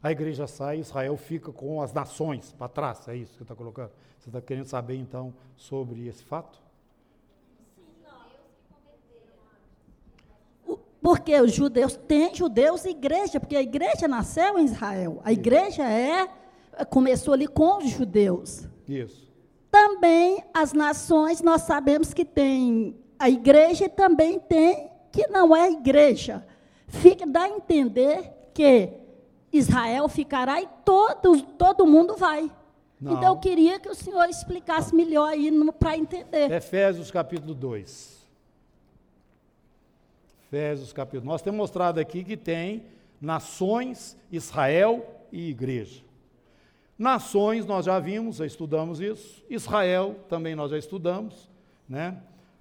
A 0.00 0.12
igreja 0.12 0.46
sai, 0.46 0.78
Israel 0.78 1.16
fica 1.16 1.52
com 1.52 1.82
as 1.82 1.92
nações 1.92 2.52
para 2.52 2.68
trás, 2.68 3.08
é 3.08 3.16
isso 3.16 3.32
que 3.32 3.38
você 3.38 3.42
está 3.42 3.54
colocando? 3.56 3.90
Você 4.18 4.28
está 4.28 4.40
querendo 4.40 4.66
saber 4.66 4.96
então 4.96 5.34
sobre 5.56 6.06
esse 6.06 6.22
fato? 6.22 6.62
Porque 11.00 11.40
os 11.40 11.52
judeus 11.52 11.96
têm 11.96 12.34
judeus 12.34 12.84
e 12.84 12.90
igreja, 12.90 13.38
porque 13.38 13.56
a 13.56 13.62
igreja 13.62 14.08
nasceu 14.08 14.58
em 14.58 14.64
Israel. 14.64 15.20
A 15.24 15.32
igreja 15.32 15.84
é 15.84 16.28
começou 16.90 17.34
ali 17.34 17.46
com 17.46 17.78
os 17.78 17.90
judeus. 17.90 18.66
Isso. 18.88 19.28
Também 19.70 20.42
as 20.52 20.72
nações 20.72 21.42
nós 21.42 21.62
sabemos 21.62 22.14
que 22.14 22.24
tem 22.24 22.96
a 23.18 23.28
igreja 23.28 23.84
e 23.84 23.88
também 23.88 24.38
tem 24.38 24.88
que 25.12 25.26
não 25.28 25.54
é 25.54 25.70
igreja. 25.70 26.44
Fica 26.86 27.26
dá 27.26 27.42
a 27.42 27.48
entender 27.48 28.32
que 28.54 28.90
Israel 29.52 30.08
ficará 30.08 30.60
e 30.60 30.68
todo 30.84 31.42
todo 31.42 31.86
mundo 31.86 32.16
vai. 32.16 32.50
Não. 33.00 33.12
Então 33.12 33.34
eu 33.34 33.36
queria 33.38 33.78
que 33.78 33.88
o 33.88 33.94
senhor 33.94 34.28
explicasse 34.28 34.94
melhor 34.94 35.28
aí 35.28 35.50
para 35.78 35.96
entender. 35.96 36.50
Efésios 36.50 37.10
capítulo 37.10 37.54
2. 37.54 38.17
Efésios 40.50 40.94
capítulo. 40.94 41.30
Nós 41.30 41.42
temos 41.42 41.58
mostrado 41.58 42.00
aqui 42.00 42.24
que 42.24 42.34
tem 42.34 42.84
nações, 43.20 44.16
Israel 44.32 45.06
e 45.30 45.50
igreja. 45.50 46.02
Nações 46.98 47.66
nós 47.66 47.84
já 47.84 48.00
vimos, 48.00 48.36
já 48.36 48.46
estudamos 48.46 48.98
isso. 48.98 49.44
Israel 49.50 50.16
também 50.26 50.56
nós 50.56 50.70
já 50.70 50.78
estudamos, 50.78 51.50
né? 51.86 52.16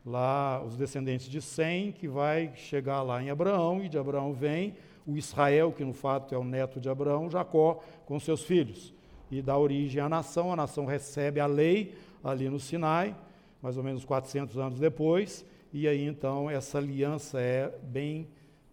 Lá 0.06 0.62
os 0.66 0.76
descendentes 0.76 1.30
de 1.30 1.42
Sem, 1.42 1.94
que 1.94 2.10
vai 2.10 2.52
chegar 2.56 3.02
lá 3.04 3.24
em 3.24 3.30
Abraão, 3.30 3.82
e 3.82 3.88
de 3.88 3.98
Abraão 3.98 4.34
vem 4.34 4.76
o 5.06 5.16
Israel, 5.16 5.72
que 5.72 5.86
no 5.86 5.94
fato 5.94 6.36
é 6.36 6.38
o 6.38 6.44
neto 6.44 6.82
de 6.82 6.90
Abraão, 6.90 7.30
Jacó, 7.30 7.82
com 8.06 8.20
seus 8.20 8.44
filhos. 8.44 8.94
E 9.32 9.42
dá 9.42 9.58
origem 9.58 10.02
à 10.02 10.10
nação, 10.10 10.52
a 10.52 10.58
nação 10.58 10.86
recebe 10.86 11.40
a 11.40 11.46
lei 11.46 11.96
ali 12.22 12.50
no 12.50 12.60
Sinai, 12.60 13.16
mais 13.62 13.78
ou 13.78 13.84
menos 13.84 14.04
400 14.04 14.58
anos 14.58 14.78
depois, 14.78 15.46
e 15.74 15.88
aí 15.88 16.06
então 16.06 16.50
essa 16.50 16.78
aliança 16.78 17.40
é 17.40 17.74
bem 17.84 18.28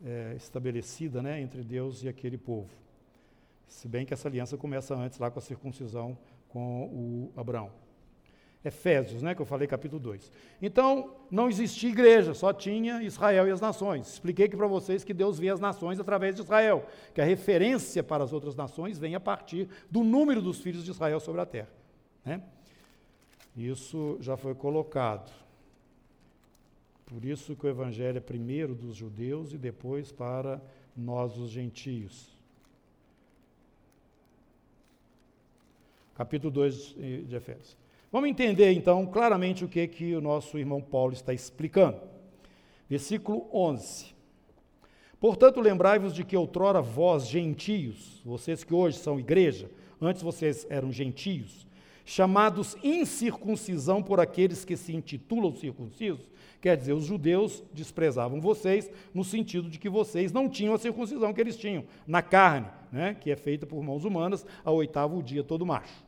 é, 0.05 0.35
estabelecida 0.37 1.23
né, 1.23 1.41
entre 1.41 1.63
Deus 1.63 2.03
e 2.03 2.09
aquele 2.09 2.39
povo. 2.39 2.71
Se 3.67 3.89
bem 3.89 4.05
que 4.07 4.15
essa 4.15 4.29
aliança 4.29 4.57
começa 4.57 4.95
antes 4.95 5.19
lá 5.19 5.31
com 5.31 5.39
a 5.39 5.43
circuncisão 5.43 6.17
com 6.49 6.85
o 6.85 7.33
Abraão. 7.37 7.71
Efésios, 8.65 9.23
né, 9.23 9.35
que 9.35 9.43
eu 9.43 9.47
falei, 9.47 9.69
capítulo 9.69 10.01
2. 10.01 10.33
Então, 10.63 11.17
não 11.31 11.51
existia 11.51 11.91
igreja, 11.91 12.33
só 12.33 12.51
tinha 12.51 13.03
Israel 13.03 13.47
e 13.47 13.51
as 13.51 13.61
nações. 13.61 14.15
Expliquei 14.15 14.47
aqui 14.47 14.57
para 14.57 14.67
vocês 14.67 15.05
que 15.05 15.13
Deus 15.13 15.39
vê 15.39 15.51
as 15.51 15.61
nações 15.61 16.01
através 16.01 16.35
de 16.35 16.41
Israel, 16.41 16.87
que 17.13 17.21
a 17.21 17.25
referência 17.25 18.03
para 18.03 18.25
as 18.25 18.33
outras 18.33 18.55
nações 18.55 18.99
vem 18.99 19.15
a 19.15 19.21
partir 19.21 19.69
do 19.91 20.03
número 20.03 20.41
dos 20.41 20.61
filhos 20.61 20.83
de 20.83 20.93
Israel 20.93 21.21
sobre 21.21 21.43
a 21.43 21.47
terra. 21.47 21.69
Né? 22.25 22.41
Isso 23.55 24.17
já 24.21 24.37
foi 24.37 24.55
colocado. 24.55 25.31
Por 27.15 27.25
isso 27.25 27.55
que 27.55 27.65
o 27.65 27.69
evangelho 27.69 28.19
é 28.19 28.21
primeiro 28.21 28.75
dos 28.75 28.97
judeus 28.97 29.53
e 29.53 29.57
depois 29.57 30.11
para 30.11 30.61
nós 30.97 31.39
os 31.39 31.49
gentios. 31.49 32.37
Capítulo 36.17 36.51
2 36.51 36.75
de 37.29 37.37
Efésios. 37.37 37.77
Vamos 38.11 38.29
entender 38.29 38.73
então 38.73 39.07
claramente 39.07 39.65
o 39.65 39.69
que 39.69 39.87
que 39.87 40.13
o 40.17 40.21
nosso 40.21 40.59
irmão 40.59 40.83
Paulo 40.83 41.13
está 41.13 41.33
explicando. 41.33 42.01
Versículo 42.91 43.47
11. 43.53 44.13
Portanto, 45.21 45.61
lembrai-vos 45.61 46.13
de 46.13 46.25
que 46.25 46.37
outrora 46.37 46.83
vós, 46.83 47.29
gentios, 47.29 48.21
vocês 48.25 48.65
que 48.65 48.75
hoje 48.75 48.99
são 48.99 49.21
igreja, 49.21 49.71
antes 50.01 50.21
vocês 50.21 50.67
eram 50.69 50.91
gentios, 50.91 51.65
chamados 52.05 52.77
incircuncisão 52.83 54.03
por 54.03 54.19
aqueles 54.19 54.65
que 54.65 54.77
se 54.77 54.93
intitulam 54.93 55.55
circuncisos, 55.55 56.34
Quer 56.65 56.79
dizer, 56.79 56.95
os 56.95 57.05
judeus 57.05 57.63
desprezavam 57.75 58.41
vocês 58.41 58.91
no 59.13 59.23
sentido 59.23 59.69
de 59.69 59.79
que 59.79 59.91
vocês 59.91 60.33
não 60.33 60.49
tinham 60.49 60.73
a 60.73 60.79
circuncisão 60.79 61.31
que 61.31 61.39
eles 61.39 61.59
tinham, 61.59 61.85
na 62.07 62.23
carne, 62.23 62.69
né, 62.91 63.15
que 63.21 63.31
é 63.31 63.37
feita 63.37 63.67
por 63.67 63.85
mãos 63.85 64.03
humanas, 64.03 64.47
ao 64.65 64.77
oitavo 64.77 65.23
dia 65.23 65.45
todo 65.45 65.67
macho. 65.67 66.03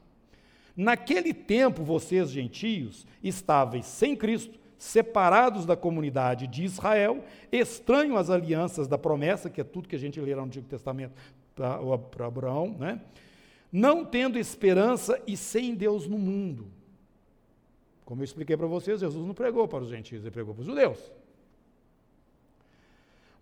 Naquele 0.75 1.35
tempo, 1.35 1.85
vocês, 1.85 2.31
gentios, 2.31 3.07
estáveis 3.23 3.85
sem 3.85 4.17
Cristo, 4.17 4.59
separados 4.79 5.67
da 5.67 5.77
comunidade 5.77 6.47
de 6.47 6.65
Israel, 6.65 7.23
estranhos 7.53 8.17
às 8.17 8.31
alianças 8.31 8.89
da 8.89 8.97
promessa, 8.97 9.51
que 9.51 9.61
é 9.61 9.65
tudo 9.65 9.87
que 9.87 9.97
a 9.97 9.99
gente 9.99 10.19
lê 10.19 10.35
no 10.35 10.45
Antigo 10.45 10.67
Testamento 10.67 11.13
para 11.55 12.27
Abraão, 12.27 12.75
né? 12.79 13.03
não 13.71 14.07
tendo 14.07 14.39
esperança 14.39 15.21
e 15.27 15.37
sem 15.37 15.75
Deus 15.75 16.09
no 16.09 16.17
mundo. 16.17 16.73
Como 18.07 18.23
eu 18.23 18.25
expliquei 18.25 18.57
para 18.57 18.69
vocês, 18.69 19.01
Jesus 19.01 19.27
não 19.27 19.35
pregou 19.35 19.67
para 19.67 19.83
os 19.83 19.91
gentios, 19.91 20.23
ele 20.23 20.31
pregou 20.31 20.55
para 20.55 20.61
os 20.61 20.67
judeus. 20.67 21.13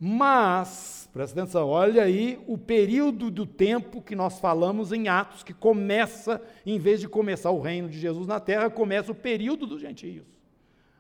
Mas, 0.01 1.09
presta 1.13 1.39
atenção, 1.39 1.69
olha 1.69 2.03
aí 2.03 2.43
o 2.47 2.57
período 2.57 3.31
do 3.31 3.45
tempo 3.45 4.01
que 4.01 4.17
nós 4.17 4.41
falamos 4.41 4.91
em 4.91 5.07
Atos, 5.07 5.43
que 5.43 5.53
começa, 5.53 6.43
em 6.65 6.79
vez 6.79 6.99
de 6.99 7.07
começar 7.07 7.51
o 7.51 7.61
reino 7.61 7.91
de 7.91 7.99
Jesus 7.99 8.27
na 8.27 8.41
terra, 8.41 8.71
começa 8.71 9.13
o 9.13 9.15
período 9.15 9.67
dos 9.67 9.83
gentios, 9.83 10.27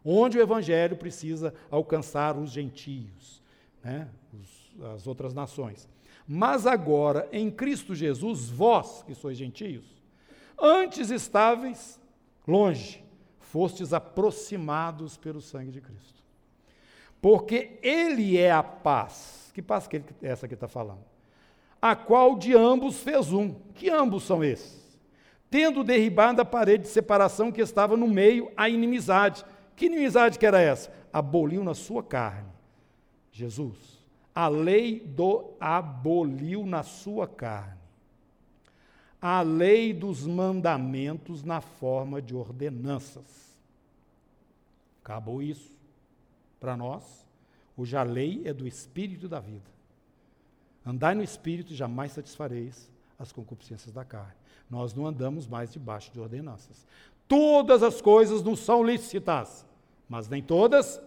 onde 0.04 0.36
o 0.38 0.42
evangelho 0.42 0.96
precisa 0.96 1.54
alcançar 1.70 2.36
os 2.36 2.50
gentios, 2.50 3.42
né, 3.82 4.08
os, 4.32 4.84
as 4.94 5.06
outras 5.06 5.32
nações. 5.32 5.88
Mas 6.28 6.66
agora, 6.66 7.26
em 7.32 7.50
Cristo 7.50 7.94
Jesus, 7.94 8.50
vós 8.50 9.02
que 9.04 9.14
sois 9.14 9.38
gentios, 9.38 9.84
antes 10.60 11.10
estáveis 11.10 11.98
longe, 12.46 13.03
fostes 13.54 13.92
aproximados 13.92 15.16
pelo 15.16 15.40
sangue 15.40 15.70
de 15.70 15.80
Cristo. 15.80 16.24
porque 17.22 17.78
ele 17.84 18.36
é 18.36 18.50
a 18.50 18.64
paz. 18.64 19.52
Que 19.54 19.62
paz 19.62 19.86
que 19.86 19.94
ele, 19.94 20.04
essa 20.20 20.48
que 20.48 20.54
está 20.54 20.66
falando? 20.66 21.04
A 21.80 21.94
qual 21.94 22.36
de 22.36 22.52
ambos 22.52 22.98
fez 22.98 23.32
um. 23.32 23.54
Que 23.72 23.88
ambos 23.88 24.24
são 24.24 24.42
esses? 24.42 24.98
Tendo 25.48 25.84
derribado 25.84 26.42
a 26.42 26.44
parede 26.44 26.82
de 26.82 26.88
separação 26.88 27.52
que 27.52 27.60
estava 27.60 27.96
no 27.96 28.08
meio, 28.08 28.50
a 28.56 28.68
inimizade. 28.68 29.44
Que 29.76 29.86
inimizade 29.86 30.36
que 30.36 30.44
era 30.44 30.60
essa? 30.60 30.92
Aboliu 31.12 31.62
na 31.62 31.74
sua 31.74 32.02
carne. 32.02 32.50
Jesus. 33.30 34.04
A 34.34 34.48
lei 34.48 34.98
do 34.98 35.52
aboliu 35.60 36.66
na 36.66 36.82
sua 36.82 37.28
carne. 37.28 37.83
A 39.26 39.40
lei 39.40 39.94
dos 39.94 40.26
mandamentos 40.26 41.42
na 41.42 41.62
forma 41.62 42.20
de 42.20 42.36
ordenanças. 42.36 43.56
Acabou 45.02 45.42
isso. 45.42 45.72
Para 46.60 46.76
nós, 46.76 47.24
hoje 47.74 47.96
a 47.96 48.02
lei 48.02 48.42
é 48.44 48.52
do 48.52 48.68
espírito 48.68 49.26
da 49.26 49.40
vida. 49.40 49.70
Andai 50.84 51.14
no 51.14 51.22
espírito 51.22 51.72
e 51.72 51.74
jamais 51.74 52.12
satisfareis 52.12 52.90
as 53.18 53.32
concupiscências 53.32 53.94
da 53.94 54.04
carne. 54.04 54.34
Nós 54.68 54.92
não 54.92 55.06
andamos 55.06 55.46
mais 55.46 55.72
debaixo 55.72 56.12
de 56.12 56.20
ordenanças. 56.20 56.86
Todas 57.26 57.82
as 57.82 58.02
coisas 58.02 58.42
não 58.42 58.54
são 58.54 58.84
lícitas, 58.84 59.64
mas 60.06 60.28
nem 60.28 60.42
todas 60.42 61.00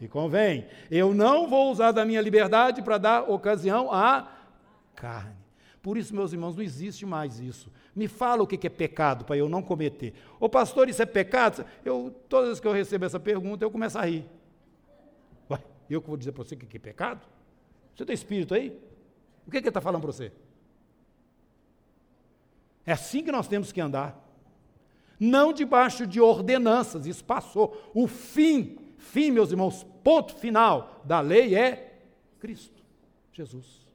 e 0.00 0.08
convém. 0.08 0.66
Eu 0.90 1.12
não 1.12 1.46
vou 1.46 1.70
usar 1.70 1.92
da 1.92 2.06
minha 2.06 2.22
liberdade 2.22 2.80
para 2.80 2.96
dar 2.96 3.30
ocasião 3.30 3.92
à 3.92 4.32
carne. 4.96 5.39
Por 5.82 5.96
isso, 5.96 6.14
meus 6.14 6.32
irmãos, 6.32 6.56
não 6.56 6.62
existe 6.62 7.06
mais 7.06 7.40
isso. 7.40 7.72
Me 7.96 8.06
fala 8.06 8.42
o 8.42 8.46
que 8.46 8.66
é 8.66 8.70
pecado 8.70 9.24
para 9.24 9.36
eu 9.36 9.48
não 9.48 9.62
cometer. 9.62 10.12
Ô 10.38 10.48
pastor, 10.48 10.88
isso 10.88 11.02
é 11.02 11.06
pecado? 11.06 11.64
Eu, 11.84 12.14
todas 12.28 12.44
as 12.44 12.48
vezes 12.48 12.60
que 12.60 12.68
eu 12.68 12.72
recebo 12.72 13.04
essa 13.06 13.18
pergunta, 13.18 13.64
eu 13.64 13.70
começo 13.70 13.98
a 13.98 14.04
rir. 14.04 14.28
Ué, 15.50 15.58
eu 15.88 16.02
que 16.02 16.08
vou 16.08 16.18
dizer 16.18 16.32
para 16.32 16.44
você 16.44 16.54
o 16.54 16.58
que 16.58 16.76
é 16.76 16.80
pecado? 16.80 17.26
Você 17.94 18.04
tem 18.04 18.14
espírito 18.14 18.54
aí? 18.54 18.78
O 19.46 19.50
que, 19.50 19.56
é 19.56 19.60
que 19.60 19.66
ele 19.66 19.70
está 19.70 19.80
falando 19.80 20.02
para 20.02 20.12
você? 20.12 20.30
É 22.84 22.92
assim 22.92 23.22
que 23.22 23.32
nós 23.32 23.48
temos 23.48 23.72
que 23.72 23.80
andar. 23.80 24.26
Não 25.18 25.52
debaixo 25.52 26.06
de 26.06 26.20
ordenanças, 26.20 27.06
isso 27.06 27.24
passou. 27.24 27.90
O 27.94 28.06
fim, 28.06 28.78
fim, 28.98 29.30
meus 29.30 29.50
irmãos, 29.50 29.86
ponto 30.02 30.34
final 30.36 31.02
da 31.04 31.20
lei 31.20 31.54
é 31.54 32.00
Cristo, 32.38 32.82
Jesus. 33.32 33.89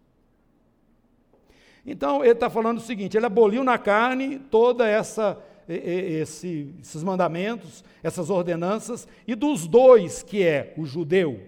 Então, 1.85 2.23
ele 2.23 2.33
está 2.33 2.49
falando 2.49 2.77
o 2.77 2.81
seguinte: 2.81 3.15
ele 3.15 3.25
aboliu 3.25 3.63
na 3.63 3.77
carne 3.77 4.39
toda 4.39 4.87
essa. 4.87 5.37
Esse, 5.67 6.75
esses 6.79 7.03
mandamentos, 7.03 7.83
essas 8.03 8.29
ordenanças, 8.29 9.07
e 9.27 9.33
dos 9.33 9.65
dois, 9.65 10.21
que 10.21 10.43
é 10.43 10.75
o 10.77 10.85
judeu 10.85 11.39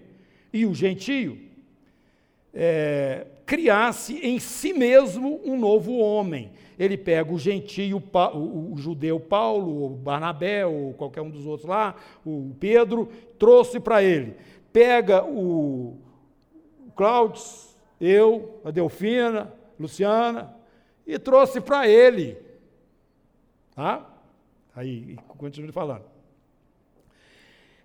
e 0.52 0.66
o 0.66 0.74
gentio, 0.74 1.38
é, 2.52 3.26
criasse 3.46 4.18
em 4.18 4.40
si 4.40 4.72
mesmo 4.72 5.40
um 5.44 5.56
novo 5.56 5.96
homem. 5.98 6.50
Ele 6.78 6.96
pega 6.96 7.32
o 7.32 7.38
gentio, 7.38 8.02
o, 8.12 8.72
o, 8.72 8.76
judeu 8.76 9.20
Paulo, 9.20 9.84
o 9.84 9.88
Barnabé, 9.90 10.66
ou 10.66 10.92
qualquer 10.94 11.22
um 11.22 11.30
dos 11.30 11.46
outros 11.46 11.68
lá, 11.68 11.94
o 12.26 12.52
Pedro, 12.58 13.08
trouxe 13.38 13.78
para 13.78 14.02
ele. 14.02 14.34
Pega 14.72 15.24
o 15.24 15.96
Cláudio, 16.94 17.42
eu, 18.00 18.60
a 18.64 18.70
Delfina, 18.70 19.52
Luciana, 19.78 20.54
e 21.06 21.18
trouxe 21.18 21.60
para 21.60 21.88
ele. 21.88 22.38
Tá? 23.74 24.06
Aí, 24.74 25.16
continue 25.38 25.72
falando. 25.72 26.04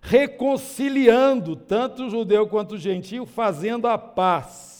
Reconciliando 0.00 1.56
tanto 1.56 2.04
o 2.04 2.10
judeu 2.10 2.46
quanto 2.46 2.74
o 2.74 2.78
gentio, 2.78 3.24
fazendo 3.24 3.86
a 3.86 3.96
paz 3.96 4.74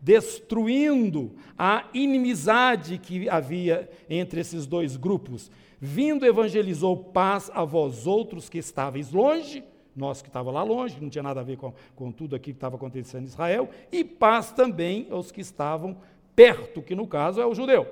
destruindo 0.00 1.32
a 1.58 1.84
inimizade 1.92 2.98
que 2.98 3.28
havia 3.28 3.88
entre 4.08 4.40
esses 4.40 4.66
dois 4.66 4.96
grupos. 4.96 5.50
Vindo, 5.78 6.24
evangelizou 6.24 6.96
paz 6.96 7.50
a 7.52 7.64
vós 7.64 8.06
outros 8.06 8.48
que 8.48 8.58
estáveis 8.58 9.12
longe, 9.12 9.62
nós 9.94 10.22
que 10.22 10.28
estávamos 10.28 10.54
lá 10.54 10.62
longe, 10.62 11.00
não 11.00 11.10
tinha 11.10 11.22
nada 11.22 11.40
a 11.40 11.44
ver 11.44 11.56
com, 11.56 11.74
com 11.94 12.10
tudo 12.10 12.34
aquilo 12.34 12.54
que 12.54 12.58
estava 12.58 12.76
acontecendo 12.76 13.24
em 13.24 13.26
Israel, 13.26 13.68
e 13.92 14.04
paz 14.04 14.52
também 14.52 15.06
aos 15.10 15.30
que 15.30 15.40
estavam 15.40 15.96
perto, 16.34 16.82
que 16.82 16.94
no 16.94 17.06
caso 17.06 17.40
é 17.40 17.46
o 17.46 17.54
judeu. 17.54 17.86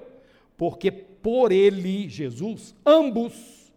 Porque 0.57 0.91
por 0.91 1.53
ele, 1.53 2.09
Jesus, 2.09 2.75
ambos, 2.85 3.73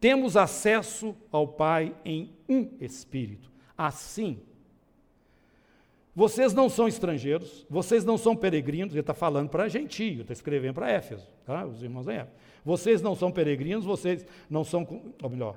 temos 0.00 0.36
acesso 0.36 1.14
ao 1.30 1.46
Pai 1.46 1.94
em 2.04 2.30
um 2.48 2.70
Espírito. 2.80 3.50
Assim, 3.76 4.40
vocês 6.14 6.52
não 6.52 6.68
são 6.68 6.88
estrangeiros, 6.88 7.64
vocês 7.70 8.04
não 8.04 8.18
são 8.18 8.34
peregrinos, 8.34 8.92
ele 8.92 9.00
está 9.00 9.14
falando 9.14 9.48
para 9.48 9.68
gentio, 9.68 10.22
está 10.22 10.32
escrevendo 10.32 10.74
para 10.74 10.90
Éfeso, 10.90 11.26
tá? 11.44 11.64
os 11.64 11.82
irmãos 11.82 12.06
da 12.06 12.12
Éfeso. 12.12 12.36
Vocês 12.64 13.00
não 13.00 13.14
são 13.14 13.30
peregrinos, 13.30 13.84
vocês 13.84 14.26
não 14.50 14.64
são, 14.64 14.86
ou 15.22 15.30
melhor, 15.30 15.56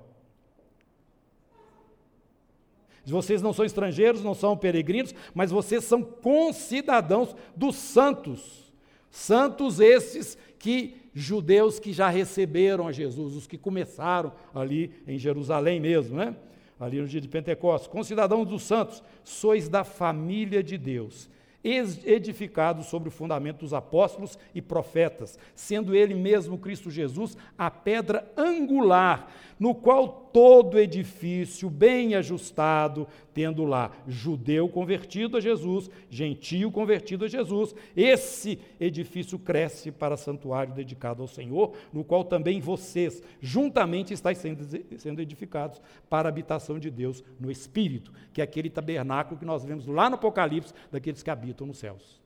vocês 3.06 3.42
não 3.42 3.54
são 3.54 3.66
estrangeiros, 3.66 4.24
não 4.24 4.36
são 4.36 4.56
peregrinos, 4.56 5.16
mas 5.34 5.50
vocês 5.50 5.84
são 5.84 6.04
concidadãos 6.04 7.36
dos 7.56 7.76
santos. 7.76 8.72
Santos 9.10 9.80
esses 9.80 10.38
que 10.60 10.96
judeus 11.14 11.80
que 11.80 11.92
já 11.92 12.10
receberam 12.10 12.88
a 12.88 12.92
Jesus, 12.92 13.36
os 13.36 13.48
que 13.48 13.58
começaram 13.58 14.32
ali 14.54 14.94
em 15.08 15.18
Jerusalém 15.18 15.80
mesmo, 15.80 16.16
né? 16.16 16.36
ali 16.80 17.00
no 17.00 17.08
dia 17.08 17.22
de 17.22 17.28
Pentecostes, 17.28 17.88
concidadãos 17.88 18.48
dos 18.48 18.64
santos, 18.64 19.04
sois 19.24 19.70
da 19.70 19.84
família 19.84 20.64
de 20.64 20.78
Deus, 20.78 21.30
edificados 21.64 22.88
sobre 22.88 23.10
o 23.10 23.12
fundamento 23.12 23.60
dos 23.60 23.72
apóstolos 23.72 24.38
e 24.54 24.64
profetas, 24.64 25.38
sendo 25.54 25.94
ele 25.94 26.16
mesmo 26.16 26.58
Cristo 26.58 26.90
Jesus 26.90 27.38
a 27.56 27.70
pedra 27.70 28.28
angular 28.36 29.32
no 29.62 29.76
qual 29.76 30.10
todo 30.34 30.80
edifício 30.80 31.70
bem 31.70 32.16
ajustado, 32.16 33.08
tendo 33.32 33.64
lá 33.64 33.92
judeu 34.08 34.68
convertido 34.68 35.38
a 35.38 35.40
Jesus, 35.40 35.88
gentio 36.10 36.72
convertido 36.72 37.26
a 37.26 37.28
Jesus, 37.28 37.76
esse 37.96 38.58
edifício 38.80 39.38
cresce 39.38 39.92
para 39.92 40.18
santuário 40.18 40.74
dedicado 40.74 41.22
ao 41.22 41.28
Senhor, 41.28 41.76
no 41.94 42.04
qual 42.04 42.24
também 42.24 42.60
vocês 42.60 43.22
juntamente 43.40 44.16
estáis 44.16 44.40
sendo, 44.40 44.66
sendo 44.98 45.22
edificados 45.22 45.80
para 46.10 46.28
a 46.28 46.32
habitação 46.32 46.80
de 46.80 46.90
Deus 46.90 47.24
no 47.40 47.52
Espírito, 47.52 48.12
que 48.34 48.42
é 48.42 48.44
aquele 48.44 48.68
tabernáculo 48.68 49.38
que 49.40 49.46
nós 49.46 49.64
vemos 49.64 49.86
lá 49.86 50.10
no 50.10 50.16
Apocalipse 50.16 50.74
daqueles 50.92 51.22
que 51.22 51.30
habitam 51.30 51.68
nos 51.68 51.78
céus. 51.78 52.20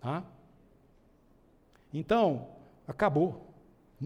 Tá? 0.00 0.24
Então, 1.92 2.48
acabou. 2.86 3.47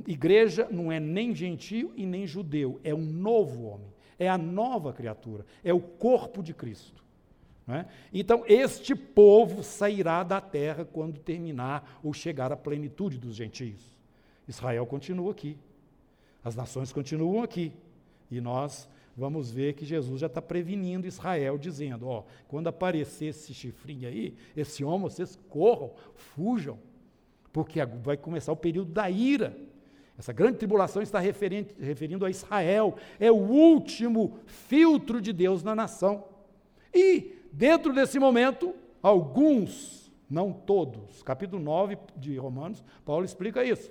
Igreja 0.06 0.68
não 0.70 0.90
é 0.90 0.98
nem 0.98 1.34
gentio 1.34 1.92
e 1.94 2.06
nem 2.06 2.26
judeu, 2.26 2.80
é 2.82 2.94
um 2.94 3.04
novo 3.04 3.64
homem, 3.64 3.92
é 4.18 4.28
a 4.28 4.38
nova 4.38 4.92
criatura, 4.92 5.44
é 5.62 5.72
o 5.72 5.80
corpo 5.80 6.42
de 6.42 6.54
Cristo. 6.54 7.02
É? 7.68 7.84
Então, 8.12 8.42
este 8.48 8.94
povo 8.94 9.62
sairá 9.62 10.24
da 10.24 10.40
terra 10.40 10.84
quando 10.84 11.20
terminar 11.20 12.00
ou 12.02 12.12
chegar 12.12 12.50
à 12.50 12.56
plenitude 12.56 13.18
dos 13.18 13.36
gentios. 13.36 13.96
Israel 14.48 14.84
continua 14.84 15.30
aqui, 15.30 15.56
as 16.42 16.56
nações 16.56 16.92
continuam 16.92 17.42
aqui, 17.42 17.72
e 18.30 18.40
nós 18.40 18.88
vamos 19.16 19.50
ver 19.50 19.74
que 19.74 19.84
Jesus 19.84 20.20
já 20.20 20.26
está 20.26 20.42
prevenindo 20.42 21.06
Israel, 21.06 21.56
dizendo: 21.56 22.08
ó, 22.08 22.24
quando 22.48 22.66
aparecer 22.66 23.26
esse 23.26 23.54
chifrinho 23.54 24.08
aí, 24.08 24.34
esse 24.56 24.82
homem, 24.82 25.02
vocês 25.02 25.38
corram, 25.48 25.92
fujam, 26.14 26.78
porque 27.52 27.84
vai 27.84 28.16
começar 28.16 28.52
o 28.52 28.56
período 28.56 28.90
da 28.90 29.08
ira. 29.08 29.56
Essa 30.22 30.32
grande 30.32 30.58
tribulação 30.58 31.02
está 31.02 31.18
referindo 31.18 32.24
a 32.24 32.30
Israel. 32.30 32.94
É 33.18 33.28
o 33.28 33.34
último 33.34 34.38
filtro 34.46 35.20
de 35.20 35.32
Deus 35.32 35.64
na 35.64 35.74
nação. 35.74 36.26
E, 36.94 37.40
dentro 37.52 37.92
desse 37.92 38.20
momento, 38.20 38.72
alguns, 39.02 40.12
não 40.30 40.52
todos, 40.52 41.24
capítulo 41.24 41.60
9 41.60 41.98
de 42.16 42.36
Romanos, 42.36 42.84
Paulo 43.04 43.24
explica 43.24 43.64
isso. 43.64 43.90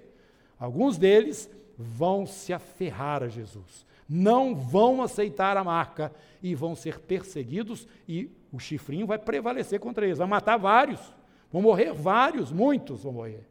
Alguns 0.58 0.98
deles 0.98 1.52
vão 1.78 2.26
se 2.26 2.54
aferrar 2.54 3.24
a 3.24 3.28
Jesus, 3.28 3.86
não 4.08 4.56
vão 4.56 5.02
aceitar 5.02 5.58
a 5.58 5.66
marca 5.66 6.14
e 6.42 6.56
vão 6.56 6.78
ser 6.78 7.02
perseguidos, 7.02 7.86
e 8.08 8.32
o 8.54 8.58
chifrinho 8.58 9.06
vai 9.06 9.20
prevalecer 9.20 9.82
contra 9.82 10.06
eles, 10.06 10.20
vai 10.20 10.28
matar 10.28 10.56
vários, 10.56 11.14
vão 11.52 11.62
morrer 11.62 11.92
vários, 11.92 12.54
muitos 12.54 13.04
vão 13.04 13.12
morrer. 13.12 13.51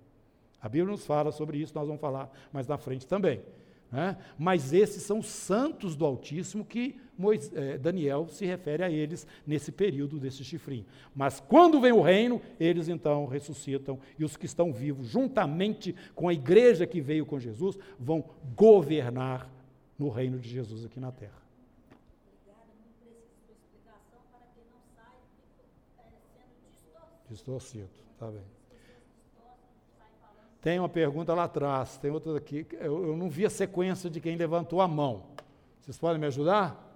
A 0.60 0.68
Bíblia 0.68 0.90
nos 0.90 1.06
fala 1.06 1.32
sobre 1.32 1.58
isso, 1.58 1.74
nós 1.74 1.86
vamos 1.86 2.00
falar 2.00 2.30
mais 2.52 2.66
na 2.66 2.76
frente 2.76 3.06
também. 3.06 3.40
Né? 3.90 4.16
Mas 4.38 4.72
esses 4.72 5.02
são 5.02 5.18
os 5.18 5.26
santos 5.26 5.96
do 5.96 6.04
Altíssimo 6.04 6.64
que 6.64 7.00
eh, 7.54 7.76
Daniel 7.78 8.28
se 8.28 8.46
refere 8.46 8.84
a 8.84 8.90
eles 8.90 9.26
nesse 9.46 9.72
período 9.72 10.18
desse 10.18 10.44
chifrinho. 10.44 10.86
Mas 11.14 11.40
quando 11.40 11.80
vem 11.80 11.92
o 11.92 12.00
reino, 12.00 12.40
eles 12.58 12.88
então 12.88 13.26
ressuscitam 13.26 13.98
e 14.18 14.24
os 14.24 14.36
que 14.36 14.46
estão 14.46 14.72
vivos, 14.72 15.08
juntamente 15.08 15.94
com 16.14 16.28
a 16.28 16.32
igreja 16.32 16.86
que 16.86 17.00
veio 17.00 17.26
com 17.26 17.38
Jesus, 17.38 17.78
vão 17.98 18.24
governar 18.54 19.50
no 19.98 20.08
reino 20.08 20.38
de 20.38 20.48
Jesus 20.48 20.84
aqui 20.84 21.00
na 21.00 21.10
terra. 21.10 21.40
Distorcido, 27.28 27.88
tá 28.18 28.26
bem. 28.28 28.59
Tem 30.60 30.78
uma 30.78 30.88
pergunta 30.88 31.32
lá 31.32 31.44
atrás, 31.44 31.96
tem 31.96 32.10
outra 32.10 32.36
aqui. 32.36 32.66
Eu, 32.72 33.08
eu, 33.08 33.16
não 33.16 33.30
vi 33.30 33.46
a 33.46 33.50
sequência 33.50 34.10
de 34.10 34.20
quem 34.20 34.36
levantou 34.36 34.82
a 34.82 34.88
mão. 34.88 35.24
Vocês 35.80 35.96
podem 35.96 36.20
me 36.20 36.26
ajudar? 36.26 36.86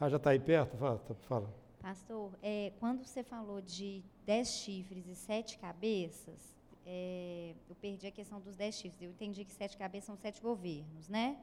Ah, 0.00 0.08
já 0.08 0.16
está 0.16 0.30
aí 0.30 0.40
perto? 0.40 0.76
Fala. 0.76 0.98
Tá, 0.98 1.14
fala. 1.14 1.54
Pastor, 1.80 2.32
é, 2.42 2.72
quando 2.80 3.04
você 3.04 3.22
falou 3.22 3.60
de 3.60 4.02
dez 4.26 4.48
chifres 4.48 5.06
e 5.06 5.14
sete 5.14 5.58
cabeças, 5.58 6.56
é, 6.84 7.54
eu 7.68 7.76
perdi 7.76 8.08
a 8.08 8.10
questão 8.10 8.40
dos 8.40 8.56
dez 8.56 8.74
chifres. 8.74 9.00
Eu 9.00 9.10
entendi 9.10 9.44
que 9.44 9.52
sete 9.52 9.76
cabeças 9.76 10.06
são 10.06 10.16
sete 10.16 10.42
governos, 10.42 11.08
né? 11.08 11.36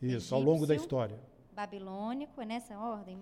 Isso, 0.00 0.04
Egípcio, 0.04 0.36
ao 0.36 0.42
longo 0.42 0.66
da 0.66 0.74
história. 0.76 1.18
Babilônico, 1.52 2.40
nessa 2.42 2.78
ordem, 2.78 3.18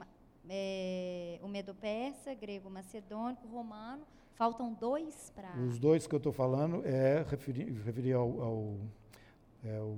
é, 0.49 1.41
o 1.43 1.49
Medo-Persa, 1.49 2.35
grego-macedônico, 2.35 3.49
romano. 3.49 4.07
Faltam 4.37 4.75
dois 4.75 5.33
para. 5.35 5.51
Os 5.59 5.79
dois 5.79 6.07
que 6.07 6.15
eu 6.15 6.19
estou 6.19 6.33
falando 6.33 6.87
é 6.87 7.25
referir, 7.29 7.73
referir 7.85 8.13
ao, 8.13 8.43
ao, 8.43 8.75
é, 9.65 9.79
ao, 9.79 9.97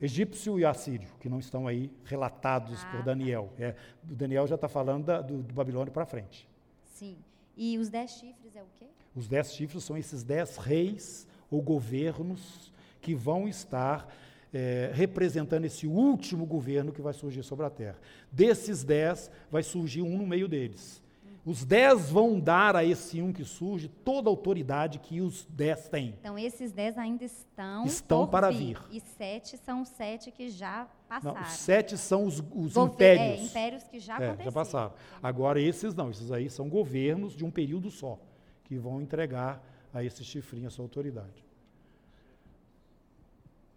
egípcio 0.00 0.60
e 0.60 0.64
assírio, 0.64 1.08
que 1.18 1.28
não 1.28 1.40
estão 1.40 1.66
aí 1.66 1.92
relatados 2.04 2.82
ah, 2.84 2.86
por 2.86 2.98
tá. 2.98 3.06
Daniel. 3.06 3.50
Tá. 3.56 3.64
É, 3.64 3.76
o 4.08 4.14
Daniel 4.14 4.46
já 4.46 4.54
está 4.54 4.68
falando 4.68 5.06
da, 5.06 5.20
do, 5.20 5.42
do 5.42 5.52
Babilônia 5.52 5.92
para 5.92 6.06
frente. 6.06 6.48
Sim. 6.84 7.18
E 7.56 7.76
os 7.78 7.88
dez 7.88 8.12
chifres 8.12 8.54
é 8.54 8.62
o 8.62 8.68
quê? 8.78 8.86
Os 9.14 9.26
dez 9.26 9.52
chifres 9.52 9.82
são 9.82 9.98
esses 9.98 10.22
dez 10.22 10.56
reis 10.56 11.26
ou 11.50 11.60
governos 11.60 12.72
que 13.00 13.12
vão 13.12 13.48
estar 13.48 14.08
é, 14.52 14.92
representando 14.94 15.64
esse 15.64 15.88
último 15.88 16.46
governo 16.46 16.92
que 16.92 17.02
vai 17.02 17.12
surgir 17.12 17.42
sobre 17.42 17.66
a 17.66 17.70
terra. 17.70 17.98
Desses 18.30 18.84
dez, 18.84 19.30
vai 19.50 19.64
surgir 19.64 20.02
um 20.02 20.16
no 20.16 20.26
meio 20.26 20.46
deles. 20.46 21.02
Os 21.44 21.64
dez 21.64 22.10
vão 22.10 22.38
dar 22.38 22.76
a 22.76 22.84
esse 22.84 23.22
um 23.22 23.32
que 23.32 23.44
surge 23.44 23.88
toda 23.88 24.28
a 24.28 24.30
autoridade 24.30 24.98
que 24.98 25.22
os 25.22 25.46
dez 25.46 25.88
têm. 25.88 26.14
Então, 26.20 26.38
esses 26.38 26.70
dez 26.70 26.98
ainda 26.98 27.24
estão, 27.24 27.86
estão 27.86 28.26
para 28.26 28.50
vir. 28.50 28.78
vir. 28.78 28.96
E 28.96 29.00
sete 29.00 29.56
são 29.56 29.82
sete 29.84 30.30
que 30.30 30.50
já 30.50 30.86
passaram. 31.08 31.40
Não, 31.40 31.44
sete 31.46 31.96
são 31.96 32.26
os, 32.26 32.42
os 32.54 32.76
impérios. 32.76 33.40
É, 33.40 33.42
impérios 33.42 33.82
que 33.84 33.98
já 33.98 34.14
é, 34.14 34.16
aconteceram. 34.16 34.44
Já 34.44 34.52
passaram. 34.52 34.92
Agora, 35.22 35.58
esses 35.60 35.94
não. 35.94 36.10
Esses 36.10 36.30
aí 36.30 36.50
são 36.50 36.68
governos 36.68 37.34
de 37.34 37.44
um 37.44 37.50
período 37.50 37.90
só, 37.90 38.18
que 38.64 38.76
vão 38.76 39.00
entregar 39.00 39.64
a 39.94 40.04
esse 40.04 40.22
chifrinho 40.22 40.68
a 40.68 40.70
sua 40.70 40.84
autoridade. 40.84 41.42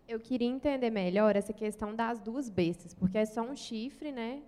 Eu 0.05 0.19
queria 0.19 0.49
entender 0.49 0.89
melhor 0.89 1.33
essa 1.35 1.53
questão 1.53 1.95
das 1.95 2.19
duas 2.19 2.49
bestas, 2.49 2.93
porque 2.93 3.17
é 3.17 3.25
só 3.25 3.41
um 3.41 3.55
chifre, 3.55 4.11
né? 4.11 4.41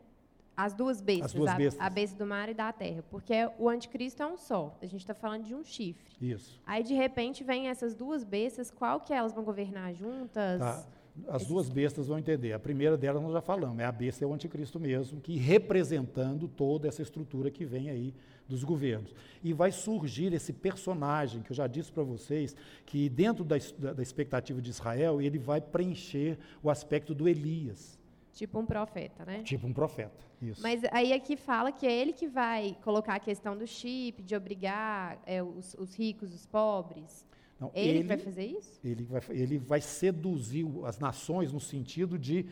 As 0.55 0.73
duas 0.73 1.01
bestas, 1.01 1.25
As 1.25 1.33
duas 1.33 1.53
bestas. 1.55 1.81
A, 1.81 1.85
a 1.85 1.89
besta 1.89 2.17
do 2.17 2.25
mar 2.25 2.49
e 2.49 2.53
da 2.53 2.71
terra, 2.71 3.03
porque 3.09 3.33
o 3.59 3.67
anticristo 3.67 4.23
é 4.23 4.25
um 4.25 4.37
só. 4.37 4.77
A 4.81 4.85
gente 4.85 5.01
está 5.01 5.13
falando 5.13 5.43
de 5.43 5.53
um 5.53 5.63
chifre. 5.63 6.13
Isso. 6.21 6.61
Aí 6.65 6.83
de 6.83 6.93
repente 6.93 7.43
vem 7.43 7.67
essas 7.67 7.93
duas 7.93 8.23
bestas, 8.23 8.71
qual 8.71 8.99
que 8.99 9.13
elas 9.13 9.33
vão 9.33 9.43
governar 9.43 9.93
juntas? 9.93 10.59
Tá. 10.59 10.85
As 11.29 11.45
duas 11.45 11.69
bestas 11.69 12.07
vão 12.07 12.19
entender. 12.19 12.51
A 12.51 12.59
primeira 12.59 12.97
delas 12.97 13.21
nós 13.21 13.31
já 13.31 13.41
falamos, 13.41 13.79
é 13.79 13.85
a 13.85 13.91
besta 13.91 14.23
é 14.23 14.27
o 14.27 14.33
anticristo 14.33 14.79
mesmo, 14.79 15.21
que 15.21 15.37
representando 15.37 16.47
toda 16.47 16.87
essa 16.87 17.01
estrutura 17.01 17.49
que 17.49 17.63
vem 17.63 17.89
aí 17.89 18.13
dos 18.47 18.63
governos. 18.63 19.13
E 19.43 19.53
vai 19.53 19.71
surgir 19.71 20.33
esse 20.33 20.51
personagem, 20.51 21.41
que 21.41 21.51
eu 21.51 21.55
já 21.55 21.67
disse 21.67 21.91
para 21.91 22.03
vocês, 22.03 22.55
que 22.85 23.09
dentro 23.09 23.43
da, 23.43 23.55
da 23.93 24.03
expectativa 24.03 24.61
de 24.61 24.69
Israel, 24.69 25.21
ele 25.21 25.39
vai 25.39 25.61
preencher 25.61 26.37
o 26.61 26.69
aspecto 26.69 27.13
do 27.13 27.27
Elias. 27.27 27.97
Tipo 28.35 28.59
um 28.59 28.65
profeta, 28.65 29.23
né? 29.23 29.43
Tipo 29.43 29.65
um 29.65 29.71
profeta, 29.71 30.25
isso. 30.41 30.61
Mas 30.61 30.81
aí 30.91 31.13
aqui 31.13 31.37
fala 31.37 31.71
que 31.71 31.87
é 31.87 31.91
ele 32.01 32.11
que 32.11 32.27
vai 32.27 32.77
colocar 32.83 33.15
a 33.15 33.19
questão 33.19 33.57
do 33.57 33.65
chip, 33.65 34.21
de 34.21 34.35
obrigar 34.35 35.17
é, 35.25 35.41
os, 35.41 35.73
os, 35.75 35.95
ricos, 35.95 36.33
os 36.33 36.45
pobres. 36.45 37.25
Não, 37.57 37.71
ele, 37.73 37.99
ele 37.99 38.03
vai 38.03 38.17
fazer 38.17 38.45
isso? 38.45 38.77
Ele 38.83 39.05
vai, 39.05 39.21
ele 39.29 39.57
vai 39.57 39.79
seduzir 39.79 40.65
as 40.83 40.99
nações 40.99 41.53
no 41.53 41.61
sentido 41.61 42.19
de 42.19 42.45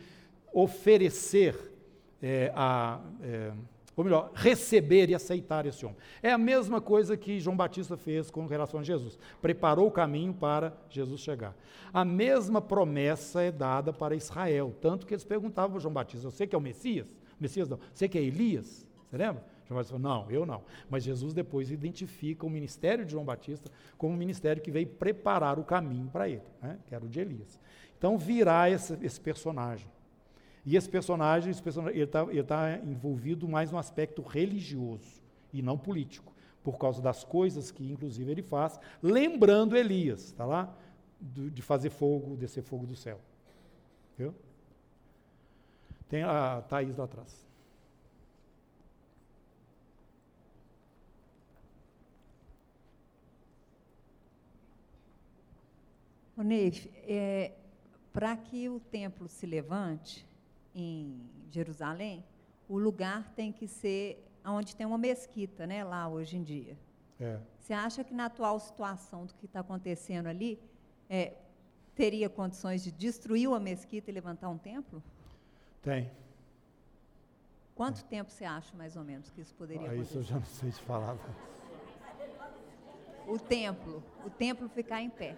oferecer 0.54 1.54
é, 2.22 2.50
a. 2.56 3.04
É, 3.20 3.52
ou 3.96 4.04
melhor, 4.04 4.30
receber 4.34 5.08
e 5.08 5.14
aceitar 5.14 5.66
esse 5.66 5.84
homem. 5.84 5.98
É 6.22 6.32
a 6.32 6.38
mesma 6.38 6.80
coisa 6.80 7.16
que 7.16 7.38
João 7.38 7.56
Batista 7.56 7.96
fez 7.96 8.30
com 8.30 8.46
relação 8.46 8.80
a 8.80 8.82
Jesus. 8.82 9.18
Preparou 9.40 9.86
o 9.86 9.90
caminho 9.90 10.34
para 10.34 10.76
Jesus 10.88 11.20
chegar. 11.20 11.56
A 11.92 12.04
mesma 12.04 12.60
promessa 12.60 13.42
é 13.42 13.52
dada 13.52 13.92
para 13.92 14.16
Israel, 14.16 14.74
tanto 14.80 15.06
que 15.06 15.14
eles 15.14 15.24
perguntavam 15.24 15.72
para 15.72 15.80
João 15.80 15.94
Batista: 15.94 16.30
Você 16.30 16.46
que 16.46 16.54
é 16.54 16.58
o 16.58 16.60
Messias? 16.60 17.06
Messias 17.38 17.68
não. 17.68 17.78
Você 17.92 18.08
que 18.08 18.18
é 18.18 18.22
Elias? 18.22 18.86
Você 19.08 19.16
lembra? 19.16 19.44
João 19.66 19.78
Batista 19.78 19.98
falou: 19.98 20.18
Não, 20.18 20.30
eu 20.30 20.44
não. 20.44 20.62
Mas 20.90 21.04
Jesus 21.04 21.32
depois 21.32 21.70
identifica 21.70 22.44
o 22.44 22.50
ministério 22.50 23.04
de 23.04 23.12
João 23.12 23.24
Batista 23.24 23.70
como 23.96 24.14
um 24.14 24.16
ministério 24.16 24.60
que 24.60 24.70
veio 24.70 24.88
preparar 24.88 25.58
o 25.58 25.64
caminho 25.64 26.08
para 26.10 26.28
ele, 26.28 26.42
né? 26.60 26.78
que 26.86 26.94
era 26.94 27.04
o 27.04 27.08
de 27.08 27.20
Elias. 27.20 27.60
Então 27.96 28.18
virá 28.18 28.68
esse, 28.68 28.98
esse 29.02 29.20
personagem. 29.20 29.88
E 30.66 30.76
esse 30.76 30.88
personagem, 30.88 31.50
esse 31.50 31.62
personagem 31.62 31.96
ele 31.96 32.04
está 32.04 32.24
tá 32.46 32.78
envolvido 32.78 33.46
mais 33.46 33.70
no 33.70 33.78
aspecto 33.78 34.22
religioso 34.22 35.22
e 35.52 35.60
não 35.60 35.76
político, 35.76 36.32
por 36.62 36.78
causa 36.78 37.02
das 37.02 37.22
coisas 37.22 37.70
que, 37.70 37.84
inclusive, 37.90 38.30
ele 38.30 38.42
faz, 38.42 38.80
lembrando 39.02 39.76
Elias, 39.76 40.24
está 40.24 40.46
lá? 40.46 40.74
De, 41.20 41.62
fazer 41.62 41.90
fogo, 41.90 42.36
descer 42.36 42.62
fogo 42.62 42.86
do 42.86 42.96
céu. 42.96 43.20
Viu? 44.16 44.34
Tem 46.08 46.22
a 46.22 46.62
Thaís 46.68 46.96
lá 46.96 47.04
atrás. 47.04 47.44
Neif, 56.36 56.90
é, 57.06 57.52
para 58.12 58.36
que 58.36 58.68
o 58.68 58.80
templo 58.80 59.28
se 59.28 59.46
levante, 59.46 60.26
em 60.74 61.20
Jerusalém, 61.50 62.24
o 62.68 62.78
lugar 62.78 63.32
tem 63.34 63.52
que 63.52 63.68
ser 63.68 64.24
onde 64.44 64.74
tem 64.74 64.86
uma 64.86 64.98
mesquita, 64.98 65.66
né, 65.66 65.84
lá 65.84 66.08
hoje 66.08 66.36
em 66.36 66.42
dia. 66.42 66.76
É. 67.20 67.38
Você 67.58 67.72
acha 67.72 68.04
que 68.04 68.12
na 68.12 68.26
atual 68.26 68.58
situação 68.58 69.24
do 69.24 69.34
que 69.34 69.46
está 69.46 69.60
acontecendo 69.60 70.26
ali, 70.26 70.60
é, 71.08 71.34
teria 71.94 72.28
condições 72.28 72.82
de 72.82 72.90
destruir 72.90 73.48
uma 73.48 73.60
mesquita 73.60 74.10
e 74.10 74.14
levantar 74.14 74.48
um 74.48 74.58
templo? 74.58 75.02
Tem. 75.80 76.10
Quanto 77.74 78.00
é. 78.00 78.04
tempo 78.04 78.30
você 78.30 78.44
acha, 78.44 78.76
mais 78.76 78.96
ou 78.96 79.04
menos, 79.04 79.30
que 79.30 79.40
isso 79.40 79.54
poderia 79.54 79.88
ah, 79.88 79.92
acontecer? 79.92 80.10
Isso 80.10 80.18
eu 80.18 80.22
já 80.22 80.36
não 80.36 80.46
sei 80.46 80.70
te 80.70 80.82
falar. 80.82 81.16
O 83.26 83.38
templo, 83.38 84.02
o 84.24 84.30
templo 84.30 84.68
ficar 84.68 85.00
em 85.00 85.08
pé. 85.08 85.36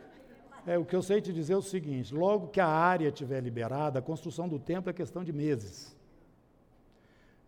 É, 0.66 0.76
o 0.76 0.84
que 0.84 0.97
eu 0.97 1.02
sei 1.02 1.20
te 1.20 1.32
dizer 1.32 1.52
é 1.52 1.56
o 1.56 1.62
seguinte: 1.62 2.12
logo 2.12 2.48
que 2.48 2.60
a 2.60 2.66
área 2.66 3.09
estiver 3.09 3.40
liberada, 3.40 4.01
a 4.01 4.02
construção 4.02 4.48
do 4.48 4.59
templo 4.59 4.90
é 4.90 4.93
questão 4.93 5.22
de 5.22 5.32
meses. 5.32 5.94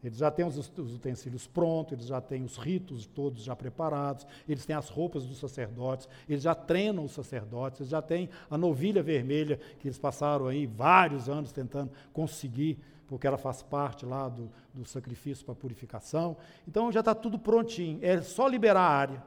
Eles 0.03 0.19
já 0.19 0.31
têm 0.31 0.47
os, 0.47 0.57
os, 0.57 0.95
utensílios 0.95 1.49
prontos, 1.49 1.95
eles 1.95 2.07
já 2.07 2.21
têm 2.21 2.45
os 2.45 2.57
ritos 2.57 3.05
todos 3.05 3.43
já 3.43 3.57
preparados, 3.57 4.25
eles 4.49 4.65
têm 4.65 4.77
as 4.77 4.89
roupas 4.89 5.27
dos 5.27 5.39
sacerdotes, 5.39 6.09
eles 6.29 6.45
já 6.45 6.55
treinam 6.55 7.05
os 7.05 7.11
sacerdotes, 7.11 7.81
eles 7.81 7.91
já 7.91 8.01
têm 8.01 8.29
a 8.49 8.57
novilha 8.57 9.03
vermelha, 9.03 9.59
que 9.81 9.89
eles 9.89 9.99
passaram 9.99 10.47
aí 10.47 10.67
vários 10.67 11.29
anos 11.29 11.51
tentando 11.51 11.91
conseguir, 12.13 12.79
porque 13.09 13.27
ela 13.27 13.37
faz 13.37 13.61
parte 13.61 14.07
lá 14.07 14.29
do, 14.29 14.49
do 14.73 14.85
sacrifício 14.85 15.45
para 15.45 15.57
purificação. 15.57 16.37
Então 16.67 16.93
já 16.93 17.01
está 17.01 17.13
tudo 17.13 17.37
prontinho, 17.37 17.99
é 18.01 18.23
só 18.23 18.47
liberar 18.47 18.83
a 18.83 18.97
área. 18.97 19.25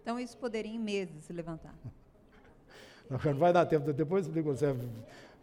Então 0.00 0.18
isso 0.18 0.38
poderia 0.38 0.72
em 0.72 0.78
meses 0.78 1.24
se 1.24 1.32
levantar. 1.34 1.74
Não 3.10 3.34
vai 3.34 3.52
dar 3.52 3.66
tempo, 3.66 3.92
depois 3.92 4.28
eu 4.34 4.42
você 4.42 4.74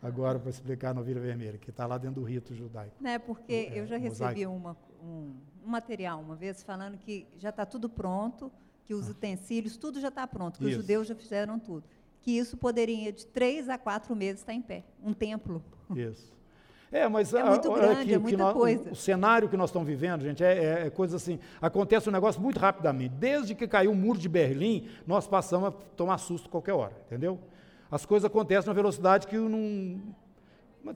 agora 0.01 0.39
para 0.39 0.49
explicar 0.49 0.91
a 0.91 0.93
novilha 0.93 1.19
vermelha, 1.19 1.57
que 1.57 1.69
está 1.69 1.85
lá 1.85 1.97
dentro 1.97 2.21
do 2.21 2.27
rito 2.27 2.55
judaico. 2.55 2.95
É, 3.03 3.19
porque 3.19 3.71
é, 3.73 3.79
eu 3.79 3.85
já 3.85 3.97
recebi 3.97 4.45
uma, 4.45 4.77
um, 5.03 5.33
um, 5.65 5.69
material 5.69 6.21
uma 6.21 6.35
vez 6.35 6.63
falando 6.63 6.97
que 6.97 7.27
já 7.37 7.49
está 7.49 7.65
tudo 7.65 7.89
pronto, 7.89 8.51
que 8.85 8.93
os 8.93 9.07
ah. 9.07 9.11
utensílios, 9.11 9.75
tudo 9.75 9.99
já 9.99 10.07
está 10.07 10.25
pronto, 10.25 10.59
que 10.59 10.65
isso. 10.65 10.77
os 10.77 10.81
judeus 10.81 11.07
já 11.07 11.15
fizeram 11.15 11.59
tudo. 11.59 11.83
Que 12.21 12.31
isso 12.31 12.57
poderia, 12.57 13.11
de 13.11 13.25
três 13.25 13.69
a 13.69 13.77
quatro 13.77 14.15
meses, 14.15 14.41
estar 14.41 14.53
em 14.53 14.61
pé. 14.61 14.83
Um 15.03 15.13
templo. 15.13 15.63
Isso. 15.95 16.35
É, 16.91 17.07
mas 17.07 17.33
é 17.33 17.43
muito 17.43 17.69
grande, 17.73 18.01
aqui, 18.01 18.13
é 18.13 18.17
muita 18.17 18.37
nós, 18.37 18.53
coisa. 18.53 18.89
O, 18.89 18.93
o, 18.93 18.95
cenário 18.95 19.49
que 19.49 19.57
nós 19.57 19.69
estamos 19.69 19.87
vivendo, 19.87 20.21
gente, 20.21 20.41
é, 20.41 20.53
é, 20.53 20.87
é, 20.87 20.89
coisa 20.89 21.17
assim. 21.17 21.37
Acontece 21.61 22.07
um 22.07 22.11
negócio 22.13 22.41
muito 22.41 22.59
rapidamente. 22.59 23.13
Desde 23.15 23.53
que 23.53 23.67
caiu 23.67 23.91
o 23.91 23.95
muro 23.95 24.17
de 24.17 24.29
Berlim, 24.29 24.87
nós 25.05 25.27
passamos 25.27 25.69
a 25.69 25.71
tomar 25.71 26.17
susto 26.17 26.49
qualquer 26.49 26.73
hora, 26.73 26.93
entendeu? 27.05 27.39
As 27.89 28.05
coisas 28.05 28.25
acontecem 28.25 28.67
numa 28.67 28.75
velocidade 28.75 29.27
que 29.27 29.37
não. 29.37 30.01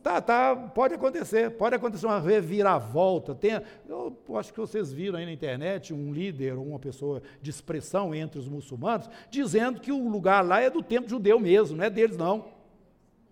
Tá, 0.01 0.22
tá, 0.22 0.55
pode 0.55 0.93
acontecer, 0.93 1.51
pode 1.51 1.76
acontecer 1.76 2.05
uma 2.05 2.19
reviravolta. 2.19 3.35
Tem, 3.35 3.61
eu 3.89 4.15
acho 4.35 4.53
que 4.53 4.59
vocês 4.59 4.91
viram 4.91 5.18
aí 5.19 5.26
na 5.26 5.34
internet 5.34 5.93
um 5.93 6.13
líder 6.13 6.57
uma 6.57 6.80
pessoa 6.80 7.22
de 7.41 7.49
expressão 7.49 8.15
entre 8.15 8.39
os 8.39 8.47
muçulmanos 8.47 9.09
dizendo 9.30 9.81
que 9.81 9.91
o 9.91 10.07
lugar 10.07 10.45
lá 10.45 10.61
é 10.61 10.69
do 10.69 10.81
tempo 10.81 11.09
judeu 11.09 11.39
mesmo, 11.39 11.76
não 11.76 11.84
é 11.84 11.89
deles 11.89 12.15
não. 12.15 12.45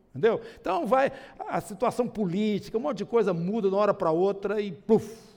Entendeu? 0.09 0.41
Então 0.59 0.85
vai, 0.85 1.11
a 1.47 1.61
situação 1.61 2.07
política, 2.07 2.77
um 2.77 2.81
monte 2.81 2.97
de 2.97 3.05
coisa 3.05 3.33
muda 3.33 3.69
de 3.69 3.75
uma 3.75 3.81
hora 3.81 3.93
para 3.93 4.11
outra 4.11 4.59
e 4.59 4.71
puf. 4.71 5.29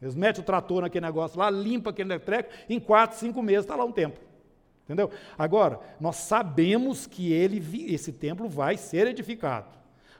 Eles 0.00 0.14
metem 0.14 0.42
o 0.42 0.44
trator 0.44 0.82
naquele 0.82 1.06
negócio 1.06 1.38
lá, 1.38 1.50
limpa 1.50 1.90
aquele 1.90 2.18
treco, 2.18 2.50
em 2.68 2.80
quatro, 2.80 3.16
cinco 3.16 3.42
meses 3.42 3.64
está 3.64 3.76
lá 3.76 3.84
um 3.84 3.92
templo. 3.92 4.20
Entendeu? 4.84 5.10
Agora, 5.38 5.80
nós 5.98 6.16
sabemos 6.16 7.06
que 7.06 7.32
ele, 7.32 7.62
esse 7.92 8.12
templo 8.12 8.48
vai 8.48 8.76
ser 8.76 9.06
edificado. 9.06 9.68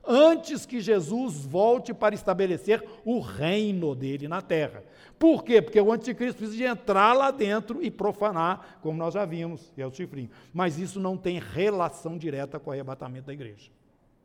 Antes 0.06 0.66
que 0.66 0.80
Jesus 0.80 1.44
volte 1.44 1.94
para 1.94 2.14
estabelecer 2.14 2.82
o 3.04 3.20
reino 3.20 3.94
dele 3.94 4.28
na 4.28 4.42
terra. 4.42 4.82
Por 5.18 5.42
quê? 5.42 5.62
Porque 5.62 5.80
o 5.80 5.92
anticristo 5.92 6.38
precisa 6.38 6.64
entrar 6.64 7.14
lá 7.14 7.30
dentro 7.30 7.82
e 7.82 7.90
profanar, 7.90 8.78
como 8.82 8.98
nós 8.98 9.14
já 9.14 9.24
vimos, 9.24 9.72
e 9.76 9.82
é 9.82 9.86
o 9.86 9.92
chifrinho. 9.92 10.30
Mas 10.52 10.78
isso 10.78 11.00
não 11.00 11.16
tem 11.16 11.38
relação 11.38 12.18
direta 12.18 12.58
com 12.58 12.70
o 12.70 12.72
arrebatamento 12.72 13.26
da 13.26 13.32
igreja. 13.32 13.70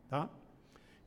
Tá? 0.08 0.28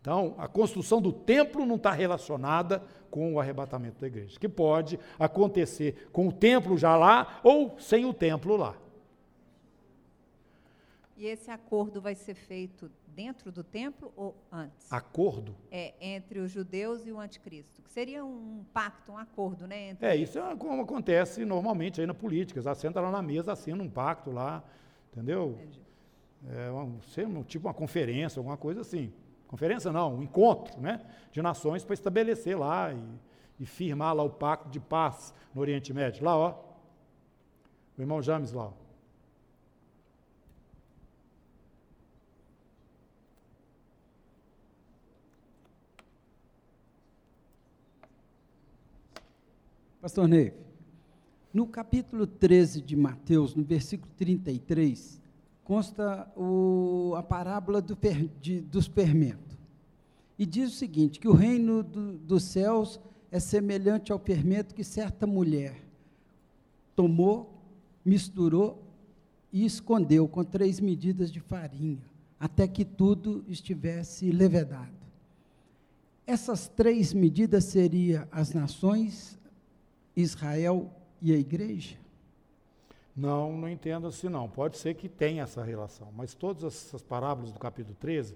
Então, 0.01 0.35
a 0.37 0.47
construção 0.47 1.01
do 1.01 1.11
templo 1.11 1.65
não 1.65 1.75
está 1.75 1.91
relacionada 1.91 2.83
com 3.09 3.33
o 3.33 3.39
arrebatamento 3.39 4.01
da 4.01 4.07
igreja, 4.07 4.39
que 4.39 4.49
pode 4.49 4.99
acontecer 5.19 6.09
com 6.11 6.27
o 6.27 6.31
templo 6.31 6.77
já 6.77 6.95
lá 6.97 7.39
ou 7.43 7.75
sem 7.79 8.05
o 8.05 8.13
templo 8.13 8.57
lá. 8.57 8.75
E 11.23 11.27
esse 11.27 11.49
acordo 11.49 12.01
vai 12.01 12.15
ser 12.15 12.33
feito 12.33 12.91
dentro 13.07 13.49
do 13.49 13.63
templo 13.63 14.11
ou 14.13 14.35
antes? 14.51 14.91
Acordo? 14.91 15.55
É, 15.71 15.93
entre 16.01 16.39
os 16.39 16.51
judeus 16.51 17.07
e 17.07 17.13
o 17.13 17.19
anticristo. 17.21 17.81
Que 17.81 17.89
seria 17.89 18.25
um 18.25 18.65
pacto, 18.73 19.13
um 19.13 19.17
acordo, 19.17 19.65
né? 19.65 19.91
Entre... 19.91 20.05
É, 20.05 20.17
isso 20.17 20.37
é 20.37 20.55
como 20.57 20.81
acontece 20.81 21.45
normalmente 21.45 22.01
aí 22.01 22.05
na 22.05 22.13
política. 22.13 22.59
Eles 22.59 22.67
assentam 22.67 23.01
lá 23.01 23.09
na 23.09 23.21
mesa, 23.21 23.53
assinam 23.53 23.85
um 23.85 23.89
pacto 23.89 24.31
lá, 24.31 24.61
entendeu? 25.13 25.57
Entendi. 25.61 25.81
É 26.49 26.69
um, 26.69 26.99
um, 27.37 27.43
tipo 27.43 27.69
uma 27.69 27.73
conferência, 27.73 28.41
alguma 28.41 28.57
coisa 28.57 28.81
assim. 28.81 29.13
Conferência 29.47 29.93
não, 29.93 30.15
um 30.15 30.23
encontro 30.23 30.77
né, 30.81 30.99
de 31.31 31.41
nações 31.41 31.85
para 31.85 31.93
estabelecer 31.93 32.59
lá 32.59 32.91
e, 32.91 33.01
e, 33.61 33.65
firmar 33.65 34.13
lá 34.13 34.23
o 34.23 34.29
pacto 34.29 34.67
de 34.67 34.81
paz 34.81 35.33
no 35.55 35.61
Oriente 35.61 35.93
Médio. 35.93 36.25
Lá, 36.25 36.35
ó. 36.35 36.59
O 37.97 38.01
irmão 38.01 38.21
James 38.21 38.51
lá. 38.51 38.65
Ó. 38.65 38.82
Pastor 50.03 50.27
Ney, 50.27 50.51
no 51.53 51.65
capítulo 51.65 52.27
13 52.27 52.81
de 52.81 52.93
Mateus, 52.93 53.55
no 53.55 53.63
versículo 53.63 54.11
33, 54.17 55.21
consta 55.63 56.29
o, 56.35 57.13
a 57.15 57.23
parábola 57.23 57.81
do 57.81 57.97
de, 58.41 58.59
dos 58.59 58.85
fermentos. 58.85 59.57
E 60.37 60.45
diz 60.45 60.73
o 60.73 60.75
seguinte: 60.75 61.21
que 61.21 61.27
o 61.29 61.31
reino 61.31 61.81
do, 61.81 62.17
dos 62.17 62.43
céus 62.43 62.99
é 63.31 63.39
semelhante 63.39 64.11
ao 64.11 64.19
fermento 64.19 64.75
que 64.75 64.83
certa 64.83 65.25
mulher 65.25 65.81
tomou, 66.97 67.63
misturou 68.03 68.83
e 69.53 69.65
escondeu 69.65 70.27
com 70.27 70.43
três 70.43 70.81
medidas 70.81 71.31
de 71.31 71.39
farinha, 71.39 72.03
até 72.37 72.67
que 72.67 72.83
tudo 72.83 73.41
estivesse 73.47 74.33
levedado. 74.33 74.91
Essas 76.27 76.67
três 76.67 77.13
medidas 77.13 77.63
seriam 77.63 78.27
as 78.33 78.53
nações, 78.53 79.39
Israel 80.15 80.91
e 81.21 81.33
a 81.33 81.37
igreja? 81.37 81.97
Não, 83.15 83.55
não 83.55 83.69
entendo 83.69 84.07
assim 84.07 84.29
não. 84.29 84.49
Pode 84.49 84.77
ser 84.77 84.95
que 84.95 85.07
tenha 85.07 85.43
essa 85.43 85.63
relação, 85.63 86.09
mas 86.15 86.33
todas 86.33 86.63
essas 86.63 87.03
parábolas 87.03 87.51
do 87.51 87.59
capítulo 87.59 87.95
13, 87.99 88.35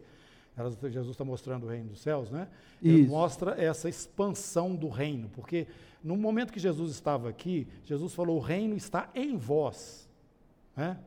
elas, 0.56 0.78
Jesus 0.80 1.10
está 1.10 1.24
mostrando 1.24 1.66
o 1.66 1.70
reino 1.70 1.90
dos 1.90 2.00
céus, 2.00 2.30
né? 2.30 2.48
Ele 2.82 3.02
Isso. 3.02 3.10
mostra 3.10 3.60
essa 3.62 3.90
expansão 3.90 4.76
do 4.76 4.88
reino, 4.88 5.30
porque 5.30 5.68
no 6.04 6.16
momento 6.16 6.54
que 6.54 6.60
Jesus 6.60 6.92
estava 6.92 7.30
aqui, 7.30 7.68
Jesus 7.84 8.14
falou: 8.14 8.38
o 8.38 8.40
reino 8.40 8.76
está 8.76 9.10
em 9.14 9.36
vós. 9.36 10.08
Né? 10.76 10.98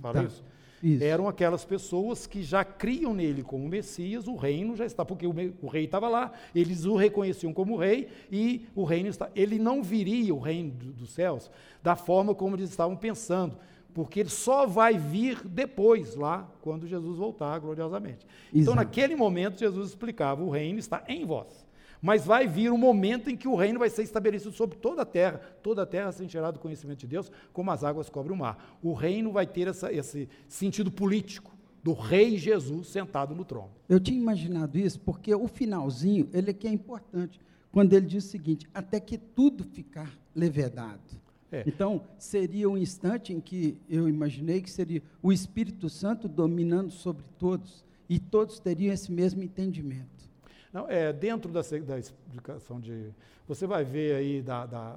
Fala 0.00 0.20
tá. 0.20 0.24
isso. 0.24 0.44
Isso. 0.82 1.02
Eram 1.02 1.28
aquelas 1.28 1.64
pessoas 1.64 2.26
que 2.26 2.42
já 2.42 2.64
criam 2.64 3.14
nele 3.14 3.42
como 3.42 3.68
Messias, 3.68 4.26
o 4.28 4.36
reino 4.36 4.76
já 4.76 4.84
está, 4.84 5.04
porque 5.04 5.26
o, 5.26 5.34
o 5.62 5.66
rei 5.66 5.84
estava 5.84 6.08
lá, 6.08 6.32
eles 6.54 6.84
o 6.84 6.96
reconheciam 6.96 7.52
como 7.52 7.76
rei 7.76 8.08
e 8.30 8.66
o 8.74 8.84
reino 8.84 9.08
está. 9.08 9.30
Ele 9.34 9.58
não 9.58 9.82
viria 9.82 10.34
o 10.34 10.38
reino 10.38 10.70
do, 10.70 10.92
dos 10.92 11.10
céus 11.10 11.50
da 11.82 11.96
forma 11.96 12.34
como 12.34 12.56
eles 12.56 12.70
estavam 12.70 12.96
pensando, 12.96 13.58
porque 13.94 14.20
ele 14.20 14.28
só 14.28 14.66
vai 14.66 14.98
vir 14.98 15.40
depois, 15.46 16.14
lá, 16.14 16.50
quando 16.60 16.86
Jesus 16.86 17.18
voltar 17.18 17.58
gloriosamente. 17.58 18.26
Então, 18.52 18.74
naquele 18.74 19.16
momento, 19.16 19.58
Jesus 19.58 19.88
explicava: 19.88 20.42
o 20.42 20.50
reino 20.50 20.78
está 20.78 21.02
em 21.08 21.24
vós. 21.24 21.65
Mas 22.00 22.24
vai 22.24 22.46
vir 22.46 22.70
um 22.70 22.78
momento 22.78 23.30
em 23.30 23.36
que 23.36 23.48
o 23.48 23.54
reino 23.54 23.78
vai 23.78 23.90
ser 23.90 24.02
estabelecido 24.02 24.52
sobre 24.52 24.76
toda 24.76 25.02
a 25.02 25.06
terra, 25.06 25.40
toda 25.62 25.82
a 25.82 25.86
terra 25.86 26.12
se 26.12 26.24
encherá 26.24 26.50
do 26.50 26.58
conhecimento 26.58 27.00
de 27.00 27.06
Deus, 27.06 27.30
como 27.52 27.70
as 27.70 27.82
águas 27.82 28.08
cobrem 28.08 28.34
o 28.34 28.38
mar. 28.38 28.78
O 28.82 28.92
reino 28.92 29.32
vai 29.32 29.46
ter 29.46 29.68
essa, 29.68 29.92
esse 29.92 30.28
sentido 30.48 30.90
político 30.90 31.56
do 31.82 31.92
rei 31.92 32.36
Jesus 32.36 32.88
sentado 32.88 33.34
no 33.34 33.44
trono. 33.44 33.70
Eu 33.88 34.00
tinha 34.00 34.18
imaginado 34.18 34.76
isso 34.76 34.98
porque 35.00 35.34
o 35.34 35.46
finalzinho, 35.46 36.28
ele 36.32 36.50
é 36.50 36.52
que 36.52 36.66
é 36.66 36.70
importante, 36.72 37.40
quando 37.70 37.92
ele 37.92 38.06
diz 38.06 38.24
o 38.24 38.28
seguinte, 38.28 38.66
até 38.74 38.98
que 38.98 39.16
tudo 39.16 39.62
ficar 39.62 40.10
levedado. 40.34 41.26
É. 41.52 41.62
Então, 41.66 42.02
seria 42.18 42.68
um 42.68 42.76
instante 42.76 43.32
em 43.32 43.40
que 43.40 43.78
eu 43.88 44.08
imaginei 44.08 44.60
que 44.60 44.70
seria 44.70 45.02
o 45.22 45.32
Espírito 45.32 45.88
Santo 45.88 46.26
dominando 46.26 46.90
sobre 46.90 47.24
todos, 47.38 47.84
e 48.08 48.18
todos 48.18 48.58
teriam 48.58 48.92
esse 48.92 49.12
mesmo 49.12 49.42
entendimento. 49.42 50.30
Não, 50.76 50.86
é, 50.90 51.10
dentro 51.10 51.50
da, 51.50 51.62
da 51.62 51.98
explicação 51.98 52.78
de. 52.78 53.08
Você 53.48 53.66
vai 53.66 53.82
ver 53.82 54.16
aí 54.16 54.42
da, 54.42 54.66
da, 54.66 54.96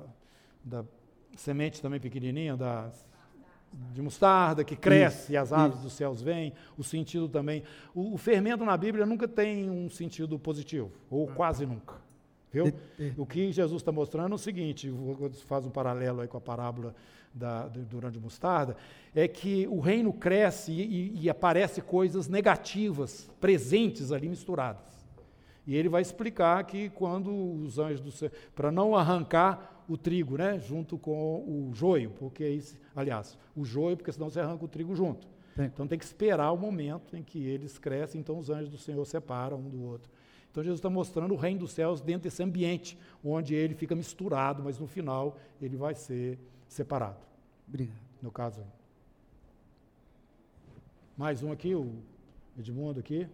da 0.61 0.83
semente 1.37 1.81
também 1.81 2.01
pequenininha, 2.01 2.57
da, 2.57 2.91
de 3.93 4.01
mostarda, 4.01 4.61
que 4.65 4.75
cresce 4.75 5.21
isso, 5.21 5.31
e 5.31 5.37
as 5.37 5.53
aves 5.53 5.75
isso. 5.75 5.83
dos 5.85 5.93
céus 5.93 6.21
vêm, 6.21 6.51
o 6.77 6.83
sentido 6.83 7.29
também. 7.29 7.63
O, 7.95 8.15
o, 8.15 8.17
fermento 8.17 8.65
na 8.65 8.75
Bíblia 8.75 9.05
nunca 9.05 9.25
tem 9.25 9.69
um 9.69 9.89
sentido 9.89 10.37
positivo, 10.37 10.91
ou 11.09 11.27
quase 11.27 11.65
nunca. 11.65 11.95
Viu? 12.51 12.73
O 13.15 13.25
que 13.25 13.49
Jesus 13.49 13.81
está 13.81 13.91
mostrando 13.93 14.33
é 14.33 14.35
o 14.35 14.37
seguinte, 14.37 14.91
faz 15.45 15.65
um 15.65 15.69
paralelo 15.69 16.19
aí 16.19 16.27
com 16.27 16.37
a 16.37 16.41
parábola 16.41 16.93
da, 17.33 17.69
durante 17.69 18.17
o 18.17 18.21
mostarda, 18.21 18.75
é 19.15 19.29
que 19.29 19.65
o 19.67 19.79
reino 19.79 20.11
cresce 20.11 20.73
e, 20.73 20.81
e, 20.81 21.21
e 21.21 21.29
aparece 21.29 21.81
coisas 21.81 22.27
negativas, 22.27 23.29
presentes 23.39 24.11
ali 24.11 24.27
misturadas. 24.27 24.98
E 25.69 25.75
ele 25.75 25.87
vai 25.87 26.01
explicar 26.01 26.63
que 26.63 26.89
quando 26.89 27.31
os 27.31 27.77
anjos 27.77 28.01
do 28.01 28.11
céu, 28.11 28.31
para 28.55 28.71
não 28.71 28.95
arrancar 28.95 29.83
o 29.87 29.95
trigo, 29.95 30.35
né, 30.35 30.59
junto 30.59 30.97
com 30.97 31.43
o 31.47 31.69
joio, 31.75 32.09
porque 32.17 32.43
isso, 32.49 32.75
aliás, 32.95 33.37
o 33.55 33.63
joio, 33.63 33.95
porque 33.95 34.11
senão 34.11 34.31
você 34.31 34.39
arranca 34.39 34.65
o 34.65 34.67
trigo 34.67 34.95
junto. 34.95 35.27
Sim. 35.55 35.65
Então 35.65 35.85
tem 35.85 35.99
que 35.99 36.03
esperar 36.03 36.51
o 36.51 36.57
momento 36.57 37.15
em 37.15 37.21
que 37.21 37.45
eles 37.45 37.77
crescem, 37.77 38.19
então 38.19 38.39
os 38.39 38.49
anjos 38.49 38.67
do 38.67 38.79
Senhor 38.79 39.05
separam 39.05 39.59
um 39.59 39.69
do 39.69 39.83
outro. 39.83 40.09
Então 40.49 40.63
Jesus 40.63 40.79
está 40.79 40.89
mostrando 40.89 41.35
o 41.35 41.37
reino 41.37 41.59
dos 41.59 41.71
céus 41.71 42.01
dentro 42.01 42.23
desse 42.23 42.41
ambiente, 42.41 42.97
onde 43.23 43.53
ele 43.53 43.75
fica 43.75 43.93
misturado, 43.95 44.63
mas 44.63 44.79
no 44.79 44.87
final 44.87 45.37
ele 45.61 45.77
vai 45.77 45.93
ser 45.93 46.39
separado. 46.67 47.23
Obrigado. 47.67 47.99
No 48.23 48.31
caso. 48.31 48.63
Mais 51.15 51.43
um 51.43 51.51
aqui, 51.51 51.75
o 51.75 51.93
Edmundo 52.57 52.99
aqui. 52.99 53.27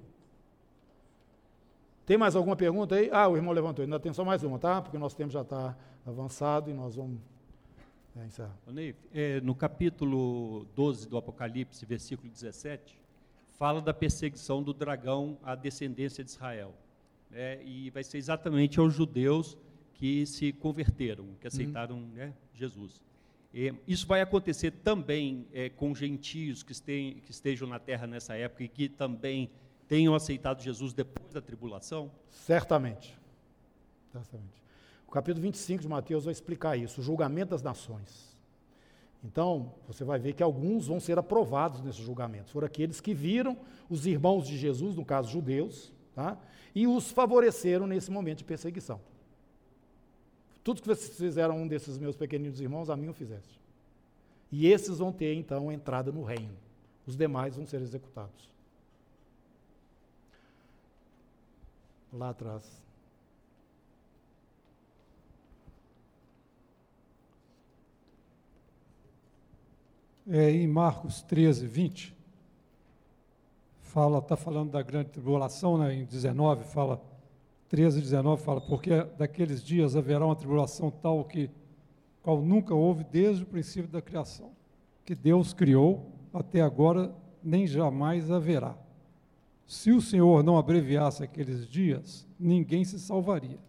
Tem 2.05 2.17
mais 2.17 2.35
alguma 2.35 2.55
pergunta 2.55 2.95
aí? 2.95 3.09
Ah, 3.11 3.27
o 3.27 3.35
irmão 3.35 3.51
levantou. 3.51 3.83
Ainda 3.83 3.99
tem 3.99 4.13
só 4.13 4.23
mais 4.23 4.43
uma, 4.43 4.59
tá? 4.59 4.81
Porque 4.81 4.95
o 4.95 4.99
nosso 4.99 5.15
tempo 5.15 5.31
já 5.31 5.41
está 5.41 5.75
avançado 6.05 6.69
e 6.69 6.73
nós 6.73 6.95
vamos 6.95 7.19
é, 8.15 8.25
encerrar. 8.25 8.55
É, 9.11 9.41
no 9.41 9.55
capítulo 9.55 10.65
12 10.75 11.09
do 11.09 11.17
Apocalipse, 11.17 11.83
versículo 11.83 12.29
17, 12.29 12.99
fala 13.57 13.81
da 13.81 13.93
perseguição 13.93 14.61
do 14.61 14.71
dragão 14.71 15.37
à 15.43 15.55
descendência 15.55 16.23
de 16.23 16.29
Israel. 16.29 16.73
É, 17.31 17.59
e 17.65 17.89
vai 17.89 18.03
ser 18.03 18.19
exatamente 18.19 18.79
aos 18.79 18.93
judeus 18.93 19.57
que 19.95 20.27
se 20.27 20.53
converteram, 20.53 21.25
que 21.41 21.47
aceitaram 21.47 21.95
uhum. 21.95 22.07
né, 22.13 22.33
Jesus. 22.53 23.01
É, 23.51 23.73
isso 23.87 24.05
vai 24.05 24.21
acontecer 24.21 24.69
também 24.69 25.47
é, 25.51 25.69
com 25.69 25.95
gentios 25.95 26.61
que 26.61 26.73
estejam 27.29 27.67
na 27.67 27.79
terra 27.79 28.05
nessa 28.05 28.35
época 28.35 28.63
e 28.63 28.67
que 28.67 28.87
também 28.87 29.49
tenham 29.87 30.15
aceitado 30.15 30.61
Jesus 30.61 30.93
depois 30.93 31.33
da 31.33 31.41
tribulação? 31.41 32.11
Certamente. 32.29 33.17
Certamente. 34.11 34.63
O 35.07 35.11
capítulo 35.11 35.41
25 35.41 35.81
de 35.81 35.87
Mateus 35.87 36.25
vai 36.25 36.31
explicar 36.31 36.77
isso, 36.77 37.01
o 37.01 37.03
julgamento 37.03 37.51
das 37.51 37.61
nações. 37.61 38.35
Então, 39.23 39.73
você 39.87 40.03
vai 40.03 40.19
ver 40.19 40.33
que 40.33 40.43
alguns 40.43 40.87
vão 40.87 40.99
ser 40.99 41.17
aprovados 41.17 41.81
nesse 41.81 42.01
julgamento. 42.01 42.51
Foram 42.51 42.67
aqueles 42.67 43.01
que 43.01 43.13
viram 43.13 43.57
os 43.89 44.05
irmãos 44.05 44.47
de 44.47 44.57
Jesus, 44.57 44.95
no 44.95 45.03
caso 45.03 45.31
judeus, 45.31 45.91
tá? 46.13 46.37
e 46.75 46.85
os 46.85 47.09
favoreceram 47.11 47.87
nesse 47.87 48.11
momento 48.11 48.39
de 48.39 48.43
perseguição. 48.43 48.99
Tudo 50.63 50.81
que 50.81 50.87
vocês 50.87 51.17
fizeram 51.17 51.57
um 51.57 51.67
desses 51.67 51.97
meus 51.97 52.15
pequeninos 52.15 52.59
irmãos, 52.59 52.89
a 52.89 52.95
mim 52.95 53.09
o 53.09 53.13
fizeste. 53.13 53.59
E 54.51 54.67
esses 54.67 54.99
vão 54.99 55.11
ter, 55.11 55.33
então, 55.33 55.71
entrada 55.71 56.11
no 56.11 56.23
reino. 56.23 56.55
Os 57.05 57.15
demais 57.15 57.55
vão 57.55 57.65
ser 57.65 57.81
executados. 57.81 58.54
lá 62.15 62.29
atrás. 62.29 62.81
É, 70.27 70.49
em 70.49 70.67
Marcos 70.67 71.21
13, 71.21 71.67
20, 71.67 72.15
fala, 73.81 74.17
está 74.19 74.35
falando 74.35 74.71
da 74.71 74.81
grande 74.81 75.09
tribulação, 75.11 75.77
né, 75.77 75.93
em 75.93 76.05
19, 76.05 76.63
fala, 76.63 76.99
13, 77.69 78.01
19, 78.01 78.41
fala, 78.41 78.59
porque 78.61 79.03
daqueles 79.17 79.63
dias 79.63 79.95
haverá 79.95 80.25
uma 80.25 80.35
tribulação 80.35 80.89
tal 80.89 81.23
que, 81.25 81.51
qual 82.23 82.41
nunca 82.41 82.73
houve 82.73 83.03
desde 83.03 83.43
o 83.43 83.45
princípio 83.45 83.91
da 83.91 84.01
criação, 84.01 84.51
que 85.03 85.13
Deus 85.13 85.53
criou, 85.53 86.11
até 86.33 86.61
agora 86.61 87.13
nem 87.43 87.67
jamais 87.67 88.31
haverá. 88.31 88.75
Se 89.65 89.91
o 89.91 90.01
Senhor 90.01 90.43
não 90.43 90.57
abreviasse 90.57 91.23
aqueles 91.23 91.67
dias, 91.67 92.27
ninguém 92.39 92.83
se 92.83 92.99
salvaria. 92.99 93.59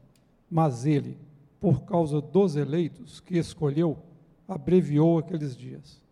Mas 0.50 0.84
Ele, 0.84 1.16
por 1.60 1.82
causa 1.82 2.20
dos 2.20 2.54
eleitos 2.54 3.20
que 3.20 3.38
escolheu, 3.38 3.98
abreviou 4.46 5.18
aqueles 5.18 5.56
dias. 5.56 6.02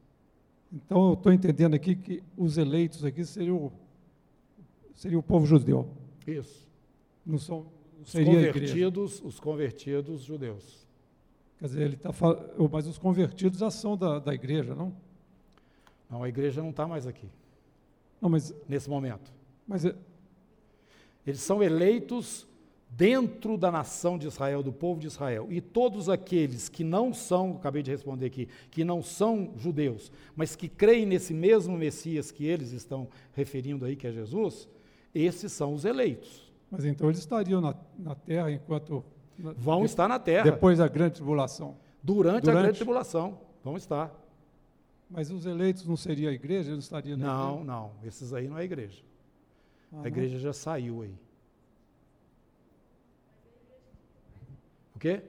Então, 0.72 1.08
eu 1.08 1.14
estou 1.14 1.32
entendendo 1.32 1.74
aqui 1.74 1.94
que 1.94 2.22
os 2.36 2.58
eleitos 2.58 3.04
aqui 3.04 3.24
seriam, 3.24 3.70
seria 4.94 5.18
o 5.18 5.22
povo 5.22 5.46
judeu. 5.46 5.88
Isso. 6.26 6.66
Não 7.24 7.38
são, 7.38 7.66
os 8.02 8.12
convertidos, 8.12 9.22
os 9.22 9.38
convertidos 9.38 10.22
judeus. 10.22 10.84
Quer 11.58 11.66
dizer, 11.66 11.82
ele 11.82 11.94
está 11.94 12.10
mas 12.70 12.86
os 12.86 12.98
convertidos 12.98 13.60
já 13.60 13.70
são 13.70 13.96
da, 13.96 14.18
da 14.18 14.34
igreja, 14.34 14.74
não? 14.74 14.94
Não, 16.10 16.22
a 16.22 16.28
igreja 16.28 16.60
não 16.60 16.70
está 16.70 16.86
mais 16.86 17.06
aqui. 17.06 17.28
Não, 18.20 18.28
mas 18.28 18.54
nesse 18.68 18.90
momento. 18.90 19.32
Mas 19.66 19.84
é... 19.84 19.94
eles 21.26 21.40
são 21.40 21.62
eleitos 21.62 22.46
dentro 22.96 23.56
da 23.56 23.70
nação 23.70 24.16
de 24.16 24.26
Israel, 24.26 24.62
do 24.62 24.72
povo 24.72 25.00
de 25.00 25.06
Israel. 25.06 25.48
E 25.50 25.60
todos 25.60 26.08
aqueles 26.08 26.68
que 26.68 26.84
não 26.84 27.12
são, 27.12 27.56
acabei 27.56 27.82
de 27.82 27.90
responder 27.90 28.26
aqui, 28.26 28.48
que 28.70 28.84
não 28.84 29.02
são 29.02 29.52
judeus, 29.56 30.12
mas 30.36 30.54
que 30.54 30.68
creem 30.68 31.06
nesse 31.06 31.34
mesmo 31.34 31.76
Messias 31.76 32.30
que 32.30 32.46
eles 32.46 32.72
estão 32.72 33.08
referindo 33.32 33.84
aí, 33.84 33.96
que 33.96 34.06
é 34.06 34.12
Jesus, 34.12 34.68
esses 35.14 35.52
são 35.52 35.74
os 35.74 35.84
eleitos. 35.84 36.52
Mas 36.70 36.84
então 36.84 37.08
eles 37.08 37.20
estariam 37.20 37.60
na, 37.60 37.74
na 37.98 38.14
terra 38.14 38.50
enquanto. 38.50 39.04
Vão 39.38 39.80
de, 39.80 39.86
estar 39.86 40.08
na 40.08 40.18
terra. 40.18 40.44
Depois 40.44 40.78
da 40.78 40.88
grande 40.88 41.14
tribulação. 41.14 41.76
Durante, 42.02 42.42
Durante, 42.42 42.58
a 42.58 42.62
grande 42.62 42.76
tribulação. 42.76 43.38
Vão 43.62 43.76
estar. 43.76 44.12
Mas 45.10 45.30
os 45.30 45.46
eleitos 45.46 45.86
não 45.86 45.96
seria 45.96 46.30
a 46.30 46.32
igreja? 46.32 46.72
Eles 46.72 46.84
estariam 46.84 47.16
Não, 47.16 47.50
igreja? 47.50 47.64
não. 47.64 47.92
Esses 48.04 48.32
aí 48.32 48.48
não 48.48 48.58
é 48.58 48.62
a 48.62 48.64
igreja. 48.64 49.02
A 50.02 50.08
igreja 50.08 50.38
já 50.38 50.52
saiu 50.52 51.02
aí. 51.02 51.14
O 54.94 54.98
quê? 54.98 55.22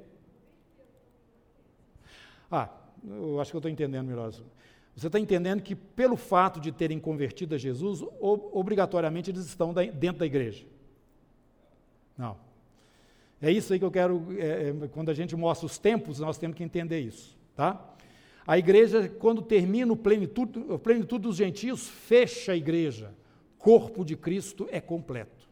Ah, 2.51 2.69
eu 3.07 3.39
acho 3.39 3.51
que 3.51 3.57
eu 3.57 3.59
estou 3.59 3.71
entendendo 3.71 4.07
melhor. 4.07 4.31
Você 4.95 5.07
está 5.07 5.19
entendendo 5.19 5.61
que, 5.61 5.75
pelo 5.75 6.15
fato 6.15 6.59
de 6.59 6.71
terem 6.71 6.99
convertido 6.99 7.55
a 7.55 7.57
Jesus, 7.57 8.03
obrigatoriamente 8.19 9.29
eles 9.29 9.45
estão 9.45 9.73
dentro 9.73 10.19
da 10.19 10.25
igreja. 10.25 10.65
Não. 12.17 12.37
É 13.41 13.51
isso 13.51 13.73
aí 13.73 13.79
que 13.79 13.85
eu 13.85 13.91
quero. 13.91 14.25
É, 14.39 14.69
é, 14.69 14.87
quando 14.87 15.09
a 15.09 15.13
gente 15.13 15.35
mostra 15.35 15.65
os 15.65 15.77
tempos, 15.77 16.19
nós 16.19 16.37
temos 16.37 16.55
que 16.55 16.63
entender 16.63 16.99
isso. 16.99 17.37
Tá? 17.55 17.93
A 18.47 18.57
igreja, 18.57 19.09
quando 19.09 19.41
termina 19.41 19.91
o 19.91 19.97
plenitude, 19.97 20.59
o 20.59 20.79
plenitude 20.79 21.23
dos 21.23 21.35
gentios, 21.35 21.87
fecha 21.87 22.53
a 22.53 22.55
igreja. 22.55 23.13
Corpo 23.65 24.05
de 24.05 24.15
Cristo 24.15 24.67
é 24.71 24.79
completo 24.79 25.49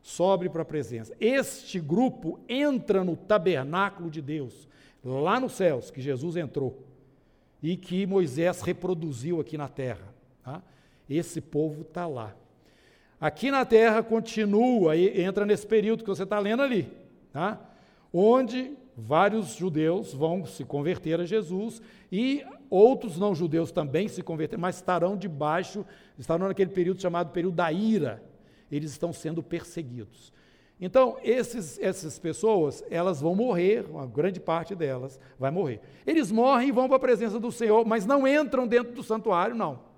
sobre 0.00 0.48
para 0.48 0.62
a 0.62 0.64
presença. 0.64 1.12
Este 1.18 1.80
grupo 1.80 2.38
entra 2.48 3.02
no 3.02 3.16
tabernáculo 3.16 4.08
de 4.08 4.22
Deus, 4.22 4.68
lá 5.04 5.40
nos 5.40 5.54
céus, 5.54 5.90
que 5.90 6.00
Jesus 6.00 6.36
entrou 6.36 6.86
e 7.60 7.76
que 7.76 8.06
Moisés 8.06 8.62
reproduziu 8.62 9.40
aqui 9.40 9.58
na 9.58 9.66
terra. 9.66 10.14
Tá? 10.44 10.62
Esse 11.08 11.40
povo 11.40 11.80
está 11.80 12.06
lá. 12.06 12.32
Aqui 13.20 13.50
na 13.50 13.64
terra 13.64 14.04
continua, 14.04 14.96
entra 14.96 15.44
nesse 15.44 15.66
período 15.66 16.04
que 16.04 16.10
você 16.10 16.22
está 16.22 16.38
lendo 16.38 16.62
ali, 16.62 16.88
tá? 17.32 17.60
onde 18.12 18.76
vários 18.96 19.56
judeus 19.56 20.14
vão 20.14 20.46
se 20.46 20.64
converter 20.64 21.18
a 21.18 21.26
Jesus 21.26 21.82
e 22.12 22.44
outros 22.70 23.18
não 23.18 23.34
judeus 23.34 23.72
também 23.72 24.08
se 24.08 24.22
converter, 24.22 24.56
mas 24.56 24.76
estarão 24.76 25.16
debaixo, 25.16 25.84
estarão 26.16 26.48
naquele 26.48 26.70
período 26.70 27.02
chamado 27.02 27.32
período 27.32 27.56
da 27.56 27.72
ira, 27.72 28.22
eles 28.70 28.92
estão 28.92 29.12
sendo 29.12 29.42
perseguidos. 29.42 30.32
Então, 30.80 31.18
esses, 31.22 31.78
essas 31.78 32.18
pessoas, 32.18 32.82
elas 32.90 33.20
vão 33.20 33.34
morrer, 33.34 33.84
uma 33.90 34.06
grande 34.06 34.40
parte 34.40 34.74
delas 34.74 35.20
vai 35.38 35.50
morrer. 35.50 35.80
Eles 36.06 36.30
morrem 36.30 36.68
e 36.68 36.72
vão 36.72 36.86
para 36.86 36.96
a 36.96 37.00
presença 37.00 37.38
do 37.38 37.52
Senhor, 37.52 37.84
mas 37.84 38.06
não 38.06 38.26
entram 38.26 38.66
dentro 38.66 38.94
do 38.94 39.02
santuário, 39.02 39.54
não. 39.54 39.89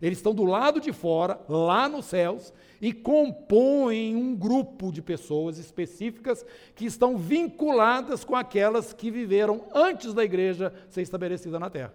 Eles 0.00 0.18
estão 0.18 0.34
do 0.34 0.44
lado 0.44 0.80
de 0.80 0.92
fora, 0.92 1.40
lá 1.48 1.88
nos 1.88 2.06
céus, 2.06 2.52
e 2.80 2.92
compõem 2.92 4.14
um 4.14 4.34
grupo 4.36 4.92
de 4.92 5.02
pessoas 5.02 5.58
específicas 5.58 6.46
que 6.74 6.86
estão 6.86 7.16
vinculadas 7.16 8.24
com 8.24 8.36
aquelas 8.36 8.92
que 8.92 9.10
viveram 9.10 9.64
antes 9.74 10.14
da 10.14 10.24
igreja 10.24 10.72
ser 10.88 11.02
estabelecida 11.02 11.58
na 11.58 11.68
terra. 11.68 11.94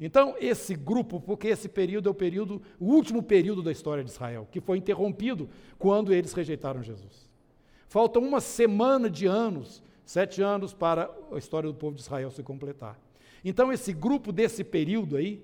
Então, 0.00 0.36
esse 0.38 0.74
grupo, 0.74 1.20
porque 1.20 1.48
esse 1.48 1.68
período 1.68 2.08
é 2.08 2.12
o 2.12 2.14
período, 2.14 2.62
o 2.78 2.86
último 2.86 3.22
período 3.22 3.62
da 3.62 3.72
história 3.72 4.04
de 4.04 4.10
Israel, 4.10 4.46
que 4.50 4.60
foi 4.60 4.78
interrompido 4.78 5.48
quando 5.76 6.12
eles 6.14 6.32
rejeitaram 6.32 6.82
Jesus. 6.82 7.28
Falta 7.88 8.18
uma 8.18 8.40
semana 8.40 9.10
de 9.10 9.26
anos, 9.26 9.82
sete 10.04 10.40
anos, 10.40 10.72
para 10.72 11.10
a 11.32 11.38
história 11.38 11.68
do 11.68 11.74
povo 11.74 11.96
de 11.96 12.02
Israel 12.02 12.30
se 12.30 12.42
completar. 12.42 12.98
Então, 13.44 13.72
esse 13.72 13.92
grupo 13.92 14.30
desse 14.30 14.62
período 14.62 15.16
aí, 15.16 15.42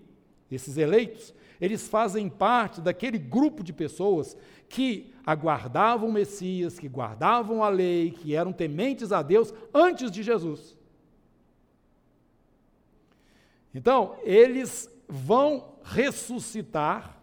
esses 0.50 0.76
eleitos, 0.76 1.34
eles 1.60 1.88
fazem 1.88 2.28
parte 2.28 2.80
daquele 2.80 3.18
grupo 3.18 3.62
de 3.62 3.72
pessoas 3.72 4.36
que 4.68 5.12
aguardavam 5.24 6.08
o 6.08 6.12
Messias, 6.12 6.78
que 6.78 6.88
guardavam 6.88 7.62
a 7.62 7.68
lei, 7.68 8.10
que 8.10 8.34
eram 8.34 8.52
tementes 8.52 9.12
a 9.12 9.22
Deus 9.22 9.52
antes 9.72 10.10
de 10.10 10.22
Jesus. 10.22 10.76
Então, 13.74 14.16
eles 14.22 14.88
vão 15.08 15.74
ressuscitar, 15.82 17.20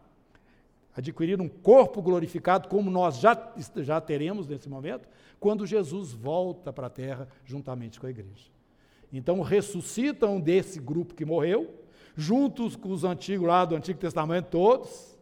adquirir 0.96 1.40
um 1.40 1.48
corpo 1.48 2.02
glorificado, 2.02 2.68
como 2.68 2.92
nós 2.92 3.20
já, 3.20 3.54
já 3.78 4.02
teremos 4.02 4.48
nesse 4.48 4.68
momento, 4.68 5.08
quando 5.40 5.66
Jesus 5.66 6.12
volta 6.12 6.74
para 6.74 6.88
a 6.88 6.90
terra 6.90 7.28
juntamente 7.46 8.00
com 8.00 8.08
a 8.08 8.10
igreja. 8.10 8.52
Então, 9.14 9.42
ressuscitam 9.42 10.40
desse 10.40 10.80
grupo 10.80 11.14
que 11.14 11.26
morreu, 11.26 11.81
juntos 12.16 12.76
com 12.76 12.90
os 12.90 13.04
antigos 13.04 13.48
lá 13.48 13.66
do 13.66 13.76
Antigo 13.76 14.00
Testamento, 14.00 14.46
todos, 14.50 15.18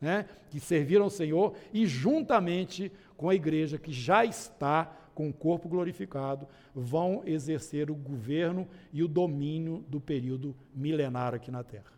né, 0.00 0.26
que 0.50 0.58
serviram 0.58 1.04
ao 1.04 1.10
Senhor, 1.10 1.54
e 1.72 1.86
juntamente 1.86 2.90
com 3.16 3.28
a 3.28 3.34
igreja 3.34 3.78
que 3.78 3.92
já 3.92 4.24
está 4.24 4.92
com 5.14 5.28
o 5.28 5.32
corpo 5.32 5.68
glorificado, 5.68 6.48
vão 6.74 7.22
exercer 7.26 7.90
o 7.90 7.94
governo 7.94 8.66
e 8.92 9.02
o 9.02 9.08
domínio 9.08 9.84
do 9.88 10.00
período 10.00 10.56
milenar 10.74 11.34
aqui 11.34 11.50
na 11.50 11.62
Terra. 11.62 11.92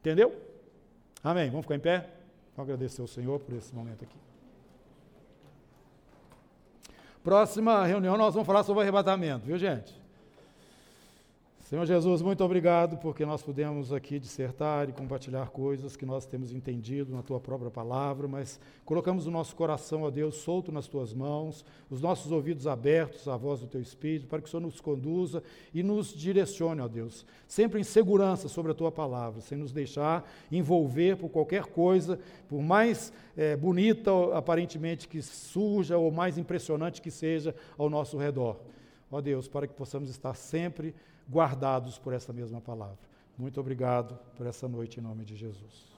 Entendeu? 0.00 0.34
Amém. 1.22 1.50
Vamos 1.50 1.64
ficar 1.66 1.74
em 1.74 1.80
pé? 1.80 2.08
Vou 2.56 2.62
agradecer 2.62 3.00
ao 3.00 3.06
Senhor 3.06 3.38
por 3.40 3.54
esse 3.54 3.74
momento 3.74 4.04
aqui. 4.04 4.16
Próxima 7.22 7.84
reunião 7.84 8.16
nós 8.16 8.32
vamos 8.32 8.46
falar 8.46 8.62
sobre 8.62 8.82
arrebatamento, 8.82 9.44
viu 9.44 9.58
gente? 9.58 9.99
Senhor 11.70 11.86
Jesus, 11.86 12.20
muito 12.20 12.42
obrigado 12.42 12.98
porque 12.98 13.24
nós 13.24 13.44
pudemos 13.44 13.92
aqui 13.92 14.18
dissertar 14.18 14.88
e 14.88 14.92
compartilhar 14.92 15.50
coisas 15.50 15.94
que 15.94 16.04
nós 16.04 16.26
temos 16.26 16.52
entendido 16.52 17.14
na 17.14 17.22
tua 17.22 17.38
própria 17.38 17.70
palavra, 17.70 18.26
mas 18.26 18.58
colocamos 18.84 19.28
o 19.28 19.30
nosso 19.30 19.54
coração, 19.54 20.02
ó 20.02 20.10
Deus, 20.10 20.34
solto 20.34 20.72
nas 20.72 20.88
tuas 20.88 21.14
mãos, 21.14 21.64
os 21.88 22.02
nossos 22.02 22.32
ouvidos 22.32 22.66
abertos 22.66 23.28
à 23.28 23.36
voz 23.36 23.60
do 23.60 23.68
teu 23.68 23.80
Espírito, 23.80 24.26
para 24.26 24.40
que 24.40 24.48
o 24.48 24.50
Senhor 24.50 24.60
nos 24.60 24.80
conduza 24.80 25.44
e 25.72 25.80
nos 25.80 26.08
direcione, 26.08 26.80
ó 26.80 26.88
Deus, 26.88 27.24
sempre 27.46 27.78
em 27.78 27.84
segurança 27.84 28.48
sobre 28.48 28.72
a 28.72 28.74
tua 28.74 28.90
palavra, 28.90 29.40
sem 29.40 29.56
nos 29.56 29.70
deixar 29.70 30.28
envolver 30.50 31.18
por 31.18 31.28
qualquer 31.28 31.66
coisa, 31.66 32.18
por 32.48 32.60
mais 32.60 33.12
é, 33.36 33.54
bonita 33.54 34.10
aparentemente 34.36 35.06
que 35.06 35.22
surja 35.22 35.96
ou 35.96 36.10
mais 36.10 36.36
impressionante 36.36 37.00
que 37.00 37.12
seja 37.12 37.54
ao 37.78 37.88
nosso 37.88 38.18
redor. 38.18 38.56
Ó 39.08 39.20
Deus, 39.20 39.48
para 39.48 39.66
que 39.66 39.74
possamos 39.74 40.10
estar 40.10 40.34
sempre 40.34 40.94
guardados 41.30 41.98
por 41.98 42.12
essa 42.12 42.32
mesma 42.32 42.60
palavra. 42.60 42.98
Muito 43.38 43.60
obrigado 43.60 44.18
por 44.36 44.46
essa 44.46 44.68
noite 44.68 44.98
em 44.98 45.02
nome 45.02 45.24
de 45.24 45.36
Jesus. 45.36 45.88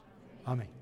Amém. 0.45 0.82